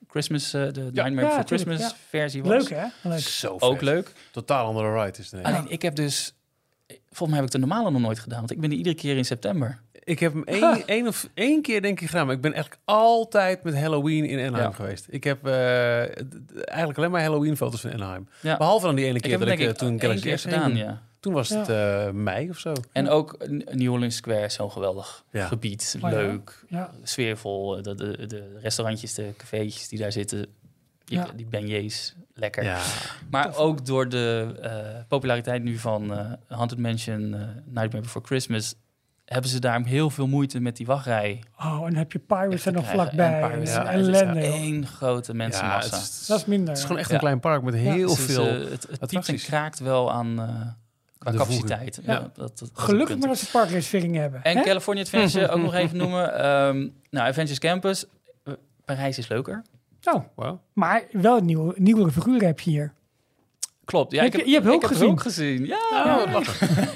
Christmas, 0.08 0.50
de 0.50 0.90
Ja. 0.92 1.02
Nightmare 1.02 1.26
Ja, 1.26 1.34
for 1.34 1.44
Christmas 1.44 1.78
ja. 1.80 1.92
versie 2.08 2.42
was. 2.42 2.68
Leuk 2.68 2.78
hè? 2.80 2.86
Leuk. 3.08 3.18
Zo 3.18 3.56
Ook 3.58 3.80
leuk. 3.80 4.12
Totaal 4.32 4.66
andere 4.66 5.02
ride 5.04 5.18
is 5.18 5.30
het. 5.30 5.42
Alleen 5.44 5.64
ik 5.68 5.82
heb 5.82 5.94
dus, 5.94 6.34
volgens 6.88 7.28
mij 7.28 7.36
heb 7.36 7.44
ik 7.44 7.50
de 7.50 7.58
normale 7.58 7.90
nog 7.90 8.00
nooit 8.00 8.18
gedaan. 8.18 8.38
Want 8.38 8.50
ik 8.50 8.60
ben 8.60 8.70
er 8.70 8.76
iedere 8.76 8.94
keer 8.94 9.16
in 9.16 9.24
september. 9.24 9.80
Ik 10.04 10.18
heb 10.18 10.32
hem 10.32 10.44
één, 10.62 10.86
één 10.86 11.06
of 11.06 11.28
één 11.34 11.62
keer 11.62 11.82
denk 11.82 12.00
ik 12.00 12.06
gedaan, 12.08 12.26
maar 12.26 12.34
ik 12.34 12.40
ben 12.40 12.52
eigenlijk 12.52 12.82
altijd 12.84 13.62
met 13.62 13.74
Halloween 13.78 14.24
in 14.24 14.38
Anaheim 14.46 14.70
Ja. 14.70 14.76
geweest. 14.76 15.06
Ik 15.08 15.24
heb 15.24 15.46
eh, 15.46 15.98
eigenlijk 16.68 16.98
alleen 16.98 17.10
maar 17.10 17.22
Halloween 17.22 17.56
foto's 17.56 17.80
van 17.80 17.92
Anaheim. 17.92 18.28
Ja. 18.40 18.56
Behalve 18.56 18.86
dan 18.86 18.94
die 18.94 19.04
ene 19.04 19.14
Ik 19.16 19.22
keer 19.22 19.30
heb 19.30 19.40
dat 19.40 19.48
ik 19.48 19.58
eh, 19.60 19.68
ik 19.68 19.76
toen 19.76 20.00
Galaxy 20.00 20.22
keer 20.22 20.38
S 20.38 20.42
gedaan, 20.42 20.70
heen- 20.70 20.76
ja. 20.76 21.02
Toen 21.20 21.32
was 21.34 21.48
het 21.48 21.68
eh, 21.68 22.10
mei 22.10 22.50
of 22.50 22.58
zo. 22.58 22.72
En 22.92 23.08
ook 23.08 23.36
New 23.72 23.92
Orleans 23.92 24.16
Square 24.16 24.44
is 24.44 24.54
zo'n 24.54 24.70
geweldig 24.72 25.24
Ja. 25.30 25.46
gebied. 25.46 25.96
Oh 26.02 26.10
ja. 26.10 26.16
Leuk, 26.16 26.64
Ja. 26.68 26.90
sfeervol. 27.02 27.82
De, 27.82 27.94
de, 27.94 28.26
de 28.26 28.58
restaurantjes, 28.62 29.14
de 29.14 29.30
cafeetjes 29.36 29.88
die 29.88 29.98
daar 29.98 30.12
zitten. 30.12 30.46
Die, 31.06 31.18
Ja. 31.18 31.26
die 31.36 31.46
beignets, 31.46 32.14
lekker. 32.34 32.64
Ja. 32.64 32.78
Maar 33.30 33.56
ook 33.56 33.86
door 33.86 34.08
de 34.08 34.54
eh, 34.62 34.70
populariteit 35.08 35.62
nu 35.62 35.78
van 35.78 36.12
eh 36.14 36.32
Haunted 36.48 36.78
Mansion, 36.78 37.34
eh, 37.34 37.40
Nightmare 37.64 38.00
Before 38.00 38.24
Christmas... 38.24 38.74
hebben 39.24 39.50
ze 39.50 39.58
daar 39.60 39.84
heel 39.84 40.10
veel 40.10 40.26
moeite 40.26 40.60
met 40.60 40.76
die 40.76 40.86
wachtrij. 40.86 41.42
Oh, 41.58 41.72
en 41.72 41.80
dan 41.80 41.94
heb 41.94 42.12
je 42.12 42.18
Pirates 42.18 42.66
er 42.66 42.72
nog 42.72 42.86
vlakbij. 42.86 43.40
En 43.42 43.48
Pirates, 43.62 43.74
En 43.74 44.12
ja, 44.12 44.34
één 44.34 44.86
grote 44.86 45.34
mensenmassa. 45.34 45.96
het, 45.96 46.04
is, 46.06 46.26
Dat 46.26 46.38
is 46.38 46.44
minder. 46.44 46.68
het 46.68 46.76
is 46.78 46.82
gewoon 46.84 46.98
echt 46.98 47.08
Ja. 47.08 47.14
een 47.14 47.20
klein 47.20 47.40
park 47.40 47.62
met 47.62 47.74
heel 47.74 48.08
Dus, 48.08 48.18
veel. 48.24 48.44
het 48.44 48.86
het 49.00 49.10
piept 49.10 49.28
en 49.28 49.36
kraakt 49.36 49.78
wel 49.78 50.12
aan 50.12 50.40
eh, 50.40 50.48
qua 51.18 51.30
De 51.30 51.36
capaciteit. 51.38 52.00
Ja. 52.04 52.12
Ja. 52.12 52.30
Dat, 52.34 52.58
dat, 52.58 52.70
Gelukkig 52.74 53.18
maar 53.18 53.28
dat 53.28 53.38
ze 53.38 53.50
parkreserveringen 53.50 54.20
hebben. 54.20 54.42
En 54.42 54.56
hè? 54.56 54.62
California 54.62 55.02
Adventure 55.02 55.48
ook 55.48 55.60
nog 55.68 55.74
even 55.74 55.96
noemen. 55.96 56.34
Ehm, 56.38 56.88
nou, 57.10 57.28
Adventures 57.28 57.58
Campus. 57.58 58.04
Parijs 58.84 59.18
is 59.18 59.28
leuker. 59.28 59.62
Oh, 60.06 60.24
Wow. 60.34 60.58
maar 60.72 61.02
wel 61.12 61.36
een 61.36 61.44
nieuwe, 61.44 61.74
nieuwere 61.76 62.10
figuren 62.10 62.46
heb 62.46 62.60
je 62.60 62.70
hier. 62.70 62.92
Klopt. 63.84 64.12
Ja, 64.12 64.22
Heb 64.22 64.26
ik 64.32 64.38
heb, 64.38 64.46
je- 64.46 64.52
hebt 64.52 64.64
Hulk 64.64 64.76
ik 64.76 64.82
heb 64.82 64.90
gezien? 64.90 65.06
Hulk 65.08 65.22
gezien. 65.22 65.64
Ja. 65.66 66.24
Oh, 66.34 66.36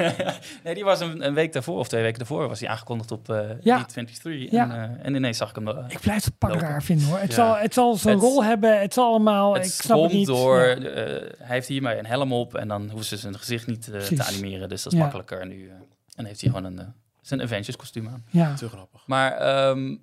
nee, 0.64 0.74
die 0.74 0.84
was 0.84 1.00
een, 1.00 1.26
een 1.26 1.34
week 1.34 1.52
daarvoor 1.52 1.78
of 1.78 1.88
twee 1.88 2.02
weken 2.02 2.18
daarvoor 2.18 2.48
was 2.48 2.60
hij 2.60 2.68
aangekondigd 2.68 3.10
op 3.10 3.28
eh 3.30 3.40
Ja. 3.62 3.86
E23. 3.88 4.50
Ja. 4.50 4.70
En, 4.70 4.70
eh, 4.98 5.06
en 5.06 5.14
ineens 5.14 5.36
zag 5.38 5.48
ik 5.48 5.54
hem. 5.54 5.68
eh, 5.68 5.84
Ik 5.88 6.00
blijf 6.00 6.24
het 6.24 6.38
pak 6.38 6.54
raar 6.60 6.82
vinden 6.82 7.06
hoor. 7.06 7.18
Het 7.18 7.28
Ja. 7.28 7.34
zal, 7.34 7.56
het 7.56 7.74
zal 7.74 7.94
zijn 7.96 8.14
Het- 8.14 8.24
rol 8.24 8.44
hebben. 8.44 8.80
Het 8.80 8.94
zal 8.94 9.06
allemaal. 9.08 9.54
het 9.54 9.66
ik 9.66 9.72
snap 9.72 10.02
het 10.02 10.12
niet. 10.12 10.26
door. 10.26 10.58
Ja. 10.60 10.76
hij 10.80 11.28
heeft 11.38 11.68
hiermee 11.68 11.98
een 11.98 12.06
helm 12.06 12.32
op 12.32 12.54
en 12.54 12.68
dan 12.68 12.82
hoeven 12.82 13.04
ze 13.06 13.16
zijn 13.16 13.38
gezicht 13.38 13.66
niet 13.66 13.82
te 13.82 14.24
animeren. 14.28 14.68
Dus 14.68 14.82
dat 14.82 14.92
is 14.92 14.98
Ja. 14.98 15.04
makkelijker 15.04 15.46
nu. 15.46 15.70
en 16.16 16.24
heeft 16.24 16.40
hij 16.40 16.50
gewoon 16.50 16.64
een, 16.78 16.92
zijn 17.20 17.42
Avengers 17.42 17.76
kostuum 17.76 18.08
aan. 18.08 18.24
Ja. 18.30 18.54
Te 18.54 18.68
grappig. 18.68 19.02
Maar 19.06 19.32
ehm, 19.32 19.96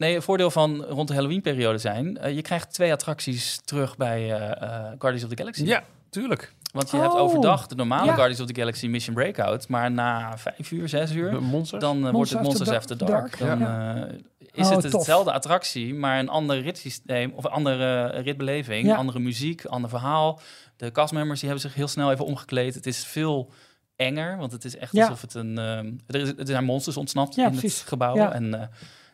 nee, 0.00 0.14
een 0.16 0.22
voordeel 0.22 0.50
van 0.50 0.84
rond 0.84 1.08
de 1.08 1.14
Halloween-periode 1.14 1.78
zijn... 1.78 2.18
eh, 2.18 2.34
je 2.34 2.42
krijgt 2.42 2.72
twee 2.72 2.92
attracties 2.92 3.60
terug 3.64 3.96
bij 3.96 4.34
eh, 4.34 4.50
eh, 4.62 4.84
Guardians 4.98 5.22
of 5.22 5.28
the 5.30 5.36
Galaxy. 5.36 5.64
Ja, 5.64 5.82
tuurlijk. 6.10 6.52
Want 6.72 6.90
je 6.90 6.96
hebt 6.96 7.12
Oh. 7.12 7.20
overdag 7.20 7.66
de 7.66 7.74
normale 7.74 8.06
Ja. 8.06 8.14
Guardians 8.14 8.40
of 8.40 8.46
the 8.46 8.54
Galaxy 8.60 8.86
Mission 8.86 9.14
Breakout... 9.14 9.68
maar 9.68 9.90
na 9.90 10.38
vijf 10.38 10.70
uur, 10.70 10.88
zes 10.88 11.12
uur... 11.12 11.42
Monsters. 11.42 11.80
Dan 11.82 11.94
wordt 12.00 12.04
het 12.04 12.12
Monsters 12.12 12.42
Monsters 12.42 12.70
After 12.70 12.96
After 12.96 13.08
Dark. 13.08 13.38
Dark. 13.38 13.60
Ja. 13.60 13.66
Dan 13.96 14.08
eh, 14.08 14.18
is 14.52 14.66
Oh, 14.66 14.72
het 14.72 14.82
tof. 14.82 14.92
hetzelfde 14.92 15.32
attractie, 15.32 15.94
maar 15.94 16.18
een 16.18 16.28
ander 16.28 16.60
ritssysteem... 16.60 17.32
of 17.34 17.44
een 17.44 17.50
andere 17.50 18.06
ritbeleving, 18.06 18.86
Ja. 18.86 18.96
andere 18.96 19.18
muziek, 19.18 19.64
ander 19.64 19.90
verhaal. 19.90 20.40
De 20.76 20.92
castmembers 20.92 21.40
die 21.40 21.48
hebben 21.48 21.68
zich 21.68 21.76
heel 21.78 21.88
snel 21.88 22.10
even 22.12 22.24
omgekleed. 22.24 22.74
Het 22.74 22.86
is 22.86 23.04
veel 23.04 23.50
enger, 23.96 24.36
want 24.36 24.52
het 24.52 24.64
is 24.64 24.76
echt 24.76 24.92
Ja. 24.92 25.02
alsof 25.02 25.20
het 25.20 25.34
een... 25.34 25.58
ehm, 25.58 25.92
er, 26.06 26.20
is, 26.20 26.28
er 26.28 26.46
zijn 26.46 26.64
monsters 26.64 26.96
ontsnapt 26.96 27.34
Ja, 27.34 27.44
in 27.44 27.50
precies. 27.50 27.78
het 27.78 27.88
gebouw. 27.88 28.14
Ja. 28.16 28.32
En 28.32 28.54
eh, 28.60 28.66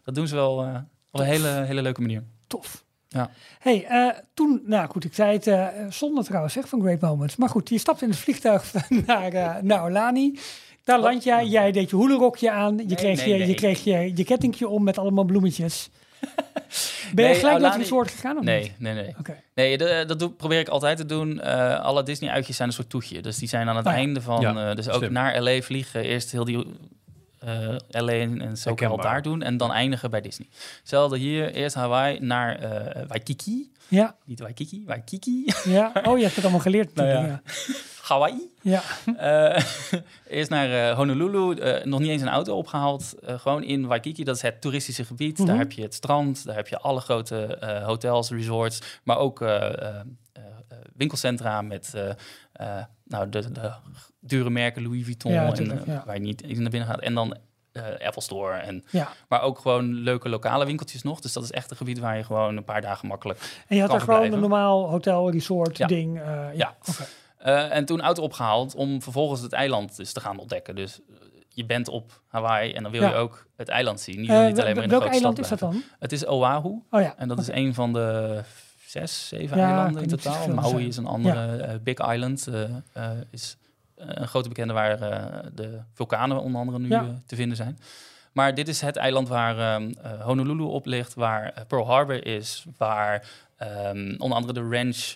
dat 0.07 0.15
doen 0.15 0.29
ze 0.29 0.35
wel 0.35 0.63
eh, 0.63 0.75
op 1.11 1.21
een 1.21 1.27
hele, 1.27 1.49
hele 1.49 1.83
leuke 1.83 2.01
manier. 2.01 2.23
Tof. 2.47 2.85
Ja. 3.09 3.31
Hey, 3.59 3.85
eh, 3.87 4.09
toen, 4.35 4.63
nou 4.65 4.89
goed, 4.89 5.05
ik 5.05 5.15
zei 5.15 5.33
het 5.33 5.47
eh, 5.47 5.67
zonder 5.91 6.25
trouwens 6.25 6.55
zeg, 6.55 6.69
van 6.69 6.81
Great 6.81 7.01
Moments. 7.01 7.37
Maar 7.37 7.49
goed, 7.49 7.69
je 7.69 7.79
stapt 7.79 8.03
in 8.03 8.09
het 8.09 8.19
vliegtuig 8.19 8.73
naar, 9.07 9.33
eh 9.33 9.55
naar 9.63 9.83
Orlani. 9.83 10.39
Daar 10.85 10.99
land 11.01 11.25
jij, 11.25 11.47
jij 11.47 11.73
deed 11.73 11.91
je 11.91 11.97
hoelenrokje 11.97 12.51
aan. 12.51 12.77
Je 12.79 12.85
Nee, 12.85 12.95
kreeg, 12.97 13.19
nee, 13.19 13.29
je, 13.29 13.39
nee. 13.39 13.49
je 13.49 13.55
kreeg 13.55 13.85
je, 13.85 14.13
je 14.15 14.25
kettingje 14.25 14.69
om 14.69 14.83
met 14.85 14.99
allemaal 14.99 15.25
bloemetjes. 15.25 15.89
Ben 17.15 17.29
je 17.29 17.35
gelijk 17.35 17.59
naar 17.61 17.71
het 17.71 17.81
resort 17.81 18.11
gegaan? 18.11 18.39
Of 18.39 18.45
Nee, 18.45 18.63
niet? 18.63 18.73
nee, 18.81 18.95
nee. 18.95 19.15
Oké. 19.19 19.43
Nee, 19.55 19.79
de- 19.79 20.05
dat 20.07 20.19
doe, 20.19 20.31
probeer 20.31 20.59
ik 20.61 20.69
altijd 20.69 20.97
te 20.97 21.07
doen. 21.07 21.41
Eh, 21.41 21.81
alle 21.81 22.03
Disney-uitjes 22.03 22.57
zijn 22.57 22.69
een 22.69 22.75
soort 22.75 22.91
toetje. 22.91 23.23
Dus 23.23 23.39
die 23.39 23.49
zijn 23.49 23.69
aan 23.69 23.77
het 23.77 23.87
Oh 23.87 23.93
ja. 23.93 23.99
einde 23.99 24.21
van... 24.23 24.41
Ja, 24.41 24.69
eh, 24.71 24.77
dus 24.77 24.89
ook 24.89 25.11
naar 25.11 25.43
L.A. 25.43 25.61
vliegen. 25.61 26.03
Eerst 26.05 26.33
heel 26.33 26.45
die... 26.45 26.67
eh, 27.39 27.75
eh, 27.75 27.77
LA 27.89 28.13
en 28.13 28.57
SoCal 28.57 28.97
daar 28.97 29.23
doen 29.23 29.43
en 29.43 29.57
dan 29.57 29.73
eindigen 29.73 30.11
bij 30.11 30.21
Disney. 30.21 30.49
Hetzelfde 30.79 31.19
hier, 31.19 31.53
eerst 31.53 31.75
Hawaii 31.75 32.21
naar 32.21 32.57
eh 32.59 33.03
Waikiki. 33.09 33.71
Ja, 33.89 34.17
Niet 34.25 34.41
Waikiki, 34.41 34.83
Waikiki. 34.87 35.53
ja. 35.65 35.93
Oh, 36.05 36.17
je 36.17 36.23
hebt 36.23 36.35
het 36.35 36.45
allemaal 36.45 36.63
geleerd. 36.63 36.95
Nou 36.95 37.09
ja. 37.09 37.43
Hawaii. 38.03 38.51
ja. 38.63 38.83
Eh, 39.17 39.63
eerst 40.37 40.51
naar 40.51 40.93
Honolulu, 40.95 41.61
nog 41.85 42.01
niet 42.01 42.09
eens 42.09 42.23
een 42.23 42.29
auto 42.29 42.57
opgehaald. 42.57 43.15
eh, 43.27 43.39
gewoon 43.39 43.63
in 43.63 43.87
Waikiki, 43.87 44.25
dat 44.25 44.37
is 44.37 44.43
het 44.43 44.61
toeristische 44.61 45.05
gebied. 45.05 45.39
Mhm. 45.39 45.47
Daar 45.47 45.59
heb 45.59 45.73
je 45.73 45.83
het 45.83 45.95
strand, 45.95 46.45
daar 46.45 46.57
heb 46.57 46.69
je 46.69 46.79
alle 46.79 47.01
grote 47.01 47.59
hotels, 47.85 48.31
resorts, 48.31 48.81
maar 49.03 49.19
ook 49.19 49.45
winkelcentra 50.97 51.63
met 51.63 51.93
eh, 52.57 52.85
nou, 53.05 53.29
de, 53.29 53.53
de 53.53 53.73
dure 54.21 54.51
merken 54.51 54.83
Louis 54.83 55.05
Vuitton, 55.05 55.33
Ja, 55.33 55.53
en, 55.53 55.71
eh, 55.81 55.87
ja. 55.87 56.03
waar 56.07 56.15
je 56.15 56.21
niet 56.21 56.43
eens 56.43 56.59
naar 56.59 56.71
binnen 56.71 56.89
gaat. 56.89 57.01
En 57.01 57.15
dan 57.15 57.37
eh, 57.73 57.83
Apple 58.07 58.23
Store, 58.23 58.57
en, 58.57 58.85
ja. 58.91 59.09
maar 59.29 59.43
ook 59.43 59.59
gewoon 59.59 59.95
leuke 59.95 60.29
lokale 60.29 60.65
winkeltjes 60.67 61.03
nog. 61.03 61.21
Dus 61.21 61.33
dat 61.33 61.43
is 61.43 61.51
echt 61.51 61.71
een 61.71 61.77
gebied 61.77 61.99
waar 61.99 62.17
je 62.17 62.25
gewoon 62.25 62.57
een 62.57 62.65
paar 62.65 62.81
dagen 62.81 63.09
makkelijk 63.09 63.63
En 63.69 63.77
je 63.77 63.83
had 63.83 63.93
er 63.95 64.01
gewoon 64.01 64.33
een 64.33 64.41
normaal 64.41 64.89
hotel, 64.91 65.31
resort, 65.31 65.77
Ja. 65.77 65.87
ding. 65.87 66.21
ja, 66.55 66.77
en 67.71 67.85
toen 67.85 68.01
auto 68.01 68.23
opgehaald 68.23 68.75
om 68.75 69.03
vervolgens 69.03 69.41
het 69.41 69.53
eiland 69.53 69.97
dus 69.97 70.13
te 70.13 70.21
gaan 70.21 70.39
ontdekken. 70.39 70.75
Dus 70.75 71.01
je 71.57 71.67
bent 71.67 71.89
op 71.89 72.23
Hawaii 72.27 72.73
en 72.73 72.83
dan 72.83 72.93
wil 72.93 73.03
je 73.03 73.15
ook 73.15 73.47
het 73.57 73.69
eiland 73.69 74.01
zien. 74.01 74.21
Niet, 74.21 74.31
Eh, 74.31 74.47
niet 74.47 74.61
alleen 74.61 74.75
maar 74.75 74.83
in 74.85 74.89
de 74.89 74.99
welk 74.99 75.01
grote 75.03 75.09
eiland 75.09 75.35
stad 75.35 75.45
is 75.45 75.49
dat 75.61 75.73
dan? 75.73 75.83
Het 75.99 76.13
is 76.13 76.27
Oahu 76.27 76.69
Oh 76.91 77.01
ja. 77.01 77.15
en 77.17 77.29
dat 77.29 77.39
is 77.39 77.49
een 77.49 77.75
van 77.75 77.93
de 77.93 78.41
zes, 78.99 79.29
zeven 79.29 79.57
Ja, 79.57 79.65
eilanden 79.67 80.03
in 80.03 80.09
totaal. 80.09 80.49
Maui 80.49 80.87
is 80.87 80.97
een 80.97 81.07
andere, 81.07 81.57
eh, 81.57 81.75
Big 81.83 81.99
Island 82.13 82.47
eh, 82.47 82.63
eh, 82.93 83.11
is 83.31 83.57
een 83.97 84.29
grote 84.29 84.49
bekende 84.49 84.73
waar 84.73 84.99
de 85.55 85.79
vulkanen 85.93 86.41
onder 86.41 86.61
andere 86.61 86.79
nu 86.79 86.89
Ja. 86.89 87.23
te 87.27 87.37
vinden 87.37 87.57
zijn. 87.57 87.79
Maar 88.33 88.55
dit 88.55 88.69
is 88.69 88.81
het 88.81 88.97
eiland 88.97 89.29
waar 89.29 89.59
ehm, 89.59 89.93
eh, 90.03 90.21
Honolulu 90.25 90.63
op 90.63 90.87
ligt, 90.87 91.15
waar 91.15 91.65
Pearl 91.69 91.87
Harbor 91.87 92.27
is, 92.27 92.65
waar 92.77 93.29
ehm, 93.57 94.15
onder 94.19 94.39
andere 94.39 94.53
de 94.53 94.77
ranch 94.77 95.15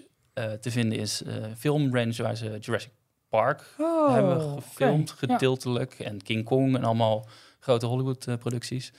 te 0.60 0.70
vinden 0.70 0.98
is, 0.98 1.22
eh 1.22 1.34
filmranch 1.58 2.16
waar 2.16 2.36
ze 2.36 2.58
Jurassic 2.60 2.90
Park 3.28 3.74
Oh, 3.78 4.12
hebben 4.12 4.40
gefilmd, 4.40 5.08
Ja. 5.20 5.28
gedeeltelijk. 5.28 5.94
En 5.98 6.22
King 6.22 6.44
Kong 6.44 6.76
en 6.76 6.84
allemaal 6.84 7.26
grote 7.58 7.86
Hollywood-producties. 7.86 8.92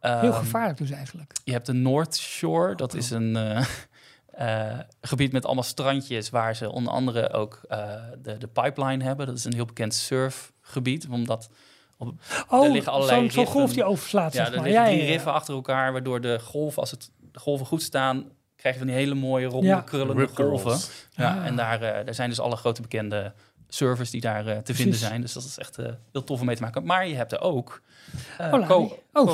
Heel 0.00 0.32
gevaarlijk 0.32 0.78
dus 0.78 0.90
eigenlijk. 0.90 1.32
Je 1.44 1.52
hebt 1.52 1.66
de 1.66 1.72
North 1.72 2.16
Shore, 2.16 2.74
dat 2.74 2.94
is 2.94 3.10
een 3.10 3.36
eh, 4.36 4.78
gebied 5.00 5.32
met 5.32 5.44
allemaal 5.44 5.64
strandjes... 5.64 6.30
waar 6.30 6.56
ze 6.56 6.72
onder 6.72 6.92
andere 6.92 7.32
ook 7.32 7.60
eh, 7.68 7.78
de, 8.22 8.38
de 8.38 8.46
pipeline 8.46 9.04
hebben. 9.04 9.26
Dat 9.26 9.36
is 9.36 9.44
een 9.44 9.54
heel 9.54 9.64
bekend 9.64 9.94
surfgebied, 9.94 11.08
omdat... 11.10 11.48
Op, 11.98 12.12
Oh, 12.48 12.64
er 12.64 12.70
liggen 12.72 12.92
allerlei 12.92 13.30
zo'n 13.30 13.46
golf 13.46 13.72
die 13.72 13.84
overslaat, 13.84 14.32
ja, 14.32 14.38
zeg 14.44 14.48
er 14.48 14.54
maar. 14.56 14.64
liggen 14.64 14.82
Ja, 14.82 14.88
drie 14.88 15.00
ja, 15.00 15.06
ja. 15.06 15.12
riffen 15.12 15.32
achter 15.32 15.54
elkaar... 15.54 15.92
waardoor 15.92 16.20
de 16.20 16.38
golven, 16.40 16.80
als 16.80 16.90
het, 16.90 17.10
de 17.32 17.38
golven 17.38 17.66
goed 17.66 17.82
staan... 17.82 18.24
krijg 18.56 18.74
je 18.74 18.80
van 18.80 18.90
die 18.90 18.96
hele 19.00 19.14
mooie, 19.14 19.46
ronde, 19.46 19.66
Ja. 19.66 19.80
krullende 19.80 20.20
Rip 20.22 20.34
curls. 20.34 20.62
golven. 20.62 20.78
Ja, 21.10 21.34
Ah. 21.38 21.46
en 21.46 21.56
daar, 21.56 21.82
eh, 21.82 22.04
daar 22.04 22.14
zijn 22.14 22.28
dus 22.28 22.40
alle 22.40 22.56
grote 22.56 22.82
bekende 22.82 23.32
servers 23.68 24.10
die 24.10 24.20
daar 24.20 24.62
te 24.62 24.74
vinden 24.74 24.98
zijn. 24.98 25.20
Dus 25.20 25.32
dat 25.32 25.44
is 25.44 25.58
echt 25.58 25.78
eh, 25.78 25.86
heel 26.12 26.24
tof 26.24 26.40
om 26.40 26.46
mee 26.46 26.56
te 26.56 26.62
maken. 26.62 26.84
Maar 26.84 27.08
je 27.08 27.14
hebt 27.14 27.32
er 27.32 27.40
ook 27.40 27.82
uh, 28.40 28.46
Aulani. 28.50 28.98
Oh, 29.12 29.28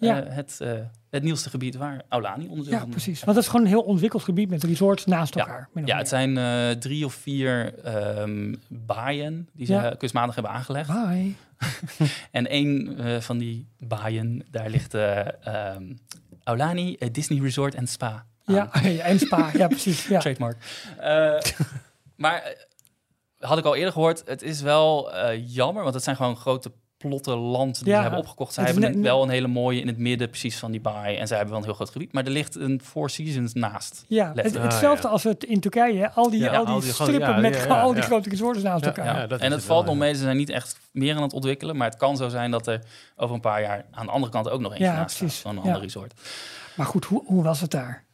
eh, 0.00 0.16
het, 0.28 0.58
eh, 0.60 0.70
het 1.16 1.24
nieuwste 1.24 1.50
gebied 1.50 1.76
waar 1.76 2.02
Aulani 2.08 2.46
onder 2.48 2.68
Ja, 2.68 2.84
precies. 2.84 3.20
Want 3.24 3.34
dat 3.36 3.44
is 3.44 3.50
gewoon 3.50 3.64
een 3.64 3.70
heel 3.72 3.82
ontwikkeld 3.82 4.22
gebied 4.22 4.50
met 4.50 4.62
resorts 4.62 5.04
naast 5.04 5.36
elkaar. 5.36 5.68
of 5.74 5.86
Ja, 5.86 5.96
het 5.98 6.08
zijn 6.08 6.38
eh, 6.38 6.70
drie 6.70 7.04
of 7.04 7.14
vier 7.14 7.74
ehm 7.84 8.54
baaien 8.68 9.48
die 9.52 9.66
ze 9.66 9.72
Ja. 9.72 9.94
kunstmatig 9.98 10.34
hebben 10.34 10.52
aangelegd. 10.52 10.88
Bye. 10.88 11.32
En 12.30 12.46
één 12.46 12.98
eh, 12.98 13.20
van 13.20 13.38
die 13.38 13.66
baaien, 13.78 14.46
daar 14.50 14.70
ligt 14.70 14.94
ehm, 14.94 15.92
Aulani 16.44 16.96
Disney 17.12 17.40
Resort 17.40 17.74
en 17.74 17.86
Spa. 17.86 18.24
Ja, 18.46 18.72
en 18.82 19.18
spa. 19.18 19.50
Ja, 19.52 19.66
precies. 19.66 20.06
Ja. 20.06 20.18
Trademark. 20.20 20.56
Maar 22.16 22.54
had 23.38 23.58
ik 23.58 23.64
al 23.64 23.74
eerder 23.76 23.92
gehoord, 23.92 24.22
het 24.26 24.42
is 24.42 24.60
wel 24.60 25.10
jammer, 25.34 25.82
want 25.82 25.94
het 25.94 26.04
zijn 26.04 26.16
gewoon 26.16 26.36
grote 26.36 26.72
plotten 26.98 27.36
land 27.36 27.78
die 27.78 27.88
Ja, 27.88 27.94
ze 27.96 28.00
hebben 28.00 28.18
opgekocht. 28.20 28.50
Is 28.50 28.56
hebben 28.64 28.82
net- 28.82 28.94
een- 28.94 29.02
wel 29.02 29.22
een 29.22 29.28
hele 29.28 29.46
mooie 29.46 29.80
in 29.80 29.86
het 29.86 29.98
midden 29.98 30.28
precies 30.28 30.58
van 30.58 30.70
die 30.70 30.80
baai. 30.80 31.16
En 31.16 31.26
zij 31.26 31.36
hebben 31.36 31.54
wel 31.54 31.58
een 31.62 31.68
heel 31.68 31.76
groot 31.78 31.90
gebied. 31.90 32.12
Maar 32.12 32.24
er 32.24 32.30
ligt 32.30 32.54
een 32.54 32.80
Four 32.84 33.10
Seasons 33.10 33.52
naast. 33.54 34.04
Ja, 34.08 34.32
het, 34.34 34.58
hetzelfde 34.58 34.96
Ah, 34.98 35.02
ja. 35.02 35.08
als 35.08 35.22
het 35.22 35.44
in 35.44 35.60
Turkije. 35.60 35.98
hè. 35.98 36.10
Al 36.10 36.30
die, 36.30 36.40
Ja, 36.40 36.46
al 36.56 36.64
die 36.64 36.74
al 36.74 36.80
die 36.80 36.92
grote- 36.92 37.10
strippen 37.12 37.34
ja, 37.34 37.40
met 37.40 37.54
ja, 37.56 37.64
ja, 37.66 37.80
al 37.80 37.92
die 37.92 38.00
ja. 38.00 38.06
grote 38.06 38.28
resorts 38.28 38.62
naast 38.62 38.80
Ja, 38.84 38.86
elkaar. 38.86 39.04
Ja. 39.14 39.20
Ja, 39.20 39.26
dat 39.26 39.40
en 39.40 39.52
het 39.52 39.64
valt 39.64 39.84
wel, 39.84 39.94
nog 39.94 40.02
ja. 40.02 40.08
mee, 40.08 40.14
ze 40.18 40.22
zijn 40.22 40.36
niet 40.36 40.50
echt 40.50 40.78
meer 40.90 41.16
aan 41.16 41.22
het 41.22 41.32
ontwikkelen. 41.32 41.76
Maar 41.76 41.88
het 41.88 41.98
kan 41.98 42.16
zo 42.16 42.28
zijn 42.28 42.50
dat 42.50 42.66
er 42.66 42.80
over 43.16 43.34
een 43.34 43.40
paar 43.40 43.60
jaar 43.62 43.84
aan 43.90 44.06
de 44.06 44.12
andere 44.12 44.32
kant 44.32 44.48
ook 44.50 44.60
nog 44.60 44.70
eentje 44.70 44.84
Ja, 44.86 44.94
naast 44.96 45.16
precies. 45.16 45.38
staat. 45.38 45.52
Van 45.52 45.56
een 45.60 45.62
Ja. 45.68 45.72
ander 45.72 45.82
resort. 45.82 46.12
Maar 46.74 46.86
goed, 46.86 47.04
hoe, 47.04 47.22
hoe 47.26 47.42
was 47.42 47.60
het 47.60 47.70
daar? 47.70 48.04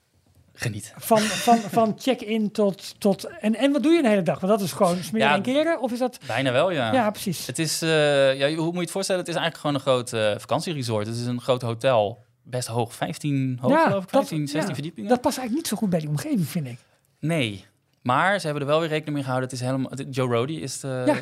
Geniet. 0.55 0.93
Van, 0.97 1.19
van, 1.21 1.59
van 1.59 1.95
check-in 1.99 2.51
tot... 2.51 2.95
tot 3.01 3.25
en, 3.41 3.55
en 3.57 3.73
wat 3.73 3.83
doe 3.83 3.93
je 3.93 4.03
de 4.03 4.09
hele 4.09 4.23
dag? 4.23 4.41
Want 4.41 4.53
dat 4.53 4.63
is 4.63 4.73
gewoon 4.73 4.97
smeren 5.03 5.29
Ja. 5.29 5.35
en 5.35 5.43
keren? 5.43 5.81
Of 5.81 5.93
is 5.93 5.99
dat... 5.99 6.19
Bijna 6.27 6.53
wel, 6.53 6.71
ja. 6.71 6.93
Ja, 6.93 7.11
precies. 7.11 7.47
Het 7.47 7.59
is, 7.59 7.83
eh, 7.83 8.39
ja, 8.39 8.55
hoe 8.55 8.65
moet 8.65 8.75
je 8.75 8.81
het 8.81 8.91
voorstellen? 8.91 9.21
Het 9.21 9.31
is 9.31 9.37
eigenlijk 9.37 9.57
gewoon 9.57 9.75
een 9.75 9.81
groot 9.81 10.13
eh, 10.13 10.41
vakantieresort. 10.41 11.07
Het 11.07 11.17
is 11.17 11.27
een 11.27 11.41
groot 11.41 11.63
hotel. 11.63 12.25
Best 12.43 12.69
hoog, 12.69 12.95
15 12.95 13.59
hoog 13.61 13.71
Ja, 13.73 13.87
geloof 13.87 14.05
ik, 14.05 14.11
dat- 14.11 14.21
15, 14.29 14.39
16 14.49 14.69
ja. 14.69 14.75
verdiepingen. 14.75 15.09
Dat 15.11 15.21
past 15.21 15.39
eigenlijk 15.39 15.65
niet 15.65 15.73
zo 15.75 15.77
goed 15.83 15.91
bij 15.91 16.01
die 16.01 16.09
omgeving, 16.09 16.47
vind 16.49 16.67
ik. 16.67 16.79
Nee. 17.21 17.65
Maar 18.03 18.39
ze 18.39 18.45
hebben 18.45 18.63
er 18.65 18.69
wel 18.69 18.81
weer 18.81 18.89
rekening 18.89 19.15
mee 19.15 19.23
gehouden. 19.25 19.51
Het 19.51 19.59
is 19.61 19.67
helemaal, 19.67 19.91
het- 19.91 20.07
Joe 20.15 20.35
Rody 20.35 20.53
is 20.53 20.81
de, 20.81 21.03
Ja, 21.07 21.15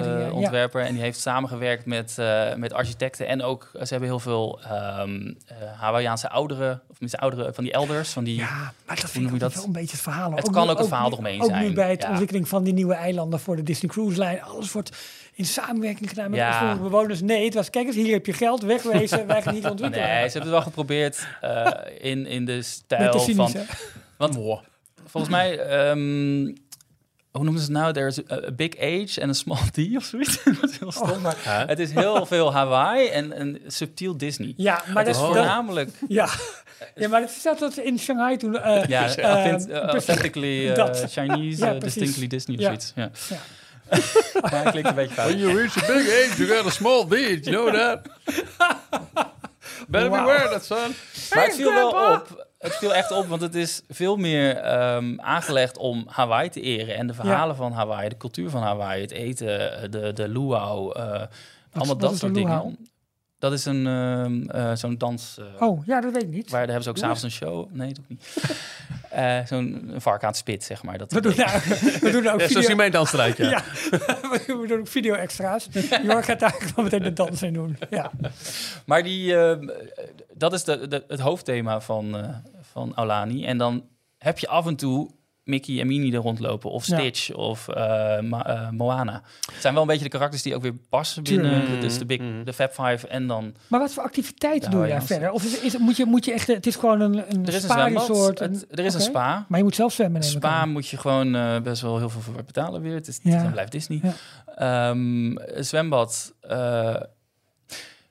de 0.00 0.22
hoofdontwerper. 0.22 0.80
En 0.84 0.92
die 0.92 1.02
heeft 1.02 1.20
samengewerkt 1.20 1.86
met, 1.86 2.18
eh, 2.18 2.54
met 2.54 2.72
architecten. 2.72 3.26
En 3.26 3.42
ook, 3.42 3.70
ze 3.72 3.86
hebben 3.88 4.08
heel 4.08 4.18
veel 4.18 4.60
eh 4.62 5.02
Hawaïaanse 5.76 6.28
ouderen, 6.30 6.72
of 6.72 6.92
tenminste 6.92 7.18
ouderen 7.18 7.54
van 7.54 7.64
die 7.64 7.72
elders. 7.72 8.10
Van 8.10 8.24
die, 8.24 8.36
Ja, 8.36 8.72
maar 8.86 8.96
dat 9.00 9.10
vind 9.10 9.26
ik 9.26 9.32
ook 9.32 9.38
dat? 9.40 9.54
wel 9.54 9.64
een 9.64 9.72
beetje 9.72 9.90
het 9.92 10.00
verhaal. 10.00 10.30
Het 10.30 10.46
Ook 10.46 10.52
kan 10.52 10.64
nu- 10.66 10.70
ook 10.72 10.78
een 10.78 10.86
verhaal 10.86 11.12
eromheen 11.12 11.40
Ook 11.42 11.48
zijn, 11.48 11.64
nu 11.68 11.72
bij 11.72 11.90
het 11.90 12.02
ja. 12.02 12.08
ontwikkeling 12.08 12.48
van 12.48 12.64
die 12.64 12.72
nieuwe 12.72 12.94
eilanden 12.94 13.40
voor 13.40 13.56
de 13.56 13.62
Disney 13.62 13.90
Cruise 13.90 14.20
Line. 14.20 14.42
Alles 14.42 14.72
wordt 14.72 14.96
in 15.34 15.44
samenwerking 15.44 16.08
gedaan 16.08 16.30
met 16.30 16.38
Ja. 16.38 16.74
de 16.74 16.80
bewoners. 16.80 17.20
Nee, 17.20 17.44
het 17.44 17.54
was, 17.54 17.70
kijk 17.70 17.86
eens, 17.86 17.96
hier 17.96 18.12
heb 18.12 18.26
je 18.26 18.32
geld, 18.32 18.62
wegwezen, 18.62 19.26
wij 19.26 19.42
gaan 19.42 19.54
niet 19.54 19.66
ontwikkelen. 19.66 20.06
Nee, 20.08 20.14
ze 20.16 20.38
hebben 20.38 20.40
het 20.40 20.50
wel 20.50 20.60
geprobeerd 20.60 21.26
eh, 21.40 21.66
in, 21.98 22.26
in 22.26 22.44
de 22.44 22.62
stijl 22.62 23.26
de 23.26 23.34
van... 23.34 23.52
Want 24.16 24.38
volgens 25.06 25.32
mij, 25.32 25.58
ehm, 25.58 26.44
hoe 27.30 27.44
noemen 27.44 27.62
ze 27.62 27.72
het 27.72 27.80
nou? 27.82 27.92
Er 27.98 28.06
is 28.06 28.18
a, 28.30 28.34
a 28.46 28.52
big 28.52 28.76
age 28.78 29.20
en 29.20 29.28
een 29.28 29.34
small 29.34 29.58
D 29.72 29.78
of 29.96 30.04
zoiets. 30.04 30.42
dat 30.60 30.70
is 30.70 30.78
heel 30.78 30.92
stom, 30.92 31.20
maar 31.20 31.64
het 31.66 31.78
is 31.78 31.90
heel 31.92 32.26
veel 32.32 32.52
Hawaii 32.52 33.08
en 33.08 33.40
een 33.40 33.60
subtiel 33.66 34.16
Disney. 34.16 34.54
Ja, 34.56 34.82
maar 34.86 35.04
het 35.04 35.14
dat 35.14 35.14
is 35.14 35.20
voornamelijk... 35.30 35.90
Ja. 36.08 36.28
ja, 36.94 37.08
maar 37.08 37.20
dat 37.20 37.30
is 37.30 37.42
dat 37.42 37.60
wat 37.60 37.76
in 37.76 37.98
Shanghai 37.98 38.36
toen... 38.36 38.58
eh, 38.58 38.84
Ja, 38.86 39.16
eh, 39.16 39.52
uh, 39.68 39.76
authentically 39.76 40.68
uh. 40.78 40.84
Chinese, 41.08 41.64
Ja, 41.64 41.74
uh, 41.74 41.80
distinctly 41.80 42.26
Disney 42.26 42.56
of 42.56 42.62
Ja. 42.62 42.66
zoiets. 42.68 42.92
Ja. 42.94 43.10
Ja. 43.28 43.38
Maar 44.50 44.62
het 44.62 44.70
klinkt 44.70 44.88
een 44.88 44.94
beetje 44.94 45.14
fout. 45.14 45.32
you 45.38 45.56
reach 45.56 45.82
a 45.82 45.86
big 45.86 46.06
age, 46.08 46.44
you 46.44 46.56
got 46.56 46.66
a 46.66 46.70
small 46.70 47.08
deed. 47.08 47.44
You 47.44 47.70
know 47.70 47.74
that? 47.74 48.00
Better 49.88 50.10
Wauw. 50.10 50.24
beware 50.24 50.48
that, 50.48 50.64
son. 50.64 50.94
Maar 51.34 51.44
het 51.44 51.54
viel 51.54 51.72
wel 51.72 52.12
op. 52.14 52.45
Het 52.66 52.76
viel 52.76 52.94
echt 52.94 53.10
op, 53.12 53.26
want 53.26 53.40
het 53.40 53.54
is 53.54 53.82
veel 53.88 54.16
meer 54.16 54.56
ehm, 54.56 55.20
aangelegd 55.20 55.78
om 55.78 56.04
Hawaii 56.08 56.48
te 56.48 56.60
eren. 56.60 56.96
En 56.96 57.06
de 57.06 57.14
verhalen 57.14 57.56
van 57.56 57.72
Hawaii, 57.72 58.08
de 58.08 58.16
cultuur 58.16 58.50
van 58.50 58.62
Hawaii, 58.62 59.02
het 59.02 59.10
eten, 59.10 59.82
eh, 59.82 59.90
de, 59.90 60.12
de 60.12 60.28
luau, 60.28 60.92
eh, 60.96 61.02
allemaal 61.02 61.28
wat 61.86 62.00
dat 62.00 62.18
soort 62.18 62.34
dingen. 62.34 62.50
luau? 62.50 62.74
Dat 63.38 63.52
is 63.52 63.64
een, 63.64 63.86
ehm, 63.86 64.48
eh, 64.50 64.74
zo'n 64.74 64.98
dans... 64.98 65.38
eh, 65.38 65.62
Oh, 65.68 65.86
ja, 65.86 66.00
dat 66.00 66.12
weet 66.12 66.22
ik 66.22 66.28
niet. 66.28 66.50
Waar 66.50 66.66
daar 66.66 66.74
hebben 66.74 66.82
ze 66.84 66.88
ook 66.90 66.96
s'avonds 66.96 67.22
een 67.22 67.30
show. 67.30 67.70
Nee, 67.72 67.88
ook 68.00 68.08
niet. 68.08 68.24
Eh, 69.10 69.38
zo'n 69.46 69.90
een 69.92 70.00
vark 70.00 70.22
aan 70.22 70.28
het 70.28 70.36
spit, 70.36 70.64
zeg 70.64 70.82
maar. 70.82 70.98
Dat 70.98 71.12
We 71.12 71.20
doen, 71.20 71.34
nou, 71.46 71.60
we 72.00 72.08
doen 72.12 72.28
ook 72.28 72.40
Ja, 72.40 72.46
zo 72.46 72.46
video... 72.46 72.60
zie 72.62 72.74
mijn 72.74 72.90
dansstrijd, 72.90 73.36
ja. 73.36 73.48
Ja, 73.50 73.62
we 74.30 74.64
doen 74.68 74.78
ook 74.80 74.88
video-extra's. 74.88 75.68
Jor 76.02 76.22
gaat 76.24 76.40
daar 76.40 76.52
gewoon 76.58 76.84
meteen 76.84 77.02
de 77.02 77.12
dans 77.12 77.42
in 77.42 77.52
doen. 77.52 77.78
Ja. 77.90 78.10
Maar 78.86 79.02
die, 79.02 79.36
ehm, 79.36 79.68
dat 80.34 80.52
is 80.52 80.64
de, 80.64 80.88
de, 80.88 81.04
het 81.08 81.20
hoofdthema 81.20 81.80
van, 81.80 82.16
eh, 82.16 82.28
van 82.76 82.94
Aulani. 82.94 83.44
En 83.44 83.58
dan 83.58 83.84
heb 84.18 84.38
je 84.38 84.48
af 84.48 84.66
en 84.66 84.76
toe 84.76 85.10
Mickey 85.44 85.80
en 85.80 85.86
Minnie 85.86 86.12
er 86.12 86.18
rondlopen. 86.18 86.70
Of 86.70 86.86
Ja. 86.86 86.98
Stitch 86.98 87.32
of 87.34 87.68
eh, 87.68 88.20
Ma- 88.20 88.46
eh, 88.46 88.70
Moana. 88.70 89.22
Het 89.52 89.60
zijn 89.60 89.72
wel 89.72 89.82
een 89.82 89.88
beetje 89.88 90.04
de 90.04 90.10
karakters 90.10 90.42
die 90.42 90.54
ook 90.54 90.62
weer 90.62 90.74
passen 90.88 91.22
binnen. 91.22 91.80
Dus 91.80 91.98
de, 91.98 92.06
big, 92.06 92.18
Mhm. 92.20 92.44
de 92.44 92.52
Fab 92.52 92.72
Five 92.72 93.08
en 93.08 93.26
dan... 93.26 93.54
Maar 93.68 93.80
wat 93.80 93.92
voor 93.92 94.02
activiteiten 94.02 94.70
doe 94.70 94.82
je 94.82 94.88
daar 94.88 95.00
ja. 95.00 95.06
verder? 95.06 95.30
Of 95.30 95.44
is, 95.44 95.60
is, 95.60 95.78
moet, 95.78 95.96
je, 95.96 96.04
moet 96.04 96.24
je 96.24 96.32
echt... 96.32 96.46
Het 96.46 96.66
is 96.66 96.76
gewoon 96.76 97.00
een, 97.00 97.14
een 97.30 97.42
Er 97.46 97.54
is 97.54 97.62
een 97.62 97.70
zwembad. 97.70 98.02
spa-resort. 98.04 98.40
en- 98.40 98.52
Het- 98.52 98.66
er 98.78 98.84
is 98.84 98.94
een 98.94 99.00
spa. 99.00 99.44
Maar 99.48 99.58
je 99.58 99.64
moet 99.64 99.74
zelf 99.74 99.92
zwemmen 99.92 100.20
neem 100.20 100.30
ik 100.30 100.36
Spa 100.36 100.64
moet 100.66 100.88
je 100.88 100.96
gewoon 100.96 101.34
eh, 101.34 101.60
best 101.60 101.82
wel 101.82 101.98
heel 101.98 102.10
veel 102.10 102.20
voor 102.20 102.44
betalen 102.44 102.80
weer. 102.82 102.94
Het 102.94 103.08
is 103.08 103.18
Ja. 103.22 103.42
dan 103.42 103.52
blijft 103.52 103.72
Disney. 103.72 104.00
Ja. 104.02 104.12
Ehm, 104.90 105.36
zwembad. 105.62 106.34
eh, 106.40 106.96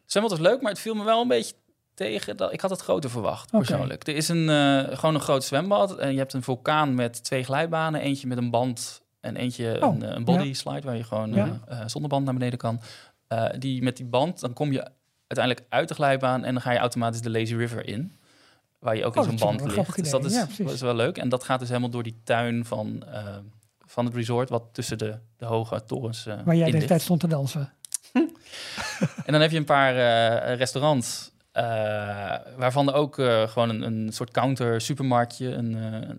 zwembad 0.06 0.32
was 0.38 0.48
leuk, 0.48 0.62
maar 0.62 0.72
het 0.72 0.82
viel 0.82 0.94
me 0.96 1.04
wel 1.04 1.22
een 1.22 1.28
beetje 1.28 1.54
tegen. 1.96 2.38
Dat, 2.38 2.54
ik 2.54 2.62
had 2.62 2.70
het 2.70 2.82
groter 2.82 3.10
verwacht, 3.10 3.52
persoonlijk. 3.52 4.08
Er 4.08 4.16
is 4.16 4.28
een, 4.28 4.50
eh, 4.50 4.98
gewoon 4.98 5.16
een 5.16 5.22
groot 5.22 5.44
zwembad. 5.44 5.96
En 5.98 6.12
je 6.12 6.18
hebt 6.18 6.34
een 6.34 6.44
vulkaan 6.44 6.96
met 6.96 7.24
twee 7.24 7.44
glijbanen. 7.44 8.02
Eentje 8.02 8.28
met 8.28 8.38
een 8.38 8.50
band 8.50 9.02
en 9.22 9.36
eentje 9.36 9.78
Oh, 9.82 9.96
een, 9.96 10.04
eh, 10.04 10.16
een 10.16 10.24
body 10.24 10.48
ja. 10.48 10.54
slide... 10.54 10.82
waar 10.82 10.96
je 10.98 11.04
gewoon 11.04 11.34
Ja. 11.34 11.60
eh, 11.68 11.80
zonder 11.86 12.10
band 12.10 12.26
naar 12.26 12.34
beneden 12.34 12.60
kan. 12.60 12.82
Die 13.58 13.84
met 13.84 13.98
die 13.98 14.06
band, 14.06 14.40
dan 14.40 14.54
kom 14.54 14.72
je 14.72 14.88
uiteindelijk 15.28 15.66
uit 15.70 15.88
de 15.88 15.94
glijbaan 15.94 16.44
en 16.44 16.54
dan 16.54 16.62
ga 16.62 16.72
je 16.72 16.78
automatisch 16.78 17.22
de 17.22 17.30
Lazy 17.30 17.56
River 17.56 17.88
in. 17.88 18.16
Waar 18.80 18.96
je 18.96 19.06
ook 19.06 19.16
Oh, 19.16 19.24
in 19.32 19.38
zo'n 19.38 19.48
band 19.58 19.72
ligt. 19.76 19.96
Dus 19.96 20.10
dat 20.10 20.26
is, 20.26 20.34
Ja, 20.34 20.44
precies. 20.46 20.66
dat 20.66 20.74
is 20.74 20.82
wel 20.82 20.96
leuk. 20.96 21.18
En 21.18 21.30
dat 21.30 21.44
gaat 21.44 21.60
dus 21.60 21.68
helemaal 21.68 21.90
door 21.90 22.04
die 22.04 22.22
tuin 22.24 22.66
van, 22.66 23.04
van 23.86 24.06
het 24.06 24.14
resort, 24.16 24.50
wat 24.50 24.64
tussen 24.72 24.98
de, 24.98 25.18
de 25.38 25.46
hoge 25.46 25.86
torens 25.86 26.24
Waar 26.46 26.56
jij 26.56 26.66
de 26.66 26.72
hele 26.76 26.86
tijd 26.88 27.02
stond 27.02 27.20
te 27.20 27.28
dansen. 27.28 27.74
En 29.26 29.32
dan 29.32 29.42
heb 29.42 29.52
je 29.52 29.58
een 29.58 29.66
paar 29.66 29.94
restaurants, 30.54 31.32
eh, 31.56 32.36
waarvan 32.58 32.88
er 32.88 32.94
ook 32.94 33.20
eh, 33.20 33.48
gewoon 33.48 33.70
een, 33.70 33.82
een 33.82 34.14
soort 34.14 34.32
counter 34.32 34.82
supermarktje, 34.82 35.54
een 35.54 35.76
eh, 35.76 36.10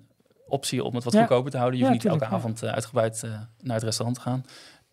optie 0.49 0.85
om 0.85 0.95
het 0.95 1.05
wat 1.05 1.13
Ja. 1.13 1.19
goedkoper 1.19 1.51
te 1.51 1.57
houden. 1.57 1.79
Je 1.79 1.85
Ja, 1.85 1.91
hoeft 1.91 2.03
niet 2.05 2.13
elke 2.13 2.25
tuurlijk, 2.25 2.45
avond 2.45 2.65
uitgebreid 2.65 3.23
naar 3.61 3.75
het 3.75 3.85
restaurant 3.85 4.17
te 4.17 4.23
gaan. 4.23 4.45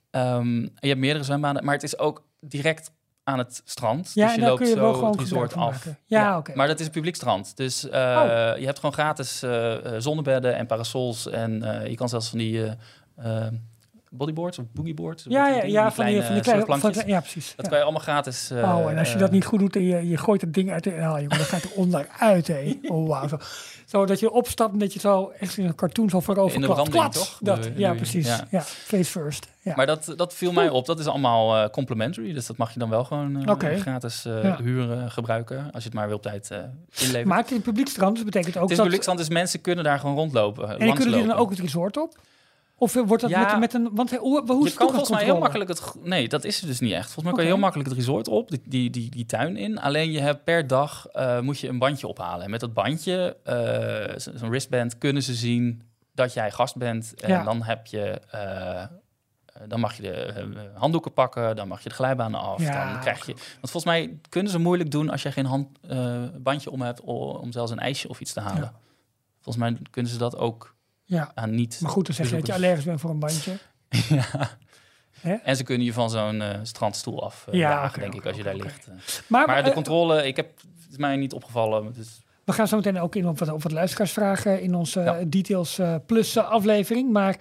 Ehm, 0.10 0.62
je 0.62 0.88
hebt 0.88 1.00
meerdere 1.00 1.26
zwembaden, 1.26 1.66
maar 1.66 1.74
het 1.74 1.84
is 1.84 1.98
ook 1.98 2.24
direct 2.39 2.91
aan 3.24 3.38
het 3.38 3.62
strand. 3.66 4.12
Ja, 4.14 4.26
dus 4.26 4.36
je 4.36 4.41
loopt 4.41 4.68
je 4.68 4.74
zo 4.74 5.06
het 5.06 5.20
resort 5.20 5.54
af. 5.56 5.72
maken. 5.72 5.98
Ja, 6.06 6.38
oké. 6.38 6.52
Maar 6.56 6.68
dat 6.68 6.80
is 6.80 6.86
een 6.86 6.91
publiek 6.91 7.16
strand. 7.16 7.58
Dus 7.58 7.86
Oh. 7.86 7.91
je 8.58 8.66
hebt 8.66 8.76
gewoon 8.80 8.94
gratis 8.94 9.44
eh, 9.44 9.76
zonnebedden 9.98 10.56
en 10.56 10.66
parasols. 10.66 11.28
En 11.30 11.52
je 11.89 11.96
kan 11.96 12.10
zelfs 12.10 12.30
van 12.30 12.38
die 12.39 12.66
bodyboards 14.18 14.59
of 14.59 14.66
boogieboards. 14.74 15.26
Ja, 15.30 15.47
ja, 15.47 15.64
ja, 15.64 15.91
van 15.91 16.05
die, 16.05 16.22
van 16.22 16.34
die 16.34 16.43
kleine... 16.43 16.66
Van, 16.66 16.80
surfplankjes. 16.80 17.14
ja, 17.14 17.20
precies. 17.20 17.53
Dat 17.55 17.66
ja. 17.66 17.70
kan 17.70 17.78
je 17.78 17.84
allemaal 17.84 18.01
gratis. 18.03 18.51
eh, 18.51 18.57
Oh, 18.78 18.91
en 18.91 18.97
als 18.97 19.07
je 19.07 19.14
eh, 19.14 19.20
dat 19.20 19.32
niet 19.32 19.45
goed 19.45 19.59
doet 19.59 19.76
en 19.76 19.84
je, 19.84 20.09
je 20.09 20.18
gooit 20.18 20.41
het 20.41 20.53
ding 20.53 20.72
uit 20.72 20.84
de... 20.84 20.89
Oh, 20.89 21.16
jongen, 21.20 21.30
gaat 21.39 21.64
er 21.64 21.72
onderuit, 21.76 22.47
hé. 22.47 22.80
Oh, 22.88 23.07
wauw. 23.07 23.28
Zo, 23.28 23.38
zo 23.86 24.05
dat 24.05 24.20
je 24.20 24.32
opstapt 24.32 24.74
en 24.74 24.80
dat 24.80 24.93
je 24.93 24.99
zo 24.99 25.32
echt 25.39 25.57
in 25.57 25.66
een 25.66 25.76
cartoon 25.76 26.09
zo 26.09 26.20
voorover 26.20 26.55
In 26.55 26.61
de 26.61 26.68
klapt. 26.68 26.89
branding, 26.89 27.14
toch? 27.14 27.38
Dat, 27.41 27.66
je- 27.66 27.74
ja, 27.76 27.89
je? 27.89 27.95
precies. 27.95 28.28
Ja. 28.28 28.47
Ja. 28.49 28.61
face 28.61 29.11
first. 29.11 29.47
Ja. 29.61 29.74
Maar 29.76 29.86
dat, 29.86 30.14
dat 30.16 30.34
viel 30.34 30.51
mij 30.51 30.70
op. 30.70 30.86
Dat 30.86 30.99
is 30.99 31.05
allemaal 31.07 31.55
eh, 31.64 31.70
complimentary. 31.70 32.34
Dus 32.34 32.45
dat 32.45 32.57
mag 32.57 32.74
je 32.74 32.80
dan 32.80 32.89
wel 32.89 33.03
gewoon 33.03 33.45
eh, 33.47 33.80
gratis 33.80 34.24
huren, 34.64 35.11
gebruiken. 35.11 35.57
Als 35.72 35.84
je 35.84 35.89
het 35.89 35.93
maar 35.97 36.11
op 36.14 36.22
tijd 36.22 36.49
inlevert. 36.99 37.26
maar 37.26 37.38
het 37.38 37.51
is 37.51 37.55
een 37.57 37.61
publiekstrand, 37.61 38.16
dus 38.16 38.24
dat 38.24 38.34
betekent 38.34 38.55
ook 38.55 38.61
het 38.61 38.72
is 38.72 38.76
dat... 38.78 38.86
publiekstrand, 38.86 39.20
dus 39.20 39.30
mensen 39.30 39.61
kunnen 39.61 39.84
daar 39.84 39.99
gewoon 39.99 40.16
rondlopen. 40.16 40.70
en 40.70 40.78
kunnen 40.78 41.09
jullie 41.09 41.28
dan 41.28 41.38
ook 41.38 41.49
het 41.49 41.59
resort 41.59 41.97
op? 41.97 42.18
Of 42.84 42.94
wordt 42.94 43.22
dat 43.22 43.30
Ja. 43.30 43.40
met, 43.58 43.60
met 43.60 43.74
een... 43.74 43.90
Want 43.96 44.16
hoe, 44.16 44.44
hoe 44.46 44.58
is 44.58 44.64
je 44.64 44.64
het 44.70 44.74
kan 44.78 44.88
volgens 44.88 45.10
mij 45.10 45.24
heel 45.24 45.40
makkelijk 45.40 45.70
het... 45.70 45.94
Nee, 46.04 46.28
dat 46.30 46.44
is 46.44 46.60
het 46.60 46.70
dus 46.70 46.80
niet 46.80 46.92
echt. 46.92 47.04
Volgens 47.06 47.24
mij 47.26 47.34
kan 47.34 47.44
je 47.44 47.50
heel 47.50 47.60
makkelijk 47.60 47.90
het 47.90 47.98
resort 47.98 48.28
op, 48.28 48.50
die, 48.50 48.62
die, 48.66 48.90
die, 48.90 49.10
die 49.10 49.26
tuin 49.26 49.58
in. 49.58 49.80
Alleen 49.80 50.12
je 50.12 50.20
hebt 50.20 50.44
per 50.44 50.68
dag 50.68 51.08
eh, 51.08 51.40
moet 51.40 51.60
je 51.60 51.68
een 51.68 51.80
bandje 51.80 52.08
ophalen. 52.08 52.44
En 52.46 52.50
met 52.52 52.60
dat 52.60 52.74
bandje, 52.74 53.38
eh, 53.44 54.20
zo- 54.20 54.32
zo'n 54.38 54.50
wristband, 54.50 54.98
kunnen 54.98 55.24
ze 55.24 55.34
zien 55.34 55.82
dat 56.14 56.34
jij 56.34 56.52
gast 56.52 56.76
bent. 56.78 57.14
En 57.22 57.30
Ja. 57.30 57.44
dan 57.44 57.64
heb 57.64 57.86
je... 57.86 58.22
eh, 58.32 58.82
eh, 58.82 58.90
dan 59.68 59.80
mag 59.80 59.96
je 59.96 60.02
de 60.02 60.12
eh, 60.12 60.46
handdoeken 60.74 61.14
pakken, 61.14 61.56
dan 61.56 61.68
mag 61.68 61.84
je 61.84 61.90
de 61.90 61.96
glijbanen 61.96 62.40
af. 62.40 62.62
Ja. 62.62 62.92
Dan 62.92 63.02
krijg 63.02 63.26
je. 63.26 63.34
Want 63.34 63.72
volgens 63.72 63.86
mij 63.86 64.18
kunnen 64.30 64.52
ze 64.52 64.60
moeilijk 64.60 64.92
doen 64.92 65.10
als 65.10 65.22
jij 65.22 65.32
geen 65.32 65.46
hand, 65.46 65.68
eh, 65.90 66.24
bandje 66.38 66.72
om 66.72 66.82
hebt 66.82 67.02
om 67.02 67.52
zelfs 67.52 67.72
een 67.72 67.80
ijsje 67.80 68.10
of 68.10 68.20
iets 68.20 68.34
te 68.34 68.40
halen. 68.40 68.74
Volgens 69.42 69.64
mij 69.66 69.78
kunnen 69.90 70.12
ze 70.12 70.18
dat 70.18 70.38
ook 70.38 70.76
Ja, 71.04 71.32
aan 71.36 71.56
niet. 71.56 71.80
maar 71.82 71.91
goed, 71.91 72.06
dan 72.06 72.16
zeg 72.16 72.30
je 72.30 72.36
dat 72.36 72.47
je 72.47 72.54
allergisch 72.54 72.84
bent 72.86 72.99
voor 72.99 73.10
een 73.10 73.20
bandje. 73.20 73.58
ja. 74.10 74.51
En 75.43 75.56
ze 75.56 75.64
kunnen 75.64 75.86
je 75.86 75.93
van 75.93 76.10
zo'n 76.10 76.41
eh, 76.41 76.60
strandstoel 76.64 77.24
af 77.24 77.47
eh, 77.47 77.54
Ja, 77.54 77.89
denk 77.89 78.14
ik, 78.14 78.26
als 78.26 78.38
je 78.38 78.43
daar 78.43 78.56
ligt. 78.56 78.88
eh. 78.88 78.93
Maar, 79.28 79.47
Maar 79.47 79.64
de 79.64 79.72
controle, 79.74 80.28
ik 80.28 80.36
heb, 80.36 80.58
het 80.58 80.91
is 80.91 80.97
mij 80.97 81.16
niet 81.16 81.34
opgevallen. 81.34 81.93
Dus 81.93 82.22
We 82.43 82.54
gaan 82.54 82.68
zo 82.68 82.76
meteen 82.76 82.99
ook 82.99 83.16
in 83.16 83.28
op 83.28 83.39
wat, 83.39 83.49
op 83.49 83.64
wat 83.64 83.72
luisteraarsvragen 83.72 84.62
in 84.62 84.76
onze 84.76 84.99
Ja. 84.99 85.24
Details 85.28 85.80
Plus 86.06 86.38
aflevering. 86.38 87.12
Maar 87.12 87.38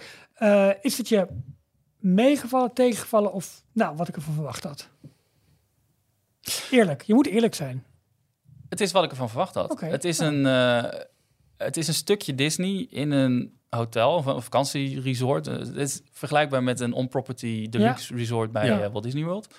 is 0.80 0.98
het 0.98 1.08
je 1.08 1.26
meegevallen, 1.98 2.72
tegengevallen 2.72 3.32
of 3.32 3.62
nou, 3.72 3.96
wat 3.96 4.08
ik 4.08 4.16
ervan 4.16 4.34
verwacht 4.34 4.64
had? 4.64 4.88
Eerlijk, 6.70 7.02
je 7.02 7.14
moet 7.14 7.26
eerlijk 7.26 7.54
zijn. 7.54 7.84
het 8.68 8.80
is 8.80 8.92
wat 8.92 9.04
ik 9.04 9.10
ervan 9.10 9.28
verwacht 9.28 9.54
had. 9.54 9.80
Het, 9.80 10.04
is 10.04 10.18
ja. 10.18 10.26
een, 10.26 10.42
het 11.64 11.76
is 11.76 11.88
een 11.88 11.94
stukje 11.94 12.34
Disney 12.34 12.86
in 12.90 13.10
een 13.10 13.58
hotel 13.68 14.14
of 14.14 14.26
een 14.26 14.42
vakantieresort. 14.42 15.46
Eh, 15.46 15.58
Het 15.58 15.76
is 15.76 16.00
vergelijkbaar 16.12 16.62
met 16.62 16.80
een 16.80 16.92
on-property 16.92 17.68
deluxe 17.68 18.14
resort 18.14 18.52
bij 18.52 18.66
Ja. 18.66 18.80
eh, 18.82 18.90
Walt 18.92 19.04
Disney 19.04 19.24
World. 19.24 19.54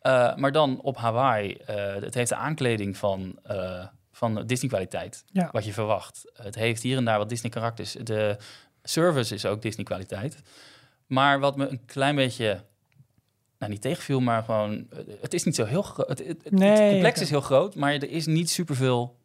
Eh, 0.00 0.36
maar 0.36 0.52
dan 0.52 0.80
op 0.80 0.96
Hawaii. 0.96 1.56
het 2.00 2.14
heeft 2.14 2.28
de 2.28 2.36
aankleding 2.36 2.96
van, 2.96 3.38
van 4.12 4.46
Disney-kwaliteit, 4.46 5.24
Ja. 5.26 5.48
wat 5.52 5.64
je 5.64 5.72
verwacht. 5.72 6.30
Het 6.34 6.54
heeft 6.54 6.82
hier 6.82 6.96
en 6.96 7.04
daar 7.04 7.18
wat 7.18 7.28
Disney-karakters. 7.28 7.92
De 7.92 8.36
service 8.82 9.34
is 9.34 9.46
ook 9.46 9.62
Disney-kwaliteit. 9.62 10.42
Maar 11.06 11.40
wat 11.40 11.56
me 11.56 11.68
een 11.68 11.84
klein 11.86 12.16
beetje, 12.16 12.64
nou 13.58 13.72
niet 13.72 13.80
tegenviel, 13.82 14.20
maar 14.20 14.42
gewoon, 14.42 14.86
het 15.20 15.34
is 15.34 15.44
niet 15.44 15.54
zo 15.54 15.64
heel 15.64 15.82
groot. 15.82 16.08
Het, 16.08 16.18
het, 16.26 16.42
complex 16.42 17.20
is 17.20 17.30
heel 17.30 17.40
groot, 17.40 17.74
maar 17.74 17.92
er 17.92 18.10
is 18.10 18.26
niet 18.26 18.50
superveel 18.50 19.16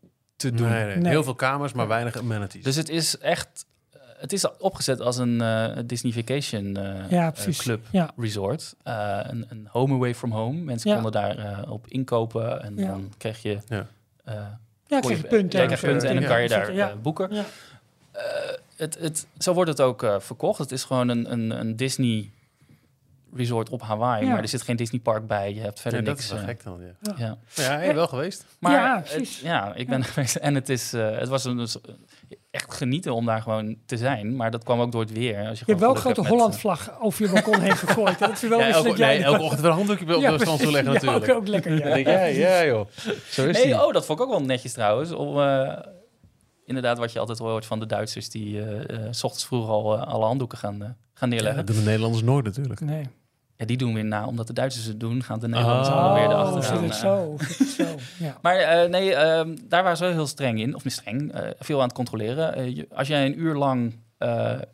te 0.42 0.52
doen. 0.52 0.70
Nee, 0.70 0.86
nee. 0.86 0.96
Nee. 0.96 1.12
Heel 1.12 1.24
veel 1.24 1.36
kamers, 1.36 1.74
maar 1.74 1.88
weinig 1.88 2.18
amenities. 2.18 2.64
Dus 2.64 2.76
het 2.76 2.90
is 2.90 3.18
echt, 3.18 3.66
eh, 3.92 4.00
het 4.18 4.34
is 4.34 4.58
opgezet 4.58 5.00
als 5.02 5.18
een 5.18 5.42
eh, 5.42 5.78
Disney 5.86 6.12
Vacation 6.12 6.78
eh, 6.78 7.10
Ja, 7.10 7.26
eh, 7.28 7.32
precies. 7.34 7.58
club 7.62 7.86
Ja. 7.92 8.12
resort. 8.18 8.76
Eh, 8.84 9.20
een, 9.24 9.46
een 9.50 9.68
home 9.72 9.94
away 9.94 10.16
from 10.16 10.32
home. 10.32 10.58
Mensen 10.60 10.90
Ja. 10.90 10.96
konden 11.02 11.22
daar 11.22 11.38
eh, 11.38 11.72
op 11.72 11.88
inkopen 11.88 12.64
en 12.64 12.74
Ja. 12.78 12.88
dan 12.88 13.14
kreeg 13.18 13.42
je... 13.42 13.58
Ja. 13.68 13.88
eh, 14.24 14.34
Ja, 14.88 15.00
krijg 15.00 15.22
je 15.22 15.28
punten. 15.28 15.60
Ja, 15.60 15.66
en 15.66 15.70
je 15.72 15.76
krijgt 15.76 15.80
zo. 15.80 15.88
punten 15.88 16.10
en 16.10 16.16
dan 16.16 16.26
kan 16.26 16.42
je 16.42 16.50
daar 16.50 16.74
Ja. 16.74 16.90
eh, 16.90 16.96
boeken. 17.02 17.34
Ja. 17.34 17.44
Eh, 18.12 18.22
het, 18.76 18.98
het, 19.00 19.26
zo 19.38 19.54
wordt 19.54 19.70
het 19.70 19.82
ook 19.82 20.04
eh, 20.04 20.20
verkocht. 20.20 20.60
Het 20.60 20.72
is 20.72 20.84
gewoon 20.84 21.10
een, 21.10 21.32
een, 21.32 21.50
een 21.60 21.76
Disney 21.76 22.32
resort 23.36 23.70
op 23.70 23.82
Hawaii, 23.82 24.26
Ja. 24.26 24.32
maar 24.32 24.42
er 24.42 24.48
zit 24.48 24.62
geen 24.62 24.76
Disney 24.76 25.00
park 25.00 25.28
bij. 25.28 25.54
Je 25.54 25.60
hebt 25.62 25.80
verder 25.80 26.00
Ja, 26.00 26.06
dat 26.06 26.16
niks. 26.16 26.26
is 26.28 26.32
wel 26.34 26.42
eh, 26.42 26.48
gek 26.48 26.64
dan, 26.64 26.80
ja. 26.82 27.14
Ja. 27.18 27.26
ja. 27.26 27.38
Ja, 27.64 27.78
hey, 27.78 27.96
wel 27.96 28.08
geweest. 28.08 28.46
Maar 28.60 28.72
Ja, 28.72 28.96
het- 28.96 29.04
precies. 29.06 29.40
ja, 29.42 29.74
ik 29.76 29.88
ben 29.88 30.00
er 30.00 30.06
geweest 30.06 30.36
en 30.36 30.56
het, 30.56 30.70
is, 30.70 30.94
eh, 30.94 31.18
het 31.18 31.30
was 31.30 31.44
een, 31.46 31.58
dus, 31.58 31.82
eh, 31.82 31.92
echt 32.52 32.74
genieten 32.74 33.14
om 33.14 33.26
daar 33.26 33.42
gewoon 33.42 33.76
te 33.86 33.98
zijn. 33.98 34.36
Maar 34.36 34.52
dat 34.52 34.64
kwam 34.64 34.80
ook 34.80 34.92
door 34.92 35.02
het 35.02 35.12
weer. 35.12 35.38
Als 35.48 35.60
je, 35.60 35.64
Je 35.66 35.72
hebt 35.72 35.80
wel 35.80 35.90
een 35.90 36.02
grote 36.02 36.28
Holland-vlag 36.28 37.00
over 37.02 37.26
je 37.26 37.32
balkon 37.32 37.60
heen 37.60 37.78
gegooid. 37.78 38.20
hè? 38.20 38.28
Dat 38.28 38.36
is 38.44 38.50
wel 38.50 38.60
Ja, 38.60 38.68
iets 38.68 38.76
elke, 38.78 38.90
dat 38.90 38.98
jij 38.98 39.16
nee, 39.18 39.24
elke 39.26 39.42
ochtend 39.42 39.62
wel 39.62 39.70
een 39.72 39.78
handdoekje 39.78 40.16
op 40.16 40.22
Ja, 40.22 40.32
de 40.32 40.40
stand 40.40 40.60
toe 40.60 40.72
precies. 40.72 40.72
leggen 40.74 40.94
Ja, 40.94 41.00
natuurlijk. 41.14 41.32
ook, 41.32 41.38
ook 41.38 41.48
lekker, 41.48 41.78
ja. 41.78 41.94
Denk 41.94 42.06
jij, 42.06 42.36
ja 42.38 42.66
joh. 42.66 42.88
Zo 43.30 43.46
is 43.48 43.56
die. 43.62 43.66
Nee, 43.66 43.86
oh, 43.86 43.94
dat 43.94 44.06
vond 44.06 44.20
ik 44.20 44.26
ook 44.26 44.32
wel 44.32 44.42
netjes 44.42 44.74
trouwens. 44.74 45.12
Om, 45.12 45.40
eh, 45.42 45.78
inderdaad, 46.66 46.98
wat 46.98 47.12
je 47.12 47.20
altijd 47.20 47.38
hoort 47.38 47.66
van 47.66 47.80
de 47.80 47.86
Duitsers 47.86 48.30
die 48.30 48.62
eh 48.62 48.80
eh, 49.06 49.08
s 49.12 49.24
ochtends 49.24 49.46
vroeg 49.46 49.70
al 49.70 49.98
alle 50.00 50.26
handdoeken 50.26 50.58
gaan, 50.58 50.80
gaan 50.80 51.30
Ja, 51.30 51.36
neerleggen. 51.36 51.66
dat 51.66 51.68
doen 51.68 51.84
de 51.84 51.90
Nederlanders 51.90 52.24
nooit 52.24 52.46
natuurlijk. 52.46 52.80
Nee. 52.80 53.08
Ja, 53.62 53.68
die 53.68 53.78
doen 53.78 53.94
weer 53.94 54.06
na, 54.06 54.26
omdat 54.26 54.48
de 54.48 54.54
Duitsers 54.54 54.86
het 54.86 55.00
doen, 55.00 55.24
gaan 55.24 55.40
de 55.40 55.48
Nederlanders 55.48 55.88
Oh, 55.88 55.94
allemaal 55.94 56.14
weer 56.14 56.30
erachteraan. 56.30 56.64
zit 56.64 56.82
het 56.82 56.92
eh. 56.92 57.00
zo? 57.00 57.36
Zit 57.38 57.58
het 57.58 57.68
zo? 57.68 57.86
Ja. 58.26 58.38
Maar 58.42 58.56
eh, 58.56 58.90
nee, 58.90 59.16
ehm, 59.16 59.56
daar 59.64 59.84
waren 59.84 59.98
ze 59.98 60.04
wel 60.04 60.14
heel 60.14 60.28
streng 60.28 60.60
in. 60.60 60.76
Of 60.76 60.84
niet 60.84 60.94
streng, 60.94 61.32
eh, 61.32 61.50
veel 61.60 61.78
aan 61.78 61.84
het 61.88 61.94
controleren. 61.94 62.76
Als 62.94 63.08
jij 63.08 63.26
een 63.26 63.40
uur 63.40 63.56
lang 63.56 63.96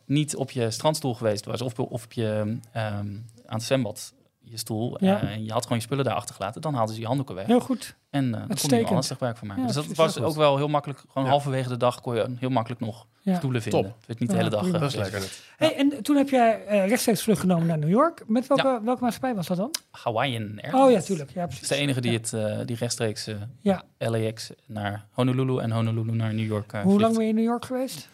niet 0.06 0.36
op 0.36 0.52
je 0.52 0.72
strandstoel 0.72 1.14
geweest 1.14 1.46
was... 1.46 1.62
of, 1.62 1.80
of 1.80 2.04
op 2.04 2.14
je, 2.14 2.58
ehm, 2.72 3.08
aan 3.46 3.58
het 3.58 3.64
zwembad 3.64 4.14
je 4.40 4.58
stoel... 4.58 4.98
Ja. 5.04 5.22
en 5.22 5.44
je 5.44 5.52
had 5.52 5.64
gewoon 5.64 5.78
je 5.78 5.84
spullen 5.84 6.06
daar 6.06 6.14
achtergelaten... 6.14 6.62
dan 6.62 6.74
haalden 6.74 6.94
ze 6.96 7.02
je 7.02 7.08
handdoeken 7.08 7.36
weg. 7.36 7.46
Heel 7.46 7.60
goed. 7.60 7.96
En 8.10 8.26
eh 8.26 8.32
dan 8.48 8.58
kon 8.58 8.78
je 8.78 8.86
er 8.86 8.92
alles 8.92 9.08
gebruik 9.08 9.38
van 9.38 9.48
maken. 9.48 9.64
Ja, 9.64 9.72
dus 9.72 9.86
dat 9.88 9.96
was 9.96 10.20
ook 10.20 10.36
wel 10.36 10.58
heel 10.58 10.68
makkelijk. 10.68 11.00
Gewoon 11.08 11.24
Ja. 11.24 11.30
halverwege 11.30 11.70
de 11.70 11.78
dag 11.78 12.02
kon 12.02 12.16
je 12.16 12.26
heel 12.40 12.50
makkelijk 12.50 12.82
nog. 12.82 13.08
Stoelen 13.36 13.62
vinden. 13.62 13.82
Top. 13.82 13.94
Het 13.98 14.08
werd 14.08 14.20
niet 14.20 14.30
Ja, 14.32 14.36
de 14.36 14.44
hele 14.44 14.56
dag. 14.56 14.66
eh, 14.66 14.72
Dat 14.72 14.82
is 14.90 14.96
lekker. 14.96 15.32
Hey, 15.58 15.76
en 15.76 16.04
toen 16.04 16.16
heb 16.16 16.30
jij 16.30 16.66
eh, 16.66 16.88
rechtstreeks 16.88 17.24
teruggenomen 17.24 17.68
naar 17.68 17.78
New 17.78 17.90
York. 17.90 18.24
Met 18.28 18.48
welke, 18.48 18.80
welke 18.84 19.02
maatschappij 19.04 19.36
was 19.36 19.48
dat 19.48 19.58
dan? 19.58 19.72
Hawaiian 19.92 20.42
Airlines. 20.62 20.74
Oh 20.86 20.92
ja, 20.92 21.02
tuurlijk. 21.02 21.30
Ja, 21.30 21.36
Dat 21.40 21.46
precies. 21.50 21.62
is 21.70 21.78
de 21.78 21.84
enige 21.84 22.02
die, 22.02 22.12
Ja. 22.12 22.18
het, 22.18 22.34
eh, 22.34 22.66
die 22.66 22.76
rechtstreeks 22.76 23.28
eh, 23.28 23.36
Ja. 23.62 23.84
LAX 23.98 24.50
naar 24.66 25.06
Honolulu 25.12 25.60
en 25.60 25.72
Honolulu 25.72 26.12
naar 26.12 26.34
New 26.34 26.46
York 26.48 26.72
Hoe 26.72 26.82
vliegt. 26.82 27.02
lang 27.02 27.14
ben 27.14 27.24
je 27.24 27.30
in 27.30 27.36
New 27.36 27.44
York 27.46 27.66
geweest? 27.66 28.10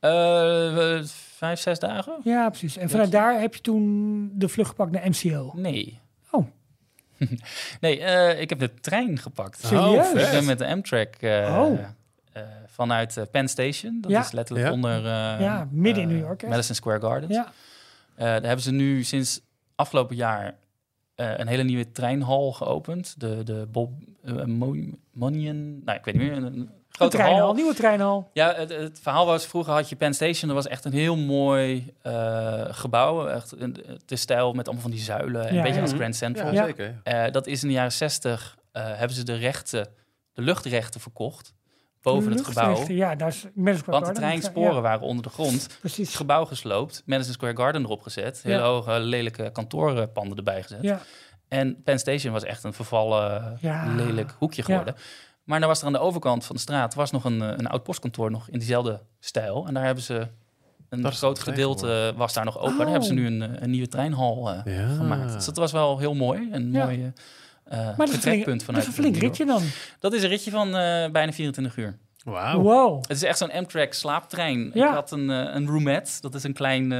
Eh, 0.00 1.00
vijf, 1.36 1.60
zes 1.60 1.78
dagen? 1.78 2.16
Ja, 2.24 2.48
precies. 2.48 2.76
En 2.76 2.90
vanuit 2.90 3.10
daar 3.10 3.40
heb 3.40 3.54
je 3.54 3.60
toen 3.60 4.30
de 4.34 4.48
vlucht 4.48 4.68
gepakt 4.68 4.90
naar 4.90 5.08
MCO. 5.08 5.52
Nee. 5.54 6.00
Oh. 6.30 6.46
nee, 7.80 8.00
eh, 8.00 8.40
ik 8.40 8.48
heb 8.50 8.58
de 8.58 8.74
trein 8.80 9.18
gepakt. 9.18 9.60
Serieus? 9.66 10.08
Ik 10.08 10.30
ben 10.30 10.44
met 10.44 10.58
de 10.58 10.66
Amtrak 10.66 11.14
eh, 11.14 11.58
Oh. 11.62 11.78
Eh, 12.78 12.84
vanuit 12.86 13.16
eh, 13.16 13.24
Penn 13.30 13.48
Station. 13.48 14.00
Dat 14.00 14.10
Ja. 14.10 14.20
is 14.20 14.32
letterlijk 14.32 14.66
Ja. 14.68 14.72
onder... 14.72 14.96
eh, 14.98 15.40
Ja, 15.40 15.68
midden 15.70 16.02
in 16.02 16.08
eh, 16.08 16.14
New 16.14 16.24
York, 16.24 16.40
hè? 16.40 16.48
Madison 16.48 16.74
Square 16.74 17.00
Gardens. 17.00 17.34
Ja. 17.34 17.44
Eh, 18.14 18.24
daar 18.26 18.42
hebben 18.42 18.60
ze 18.60 18.72
nu 18.72 19.02
sinds 19.04 19.40
afgelopen 19.74 20.16
jaar 20.16 20.54
eh, 21.14 21.38
een 21.38 21.46
hele 21.46 21.62
nieuwe 21.62 21.92
treinhal 21.92 22.52
geopend. 22.52 23.20
De, 23.20 23.42
de 23.44 23.66
Bob 23.72 23.90
uh, 24.24 24.44
Monion... 25.12 25.82
Nou, 25.84 25.98
ik 25.98 26.04
weet 26.04 26.14
niet 26.14 26.22
meer. 26.22 26.36
Een, 26.36 26.44
een 26.44 26.54
Een 26.58 26.70
grote 26.88 27.16
treinhal, 27.16 27.40
hal. 27.44 27.54
nieuwe 27.54 27.74
treinhal. 27.74 28.30
Ja, 28.32 28.54
het, 28.54 28.70
het 28.70 28.98
verhaal 29.02 29.26
was, 29.26 29.46
vroeger 29.46 29.72
had 29.72 29.88
je 29.88 29.96
Penn 29.96 30.14
Station. 30.14 30.46
Dat 30.48 30.56
was 30.62 30.66
echt 30.66 30.84
een 30.84 30.92
heel 30.92 31.16
mooi 31.16 31.92
eh, 32.02 32.64
gebouw. 32.70 33.26
Echt 33.26 33.52
een, 33.60 33.76
de 34.06 34.16
stijl 34.16 34.52
met 34.52 34.64
allemaal 34.66 34.82
van 34.82 34.90
die 34.90 35.00
zuilen. 35.00 35.42
Ja, 35.42 35.48
een 35.48 35.62
beetje 35.62 35.74
ja. 35.76 35.80
als 35.82 35.92
Grand 35.92 36.16
Central. 36.16 36.52
Ja, 36.52 36.64
zeker. 36.64 37.00
Eh, 37.02 37.30
dat 37.30 37.46
is 37.46 37.62
in 37.62 37.68
de 37.68 37.74
jaren 37.74 37.92
60 37.92 38.56
eh, 38.72 38.84
hebben 38.84 39.16
ze 39.16 39.22
de 39.24 39.34
rechten, 39.34 39.88
de 40.32 40.42
luchtrechten 40.42 41.00
verkocht 41.00 41.52
boven 42.12 42.32
het 42.32 42.46
gebouw. 42.46 42.84
Ja, 42.88 43.14
daar 43.14 43.28
is 43.28 43.42
Madison 43.54 43.78
Square 43.78 44.00
Want 44.00 44.14
de 44.14 44.20
treinsporen 44.20 44.74
Ja, 44.74 44.80
waren 44.80 45.00
onder 45.06 45.22
de 45.22 45.28
grond. 45.30 45.62
Het 45.62 45.76
precies. 45.80 46.14
gebouw 46.14 46.44
gesloopt, 46.44 47.02
Madison 47.06 47.32
Square 47.32 47.56
Garden 47.56 47.82
erop 47.82 48.02
gezet. 48.02 48.40
Hele 48.42 48.56
Ja. 48.56 48.62
hoge, 48.64 48.98
lelijke 49.00 49.50
kantoorpanden 49.52 50.36
erbij 50.36 50.62
gezet. 50.62 50.82
Ja. 50.82 51.00
En 51.48 51.82
Penn 51.82 51.98
Station 51.98 52.32
was 52.32 52.44
echt 52.44 52.64
een 52.64 52.72
vervallen, 52.72 53.58
Ja. 53.60 53.94
lelijk 53.96 54.34
hoekje 54.38 54.62
geworden. 54.62 54.94
Maar 55.44 55.58
dan 55.60 55.68
was 55.68 55.80
er 55.80 55.86
aan 55.86 55.92
de 55.92 55.98
overkant 55.98 56.44
van 56.44 56.56
de 56.56 56.62
straat 56.62 56.94
was 56.94 57.10
nog 57.10 57.24
een, 57.24 57.42
eh, 57.42 57.48
een 57.56 57.66
oud 57.66 57.82
postkantoor 57.82 58.30
nog 58.30 58.48
in 58.48 58.58
diezelfde 58.58 59.00
stijl. 59.20 59.66
En 59.66 59.74
daar 59.74 59.84
hebben 59.84 60.02
ze 60.04 60.28
een 60.88 61.02
Dat 61.02 61.14
groot 61.16 61.36
het 61.38 61.48
gedeelte 61.48 62.12
was 62.16 62.32
daar 62.32 62.44
nog 62.44 62.58
open. 62.58 62.70
Oh. 62.72 62.78
Daar 62.78 62.86
hebben 62.88 63.06
ze 63.06 63.12
nu 63.14 63.26
een, 63.26 63.42
eh, 63.42 63.62
een 63.62 63.70
nieuwe 63.70 63.88
treinhal 63.88 64.50
eh, 64.50 64.76
Ja. 64.76 64.88
gemaakt. 64.88 65.32
Dus 65.32 65.44
dat 65.44 65.56
was 65.56 65.72
wel 65.72 65.98
heel 65.98 66.14
mooi. 66.14 66.48
Een 66.52 66.72
Ja. 66.72 66.84
mooie 66.84 67.12
eh 67.68 67.78
Maar 67.78 67.96
dat 67.96 68.08
is, 68.08 68.14
een 68.14 68.20
flink, 68.20 68.22
vertrekpunt 68.22 68.58
dat 68.58 68.66
vanuit 68.66 68.82
is 68.86 68.96
een 68.96 69.02
flink 69.02 69.16
ritje 69.16 69.44
dan. 69.44 69.62
Dat 70.00 70.12
is 70.12 70.22
een 70.22 70.28
ritje 70.28 70.50
van 70.50 70.66
eh, 70.76 71.10
bijna 71.10 71.32
24 71.32 71.76
uur. 71.76 71.96
Wauw. 72.24 72.60
Wow. 72.60 73.02
Het 73.08 73.16
is 73.16 73.22
echt 73.22 73.38
zo'n 73.38 73.52
Amtrak 73.52 73.92
slaaptrein. 73.92 74.70
Ja. 74.74 74.88
Ik 74.88 74.94
had 74.94 75.10
een, 75.10 75.30
eh, 75.30 75.54
een 75.54 75.66
roomette. 75.66 76.10
Dat 76.20 76.34
is 76.34 76.42
een 76.44 76.52
klein, 76.52 76.90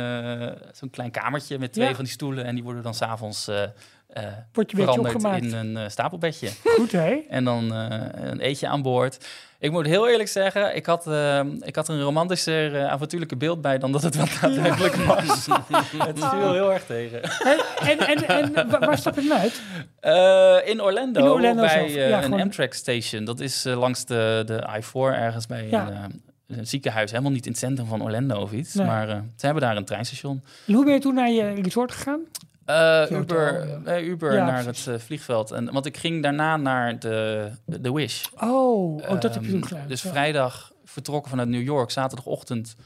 zo'n 0.73 0.91
klein 0.91 1.11
kamertje 1.11 1.59
met 1.59 1.73
twee 1.73 1.89
Ja. 1.89 1.95
van 1.95 2.05
die 2.05 2.12
stoelen. 2.12 2.45
En 2.45 2.55
die 2.55 2.64
worden 2.64 2.83
dan 2.83 2.95
s'avonds 2.95 3.49
eh 3.49 3.62
eh 4.09 4.33
beetje 4.53 4.77
veranderd 4.77 5.43
in 5.43 5.53
een 5.53 5.91
stapelbedje. 5.91 6.51
Goed, 6.64 6.93
hè? 6.93 7.21
En 7.29 7.45
dan 7.45 7.75
eh, 7.75 8.09
een 8.31 8.41
eetje 8.41 8.69
aan 8.69 8.83
boord. 8.83 9.27
Ik 9.59 9.71
moet 9.71 9.87
heel 9.87 10.09
eerlijk 10.09 10.29
zeggen, 10.29 10.77
ik 10.77 10.87
had, 10.87 11.07
eh, 11.07 11.41
ik 11.61 11.77
had 11.77 11.89
een 11.89 12.01
romantischer, 12.03 12.77
eh, 12.77 12.87
avontuurlijke 12.91 13.37
beeld 13.37 13.61
bij 13.61 13.79
dan 13.79 13.93
dat 13.93 14.03
het 14.03 14.17
wel 14.17 14.27
daadwerkelijk 14.41 14.95
was. 14.95 15.47
het 16.07 16.19
viel 16.25 16.53
heel 16.53 16.73
erg 16.73 16.85
tegen. 16.87 17.23
En, 17.23 17.99
en, 17.99 18.29
en 18.29 18.71
wa- 18.71 18.79
waar 18.79 18.99
stap 18.99 19.19
je 19.19 19.35
uit? 19.35 19.63
Eh, 20.01 20.71
in 20.71 20.83
Orlando, 20.83 21.21
In 21.21 21.27
Orlando 21.31 21.63
bij 21.63 21.85
eh, 21.87 22.09
ja, 22.09 22.17
een 22.17 22.23
gewoon- 22.23 22.41
Amtrak 22.41 22.73
station. 22.73 23.25
Dat 23.25 23.41
is 23.41 23.65
langs 23.65 24.05
de, 24.05 24.43
de 24.47 24.67
I-4 24.79 24.93
ergens 25.15 25.47
bij 25.47 25.67
Ja. 25.71 25.89
een, 26.05 26.23
een 26.57 26.67
ziekenhuis. 26.67 27.11
Helemaal 27.11 27.33
niet 27.33 27.45
in 27.47 27.51
het 27.51 27.61
centrum 27.61 27.87
van 27.87 28.03
Orlando 28.03 28.41
of 28.41 28.53
iets. 28.53 28.75
Nee. 28.75 28.87
Maar 28.87 29.09
eh, 29.09 29.17
ze 29.37 29.45
hebben 29.47 29.63
daar 29.63 29.77
een 29.77 29.85
treinstation. 29.85 30.43
En 30.67 30.75
hoe 30.75 30.85
ben 30.85 30.95
je 30.95 31.01
toen 31.01 31.15
naar 31.15 31.31
je 31.31 31.55
resort 31.63 31.93
gegaan? 31.93 32.21
Eh, 32.67 33.11
Uber, 33.11 33.69
eh, 33.85 34.07
Uber 34.07 34.35
Ja, 34.35 34.45
naar 34.47 34.62
precies. 34.64 34.85
het 34.85 34.95
eh, 34.95 35.01
vliegveld. 35.01 35.51
En, 35.51 35.73
want 35.73 35.87
ik 35.87 35.97
ging 35.97 36.23
daarna 36.23 36.57
naar 36.57 36.99
de, 36.99 37.49
de 37.64 37.93
Wish. 37.93 38.25
Oh, 38.41 38.95
oh 38.95 39.21
dat 39.21 39.23
heb 39.23 39.33
je 39.33 39.41
Ehm, 39.41 39.51
toen 39.51 39.67
gedaan. 39.67 39.89
Dus 39.89 40.03
Ja. 40.03 40.11
vrijdag 40.11 40.73
vertrokken 40.85 41.31
vanuit 41.31 41.49
New 41.49 41.62
York, 41.62 41.91
zaterdagochtend 41.91 42.77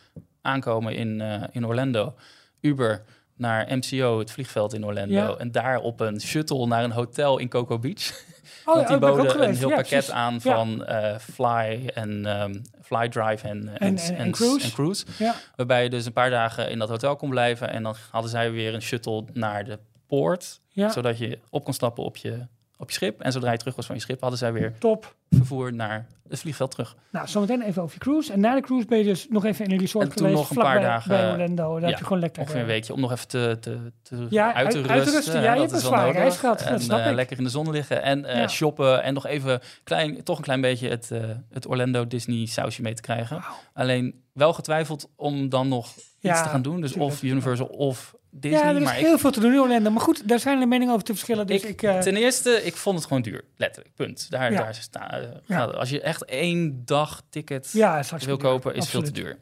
aankomen 0.42 0.94
in, 0.94 1.20
in 1.52 1.66
Orlando. 1.66 2.14
Uber 2.60 3.02
naar 3.36 3.66
MCO, 3.76 4.18
het 4.18 4.30
vliegveld 4.30 4.74
in 4.74 4.84
Orlando. 4.86 5.14
Ja. 5.14 5.34
En 5.38 5.52
daar 5.52 5.78
op 5.80 6.00
een 6.00 6.20
shuttle 6.20 6.66
naar 6.66 6.84
een 6.84 6.90
hotel 6.90 7.38
in 7.38 7.48
Cocoa 7.48 7.78
Beach. 7.78 8.22
Oh, 8.64 8.74
Want 8.74 8.86
die 8.86 8.94
ook 8.96 9.00
boden 9.02 9.42
een 9.48 9.54
heel 9.54 9.68
Ja, 9.68 9.74
pakket 9.74 9.88
precies. 9.90 10.10
aan 10.10 10.34
Ja. 10.42 10.54
van 10.54 10.84
eh, 10.84 11.16
Fly 11.18 11.90
en 11.94 12.26
ehm, 12.26 12.54
Fly 12.82 13.08
Drive 13.08 13.48
en, 13.48 13.68
en, 13.68 13.76
En- 13.78 13.96
en- 13.96 14.16
en 14.16 14.30
cruise. 14.30 14.64
en 14.66 14.72
cruise. 14.72 15.04
Ja. 15.18 15.34
Waarbij 15.56 15.82
je 15.82 15.90
dus 15.90 16.06
een 16.06 16.12
paar 16.12 16.30
dagen 16.30 16.70
in 16.70 16.78
dat 16.78 16.88
hotel 16.88 17.16
kon 17.16 17.30
blijven. 17.30 17.70
En 17.70 17.82
dan 17.82 17.94
hadden 18.10 18.30
zij 18.30 18.50
weer 18.52 18.74
een 18.74 18.82
shuttle 18.82 19.24
naar 19.32 19.64
de 19.64 19.78
poort. 20.06 20.60
Zodat 20.74 21.18
je 21.18 21.38
op 21.50 21.64
kon 21.64 21.72
stappen 21.74 22.04
op 22.04 22.16
je, 22.16 22.46
op 22.80 22.88
je 22.88 22.94
schip. 22.94 23.20
En 23.20 23.32
zodra 23.32 23.52
je 23.52 23.58
terug 23.58 23.76
was 23.76 23.86
van 23.86 23.94
je 23.94 24.00
schip, 24.00 24.20
hadden 24.20 24.38
zij 24.38 24.52
weer 24.52 24.72
Top. 24.78 25.14
vervoer 25.30 25.72
naar 25.72 26.06
het 26.28 26.40
vliegveld 26.40 26.70
terug. 26.70 26.96
Nou, 27.10 27.28
zometeen 27.28 27.62
even 27.62 27.82
over 27.82 27.94
je 27.94 28.00
cruise. 28.00 28.32
En 28.32 28.40
na 28.40 28.54
de 28.54 28.60
cruise 28.60 28.86
ben 28.86 28.98
je 28.98 29.04
dus 29.04 29.26
nog 29.30 29.44
even 29.44 29.64
in 29.64 29.70
een 29.70 29.78
resort 29.78 30.04
En 30.04 30.10
toen 30.14 30.26
geweest. 30.26 30.40
nog 30.40 30.50
een 30.50 30.62
paar 30.64 30.80
dagen, 30.80 31.08
bij 31.08 31.30
Orlando. 31.32 31.72
Daar 31.72 31.80
ja, 31.80 31.86
heb 31.88 31.98
je 31.98 32.04
gewoon 32.04 32.18
lekker... 32.20 32.40
Ongeveer 32.42 32.60
een 32.60 32.66
eh, 32.66 32.72
weekje 32.72 32.92
om 32.92 33.00
nog 33.00 33.12
even 33.12 33.28
te, 33.28 33.56
te, 33.60 33.92
te 34.02 34.26
Ja, 34.30 34.54
uit 34.54 34.70
te 34.70 34.88
uit- 34.88 35.08
rusten. 35.08 35.42
Ja, 35.42 35.54
je 35.54 35.60
hebt 35.60 35.72
een 35.72 35.78
zware 35.80 36.06
nodig. 36.06 36.20
reis 36.20 36.36
gehad, 36.36 36.58
dat 36.58 36.68
En 36.68 36.80
snap 36.80 36.98
eh, 37.00 37.08
ik. 37.08 37.14
lekker 37.14 37.38
in 37.38 37.44
de 37.44 37.50
zon 37.50 37.70
liggen 37.70 38.02
en 38.02 38.24
eh, 38.24 38.36
Ja. 38.40 38.48
shoppen. 38.48 39.02
En 39.02 39.14
nog 39.14 39.26
even 39.26 39.60
klein, 39.84 40.22
toch 40.24 40.36
een 40.36 40.44
klein 40.44 40.60
beetje 40.60 40.88
het, 40.88 41.10
het 41.50 41.66
Orlando 41.68 42.06
Disney 42.06 42.46
sausje 42.46 42.82
mee 42.82 42.94
te 42.94 43.02
krijgen. 43.02 43.42
Alleen 43.72 44.22
wel 44.32 44.52
getwijfeld 44.52 45.08
om 45.16 45.48
dan 45.48 45.68
nog 45.68 45.86
iets 46.20 46.42
te 46.42 46.48
gaan 46.48 46.62
doen. 46.62 46.80
Dus 46.80 46.92
tuurlijk. 46.92 47.12
of 47.12 47.22
Universal 47.22 47.66
of 47.66 48.14
Disney. 48.30 48.60
ja, 48.60 48.68
er 48.68 48.76
is 48.76 48.82
maar 48.84 48.98
ik, 48.98 49.04
heel 49.06 49.18
veel 49.18 49.30
te 49.30 49.40
doen 49.40 49.52
in 49.52 49.60
Orlando. 49.60 49.90
Maar 49.90 50.00
goed, 50.02 50.28
daar 50.28 50.38
zijn 50.38 50.58
de 50.60 50.66
meningen 50.66 50.92
over 50.92 51.04
te 51.04 51.12
verschillen. 51.12 51.46
Dus 51.46 51.62
ik... 51.62 51.68
ik, 51.68 51.82
eh, 51.82 51.98
ten 51.98 52.16
eerste, 52.16 52.50
ik 52.64 52.76
vond 52.76 52.96
het 52.98 53.06
gewoon 53.06 53.22
duur. 53.22 53.44
Letterlijk, 53.56 53.94
punt. 53.94 54.30
Daar, 54.30 54.52
Ja. 54.52 54.62
daar 54.62 54.74
sta, 54.74 55.20
eh, 55.20 55.28
Ja. 55.46 55.64
Als 55.64 55.90
je 55.90 56.00
echt 56.00 56.24
één 56.24 56.82
dag 56.84 57.22
ticket 57.30 57.72
het 58.10 58.24
wil 58.24 58.38
duur. 58.38 58.46
kopen, 58.48 58.74
is 58.74 58.88
veel 58.88 59.02
te 59.02 59.12
duur. 59.12 59.38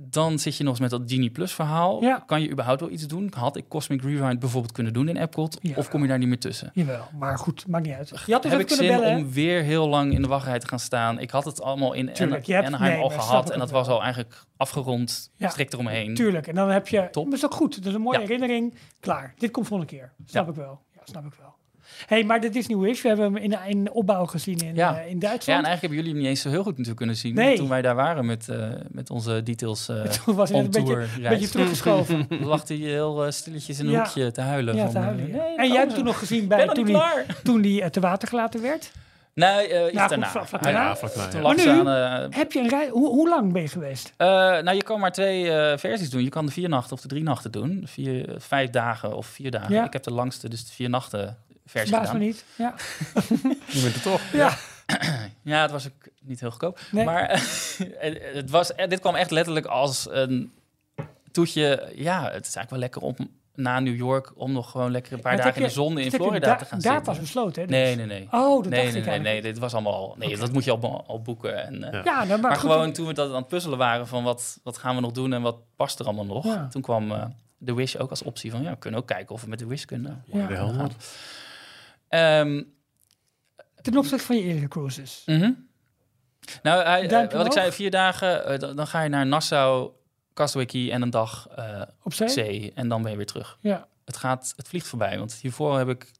Dan 0.00 0.38
zit 0.38 0.56
je 0.56 0.62
nog 0.62 0.72
eens 0.72 0.80
met 0.80 0.90
dat 0.90 1.02
Genie 1.12 1.30
Plus 1.30 1.52
verhaal. 1.52 2.02
Ja. 2.02 2.22
Kan 2.26 2.40
je 2.42 2.50
überhaupt 2.50 2.80
wel 2.80 2.90
iets 2.90 3.06
doen? 3.06 3.32
Had 3.36 3.56
ik 3.56 3.68
Cosmic 3.68 4.02
Rewind 4.02 4.38
bijvoorbeeld 4.38 4.72
kunnen 4.72 4.92
doen 4.92 5.08
in 5.08 5.16
Epcot? 5.16 5.58
Ja. 5.62 5.76
Of 5.76 5.88
kom 5.88 6.02
je 6.02 6.08
daar 6.08 6.18
niet 6.18 6.28
meer 6.28 6.38
tussen? 6.38 6.70
Jawel, 6.74 7.04
maar 7.18 7.38
goed, 7.38 7.66
maakt 7.66 7.86
niet 7.86 7.94
uit. 7.94 8.08
Je 8.26 8.32
had 8.32 8.42
dus 8.42 8.50
Heb 8.52 8.60
ik 8.60 8.68
zin 8.68 8.86
bellen, 8.88 9.16
om 9.16 9.30
weer 9.32 9.62
heel 9.62 9.88
lang 9.88 10.12
in 10.12 10.22
de 10.22 10.28
wachtrij 10.28 10.58
te 10.58 10.68
gaan 10.68 10.78
staan? 10.80 11.18
Ik 11.18 11.30
had 11.30 11.44
het 11.44 11.62
allemaal 11.62 11.92
in 11.92 12.12
Tuurlijk, 12.12 12.46
hebt- 12.46 12.66
Anaheim 12.66 12.92
nee, 12.92 13.02
al 13.02 13.10
gehad. 13.10 13.50
En 13.50 13.58
dat 13.58 13.70
wel. 13.70 13.78
was 13.80 13.88
al 13.88 14.02
eigenlijk 14.02 14.44
afgerond, 14.56 15.30
Ja. 15.36 15.48
strikt 15.48 15.72
eromheen. 15.72 16.14
Tuurlijk, 16.14 16.46
en 16.46 16.54
dan 16.54 16.68
heb 16.70 16.88
je... 16.88 17.08
Top. 17.10 17.24
Dat 17.24 17.34
is 17.34 17.44
ook 17.44 17.54
goed. 17.54 17.76
Dat 17.76 17.86
is 17.86 17.94
een 17.94 18.00
mooie 18.00 18.18
herinnering. 18.18 18.74
Klaar. 19.00 19.34
Dit 19.38 19.50
komt 19.50 19.66
volgende 19.66 19.92
keer. 19.92 20.12
Snap 20.24 20.48
ik 20.48 20.54
wel. 20.54 20.80
Ja, 20.94 21.00
snap 21.04 21.24
ik 21.24 21.32
wel. 21.40 21.54
Hey, 22.06 22.24
maar 22.24 22.40
de 22.40 22.48
Disney 22.48 22.76
Wish, 22.78 23.02
we 23.02 23.08
hebben 23.08 23.26
hem 23.34 23.36
in, 23.36 23.58
in 23.66 23.90
opbouw 23.92 24.26
gezien 24.26 24.58
in, 24.58 24.74
Ja. 24.74 24.98
eh, 25.00 25.06
in 25.10 25.14
Ja, 25.14 25.18
Duitsland. 25.18 25.58
en 25.60 25.64
eigenlijk 25.66 25.80
hebben 25.80 25.98
jullie 25.98 26.10
hem 26.12 26.20
niet 26.20 26.28
eens 26.28 26.40
zo 26.40 26.48
heel 26.48 26.58
goed 26.62 26.70
natuurlijk 26.70 26.96
kunnen 26.96 27.16
zien 27.16 27.34
Nee. 27.34 27.56
toen 27.56 27.68
wij 27.68 27.82
daar 27.82 27.94
waren 27.94 28.26
met, 28.26 28.48
eh, 28.48 28.68
met 28.88 29.10
onze 29.10 29.42
details 29.42 29.88
uh, 29.88 30.02
Toen 30.24 30.34
was 30.34 30.50
hij 30.50 30.58
een 30.58 30.70
beetje, 30.70 31.06
beetje 31.28 31.48
teruggeschoven. 31.48 32.26
Toen 32.28 32.44
lag 32.54 32.68
hij 32.68 32.76
heel 32.76 33.32
stilletjes 33.32 33.78
in 33.78 33.86
een 33.86 33.92
Ja. 33.92 34.02
hoekje 34.02 34.30
te 34.30 34.40
huilen. 34.40 34.76
ja, 34.76 34.82
van, 34.82 34.92
te 34.92 34.98
huilen. 34.98 35.30
nee, 35.30 35.56
en 35.56 35.68
jij 35.68 35.76
hebt 35.78 35.94
toen 35.94 36.04
nog 36.04 36.18
gezien 36.18 36.48
bij 36.48 36.66
toen 36.66 36.84
hij, 36.84 36.92
klaar. 36.94 37.24
toen 37.44 37.60
die 37.60 37.82
eh, 37.82 37.88
te 37.90 38.00
water 38.00 38.28
gelaten 38.28 38.62
werd. 38.62 38.90
Nee, 39.34 39.50
eh, 39.68 39.84
iets 39.84 39.92
Ja, 39.92 40.00
goed, 40.00 40.08
daarna. 40.10 40.28
vlak- 40.28 40.46
vlak 40.46 40.62
Hij- 40.62 40.72
daarna. 40.72 40.88
Ja, 40.88 40.96
vlak 40.96 41.14
daarna, 41.14 41.30
Toen 41.30 41.40
ja. 41.40 41.46
lag 41.46 41.56
Maar 41.56 41.64
ze 41.64 41.82
nu- 41.82 41.88
aan... 41.88 42.32
Heb 42.32 42.52
je 42.52 42.58
een 42.60 42.68
rij? 42.68 42.88
Hoe, 42.88 43.08
hoe 43.08 43.28
lang 43.28 43.52
ben 43.52 43.62
je 43.62 43.68
geweest? 43.68 44.12
Eh, 44.16 44.26
nou, 44.28 44.72
je 44.72 44.82
kan 44.82 45.00
maar 45.00 45.12
twee 45.12 45.50
eh, 45.52 45.78
versies 45.78 46.10
doen. 46.10 46.22
Je 46.22 46.28
kan 46.28 46.46
de 46.46 46.52
vier 46.52 46.68
nachten 46.68 46.92
of 46.96 47.00
de 47.00 47.08
drie 47.08 47.22
nachten 47.22 47.52
doen. 47.52 47.82
Vier, 47.86 48.34
vijf 48.38 48.70
dagen 48.70 49.16
of 49.16 49.26
vier 49.26 49.50
dagen. 49.50 49.74
Ja. 49.74 49.84
Ik 49.84 49.92
heb 49.92 50.02
de 50.02 50.12
langste, 50.12 50.48
dus 50.48 50.66
de 50.66 50.72
vier 50.72 50.88
nachten 50.90 51.36
versie 51.68 51.94
Verbaas 51.94 52.12
me 52.12 52.18
niet. 52.18 52.44
Ja. 52.56 52.74
Je 53.74 53.80
bent 53.82 53.94
er 53.94 54.02
toch. 54.02 54.20
ja. 54.32 54.56
Ja, 55.42 55.62
het 55.62 55.70
was 55.70 55.86
ook 55.86 56.08
niet 56.20 56.40
heel 56.40 56.50
goedkoop. 56.50 56.80
Nee. 56.90 57.04
Maar 57.04 57.30
het 57.98 58.18
het 58.32 58.50
was, 58.50 58.74
eh, 58.74 58.88
dit 58.88 59.00
kwam 59.00 59.14
echt 59.14 59.30
letterlijk 59.30 59.66
als 59.66 60.06
een 60.10 60.52
toetje. 61.32 61.92
Ja, 61.94 62.22
het 62.22 62.46
is 62.46 62.54
eigenlijk 62.56 62.70
wel 62.70 62.78
lekker 62.78 63.02
om 63.02 63.16
na 63.54 63.80
New 63.80 63.96
York... 63.96 64.32
om 64.34 64.52
nog 64.52 64.70
gewoon 64.70 64.90
lekker 64.90 65.12
een 65.12 65.20
paar 65.20 65.36
Dat 65.36 65.44
dagen 65.44 65.60
in 65.60 65.66
de 65.66 65.72
zon 65.72 65.98
in 65.98 66.10
Florida 66.10 66.46
da- 66.46 66.56
te 66.56 66.64
gaan 66.64 66.80
Daar 66.80 66.92
zitten. 66.94 67.12
pas 67.12 67.20
besloten, 67.22 67.62
hè? 67.62 67.68
dus. 67.68 67.76
Nee, 67.76 67.96
nee, 67.96 68.06
nee. 68.06 68.28
Oh, 68.30 68.62
dat 68.62 68.70
nee, 68.72 68.80
dacht 68.80 68.92
nee, 68.92 69.02
ik 69.02 69.08
nee, 69.08 69.18
nee, 69.18 69.42
dit 69.42 69.58
was 69.58 69.72
allemaal... 69.72 70.14
Nee, 70.18 70.36
dat 70.36 70.52
moet 70.52 70.64
je 70.64 70.70
al, 70.70 71.04
al 71.06 71.22
boeken. 71.22 71.64
En, 71.66 71.84
eh, 71.84 71.92
Ja. 71.92 72.00
Ja, 72.04 72.16
nou, 72.16 72.28
maar, 72.28 72.40
maar 72.40 72.50
goed, 72.56 72.70
gewoon 72.70 72.92
toen 72.92 73.06
we 73.06 73.12
dat 73.12 73.28
aan 73.28 73.34
het 73.36 73.48
puzzelen 73.48 73.78
waren 73.78 74.06
van 74.06 74.24
wat, 74.24 74.58
wat 74.62 74.78
gaan 74.78 74.94
we 74.94 75.00
nog 75.00 75.12
doen 75.12 75.32
en 75.32 75.42
wat 75.42 75.56
past 75.76 75.98
er 75.98 76.06
allemaal 76.06 76.24
nog. 76.24 76.44
Ja. 76.44 76.68
Toen 76.70 76.82
kwam 76.82 77.12
eh, 77.12 77.24
de 77.58 77.74
Wish 77.74 77.96
ook 77.96 78.10
als 78.10 78.22
optie 78.22 78.50
van 78.50 78.62
ja, 78.62 78.70
we 78.70 78.78
kunnen 78.78 79.00
ook 79.00 79.06
kijken 79.06 79.34
of 79.34 79.42
we 79.42 79.48
met 79.48 79.58
de 79.58 79.66
Wish 79.66 79.84
kunnen. 79.84 80.22
Ja. 80.26 80.46
De 80.46 80.88
Ehm, 82.08 82.62
Ten 83.82 83.96
opzichte 83.96 84.24
van 84.26 84.36
je 84.36 84.42
eerdere 84.42 84.68
cruises. 84.68 85.22
mhm. 85.26 85.50
Nou, 86.62 86.82
hij, 86.84 87.08
eh, 87.10 87.32
wat 87.32 87.46
ik 87.46 87.52
zei, 87.52 87.72
vier 87.72 87.90
dagen, 87.90 88.44
eh, 88.46 88.58
dan, 88.58 88.76
dan 88.76 88.86
ga 88.86 89.02
je 89.02 89.08
naar 89.08 89.26
Nassau, 89.26 89.90
Castaway 90.34 90.66
Key 90.66 90.90
en 90.90 91.02
een 91.02 91.10
dag 91.10 91.48
eh, 91.56 91.82
Op 92.02 92.14
zee? 92.14 92.28
zee 92.28 92.72
en 92.74 92.88
dan 92.88 93.02
ben 93.02 93.10
je 93.10 93.16
weer 93.16 93.26
terug. 93.26 93.58
Ja. 93.60 93.86
Het 94.04 94.16
gaat, 94.16 94.52
het 94.56 94.68
vliegt 94.68 94.86
voorbij, 94.86 95.18
want 95.18 95.32
hiervoor 95.34 95.78
heb 95.78 95.88
ik 95.88 96.10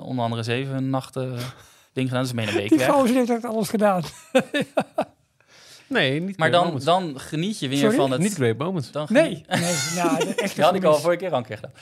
onder 0.00 0.24
andere 0.24 0.42
zeven 0.42 0.90
nachten 0.90 1.38
ding 1.92 2.08
gedaan, 2.08 2.22
dus 2.22 2.32
ben 2.34 2.48
een 2.48 2.54
week 2.54 2.68
Die 2.68 2.78
weg. 2.78 2.88
gozer 2.90 3.16
heeft 3.16 3.30
echt 3.30 3.44
alles 3.44 3.68
gedaan. 3.68 4.02
Nee, 5.88 6.20
niet 6.20 6.36
Maar 6.38 6.50
dan, 6.50 6.80
dan 6.84 7.20
geniet 7.20 7.58
je 7.58 7.68
weer 7.68 7.78
Sorry? 7.78 7.96
van 7.96 8.10
het... 8.10 8.20
Niet 8.20 8.34
Great 8.34 8.56
Moments. 8.56 8.90
dan 8.90 9.06
geniet- 9.06 9.22
Nee. 9.48 9.60
nee 9.60 9.74
nou, 9.94 10.34
Dat 10.34 10.56
had 10.56 10.74
ik 10.74 10.84
al 10.84 10.94
vorige 10.98 11.18
keer 11.20 11.30
al 11.32 11.38
een 11.38 11.44
keer 11.44 11.56
gedaan. 11.56 11.72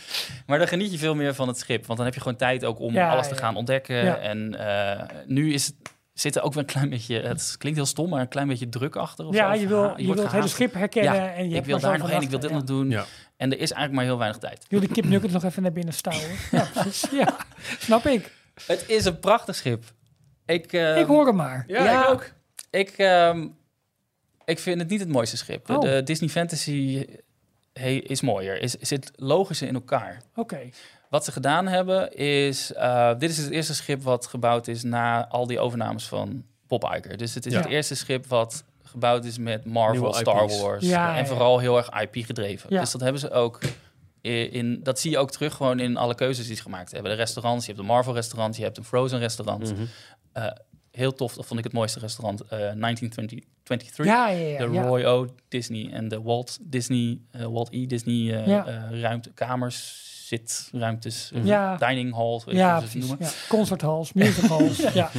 Maar 0.47 0.59
dan 0.59 0.69
geniet 0.69 0.93
je 0.93 0.99
veel 0.99 1.15
meer 1.15 1.35
van 1.35 1.49
het 1.49 1.59
schip. 1.59 1.87
Want 1.87 1.97
dan 1.97 2.07
heb 2.07 2.15
je 2.15 2.21
gewoon 2.21 2.37
tijd 2.37 2.65
ook 2.65 2.79
om 2.79 2.95
Ja, 2.95 3.11
alles 3.11 3.29
te 3.29 3.37
gaan 3.37 3.57
ontdekken. 3.57 3.97
Ja. 4.05 4.17
En 4.17 4.55
eh, 4.59 5.03
nu 5.27 5.53
is 5.53 5.67
het, 5.67 5.75
zit 6.13 6.37
er 6.37 6.43
ook 6.43 6.53
weer 6.55 6.63
een 6.63 6.69
klein 6.69 6.89
beetje... 6.91 7.21
Het 7.21 7.55
klinkt 7.59 7.79
heel 7.79 7.87
stom, 7.89 8.09
maar 8.11 8.21
een 8.21 8.29
klein 8.29 8.49
beetje 8.49 8.69
druk 8.69 8.97
achter. 8.97 9.27
Of 9.27 9.35
Ja, 9.35 9.55
zo. 9.55 9.61
je 9.61 9.67
wil, 9.69 9.83
je 9.83 9.89
wordt 9.89 10.05
wil 10.07 10.23
het 10.23 10.33
hele 10.33 10.49
schip 10.49 10.75
herkennen. 10.75 11.15
Ja, 11.15 11.33
en 11.35 11.43
je 11.43 11.49
ik 11.49 11.55
hebt 11.55 11.67
wil 11.67 11.79
daar 11.81 11.99
nog 11.99 12.11
heen, 12.11 12.23
ik 12.23 12.31
wil 12.31 12.39
dit 12.39 12.51
nog 12.51 12.65
doen. 12.65 12.91
Ja. 12.91 13.05
En 13.37 13.51
er 13.53 13.59
is 13.59 13.71
eigenlijk 13.73 13.93
maar 13.93 14.05
heel 14.05 14.19
weinig 14.19 14.39
tijd. 14.39 14.67
Wil 14.69 14.81
de 14.81 14.89
kip 14.89 15.05
nuggets 15.05 15.33
nog 15.33 15.45
even 15.45 15.63
naar 15.63 15.73
binnen 15.73 15.95
stouwen. 15.95 16.29
Ja, 16.51 16.67
precies. 16.75 17.11
Ja, 17.11 17.37
snap 17.79 18.07
ik. 18.07 18.33
Het 18.67 18.85
is 18.89 19.05
een 19.05 19.19
prachtig 19.19 19.55
schip. 19.55 19.85
Ik, 20.47 20.73
eh, 20.73 20.99
ik 20.99 21.07
hoor 21.07 21.27
hem 21.27 21.37
maar. 21.37 21.65
Ja, 21.67 22.03
ik 22.05 22.11
ook. 22.11 22.31
Ik, 22.71 22.89
ehm, 22.91 23.47
ik 24.45 24.59
vind 24.59 24.81
het 24.81 24.89
niet 24.91 25.01
het 25.01 25.09
mooiste 25.09 25.37
schip. 25.37 25.67
De, 25.67 25.73
Oh. 25.75 25.81
de 25.81 26.03
Disney 26.03 26.29
Fantasy 26.29 27.07
is 28.03 28.21
mooier. 28.21 28.61
Is, 28.63 28.73
zit 28.73 29.11
logischer 29.17 29.69
in 29.69 29.75
elkaar. 29.75 30.23
Oké. 30.35 30.59
Wat 31.11 31.25
ze 31.25 31.33
gedaan 31.33 31.67
hebben 31.69 32.13
is... 32.17 32.73
eh, 32.73 33.19
dit 33.19 33.31
is 33.31 33.39
het 33.39 33.51
eerste 33.51 33.75
schip 33.75 34.03
wat 34.03 34.27
gebouwd 34.27 34.67
is 34.69 34.83
na 34.83 35.29
al 35.29 35.47
die 35.47 35.59
overnames 35.61 36.07
van 36.07 36.45
Bob 36.69 36.85
Iger. 36.97 37.17
Dus 37.17 37.35
het 37.35 37.47
is 37.47 37.53
Ja. 37.53 37.59
het 37.61 37.69
eerste 37.69 37.95
schip 37.95 38.27
wat 38.27 38.65
gebouwd 38.83 39.25
is 39.25 39.39
met 39.39 39.65
Marvel, 39.65 40.01
Nieuwe 40.01 40.17
Star 40.17 40.43
IP's. 40.45 40.61
Wars. 40.61 40.85
Ja, 40.87 41.11
en 41.17 41.23
ja. 41.23 41.27
vooral 41.27 41.59
heel 41.59 41.77
erg 41.77 42.01
IP 42.01 42.25
gedreven. 42.25 42.67
Ja. 42.73 42.81
Dus 42.81 42.91
dat 42.91 43.01
hebben 43.01 43.21
ze 43.21 43.31
ook... 43.31 43.59
In, 44.21 44.81
dat 44.83 45.01
zie 45.01 45.11
je 45.11 45.19
ook 45.19 45.31
terug 45.31 45.55
gewoon 45.55 45.81
in 45.81 45.97
alle 45.97 46.15
keuzes 46.15 46.47
die 46.47 46.57
ze 46.57 46.63
gemaakt 46.63 46.93
hebben. 46.93 47.11
De 47.11 47.17
restaurants, 47.17 47.65
je 47.67 47.71
hebt 47.73 47.83
een 47.83 47.91
Marvel 47.91 48.15
restaurant, 48.15 48.57
je 48.57 48.63
hebt 48.63 48.77
een 48.79 48.85
Frozen 48.85 49.19
restaurant. 49.19 49.73
Mhm. 49.73 49.85
Eh, 50.33 50.47
heel 50.95 51.15
tof, 51.15 51.35
dat 51.35 51.47
vond 51.47 51.59
ik 51.59 51.65
het 51.65 51.75
mooiste 51.75 51.99
restaurant. 51.99 52.41
eh 52.41 52.49
1923. 52.49 54.07
Ja, 54.07 54.29
ja, 54.29 54.47
ja. 54.47 54.59
de. 54.59 54.87
Roy 54.87 55.05
O. 55.05 55.35
Disney 55.49 55.93
en 55.93 56.09
de 56.09 56.23
Walt 56.23 56.59
Disney, 56.61 57.19
eh, 57.31 57.45
Walt 57.45 57.69
E. 57.73 57.87
Disney 57.87 58.45
eh, 58.45 59.01
ruimte, 59.01 59.33
kamers, 59.33 60.03
zitruimtes, 60.27 61.31
dining 61.79 62.15
halls, 62.15 62.45
weet 62.45 62.55
je 62.55 62.61
Ja, 62.61 62.81
ze 62.81 62.85
het 62.85 62.95
noemen. 62.95 63.17
Ja. 63.21 63.31
Concerthalls, 63.49 64.13
musichalls. 64.13 64.77
ja. 64.95 65.11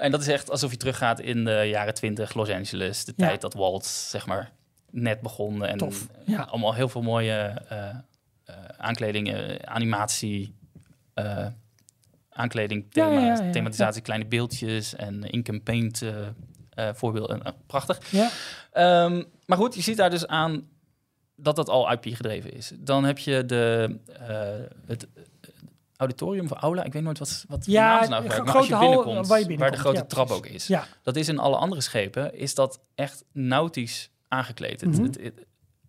En 0.00 0.10
dat 0.10 0.20
is 0.20 0.28
echt 0.28 0.50
alsof 0.50 0.70
je 0.70 0.76
teruggaat 0.76 1.20
in 1.20 1.44
de 1.44 1.62
jaren 1.70 1.94
20 1.94 2.34
Los 2.34 2.48
Angeles. 2.48 3.04
De 3.04 3.14
tijd 3.14 3.40
dat 3.40 3.54
Walt, 3.54 3.84
zeg 3.86 4.26
maar, 4.26 4.52
net 4.90 5.20
begon. 5.20 5.64
En 5.64 5.78
Tof, 5.78 6.06
ja. 6.24 6.42
allemaal 6.42 6.74
heel 6.74 6.88
veel 6.88 7.02
mooie 7.02 7.62
aankledingen, 8.76 9.68
animatie, 9.68 10.54
aankleding, 12.38 12.86
Ja, 12.90 13.08
thema, 13.08 13.20
ja, 13.20 13.26
ja, 13.36 13.44
ja. 13.44 13.50
thematisatie, 13.50 14.02
kleine 14.02 14.26
beeldjes 14.26 14.94
en 14.96 15.22
ink 15.22 15.48
and 15.48 15.64
paint 15.64 16.02
eh 16.02 16.14
eh, 16.70 16.88
voorbeelden. 16.94 17.42
Eh, 17.42 17.52
prachtig. 17.66 18.10
ja. 18.10 18.30
Ehm, 18.72 19.22
maar 19.46 19.58
goed, 19.58 19.74
je 19.74 19.80
ziet 19.82 19.96
daar 19.96 20.10
dus 20.10 20.26
aan 20.26 20.68
dat 21.36 21.56
dat 21.56 21.68
al 21.68 21.92
IP 21.92 22.04
gedreven 22.04 22.52
is. 22.52 22.72
Dan 22.78 23.04
heb 23.04 23.18
je 23.18 23.44
de, 23.46 23.96
eh, 24.28 24.76
het 24.86 25.06
auditorium 25.96 26.44
of 26.44 26.50
aula, 26.52 26.84
ik 26.84 26.92
weet 26.92 27.02
nooit 27.02 27.18
wat, 27.18 27.44
wat 27.48 27.66
Ja, 27.66 28.00
naam 28.00 28.10
nou 28.10 28.24
een 28.24 28.30
gebruiken, 28.30 28.44
maar 28.44 28.56
als 28.56 28.66
je 28.68 28.78
binnenkomt, 28.78 29.26
waar 29.26 29.40
je 29.50 29.56
waar 29.58 29.70
de 29.70 29.76
grote 29.76 29.96
ja, 29.98 30.04
trap 30.04 30.30
ook 30.30 30.46
is. 30.46 30.66
Ja. 30.66 30.86
Dat 31.02 31.16
is 31.16 31.28
in 31.28 31.38
alle 31.38 31.56
andere 31.56 31.80
schepen, 31.80 32.34
is 32.34 32.54
dat 32.54 32.80
echt 32.94 33.24
nautisch 33.32 34.10
aangekleed. 34.28 34.80
Het- 34.80 34.90
Mhm. 34.90 35.02
het, 35.02 35.20
het- 35.22 35.46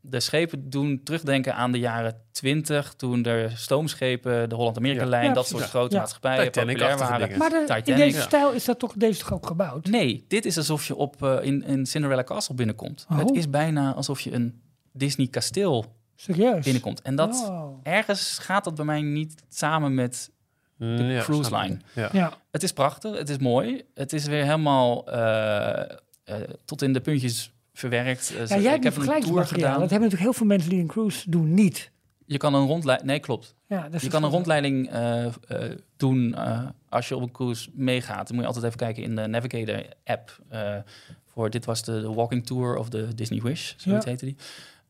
de 0.10 0.20
schepen 0.20 0.70
doen 0.70 1.02
terugdenken 1.04 1.56
aan 1.56 1.72
de 1.72 1.80
jaren 1.80 2.22
20, 2.32 2.94
toen 2.94 3.26
er 3.26 3.52
stoomschepen, 3.58 4.50
de 4.50 4.56
Holland-Amerika-lijn, 4.56 5.26
Ja. 5.26 5.34
dat 5.34 5.48
soort 5.48 5.64
grote 5.64 5.94
Ja. 5.96 6.00
maatschappijen 6.02 6.44
Titanic-achtige 6.52 6.92
populair 6.92 7.10
waren. 7.12 7.28
dingen. 7.28 7.40
Maar 7.40 7.50
de- 7.50 7.74
in 7.74 7.84
Titanic. 7.84 8.04
deze 8.04 8.18
Ja. 8.18 8.24
stijl 8.24 8.52
is 8.52 8.66
dat 8.66 8.80
toch, 8.80 8.94
deze 8.94 9.20
toch 9.20 9.34
ook 9.34 9.46
gebouwd? 9.48 9.86
Nee, 9.86 10.26
dit 10.28 10.46
is 10.46 10.58
alsof 10.58 10.88
je 10.88 10.96
op, 10.96 11.24
eh, 11.24 11.38
in, 11.42 11.64
in 11.64 11.86
Cinderella 11.86 12.24
Castle 12.24 12.56
binnenkomt. 12.56 13.06
Oh. 13.12 13.18
Het 13.18 13.32
is 13.36 13.50
bijna 13.50 13.94
alsof 13.94 14.20
je 14.22 14.34
een 14.34 14.62
Disney 14.94 15.28
kasteel 15.28 15.86
Serieus? 16.16 16.64
binnenkomt. 16.64 17.02
En 17.02 17.16
dat 17.16 17.46
Oh. 17.50 17.80
ergens 17.84 18.38
gaat 18.42 18.64
dat 18.64 18.76
bij 18.76 18.86
mij 18.86 19.02
niet 19.02 19.44
samen 19.50 19.94
met 19.94 20.32
De 20.78 20.86
de 20.96 21.20
cruise 21.24 21.56
line. 21.56 21.78
Ja. 21.94 22.10
Ja. 22.12 22.34
Het 22.52 22.64
is 22.64 22.74
prachtig, 22.74 23.18
het 23.18 23.30
is 23.30 23.38
mooi. 23.38 23.84
Het 23.94 24.14
is 24.14 24.26
weer 24.26 24.44
helemaal 24.44 25.08
eh, 25.08 25.80
eh, 25.80 25.90
tot 26.66 26.82
in 26.82 26.94
de 26.94 27.00
puntjes 27.02 27.52
verwerkt. 27.80 28.34
Eh, 28.36 28.48
Ja, 28.48 28.58
jij 28.58 28.72
hebt 28.72 28.86
ik 28.86 28.96
een 28.96 29.02
heb 29.08 29.16
een 29.16 29.22
tour 29.22 29.46
gedaan. 29.46 29.72
Dat 29.80 29.80
hebben 29.80 30.00
natuurlijk 30.00 30.22
heel 30.22 30.34
veel 30.34 30.46
mensen 30.46 30.70
die 30.70 30.80
een 30.80 30.88
cruise 30.88 31.30
doen 31.30 31.54
niet. 31.54 31.92
Je 32.26 32.38
kan 32.38 32.54
een 32.54 32.66
rondleiding. 32.68 33.10
Nee, 33.10 33.20
klopt. 33.20 33.56
Ja, 33.68 33.82
dat 33.84 33.94
is 33.94 34.02
Je 34.02 34.10
kan 34.10 34.24
een 34.24 34.32
verschil. 34.32 34.54
rondleiding 34.54 34.90
eh, 34.90 35.26
eh, 35.66 35.78
doen 35.98 36.36
als 36.90 37.08
je 37.08 37.16
op 37.16 37.22
een 37.22 37.32
cruise 37.32 37.70
meegaat. 37.74 38.28
Dan 38.28 38.36
moet 38.36 38.40
je 38.46 38.46
altijd 38.48 38.66
even 38.66 38.78
kijken 38.78 39.04
in 39.04 39.16
de 39.16 39.28
Navigator 39.28 39.86
app. 40.04 40.40
voor 41.34 41.50
dit 41.50 41.66
was 41.66 41.84
de, 41.84 42.02
de 42.02 42.14
Walking 42.14 42.46
Tour 42.46 42.78
of 42.78 42.90
de 42.90 43.16
Disney 43.16 43.42
Wish, 43.42 43.74
zoiets 43.78 44.06
Ja. 44.06 44.12
heette 44.12 44.26
die. 44.26 44.36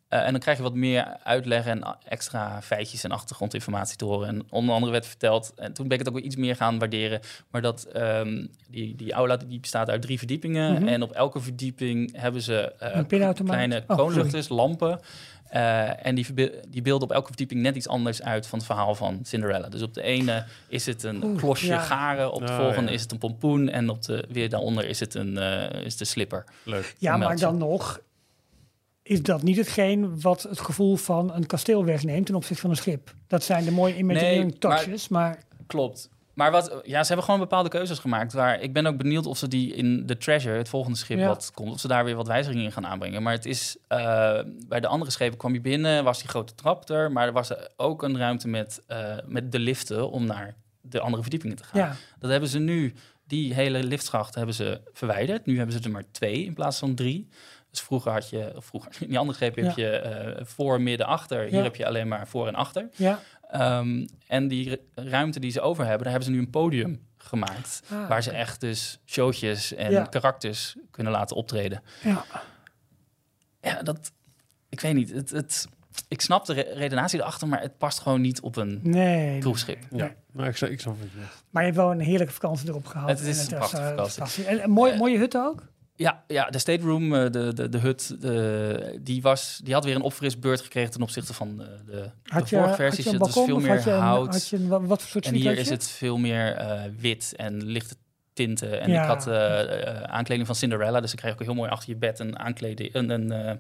Eh, 0.10 0.26
en 0.26 0.32
dan 0.32 0.40
krijg 0.42 0.58
je 0.58 0.64
wat 0.64 0.74
meer 0.74 1.18
uitleg 1.24 1.66
en 1.66 1.98
extra 2.08 2.62
feitjes 2.62 3.04
en 3.04 3.12
achtergrondinformatie 3.12 3.98
te 3.98 4.06
horen. 4.06 4.28
En 4.28 4.44
onder 4.50 4.74
andere 4.74 4.92
werd 4.92 5.06
verteld, 5.06 5.54
en 5.56 5.74
toen 5.74 5.88
ben 5.88 5.94
ik 6.00 6.06
het 6.06 6.14
ook 6.14 6.20
weer 6.20 6.28
iets 6.30 6.36
meer 6.36 6.56
gaan 6.56 6.80
waarderen, 6.80 7.20
maar 7.52 7.62
dat 7.62 7.84
ehm, 7.84 8.46
die, 8.70 8.96
die 8.96 9.14
aula 9.14 9.38
die 9.38 9.60
bestaat 9.60 9.90
uit 9.90 10.02
drie 10.02 10.18
verdiepingen. 10.18 10.74
Mhm. 10.74 10.88
En 10.88 11.02
op 11.02 11.12
elke 11.12 11.40
verdieping 11.40 12.18
hebben 12.18 12.42
ze 12.42 12.72
eh, 12.80 13.34
kleine 13.46 13.76
Oh, 13.76 13.82
sorry. 13.88 13.96
kroonluchters, 13.96 14.50
lampen. 14.50 15.00
Eh, 15.50 16.06
en 16.06 16.16
die, 16.16 16.26
die 16.68 16.82
beelden 16.82 17.08
op 17.10 17.14
elke 17.16 17.28
verdieping 17.28 17.62
net 17.62 17.76
iets 17.76 17.88
anders 17.88 18.22
uit 18.22 18.48
van 18.48 18.58
het 18.58 18.68
verhaal 18.68 18.96
van 18.96 19.20
Cinderella. 19.24 19.70
Dus 19.70 19.82
op 19.82 19.94
de 19.94 20.02
ene 20.02 20.46
is 20.68 20.86
het 20.86 21.04
een 21.04 21.24
Oeh, 21.24 21.38
klosje 21.38 21.68
ja. 21.68 21.80
garen, 21.80 22.32
op 22.32 22.46
de 22.46 22.52
Oh, 22.52 22.58
volgende 22.58 22.90
ja. 22.90 22.96
is 22.96 23.02
het 23.02 23.12
een 23.12 23.18
pompoen 23.18 23.70
en 23.70 23.90
op 23.90 24.02
de 24.02 24.26
weer 24.30 24.50
daaronder 24.50 24.86
is 24.86 25.00
het 25.00 25.14
een 25.14 25.38
eh, 25.38 25.86
is 25.86 25.98
de 25.98 26.06
slipper. 26.06 26.44
Leuk. 26.64 26.96
Ja, 26.98 27.18
maar 27.18 27.38
dan 27.38 27.58
nog 27.58 28.00
is 29.10 29.22
dat 29.24 29.44
niet 29.44 29.58
hetgeen 29.58 30.22
wat 30.22 30.44
het 30.44 30.60
gevoel 30.60 30.96
van 30.96 31.34
een 31.34 31.46
kasteel 31.46 31.86
wegneemt 31.86 32.26
ten 32.26 32.36
opzichte 32.36 32.62
van 32.62 32.70
een 32.70 32.76
schip. 32.76 33.14
Dat 33.28 33.44
zijn 33.44 33.64
de 33.66 33.72
mooie 33.72 33.96
imagineering 33.98 34.50
maar- 34.50 34.60
touches, 34.60 35.08
maar... 35.08 35.40
Klopt. 35.68 36.10
Maar 36.34 36.52
wat, 36.52 36.82
ja, 36.84 37.02
ze 37.02 37.08
hebben 37.08 37.26
gewoon 37.26 37.40
bepaalde 37.40 37.70
keuzes 37.70 38.00
gemaakt. 38.00 38.34
Waar 38.34 38.62
ik 38.62 38.74
ben 38.74 38.86
ook 38.86 38.98
benieuwd 38.98 39.26
of 39.26 39.38
ze 39.38 39.48
die 39.48 39.74
in 39.76 40.06
de 40.06 40.18
Treasure, 40.18 40.58
het 40.58 40.70
volgende 40.70 40.98
schip 40.98 41.18
Ja. 41.18 41.28
wat 41.28 41.52
komt, 41.54 41.72
of 41.72 41.80
ze 41.80 41.88
daar 41.88 42.04
weer 42.06 42.16
wat 42.16 42.28
wijzigingen 42.28 42.66
in 42.66 42.72
gaan 42.72 42.86
aanbrengen. 42.88 43.24
Maar 43.24 43.34
het 43.34 43.46
is 43.46 43.78
eh, 43.88 44.40
bij 44.68 44.80
de 44.80 44.88
andere 44.88 45.12
schepen 45.12 45.38
kwam 45.38 45.54
je 45.54 45.62
binnen, 45.62 46.04
was 46.04 46.20
die 46.20 46.28
grote 46.30 46.56
trap 46.56 46.90
er, 46.90 47.12
maar 47.12 47.28
er 47.28 47.34
was 47.34 47.50
er 47.50 47.70
ook 47.78 48.04
een 48.04 48.18
ruimte 48.18 48.48
met, 48.48 48.82
eh, 48.88 49.16
met 49.26 49.52
de 49.52 49.60
liften 49.60 50.10
om 50.12 50.26
naar 50.26 50.56
de 50.82 51.00
andere 51.00 51.22
verdiepingen 51.22 51.56
te 51.58 51.64
gaan. 51.64 51.80
Ja, 51.82 51.96
Dat 52.20 52.32
hebben 52.32 52.50
ze 52.50 52.60
nu, 52.60 52.94
die 53.28 53.54
hele 53.54 53.84
liftschacht 53.84 54.36
hebben 54.36 54.56
ze 54.56 54.82
verwijderd. 54.94 55.46
Nu 55.46 55.58
hebben 55.58 55.76
ze 55.76 55.82
er 55.84 55.92
maar 55.92 56.06
twee 56.12 56.46
in 56.46 56.54
plaats 56.54 56.80
van 56.80 56.96
drie. 56.96 57.28
Dus 57.70 57.82
vroeger 57.82 58.12
had 58.12 58.30
je, 58.30 58.54
vroeger, 58.58 58.92
in 59.00 59.08
die 59.08 59.18
andere 59.18 59.38
schepen 59.38 59.66
heb 59.66 59.78
Ja. 59.78 59.84
je 59.86 59.92
eh, 59.98 60.46
voor, 60.46 60.82
midden, 60.82 61.08
achter. 61.08 61.44
Hier 61.44 61.64
heb 61.64 61.76
je 61.76 61.86
alleen 61.86 62.08
maar 62.08 62.28
voor 62.28 62.48
en 62.48 62.56
achter. 62.56 62.90
ja. 62.96 63.20
Ehm, 63.50 64.08
en 64.28 64.48
die 64.48 64.70
ru- 64.70 65.04
ruimte 65.10 65.40
die 65.40 65.52
ze 65.52 65.62
over 65.62 65.84
hebben, 65.84 66.04
daar 66.04 66.12
hebben 66.12 66.30
ze 66.30 66.36
nu 66.36 66.40
een 66.46 66.50
podium 66.50 67.06
gemaakt. 67.18 67.82
Ah, 67.92 68.08
waar 68.08 68.24
ze 68.24 68.32
echt 68.32 68.62
dus 68.62 69.00
showtjes 69.06 69.74
en 69.74 69.92
Ja. 69.92 70.04
karakters 70.04 70.76
kunnen 70.92 71.12
laten 71.14 71.36
optreden. 71.36 71.82
ja. 72.04 72.26
Ja, 73.62 73.82
dat... 73.84 74.12
Ik 74.70 74.80
weet 74.80 74.94
niet. 74.94 75.12
Het, 75.12 75.30
het, 75.30 75.68
ik 76.08 76.22
snap 76.22 76.46
de 76.46 76.54
re- 76.54 76.74
redenatie 76.74 77.20
erachter, 77.20 77.48
maar 77.48 77.62
het 77.62 77.78
past 77.78 78.00
gewoon 78.00 78.22
niet 78.22 78.42
op 78.42 78.56
een 78.56 78.80
Nee. 78.84 79.40
cruiseschip. 79.40 79.84
Ja, 79.92 79.98
Nee. 79.98 80.14
maar 80.32 80.48
ik, 80.48 80.56
snap- 80.58 80.70
ik 80.70 80.80
snap 80.80 80.96
je 81.02 81.08
zegt. 81.20 81.44
Maar 81.50 81.64
je 81.64 81.70
hebt 81.72 81.82
wel 81.82 81.92
een 81.92 82.00
heerlijke 82.00 82.34
vakantie 82.34 82.68
erop 82.70 82.86
gehad. 82.86 83.10
Het 83.10 83.20
is 83.20 83.38
En 83.38 83.44
een 83.54 83.58
prachtige 83.58 83.82
eh, 83.82 83.88
vakantie. 83.90 84.14
fantastisch. 84.14 84.46
En 84.46 84.64
een 84.64 84.70
mooie, 84.72 84.92
Eh, 84.92 85.00
mooie 85.00 85.18
hut 85.18 85.38
ook? 85.38 85.68
Ja, 86.00 86.24
ja, 86.28 86.50
de 86.50 86.58
stateroom, 86.60 87.16
eh, 87.16 87.32
de, 87.32 87.54
de, 87.54 87.70
de 87.70 87.78
hut, 87.78 88.22
de, 88.22 89.00
die, 89.02 89.22
was, 89.22 89.60
die 89.64 89.74
had 89.74 89.84
weer 89.86 89.96
een 89.96 90.02
opfrisbeurt 90.02 90.62
gekregen 90.62 90.92
ten 90.92 91.02
opzichte 91.02 91.34
van 91.34 91.58
de, 91.58 91.64
de, 91.86 91.92
de 91.92 92.10
Had 92.24 92.50
je, 92.50 92.56
vorige 92.56 92.68
had 92.70 92.76
versies. 92.76 93.04
je 93.06 93.12
Het 93.12 93.20
was 93.20 93.34
veel 93.46 93.60
meer 93.60 93.88
een, 93.88 94.00
hout. 94.00 94.48
je 94.50 94.68
wat, 94.68 94.88
voor 94.88 94.98
soort 95.10 95.26
En 95.26 95.34
hier 95.34 95.58
is 95.58 95.70
het 95.70 95.88
veel 95.88 96.18
meer 96.18 96.56
eh, 96.56 96.82
wit 96.98 97.34
en 97.36 97.64
lichte 97.66 97.96
tinten. 98.34 98.82
En 98.82 98.92
Ja. 98.92 99.02
ik 99.02 99.08
had 99.08 99.28
eh, 99.28 99.88
eh, 99.88 100.04
aankleding 100.04 100.48
van 100.48 100.56
Cinderella, 100.56 101.00
dus 101.00 101.12
ik 101.12 101.18
kreeg 101.18 101.32
ook 101.34 101.44
heel 101.44 101.54
mooi 101.54 101.70
achter 101.70 101.90
je 101.90 101.96
bed 101.96 102.20
een 102.20 102.40
aankleding, 102.40 102.94
een, 102.94 103.10
een 103.10 103.32
eh, 103.32 103.52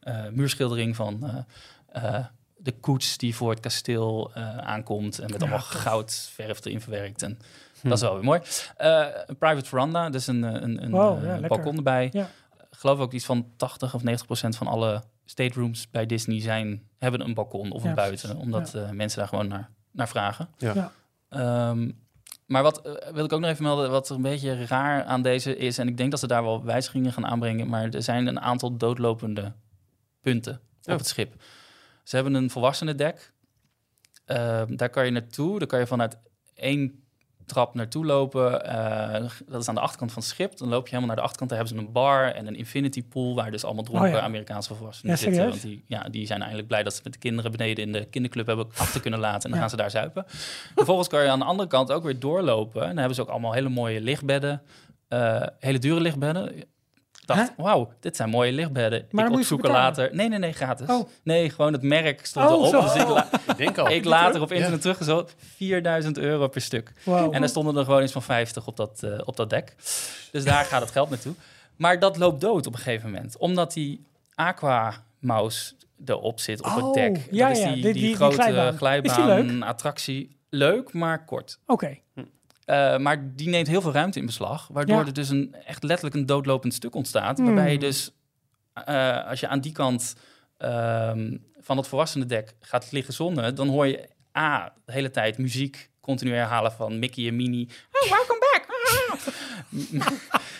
eh, 0.00 0.32
muurschildering 0.32 0.96
van 0.96 1.46
eh, 1.92 2.04
eh, 2.18 2.24
de 2.56 2.72
koets 2.72 3.16
die 3.16 3.34
voor 3.34 3.50
het 3.50 3.60
kasteel 3.60 4.30
eh, 4.34 4.58
aankomt 4.58 5.18
en 5.18 5.24
met 5.30 5.34
Ja, 5.40 5.40
allemaal 5.40 5.60
goudverf 5.66 6.64
erin 6.64 6.80
verwerkt. 6.80 7.22
En 7.22 7.38
Hm. 7.80 7.88
dat 7.88 7.96
is 7.98 8.02
wel 8.04 8.14
weer 8.14 8.24
mooi. 8.24 8.40
Eh, 8.76 9.06
een 9.26 9.36
private 9.38 9.68
veranda, 9.68 10.10
dus 10.10 10.26
een, 10.26 10.42
een, 10.42 10.82
een 10.84 10.90
Wow, 10.90 11.24
eh, 11.24 11.40
ja, 11.40 11.46
balkon 11.46 11.76
erbij. 11.76 12.08
Ja. 12.12 12.24
Ik 12.70 12.78
geloof 12.78 12.98
ook 12.98 13.12
iets 13.12 13.24
van 13.24 13.46
80 13.56 13.94
of 13.94 14.02
90 14.02 14.26
procent 14.26 14.56
van 14.56 14.66
alle 14.66 15.02
staterooms 15.24 15.90
bij 15.90 16.06
Disney 16.06 16.40
zijn, 16.40 16.88
hebben 16.98 17.20
een 17.20 17.34
balkon 17.34 17.70
of 17.70 17.82
Ja, 17.82 17.88
een 17.88 17.94
precies. 17.94 18.22
buiten, 18.22 18.42
omdat 18.42 18.74
eh, 18.74 18.90
mensen 18.90 19.18
daar 19.18 19.28
gewoon 19.28 19.48
naar, 19.48 19.70
naar 19.90 20.08
vragen. 20.08 20.48
Ja. 20.58 20.74
Ja. 20.74 20.92
Ehm, 21.28 21.90
maar 22.46 22.62
wat 22.62 22.82
eh, 22.82 23.12
wil 23.12 23.24
ik 23.24 23.32
ook 23.32 23.40
nog 23.40 23.50
even 23.50 23.62
melden, 23.62 23.90
wat 23.90 24.08
er 24.08 24.16
een 24.16 24.22
beetje 24.22 24.66
raar 24.66 25.04
aan 25.04 25.22
deze 25.22 25.56
is, 25.56 25.78
en 25.78 25.88
ik 25.88 25.96
denk 25.96 26.10
dat 26.10 26.20
ze 26.20 26.26
daar 26.26 26.42
wel 26.42 26.64
wijzigingen 26.64 27.12
gaan 27.12 27.26
aanbrengen, 27.26 27.68
maar 27.68 27.88
er 27.88 28.02
zijn 28.02 28.26
een 28.26 28.40
aantal 28.40 28.76
doodlopende 28.76 29.52
punten 30.20 30.60
Oh. 30.82 30.92
op 30.94 30.98
het 31.00 31.08
schip. 31.08 31.42
Ze 32.04 32.14
hebben 32.16 32.34
een 32.34 32.50
volwassenendek. 32.50 33.32
Ehm 34.24 34.76
daar 34.76 34.90
kan 34.90 35.04
je 35.04 35.10
naartoe, 35.10 35.58
daar 35.58 35.68
kan 35.68 35.78
je 35.78 35.86
vanuit 35.86 36.18
één 36.54 37.02
trap 37.48 37.74
naartoe 37.74 38.04
lopen. 38.04 38.64
Eh, 38.66 39.30
dat 39.46 39.60
is 39.60 39.68
aan 39.68 39.74
de 39.74 39.80
achterkant 39.80 40.12
van 40.12 40.22
het 40.22 40.30
schip. 40.30 40.56
Dan 40.56 40.68
loop 40.68 40.82
je 40.88 40.94
helemaal 40.94 41.06
naar 41.06 41.16
de 41.16 41.22
achterkant. 41.22 41.50
Daar 41.50 41.58
hebben 41.58 41.78
ze 41.78 41.84
een 41.86 41.92
bar 41.92 42.34
en 42.34 42.46
een 42.46 42.56
infinity 42.56 43.04
pool... 43.04 43.34
waar 43.34 43.50
dus 43.50 43.64
allemaal 43.64 43.84
dronken 43.84 44.08
Oh 44.08 44.14
ja. 44.14 44.20
Amerikaanse 44.20 44.74
volwassenen 44.74 45.12
Ja, 45.14 45.18
zitten. 45.20 45.48
Want 45.48 45.62
die, 45.62 45.84
ja, 45.86 46.08
die 46.08 46.26
zijn 46.26 46.38
eigenlijk 46.38 46.68
blij 46.68 46.82
dat 46.82 46.94
ze 46.94 47.00
met 47.04 47.12
de 47.12 47.18
kinderen 47.18 47.50
beneden... 47.50 47.84
in 47.84 47.92
de 47.92 48.04
kinderclub 48.04 48.46
hebben 48.46 48.66
achter 48.76 49.00
kunnen 49.00 49.20
laten. 49.20 49.42
En 49.44 49.50
dan 49.50 49.58
gaan 49.60 49.70
ze 49.70 49.76
daar 49.76 49.90
zuipen. 49.90 50.24
Vervolgens 50.74 51.08
kan 51.08 51.22
je 51.22 51.28
aan 51.28 51.38
de 51.38 51.44
andere 51.44 51.68
kant 51.68 51.92
ook 51.92 52.02
weer 52.02 52.18
doorlopen. 52.18 52.80
En 52.80 52.88
dan 52.88 52.96
hebben 52.96 53.14
ze 53.14 53.22
ook 53.22 53.28
allemaal 53.28 53.52
hele 53.52 53.68
mooie 53.68 54.00
lichtbedden. 54.00 54.62
eh, 55.08 55.42
hele 55.58 55.78
dure 55.78 56.00
lichtbedden. 56.00 56.52
Dacht, 57.36 57.52
wauw, 57.56 57.92
dit 58.00 58.16
zijn 58.16 58.28
mooie 58.28 58.52
lichtbedden. 58.52 59.06
Maar 59.10 59.32
ik 59.40 59.62
later. 59.62 60.14
Nee, 60.14 60.28
nee, 60.28 60.38
nee, 60.38 60.52
gratis. 60.52 60.88
Oh. 60.88 61.08
Nee, 61.22 61.50
gewoon 61.50 61.72
het 61.72 61.82
merk 61.82 62.26
stond 62.26 62.50
Oh, 62.50 62.68
erop. 62.68 62.82
Dus 62.82 62.94
ik, 63.02 63.08
la- 63.08 63.28
Ik 63.52 63.56
denk 63.56 63.78
al. 63.78 63.88
ik 63.90 64.04
later 64.04 64.40
op 64.40 64.52
internet 64.52 64.80
teruggezocht. 64.80 65.34
4000 65.56 66.18
euro 66.18 66.48
per 66.48 66.60
stuk. 66.60 66.92
Wow. 67.04 67.34
En 67.34 67.42
er 67.42 67.48
stonden 67.48 67.76
er 67.76 67.84
gewoon 67.84 68.02
iets 68.02 68.12
van 68.12 68.22
50 68.22 68.66
op 68.66 68.76
dat, 68.76 69.02
eh, 69.02 69.18
op 69.24 69.36
dat 69.36 69.50
dek. 69.50 69.74
Dus 70.32 70.44
daar 70.44 70.64
gaat 70.64 70.80
het 70.80 70.90
geld 70.90 71.10
naartoe. 71.10 71.34
Maar 71.76 71.98
dat 71.98 72.16
loopt 72.16 72.40
dood 72.40 72.66
op 72.66 72.72
een 72.72 72.78
gegeven 72.78 73.10
moment. 73.10 73.36
Omdat 73.38 73.72
die 73.72 74.06
aqua 74.34 75.04
mouse 75.18 75.72
erop 76.04 76.40
zit 76.40 76.60
op 76.60 76.66
Oh, 76.66 76.84
het 76.84 76.94
dek. 76.94 77.28
ja, 77.30 77.48
dat 77.48 77.56
is 77.56 77.62
die, 77.62 77.72
die- 77.72 77.82
die, 77.82 77.92
die- 77.92 78.02
die 78.02 78.16
grote 78.16 78.34
glijbaan. 78.34 78.76
glijbaan, 78.76 79.10
Is 79.10 79.16
die 79.16 79.24
leuk? 79.54 79.62
attractie. 79.64 80.36
Leuk, 80.50 80.92
maar 80.92 81.24
kort. 81.24 81.58
Oké. 81.66 81.98
Eh, 82.68 82.98
maar 82.98 83.34
die 83.36 83.48
neemt 83.48 83.66
heel 83.66 83.80
veel 83.80 83.92
ruimte 83.92 84.18
in 84.18 84.26
beslag. 84.26 84.68
Waardoor 84.72 84.98
Ja. 84.98 85.06
er 85.06 85.12
dus 85.12 85.28
een, 85.28 85.54
echt 85.66 85.82
letterlijk 85.82 86.16
een 86.16 86.26
doodlopend 86.26 86.74
stuk 86.74 86.94
ontstaat. 86.94 87.36
Hmm. 87.36 87.46
Waarbij 87.46 87.72
je 87.72 87.78
dus, 87.78 88.10
eh, 88.72 89.26
als 89.26 89.40
je 89.40 89.48
aan 89.48 89.60
die 89.60 89.72
kant 89.72 90.14
ehm, 90.58 91.36
van 91.60 91.76
het 91.76 91.86
volwassenendek 91.88 92.54
gaat 92.60 92.92
liggen 92.92 93.14
zonnen... 93.14 93.54
dan 93.54 93.68
hoor 93.68 93.86
je 93.86 94.08
A, 94.38 94.72
de 94.84 94.92
hele 94.92 95.10
tijd 95.10 95.38
muziek 95.38 95.90
continu 96.00 96.32
herhalen 96.34 96.72
van 96.72 96.98
Mickey 96.98 97.26
en 97.26 97.36
Minnie. 97.36 97.68
Oh, 97.90 98.10
welcome 98.10 98.38
back! 98.52 98.66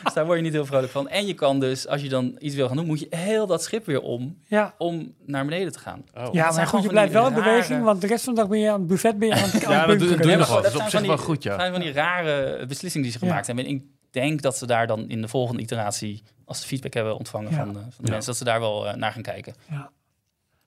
Dus 0.04 0.14
daar 0.14 0.24
word 0.24 0.36
je 0.38 0.44
niet 0.44 0.52
heel 0.52 0.66
vrolijk 0.66 0.92
van. 0.92 1.08
En 1.08 1.26
je 1.26 1.34
kan 1.34 1.60
dus, 1.60 1.86
als 1.86 2.02
je 2.02 2.08
dan 2.08 2.36
iets 2.38 2.54
wil 2.54 2.68
gaan 2.68 2.76
doen, 2.76 2.86
moet 2.86 3.00
je 3.00 3.06
heel 3.10 3.46
dat 3.46 3.62
schip 3.62 3.86
weer 3.86 4.00
om 4.00 4.38
Ja, 4.46 4.74
om 4.78 5.14
naar 5.26 5.44
beneden 5.44 5.72
te 5.72 5.78
gaan. 5.78 6.04
Oh. 6.14 6.28
ja 6.32 6.44
maar 6.44 6.52
gewoon 6.52 6.66
goed, 6.70 6.82
je 6.82 6.88
blijft 6.88 7.12
wel 7.12 7.26
in 7.26 7.32
rare- 7.32 7.44
beweging, 7.44 7.82
want 7.82 8.00
de 8.00 8.06
rest 8.06 8.24
van 8.24 8.34
de 8.34 8.40
dag 8.40 8.48
ben 8.48 8.58
je 8.58 8.70
aan 8.70 8.78
het 8.78 8.88
buffet 8.88 9.18
ben 9.18 9.28
je 9.28 9.34
aan 9.34 9.40
het, 9.50 9.60
Ja, 9.62 9.80
het 9.88 9.98
dat 9.98 9.98
doe- 10.18 10.30
je 10.30 10.36
nog 10.36 10.48
wel. 10.48 10.62
Dat 10.62 10.64
is 10.64 10.70
zijn 10.72 10.82
op 10.84 10.90
zich 10.90 10.98
van 10.98 11.06
wel 11.08 11.16
die- 11.16 11.24
goed, 11.24 11.42
ja. 11.42 11.54
zijn 11.58 11.72
van 11.72 11.80
die 11.80 11.92
rare 11.92 12.66
beslissingen 12.66 13.02
die 13.08 13.12
ze 13.12 13.18
gemaakt 13.18 13.46
Ja. 13.46 13.54
hebben. 13.54 13.72
En 13.72 13.78
ik 13.78 13.82
denk 14.10 14.42
dat 14.42 14.56
ze 14.58 14.66
daar 14.66 14.86
dan 14.86 15.08
in 15.08 15.20
de 15.20 15.28
volgende 15.28 15.62
iteratie, 15.62 16.22
als 16.44 16.60
ze 16.60 16.66
feedback 16.66 16.94
hebben 16.94 17.16
ontvangen 17.18 17.50
Ja. 17.50 17.56
van, 17.56 17.68
de- 17.72 17.78
van 17.78 17.88
de 17.96 18.02
Ja. 18.04 18.10
mensen, 18.10 18.26
dat 18.26 18.36
ze 18.36 18.44
daar 18.44 18.60
wel 18.60 18.86
eh, 18.88 18.94
naar 18.94 19.12
gaan 19.12 19.22
kijken. 19.22 19.54
Ja. 19.70 19.74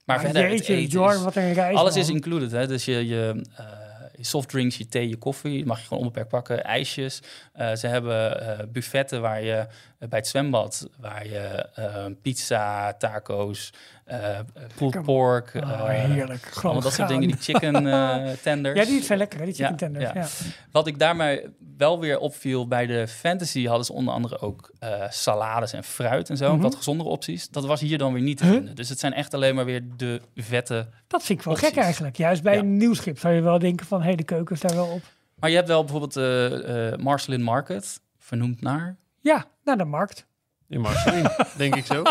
Maar 0.04 0.16
Maar 0.16 0.20
verder, 0.20 0.42
het 0.42 0.52
jeetje, 0.58 0.74
eten 0.74 0.90
Jorn, 0.90 1.14
is- 1.16 1.22
wat 1.22 1.36
een 1.36 1.52
reis. 1.52 1.76
alles 1.76 1.92
man. 1.94 2.02
is 2.02 2.08
included. 2.08 2.50
Hè? 2.50 2.66
Dus 2.66 2.84
je, 2.84 3.06
je, 3.06 3.42
eh, 3.56 3.64
je 3.64 3.81
softdrinks, 4.24 4.76
je 4.76 4.86
thee, 4.86 5.08
je 5.08 5.16
koffie, 5.16 5.66
mag 5.66 5.78
je 5.80 5.86
gewoon 5.86 5.98
onbeperkt 6.02 6.28
pakken. 6.28 6.64
IJsjes. 6.64 7.20
Eh, 7.52 7.72
ze 7.74 7.86
hebben 7.86 8.40
eh, 8.58 8.66
buffetten 8.68 9.20
waar 9.20 9.42
je 9.42 9.66
eh, 9.98 10.08
bij 10.08 10.18
het 10.18 10.26
zwembad, 10.28 10.88
waar 11.00 11.26
je 11.26 11.66
pizza, 12.22 12.92
taco's, 12.92 13.72
pulled 14.76 15.02
pork, 15.02 15.52
Oh, 15.56 15.88
heerlijk. 15.88 16.42
Gewoon 16.42 16.62
allemaal 16.62 16.80
dat 16.82 16.92
soort 16.92 17.08
dingen, 17.08 17.28
die 17.28 17.36
chicken 17.40 17.72
tenders. 18.42 18.78
Ja, 18.78 18.84
die 18.84 19.02
zijn 19.02 19.18
lekker, 19.18 19.38
hè, 19.38 19.44
die 19.44 19.54
chicken 19.54 19.70
Ja, 19.72 19.76
tenders. 19.78 20.04
Ja, 20.04 20.20
ja. 20.20 20.26
Wat 20.70 20.86
ik 20.86 20.98
daarmee 20.98 21.46
wel 21.76 22.00
weer 22.00 22.18
opviel 22.18 22.68
bij 22.68 22.86
de 22.86 23.08
fantasy 23.08 23.66
hadden 23.66 23.86
ze 23.86 23.92
onder 23.92 24.14
andere 24.14 24.40
ook 24.40 24.70
salades 25.08 25.72
en 25.72 25.84
fruit 25.84 26.30
en 26.30 26.36
zo, 26.36 26.52
Mhm. 26.52 26.62
wat 26.62 26.74
gezondere 26.74 27.08
opties. 27.08 27.48
Dat 27.48 27.64
was 27.66 27.80
hier 27.80 27.98
dan 27.98 28.12
weer 28.12 28.22
niet 28.22 28.36
te 28.38 28.44
Huh? 28.44 28.52
vinden. 28.52 28.74
Dus 28.74 28.88
het 28.88 28.98
zijn 28.98 29.12
echt 29.12 29.34
alleen 29.34 29.54
maar 29.54 29.64
weer 29.64 29.82
de 29.96 30.20
vette. 30.36 30.86
Dat 31.06 31.22
vind 31.22 31.38
ik 31.38 31.44
wel 31.44 31.54
Opties. 31.54 31.68
gek 31.68 31.78
eigenlijk. 31.78 32.16
Juist 32.16 32.42
bij 32.42 32.58
een 32.58 32.76
nieuw 32.76 32.94
schip 32.94 33.18
zou 33.18 33.34
je 33.34 33.40
wel 33.40 33.58
denken 33.58 33.86
van, 33.86 34.02
hey, 34.02 34.11
de 34.16 34.22
keuken 34.24 34.54
is 34.54 34.60
daar 34.60 34.74
wel 34.74 34.86
op. 34.86 35.02
Maar 35.34 35.50
je 35.50 35.56
hebt 35.56 35.68
wel 35.68 35.80
bijvoorbeeld 35.84 36.16
eh 36.16 36.90
eh 36.92 36.98
Marcelin 36.98 37.42
Market, 37.42 38.00
vernoemd 38.18 38.60
naar. 38.60 38.96
Ja, 39.20 39.44
naar 39.64 39.76
de 39.76 39.84
markt. 39.84 40.26
In 40.68 40.80
Marceline, 40.80 41.36
denk 41.56 41.76
ik 41.76 41.86
zo. 41.86 42.02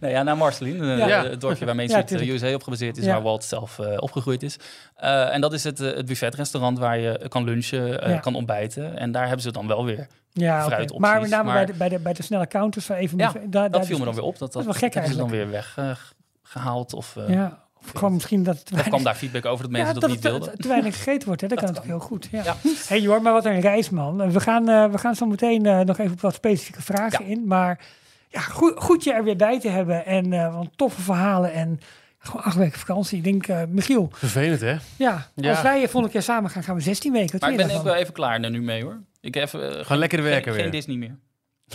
Nee, 0.00 0.10
ja, 0.10 0.22
naar 0.22 0.36
Marceline, 0.36 1.02
eh, 1.02 1.22
het 1.22 1.40
dorpje 1.40 1.64
waar 1.64 1.74
Main 1.74 1.88
Ja, 1.88 1.94
Street 2.00 2.08
tuurlijk. 2.20 2.30
USA 2.42 2.54
op 2.54 2.62
gebaseerd 2.62 2.96
is, 2.96 3.04
Ja. 3.04 3.12
waar 3.12 3.22
Walt 3.22 3.44
zelf 3.44 3.78
eh, 3.78 3.96
opgegroeid 3.96 4.42
is. 4.42 4.56
Eh, 4.94 5.34
en 5.34 5.40
dat 5.40 5.52
is 5.52 5.64
het, 5.64 5.78
het 5.78 6.06
buffetrestaurant 6.06 6.78
waar 6.78 6.98
je 6.98 7.26
kan 7.28 7.44
lunchen, 7.44 8.10
Ja. 8.10 8.18
kan 8.18 8.34
ontbijten. 8.34 8.96
En 8.98 9.12
daar 9.12 9.22
hebben 9.24 9.42
ze 9.42 9.52
dan 9.52 9.66
wel 9.66 9.84
weer. 9.84 10.06
Ja, 10.32 10.56
oké. 10.56 10.64
Fruitopties, 10.66 10.98
Maar 11.00 11.20
met 11.20 11.30
name 11.30 11.44
maar- 11.44 11.54
bij, 11.54 11.66
de, 11.66 11.72
bij, 11.72 11.88
de, 11.88 11.98
bij 11.98 12.12
de 12.12 12.22
snelle 12.22 12.46
counters 12.46 12.86
van 12.86 12.96
even... 12.96 13.18
Ja, 13.18 13.32
daar, 13.32 13.48
daar 13.50 13.70
Dat 13.70 13.86
viel 13.86 13.98
me 13.98 14.04
dan 14.04 14.12
het- 14.14 14.16
weer 14.22 14.24
op. 14.32 14.38
Dat, 14.38 14.52
Dat 14.52 14.64
dat, 14.64 14.74
is 14.74 14.80
wel 14.80 14.88
gek 14.88 14.94
hebben 14.94 15.12
ze 15.12 15.18
dan 15.18 15.30
weer 15.30 15.50
weggehaald. 15.50 16.92
of 16.94 17.16
eh, 17.16 17.28
Ja, 17.28 17.61
of 17.84 17.90
gewoon 17.94 18.12
misschien 18.12 18.42
dat... 18.42 18.62
kwam 18.88 19.02
daar 19.02 19.14
feedback 19.14 19.44
over 19.44 19.62
dat 19.62 19.70
mensen 19.72 19.94
ja, 19.94 20.00
dat, 20.00 20.10
niet 20.10 20.20
wilden. 20.20 20.50
te, 20.50 20.56
te 20.56 20.68
weinig 20.68 20.96
gegeten 20.96 21.26
wordt, 21.26 21.40
hè? 21.40 21.48
dat, 21.48 21.58
Dat 21.60 21.66
kan 21.66 21.74
natuurlijk 21.74 22.00
heel 22.00 22.08
goed. 22.08 22.28
Ja. 22.30 22.42
Ja. 22.44 22.56
Hey 22.86 23.00
Jor, 23.00 23.22
maar 23.22 23.32
wat 23.32 23.44
een 23.44 23.60
reis, 23.60 23.90
man. 23.90 24.32
We 24.32 24.40
gaan, 24.40 24.68
eh, 24.68 24.90
we 24.90 24.98
gaan 24.98 25.14
zo 25.14 25.26
meteen 25.26 25.66
eh, 25.66 25.80
nog 25.80 25.98
even 25.98 26.12
op 26.12 26.20
wat 26.20 26.34
specifieke 26.34 26.82
vragen 26.82 27.24
Ja. 27.24 27.30
in. 27.30 27.46
Maar 27.46 27.80
ja, 28.28 28.40
goed, 28.40 28.72
goed 28.76 29.04
je 29.04 29.12
er 29.12 29.24
weer 29.24 29.36
bij 29.36 29.60
te 29.60 29.68
hebben. 29.68 30.06
En 30.06 30.32
eh 30.32 30.54
want 30.54 30.68
toffe 30.76 31.02
verhalen 31.02 31.52
en 31.52 31.80
gewoon 32.18 32.42
acht 32.44 32.56
weken 32.56 32.78
vakantie. 32.78 33.18
Ik 33.18 33.24
denk, 33.24 33.46
eh, 33.46 33.62
Michiel, 33.68 34.10
Vervelend, 34.12 34.60
hè? 34.60 34.76
ja, 34.96 35.26
Ja. 35.34 35.50
als 35.50 35.62
wij 35.62 35.80
volgende 35.82 36.08
keer 36.08 36.22
samen 36.22 36.50
gaan, 36.50 36.62
gaan 36.62 36.74
we 36.74 36.80
16 36.80 37.12
weken. 37.12 37.32
Wat 37.32 37.40
Maar 37.40 37.50
ik 37.50 37.56
ben 37.66 37.76
ook 37.76 37.82
wel 37.82 37.94
even 37.94 38.12
klaar 38.12 38.50
nu 38.50 38.62
mee 38.62 38.82
hoor. 38.82 39.00
Ik 39.20 39.34
heb 39.34 39.44
even, 39.44 39.60
Gewoon 39.84 39.98
lekker 39.98 40.22
werken 40.22 40.42
geen, 40.42 40.52
weer. 40.52 40.62
geen 40.62 40.70
Disney 40.70 40.96
meer. 40.96 41.16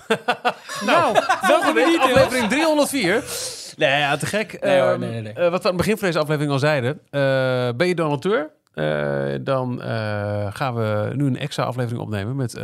Nou, 0.86 1.14
welke 1.14 1.74
Welkom 1.74 1.78
in 1.78 2.00
aflevering 2.00 2.50
304. 2.50 3.24
Nee, 3.78 3.99
ja, 3.99 4.18
te 4.18 4.26
gek. 4.26 4.62
Nee 4.62 4.80
hoor, 4.80 4.90
Ehm, 4.91 4.99
nee, 4.99 5.10
nee, 5.12 5.22
nee. 5.22 5.34
eh, 5.34 5.41
wat 5.49 5.62
we 5.62 5.70
aan 5.70 5.76
het 5.76 5.78
begin 5.78 5.98
van 5.98 6.08
deze 6.08 6.20
aflevering 6.20 6.52
al 6.52 6.60
zeiden. 6.60 6.99
eh, 7.10 7.20
ben 7.78 7.88
je 7.88 7.95
donateur? 7.95 8.49
Dan 9.41 9.82
eh, 9.82 10.48
gaan 10.49 10.76
we 10.76 11.12
nu 11.16 11.26
een 11.26 11.38
extra 11.38 11.64
aflevering 11.64 12.02
opnemen 12.02 12.36
met 12.36 12.60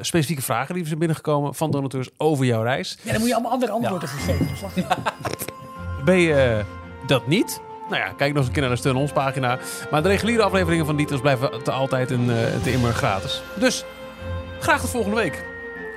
specifieke 0.00 0.42
vragen 0.42 0.74
die 0.74 0.86
zijn 0.86 0.98
binnengekomen 0.98 1.54
van 1.54 1.70
donateurs 1.70 2.08
over 2.16 2.44
jouw 2.44 2.62
reis. 2.62 2.98
Ja, 3.02 3.10
dan 3.10 3.18
moet 3.20 3.28
je 3.28 3.34
allemaal 3.34 3.52
andere 3.52 3.72
antwoorden 3.72 4.08
geven. 4.08 4.46
Ben 6.04 6.18
je 6.18 6.62
dat 7.06 7.26
niet? 7.26 7.60
Nou 7.90 8.02
ja, 8.02 8.08
kijk 8.16 8.28
nog 8.28 8.36
eens 8.38 8.46
een 8.46 8.52
keer 8.52 8.62
naar 8.62 8.70
de 8.70 8.76
Steun 8.76 8.96
Ons 8.96 9.12
pagina. 9.12 9.58
Maar 9.90 10.02
de 10.02 10.08
reguliere 10.08 10.42
afleveringen 10.42 10.86
van 10.86 10.96
Details 10.96 11.20
blijven 11.20 11.62
te 11.62 11.70
altijd 11.70 12.10
en 12.10 12.26
te 12.62 12.72
immer 12.72 12.92
gratis. 12.92 13.42
Dus 13.54 13.84
graag 14.60 14.80
tot 14.80 14.90
volgende 14.90 15.16
week. 15.16 15.44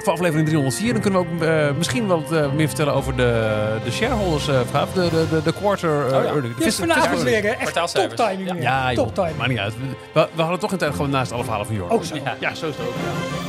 Voor 0.03 0.13
aflevering 0.13 0.47
304. 0.47 0.93
Dan 0.93 1.01
kunnen 1.01 1.19
we 1.21 1.27
ook 1.27 1.41
eh, 1.41 1.77
misschien 1.77 2.07
wat 2.07 2.31
eh, 2.31 2.51
meer 2.51 2.67
vertellen 2.67 2.93
over 2.93 3.15
de, 3.15 3.49
de 3.83 3.91
shareholders 3.91 4.47
uh, 4.47 4.59
de, 4.93 5.09
de, 5.09 5.25
de, 5.29 5.41
de 5.43 5.53
quarter 5.53 5.89
uh, 6.09 6.17
Oh 6.17 6.23
ja. 6.23 6.29
earning. 6.29 6.55
Dus 6.55 6.75
vanavond 6.75 7.21
weer, 7.21 7.41
hè? 7.41 7.49
echt 7.49 7.57
Kwartaalcijfers. 7.61 8.15
toptiming 8.15 8.61
Ja. 8.61 8.89
Ja, 8.89 8.93
Toptiming. 8.93 9.37
maakt 9.37 9.49
niet 9.49 9.59
uit. 9.59 9.73
We, 10.13 10.27
we 10.35 10.41
hadden 10.41 10.59
toch 10.59 10.71
een 10.71 10.77
tijd 10.77 10.91
gewoon 10.91 11.09
naast 11.09 11.31
alle 11.31 11.43
verhalen 11.43 11.67
van 11.67 12.03
zo. 12.03 12.15
Ja. 12.15 12.35
Ja, 12.39 12.55
zo 12.55 12.67
is 12.67 12.75
het 12.77 12.85
ook. 12.87 12.93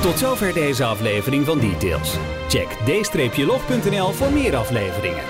Tot 0.02 0.18
zover 0.18 0.52
deze 0.52 0.84
aflevering 0.84 1.46
van 1.46 1.58
Details. 1.58 2.14
Check 2.48 2.68
d-log.nl 3.34 4.10
voor 4.12 4.30
meer 4.32 4.56
afleveringen. 4.56 5.22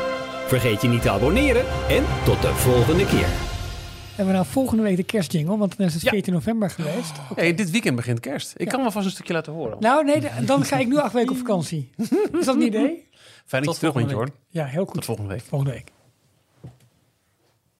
Vergeet 0.46 0.82
je 0.82 0.88
niet 0.88 1.02
te 1.02 1.10
abonneren 1.10 1.64
en 1.88 2.04
tot 2.24 2.42
de 2.42 2.48
volgende 2.54 3.06
keer. 3.06 3.49
Hebben 4.20 4.38
we 4.38 4.44
nou 4.44 4.52
volgende 4.54 4.82
week 4.82 4.96
de 4.96 5.02
kerstjingle, 5.02 5.56
want 5.56 5.76
dan 5.76 5.86
is 5.86 5.92
het 5.94 6.02
Ja. 6.02 6.10
14 6.10 6.32
november 6.32 6.70
geweest. 6.70 7.12
Hey, 7.34 7.54
dit 7.54 7.70
weekend 7.70 7.96
begint 7.96 8.20
kerst. 8.20 8.52
Ik 8.56 8.64
Ja. 8.64 8.70
kan 8.72 8.80
wel 8.80 8.90
vast 8.90 9.04
een 9.06 9.10
stukje 9.12 9.32
laten 9.32 9.52
horen. 9.52 9.76
Nou, 9.80 10.04
nee, 10.04 10.22
dan 10.44 10.64
ga 10.64 10.76
ik 10.78 10.88
nu 10.88 10.96
acht 10.98 11.12
weken 11.12 11.30
op 11.30 11.36
vakantie. 11.36 11.90
Is 12.38 12.44
dat 12.46 12.54
een 12.54 12.62
idee? 12.62 13.08
Fijn 13.46 13.62
dat 13.62 13.64
Tot 13.64 13.74
je 13.74 13.78
terug 13.80 13.94
bent, 13.94 14.10
Jorn. 14.10 14.30
Ja, 14.48 14.64
heel 14.64 14.84
Tot 14.84 14.94
goed. 14.94 15.04
volgende 15.04 15.30
week. 15.30 15.42
Volgende 15.42 15.72
week. 15.74 15.92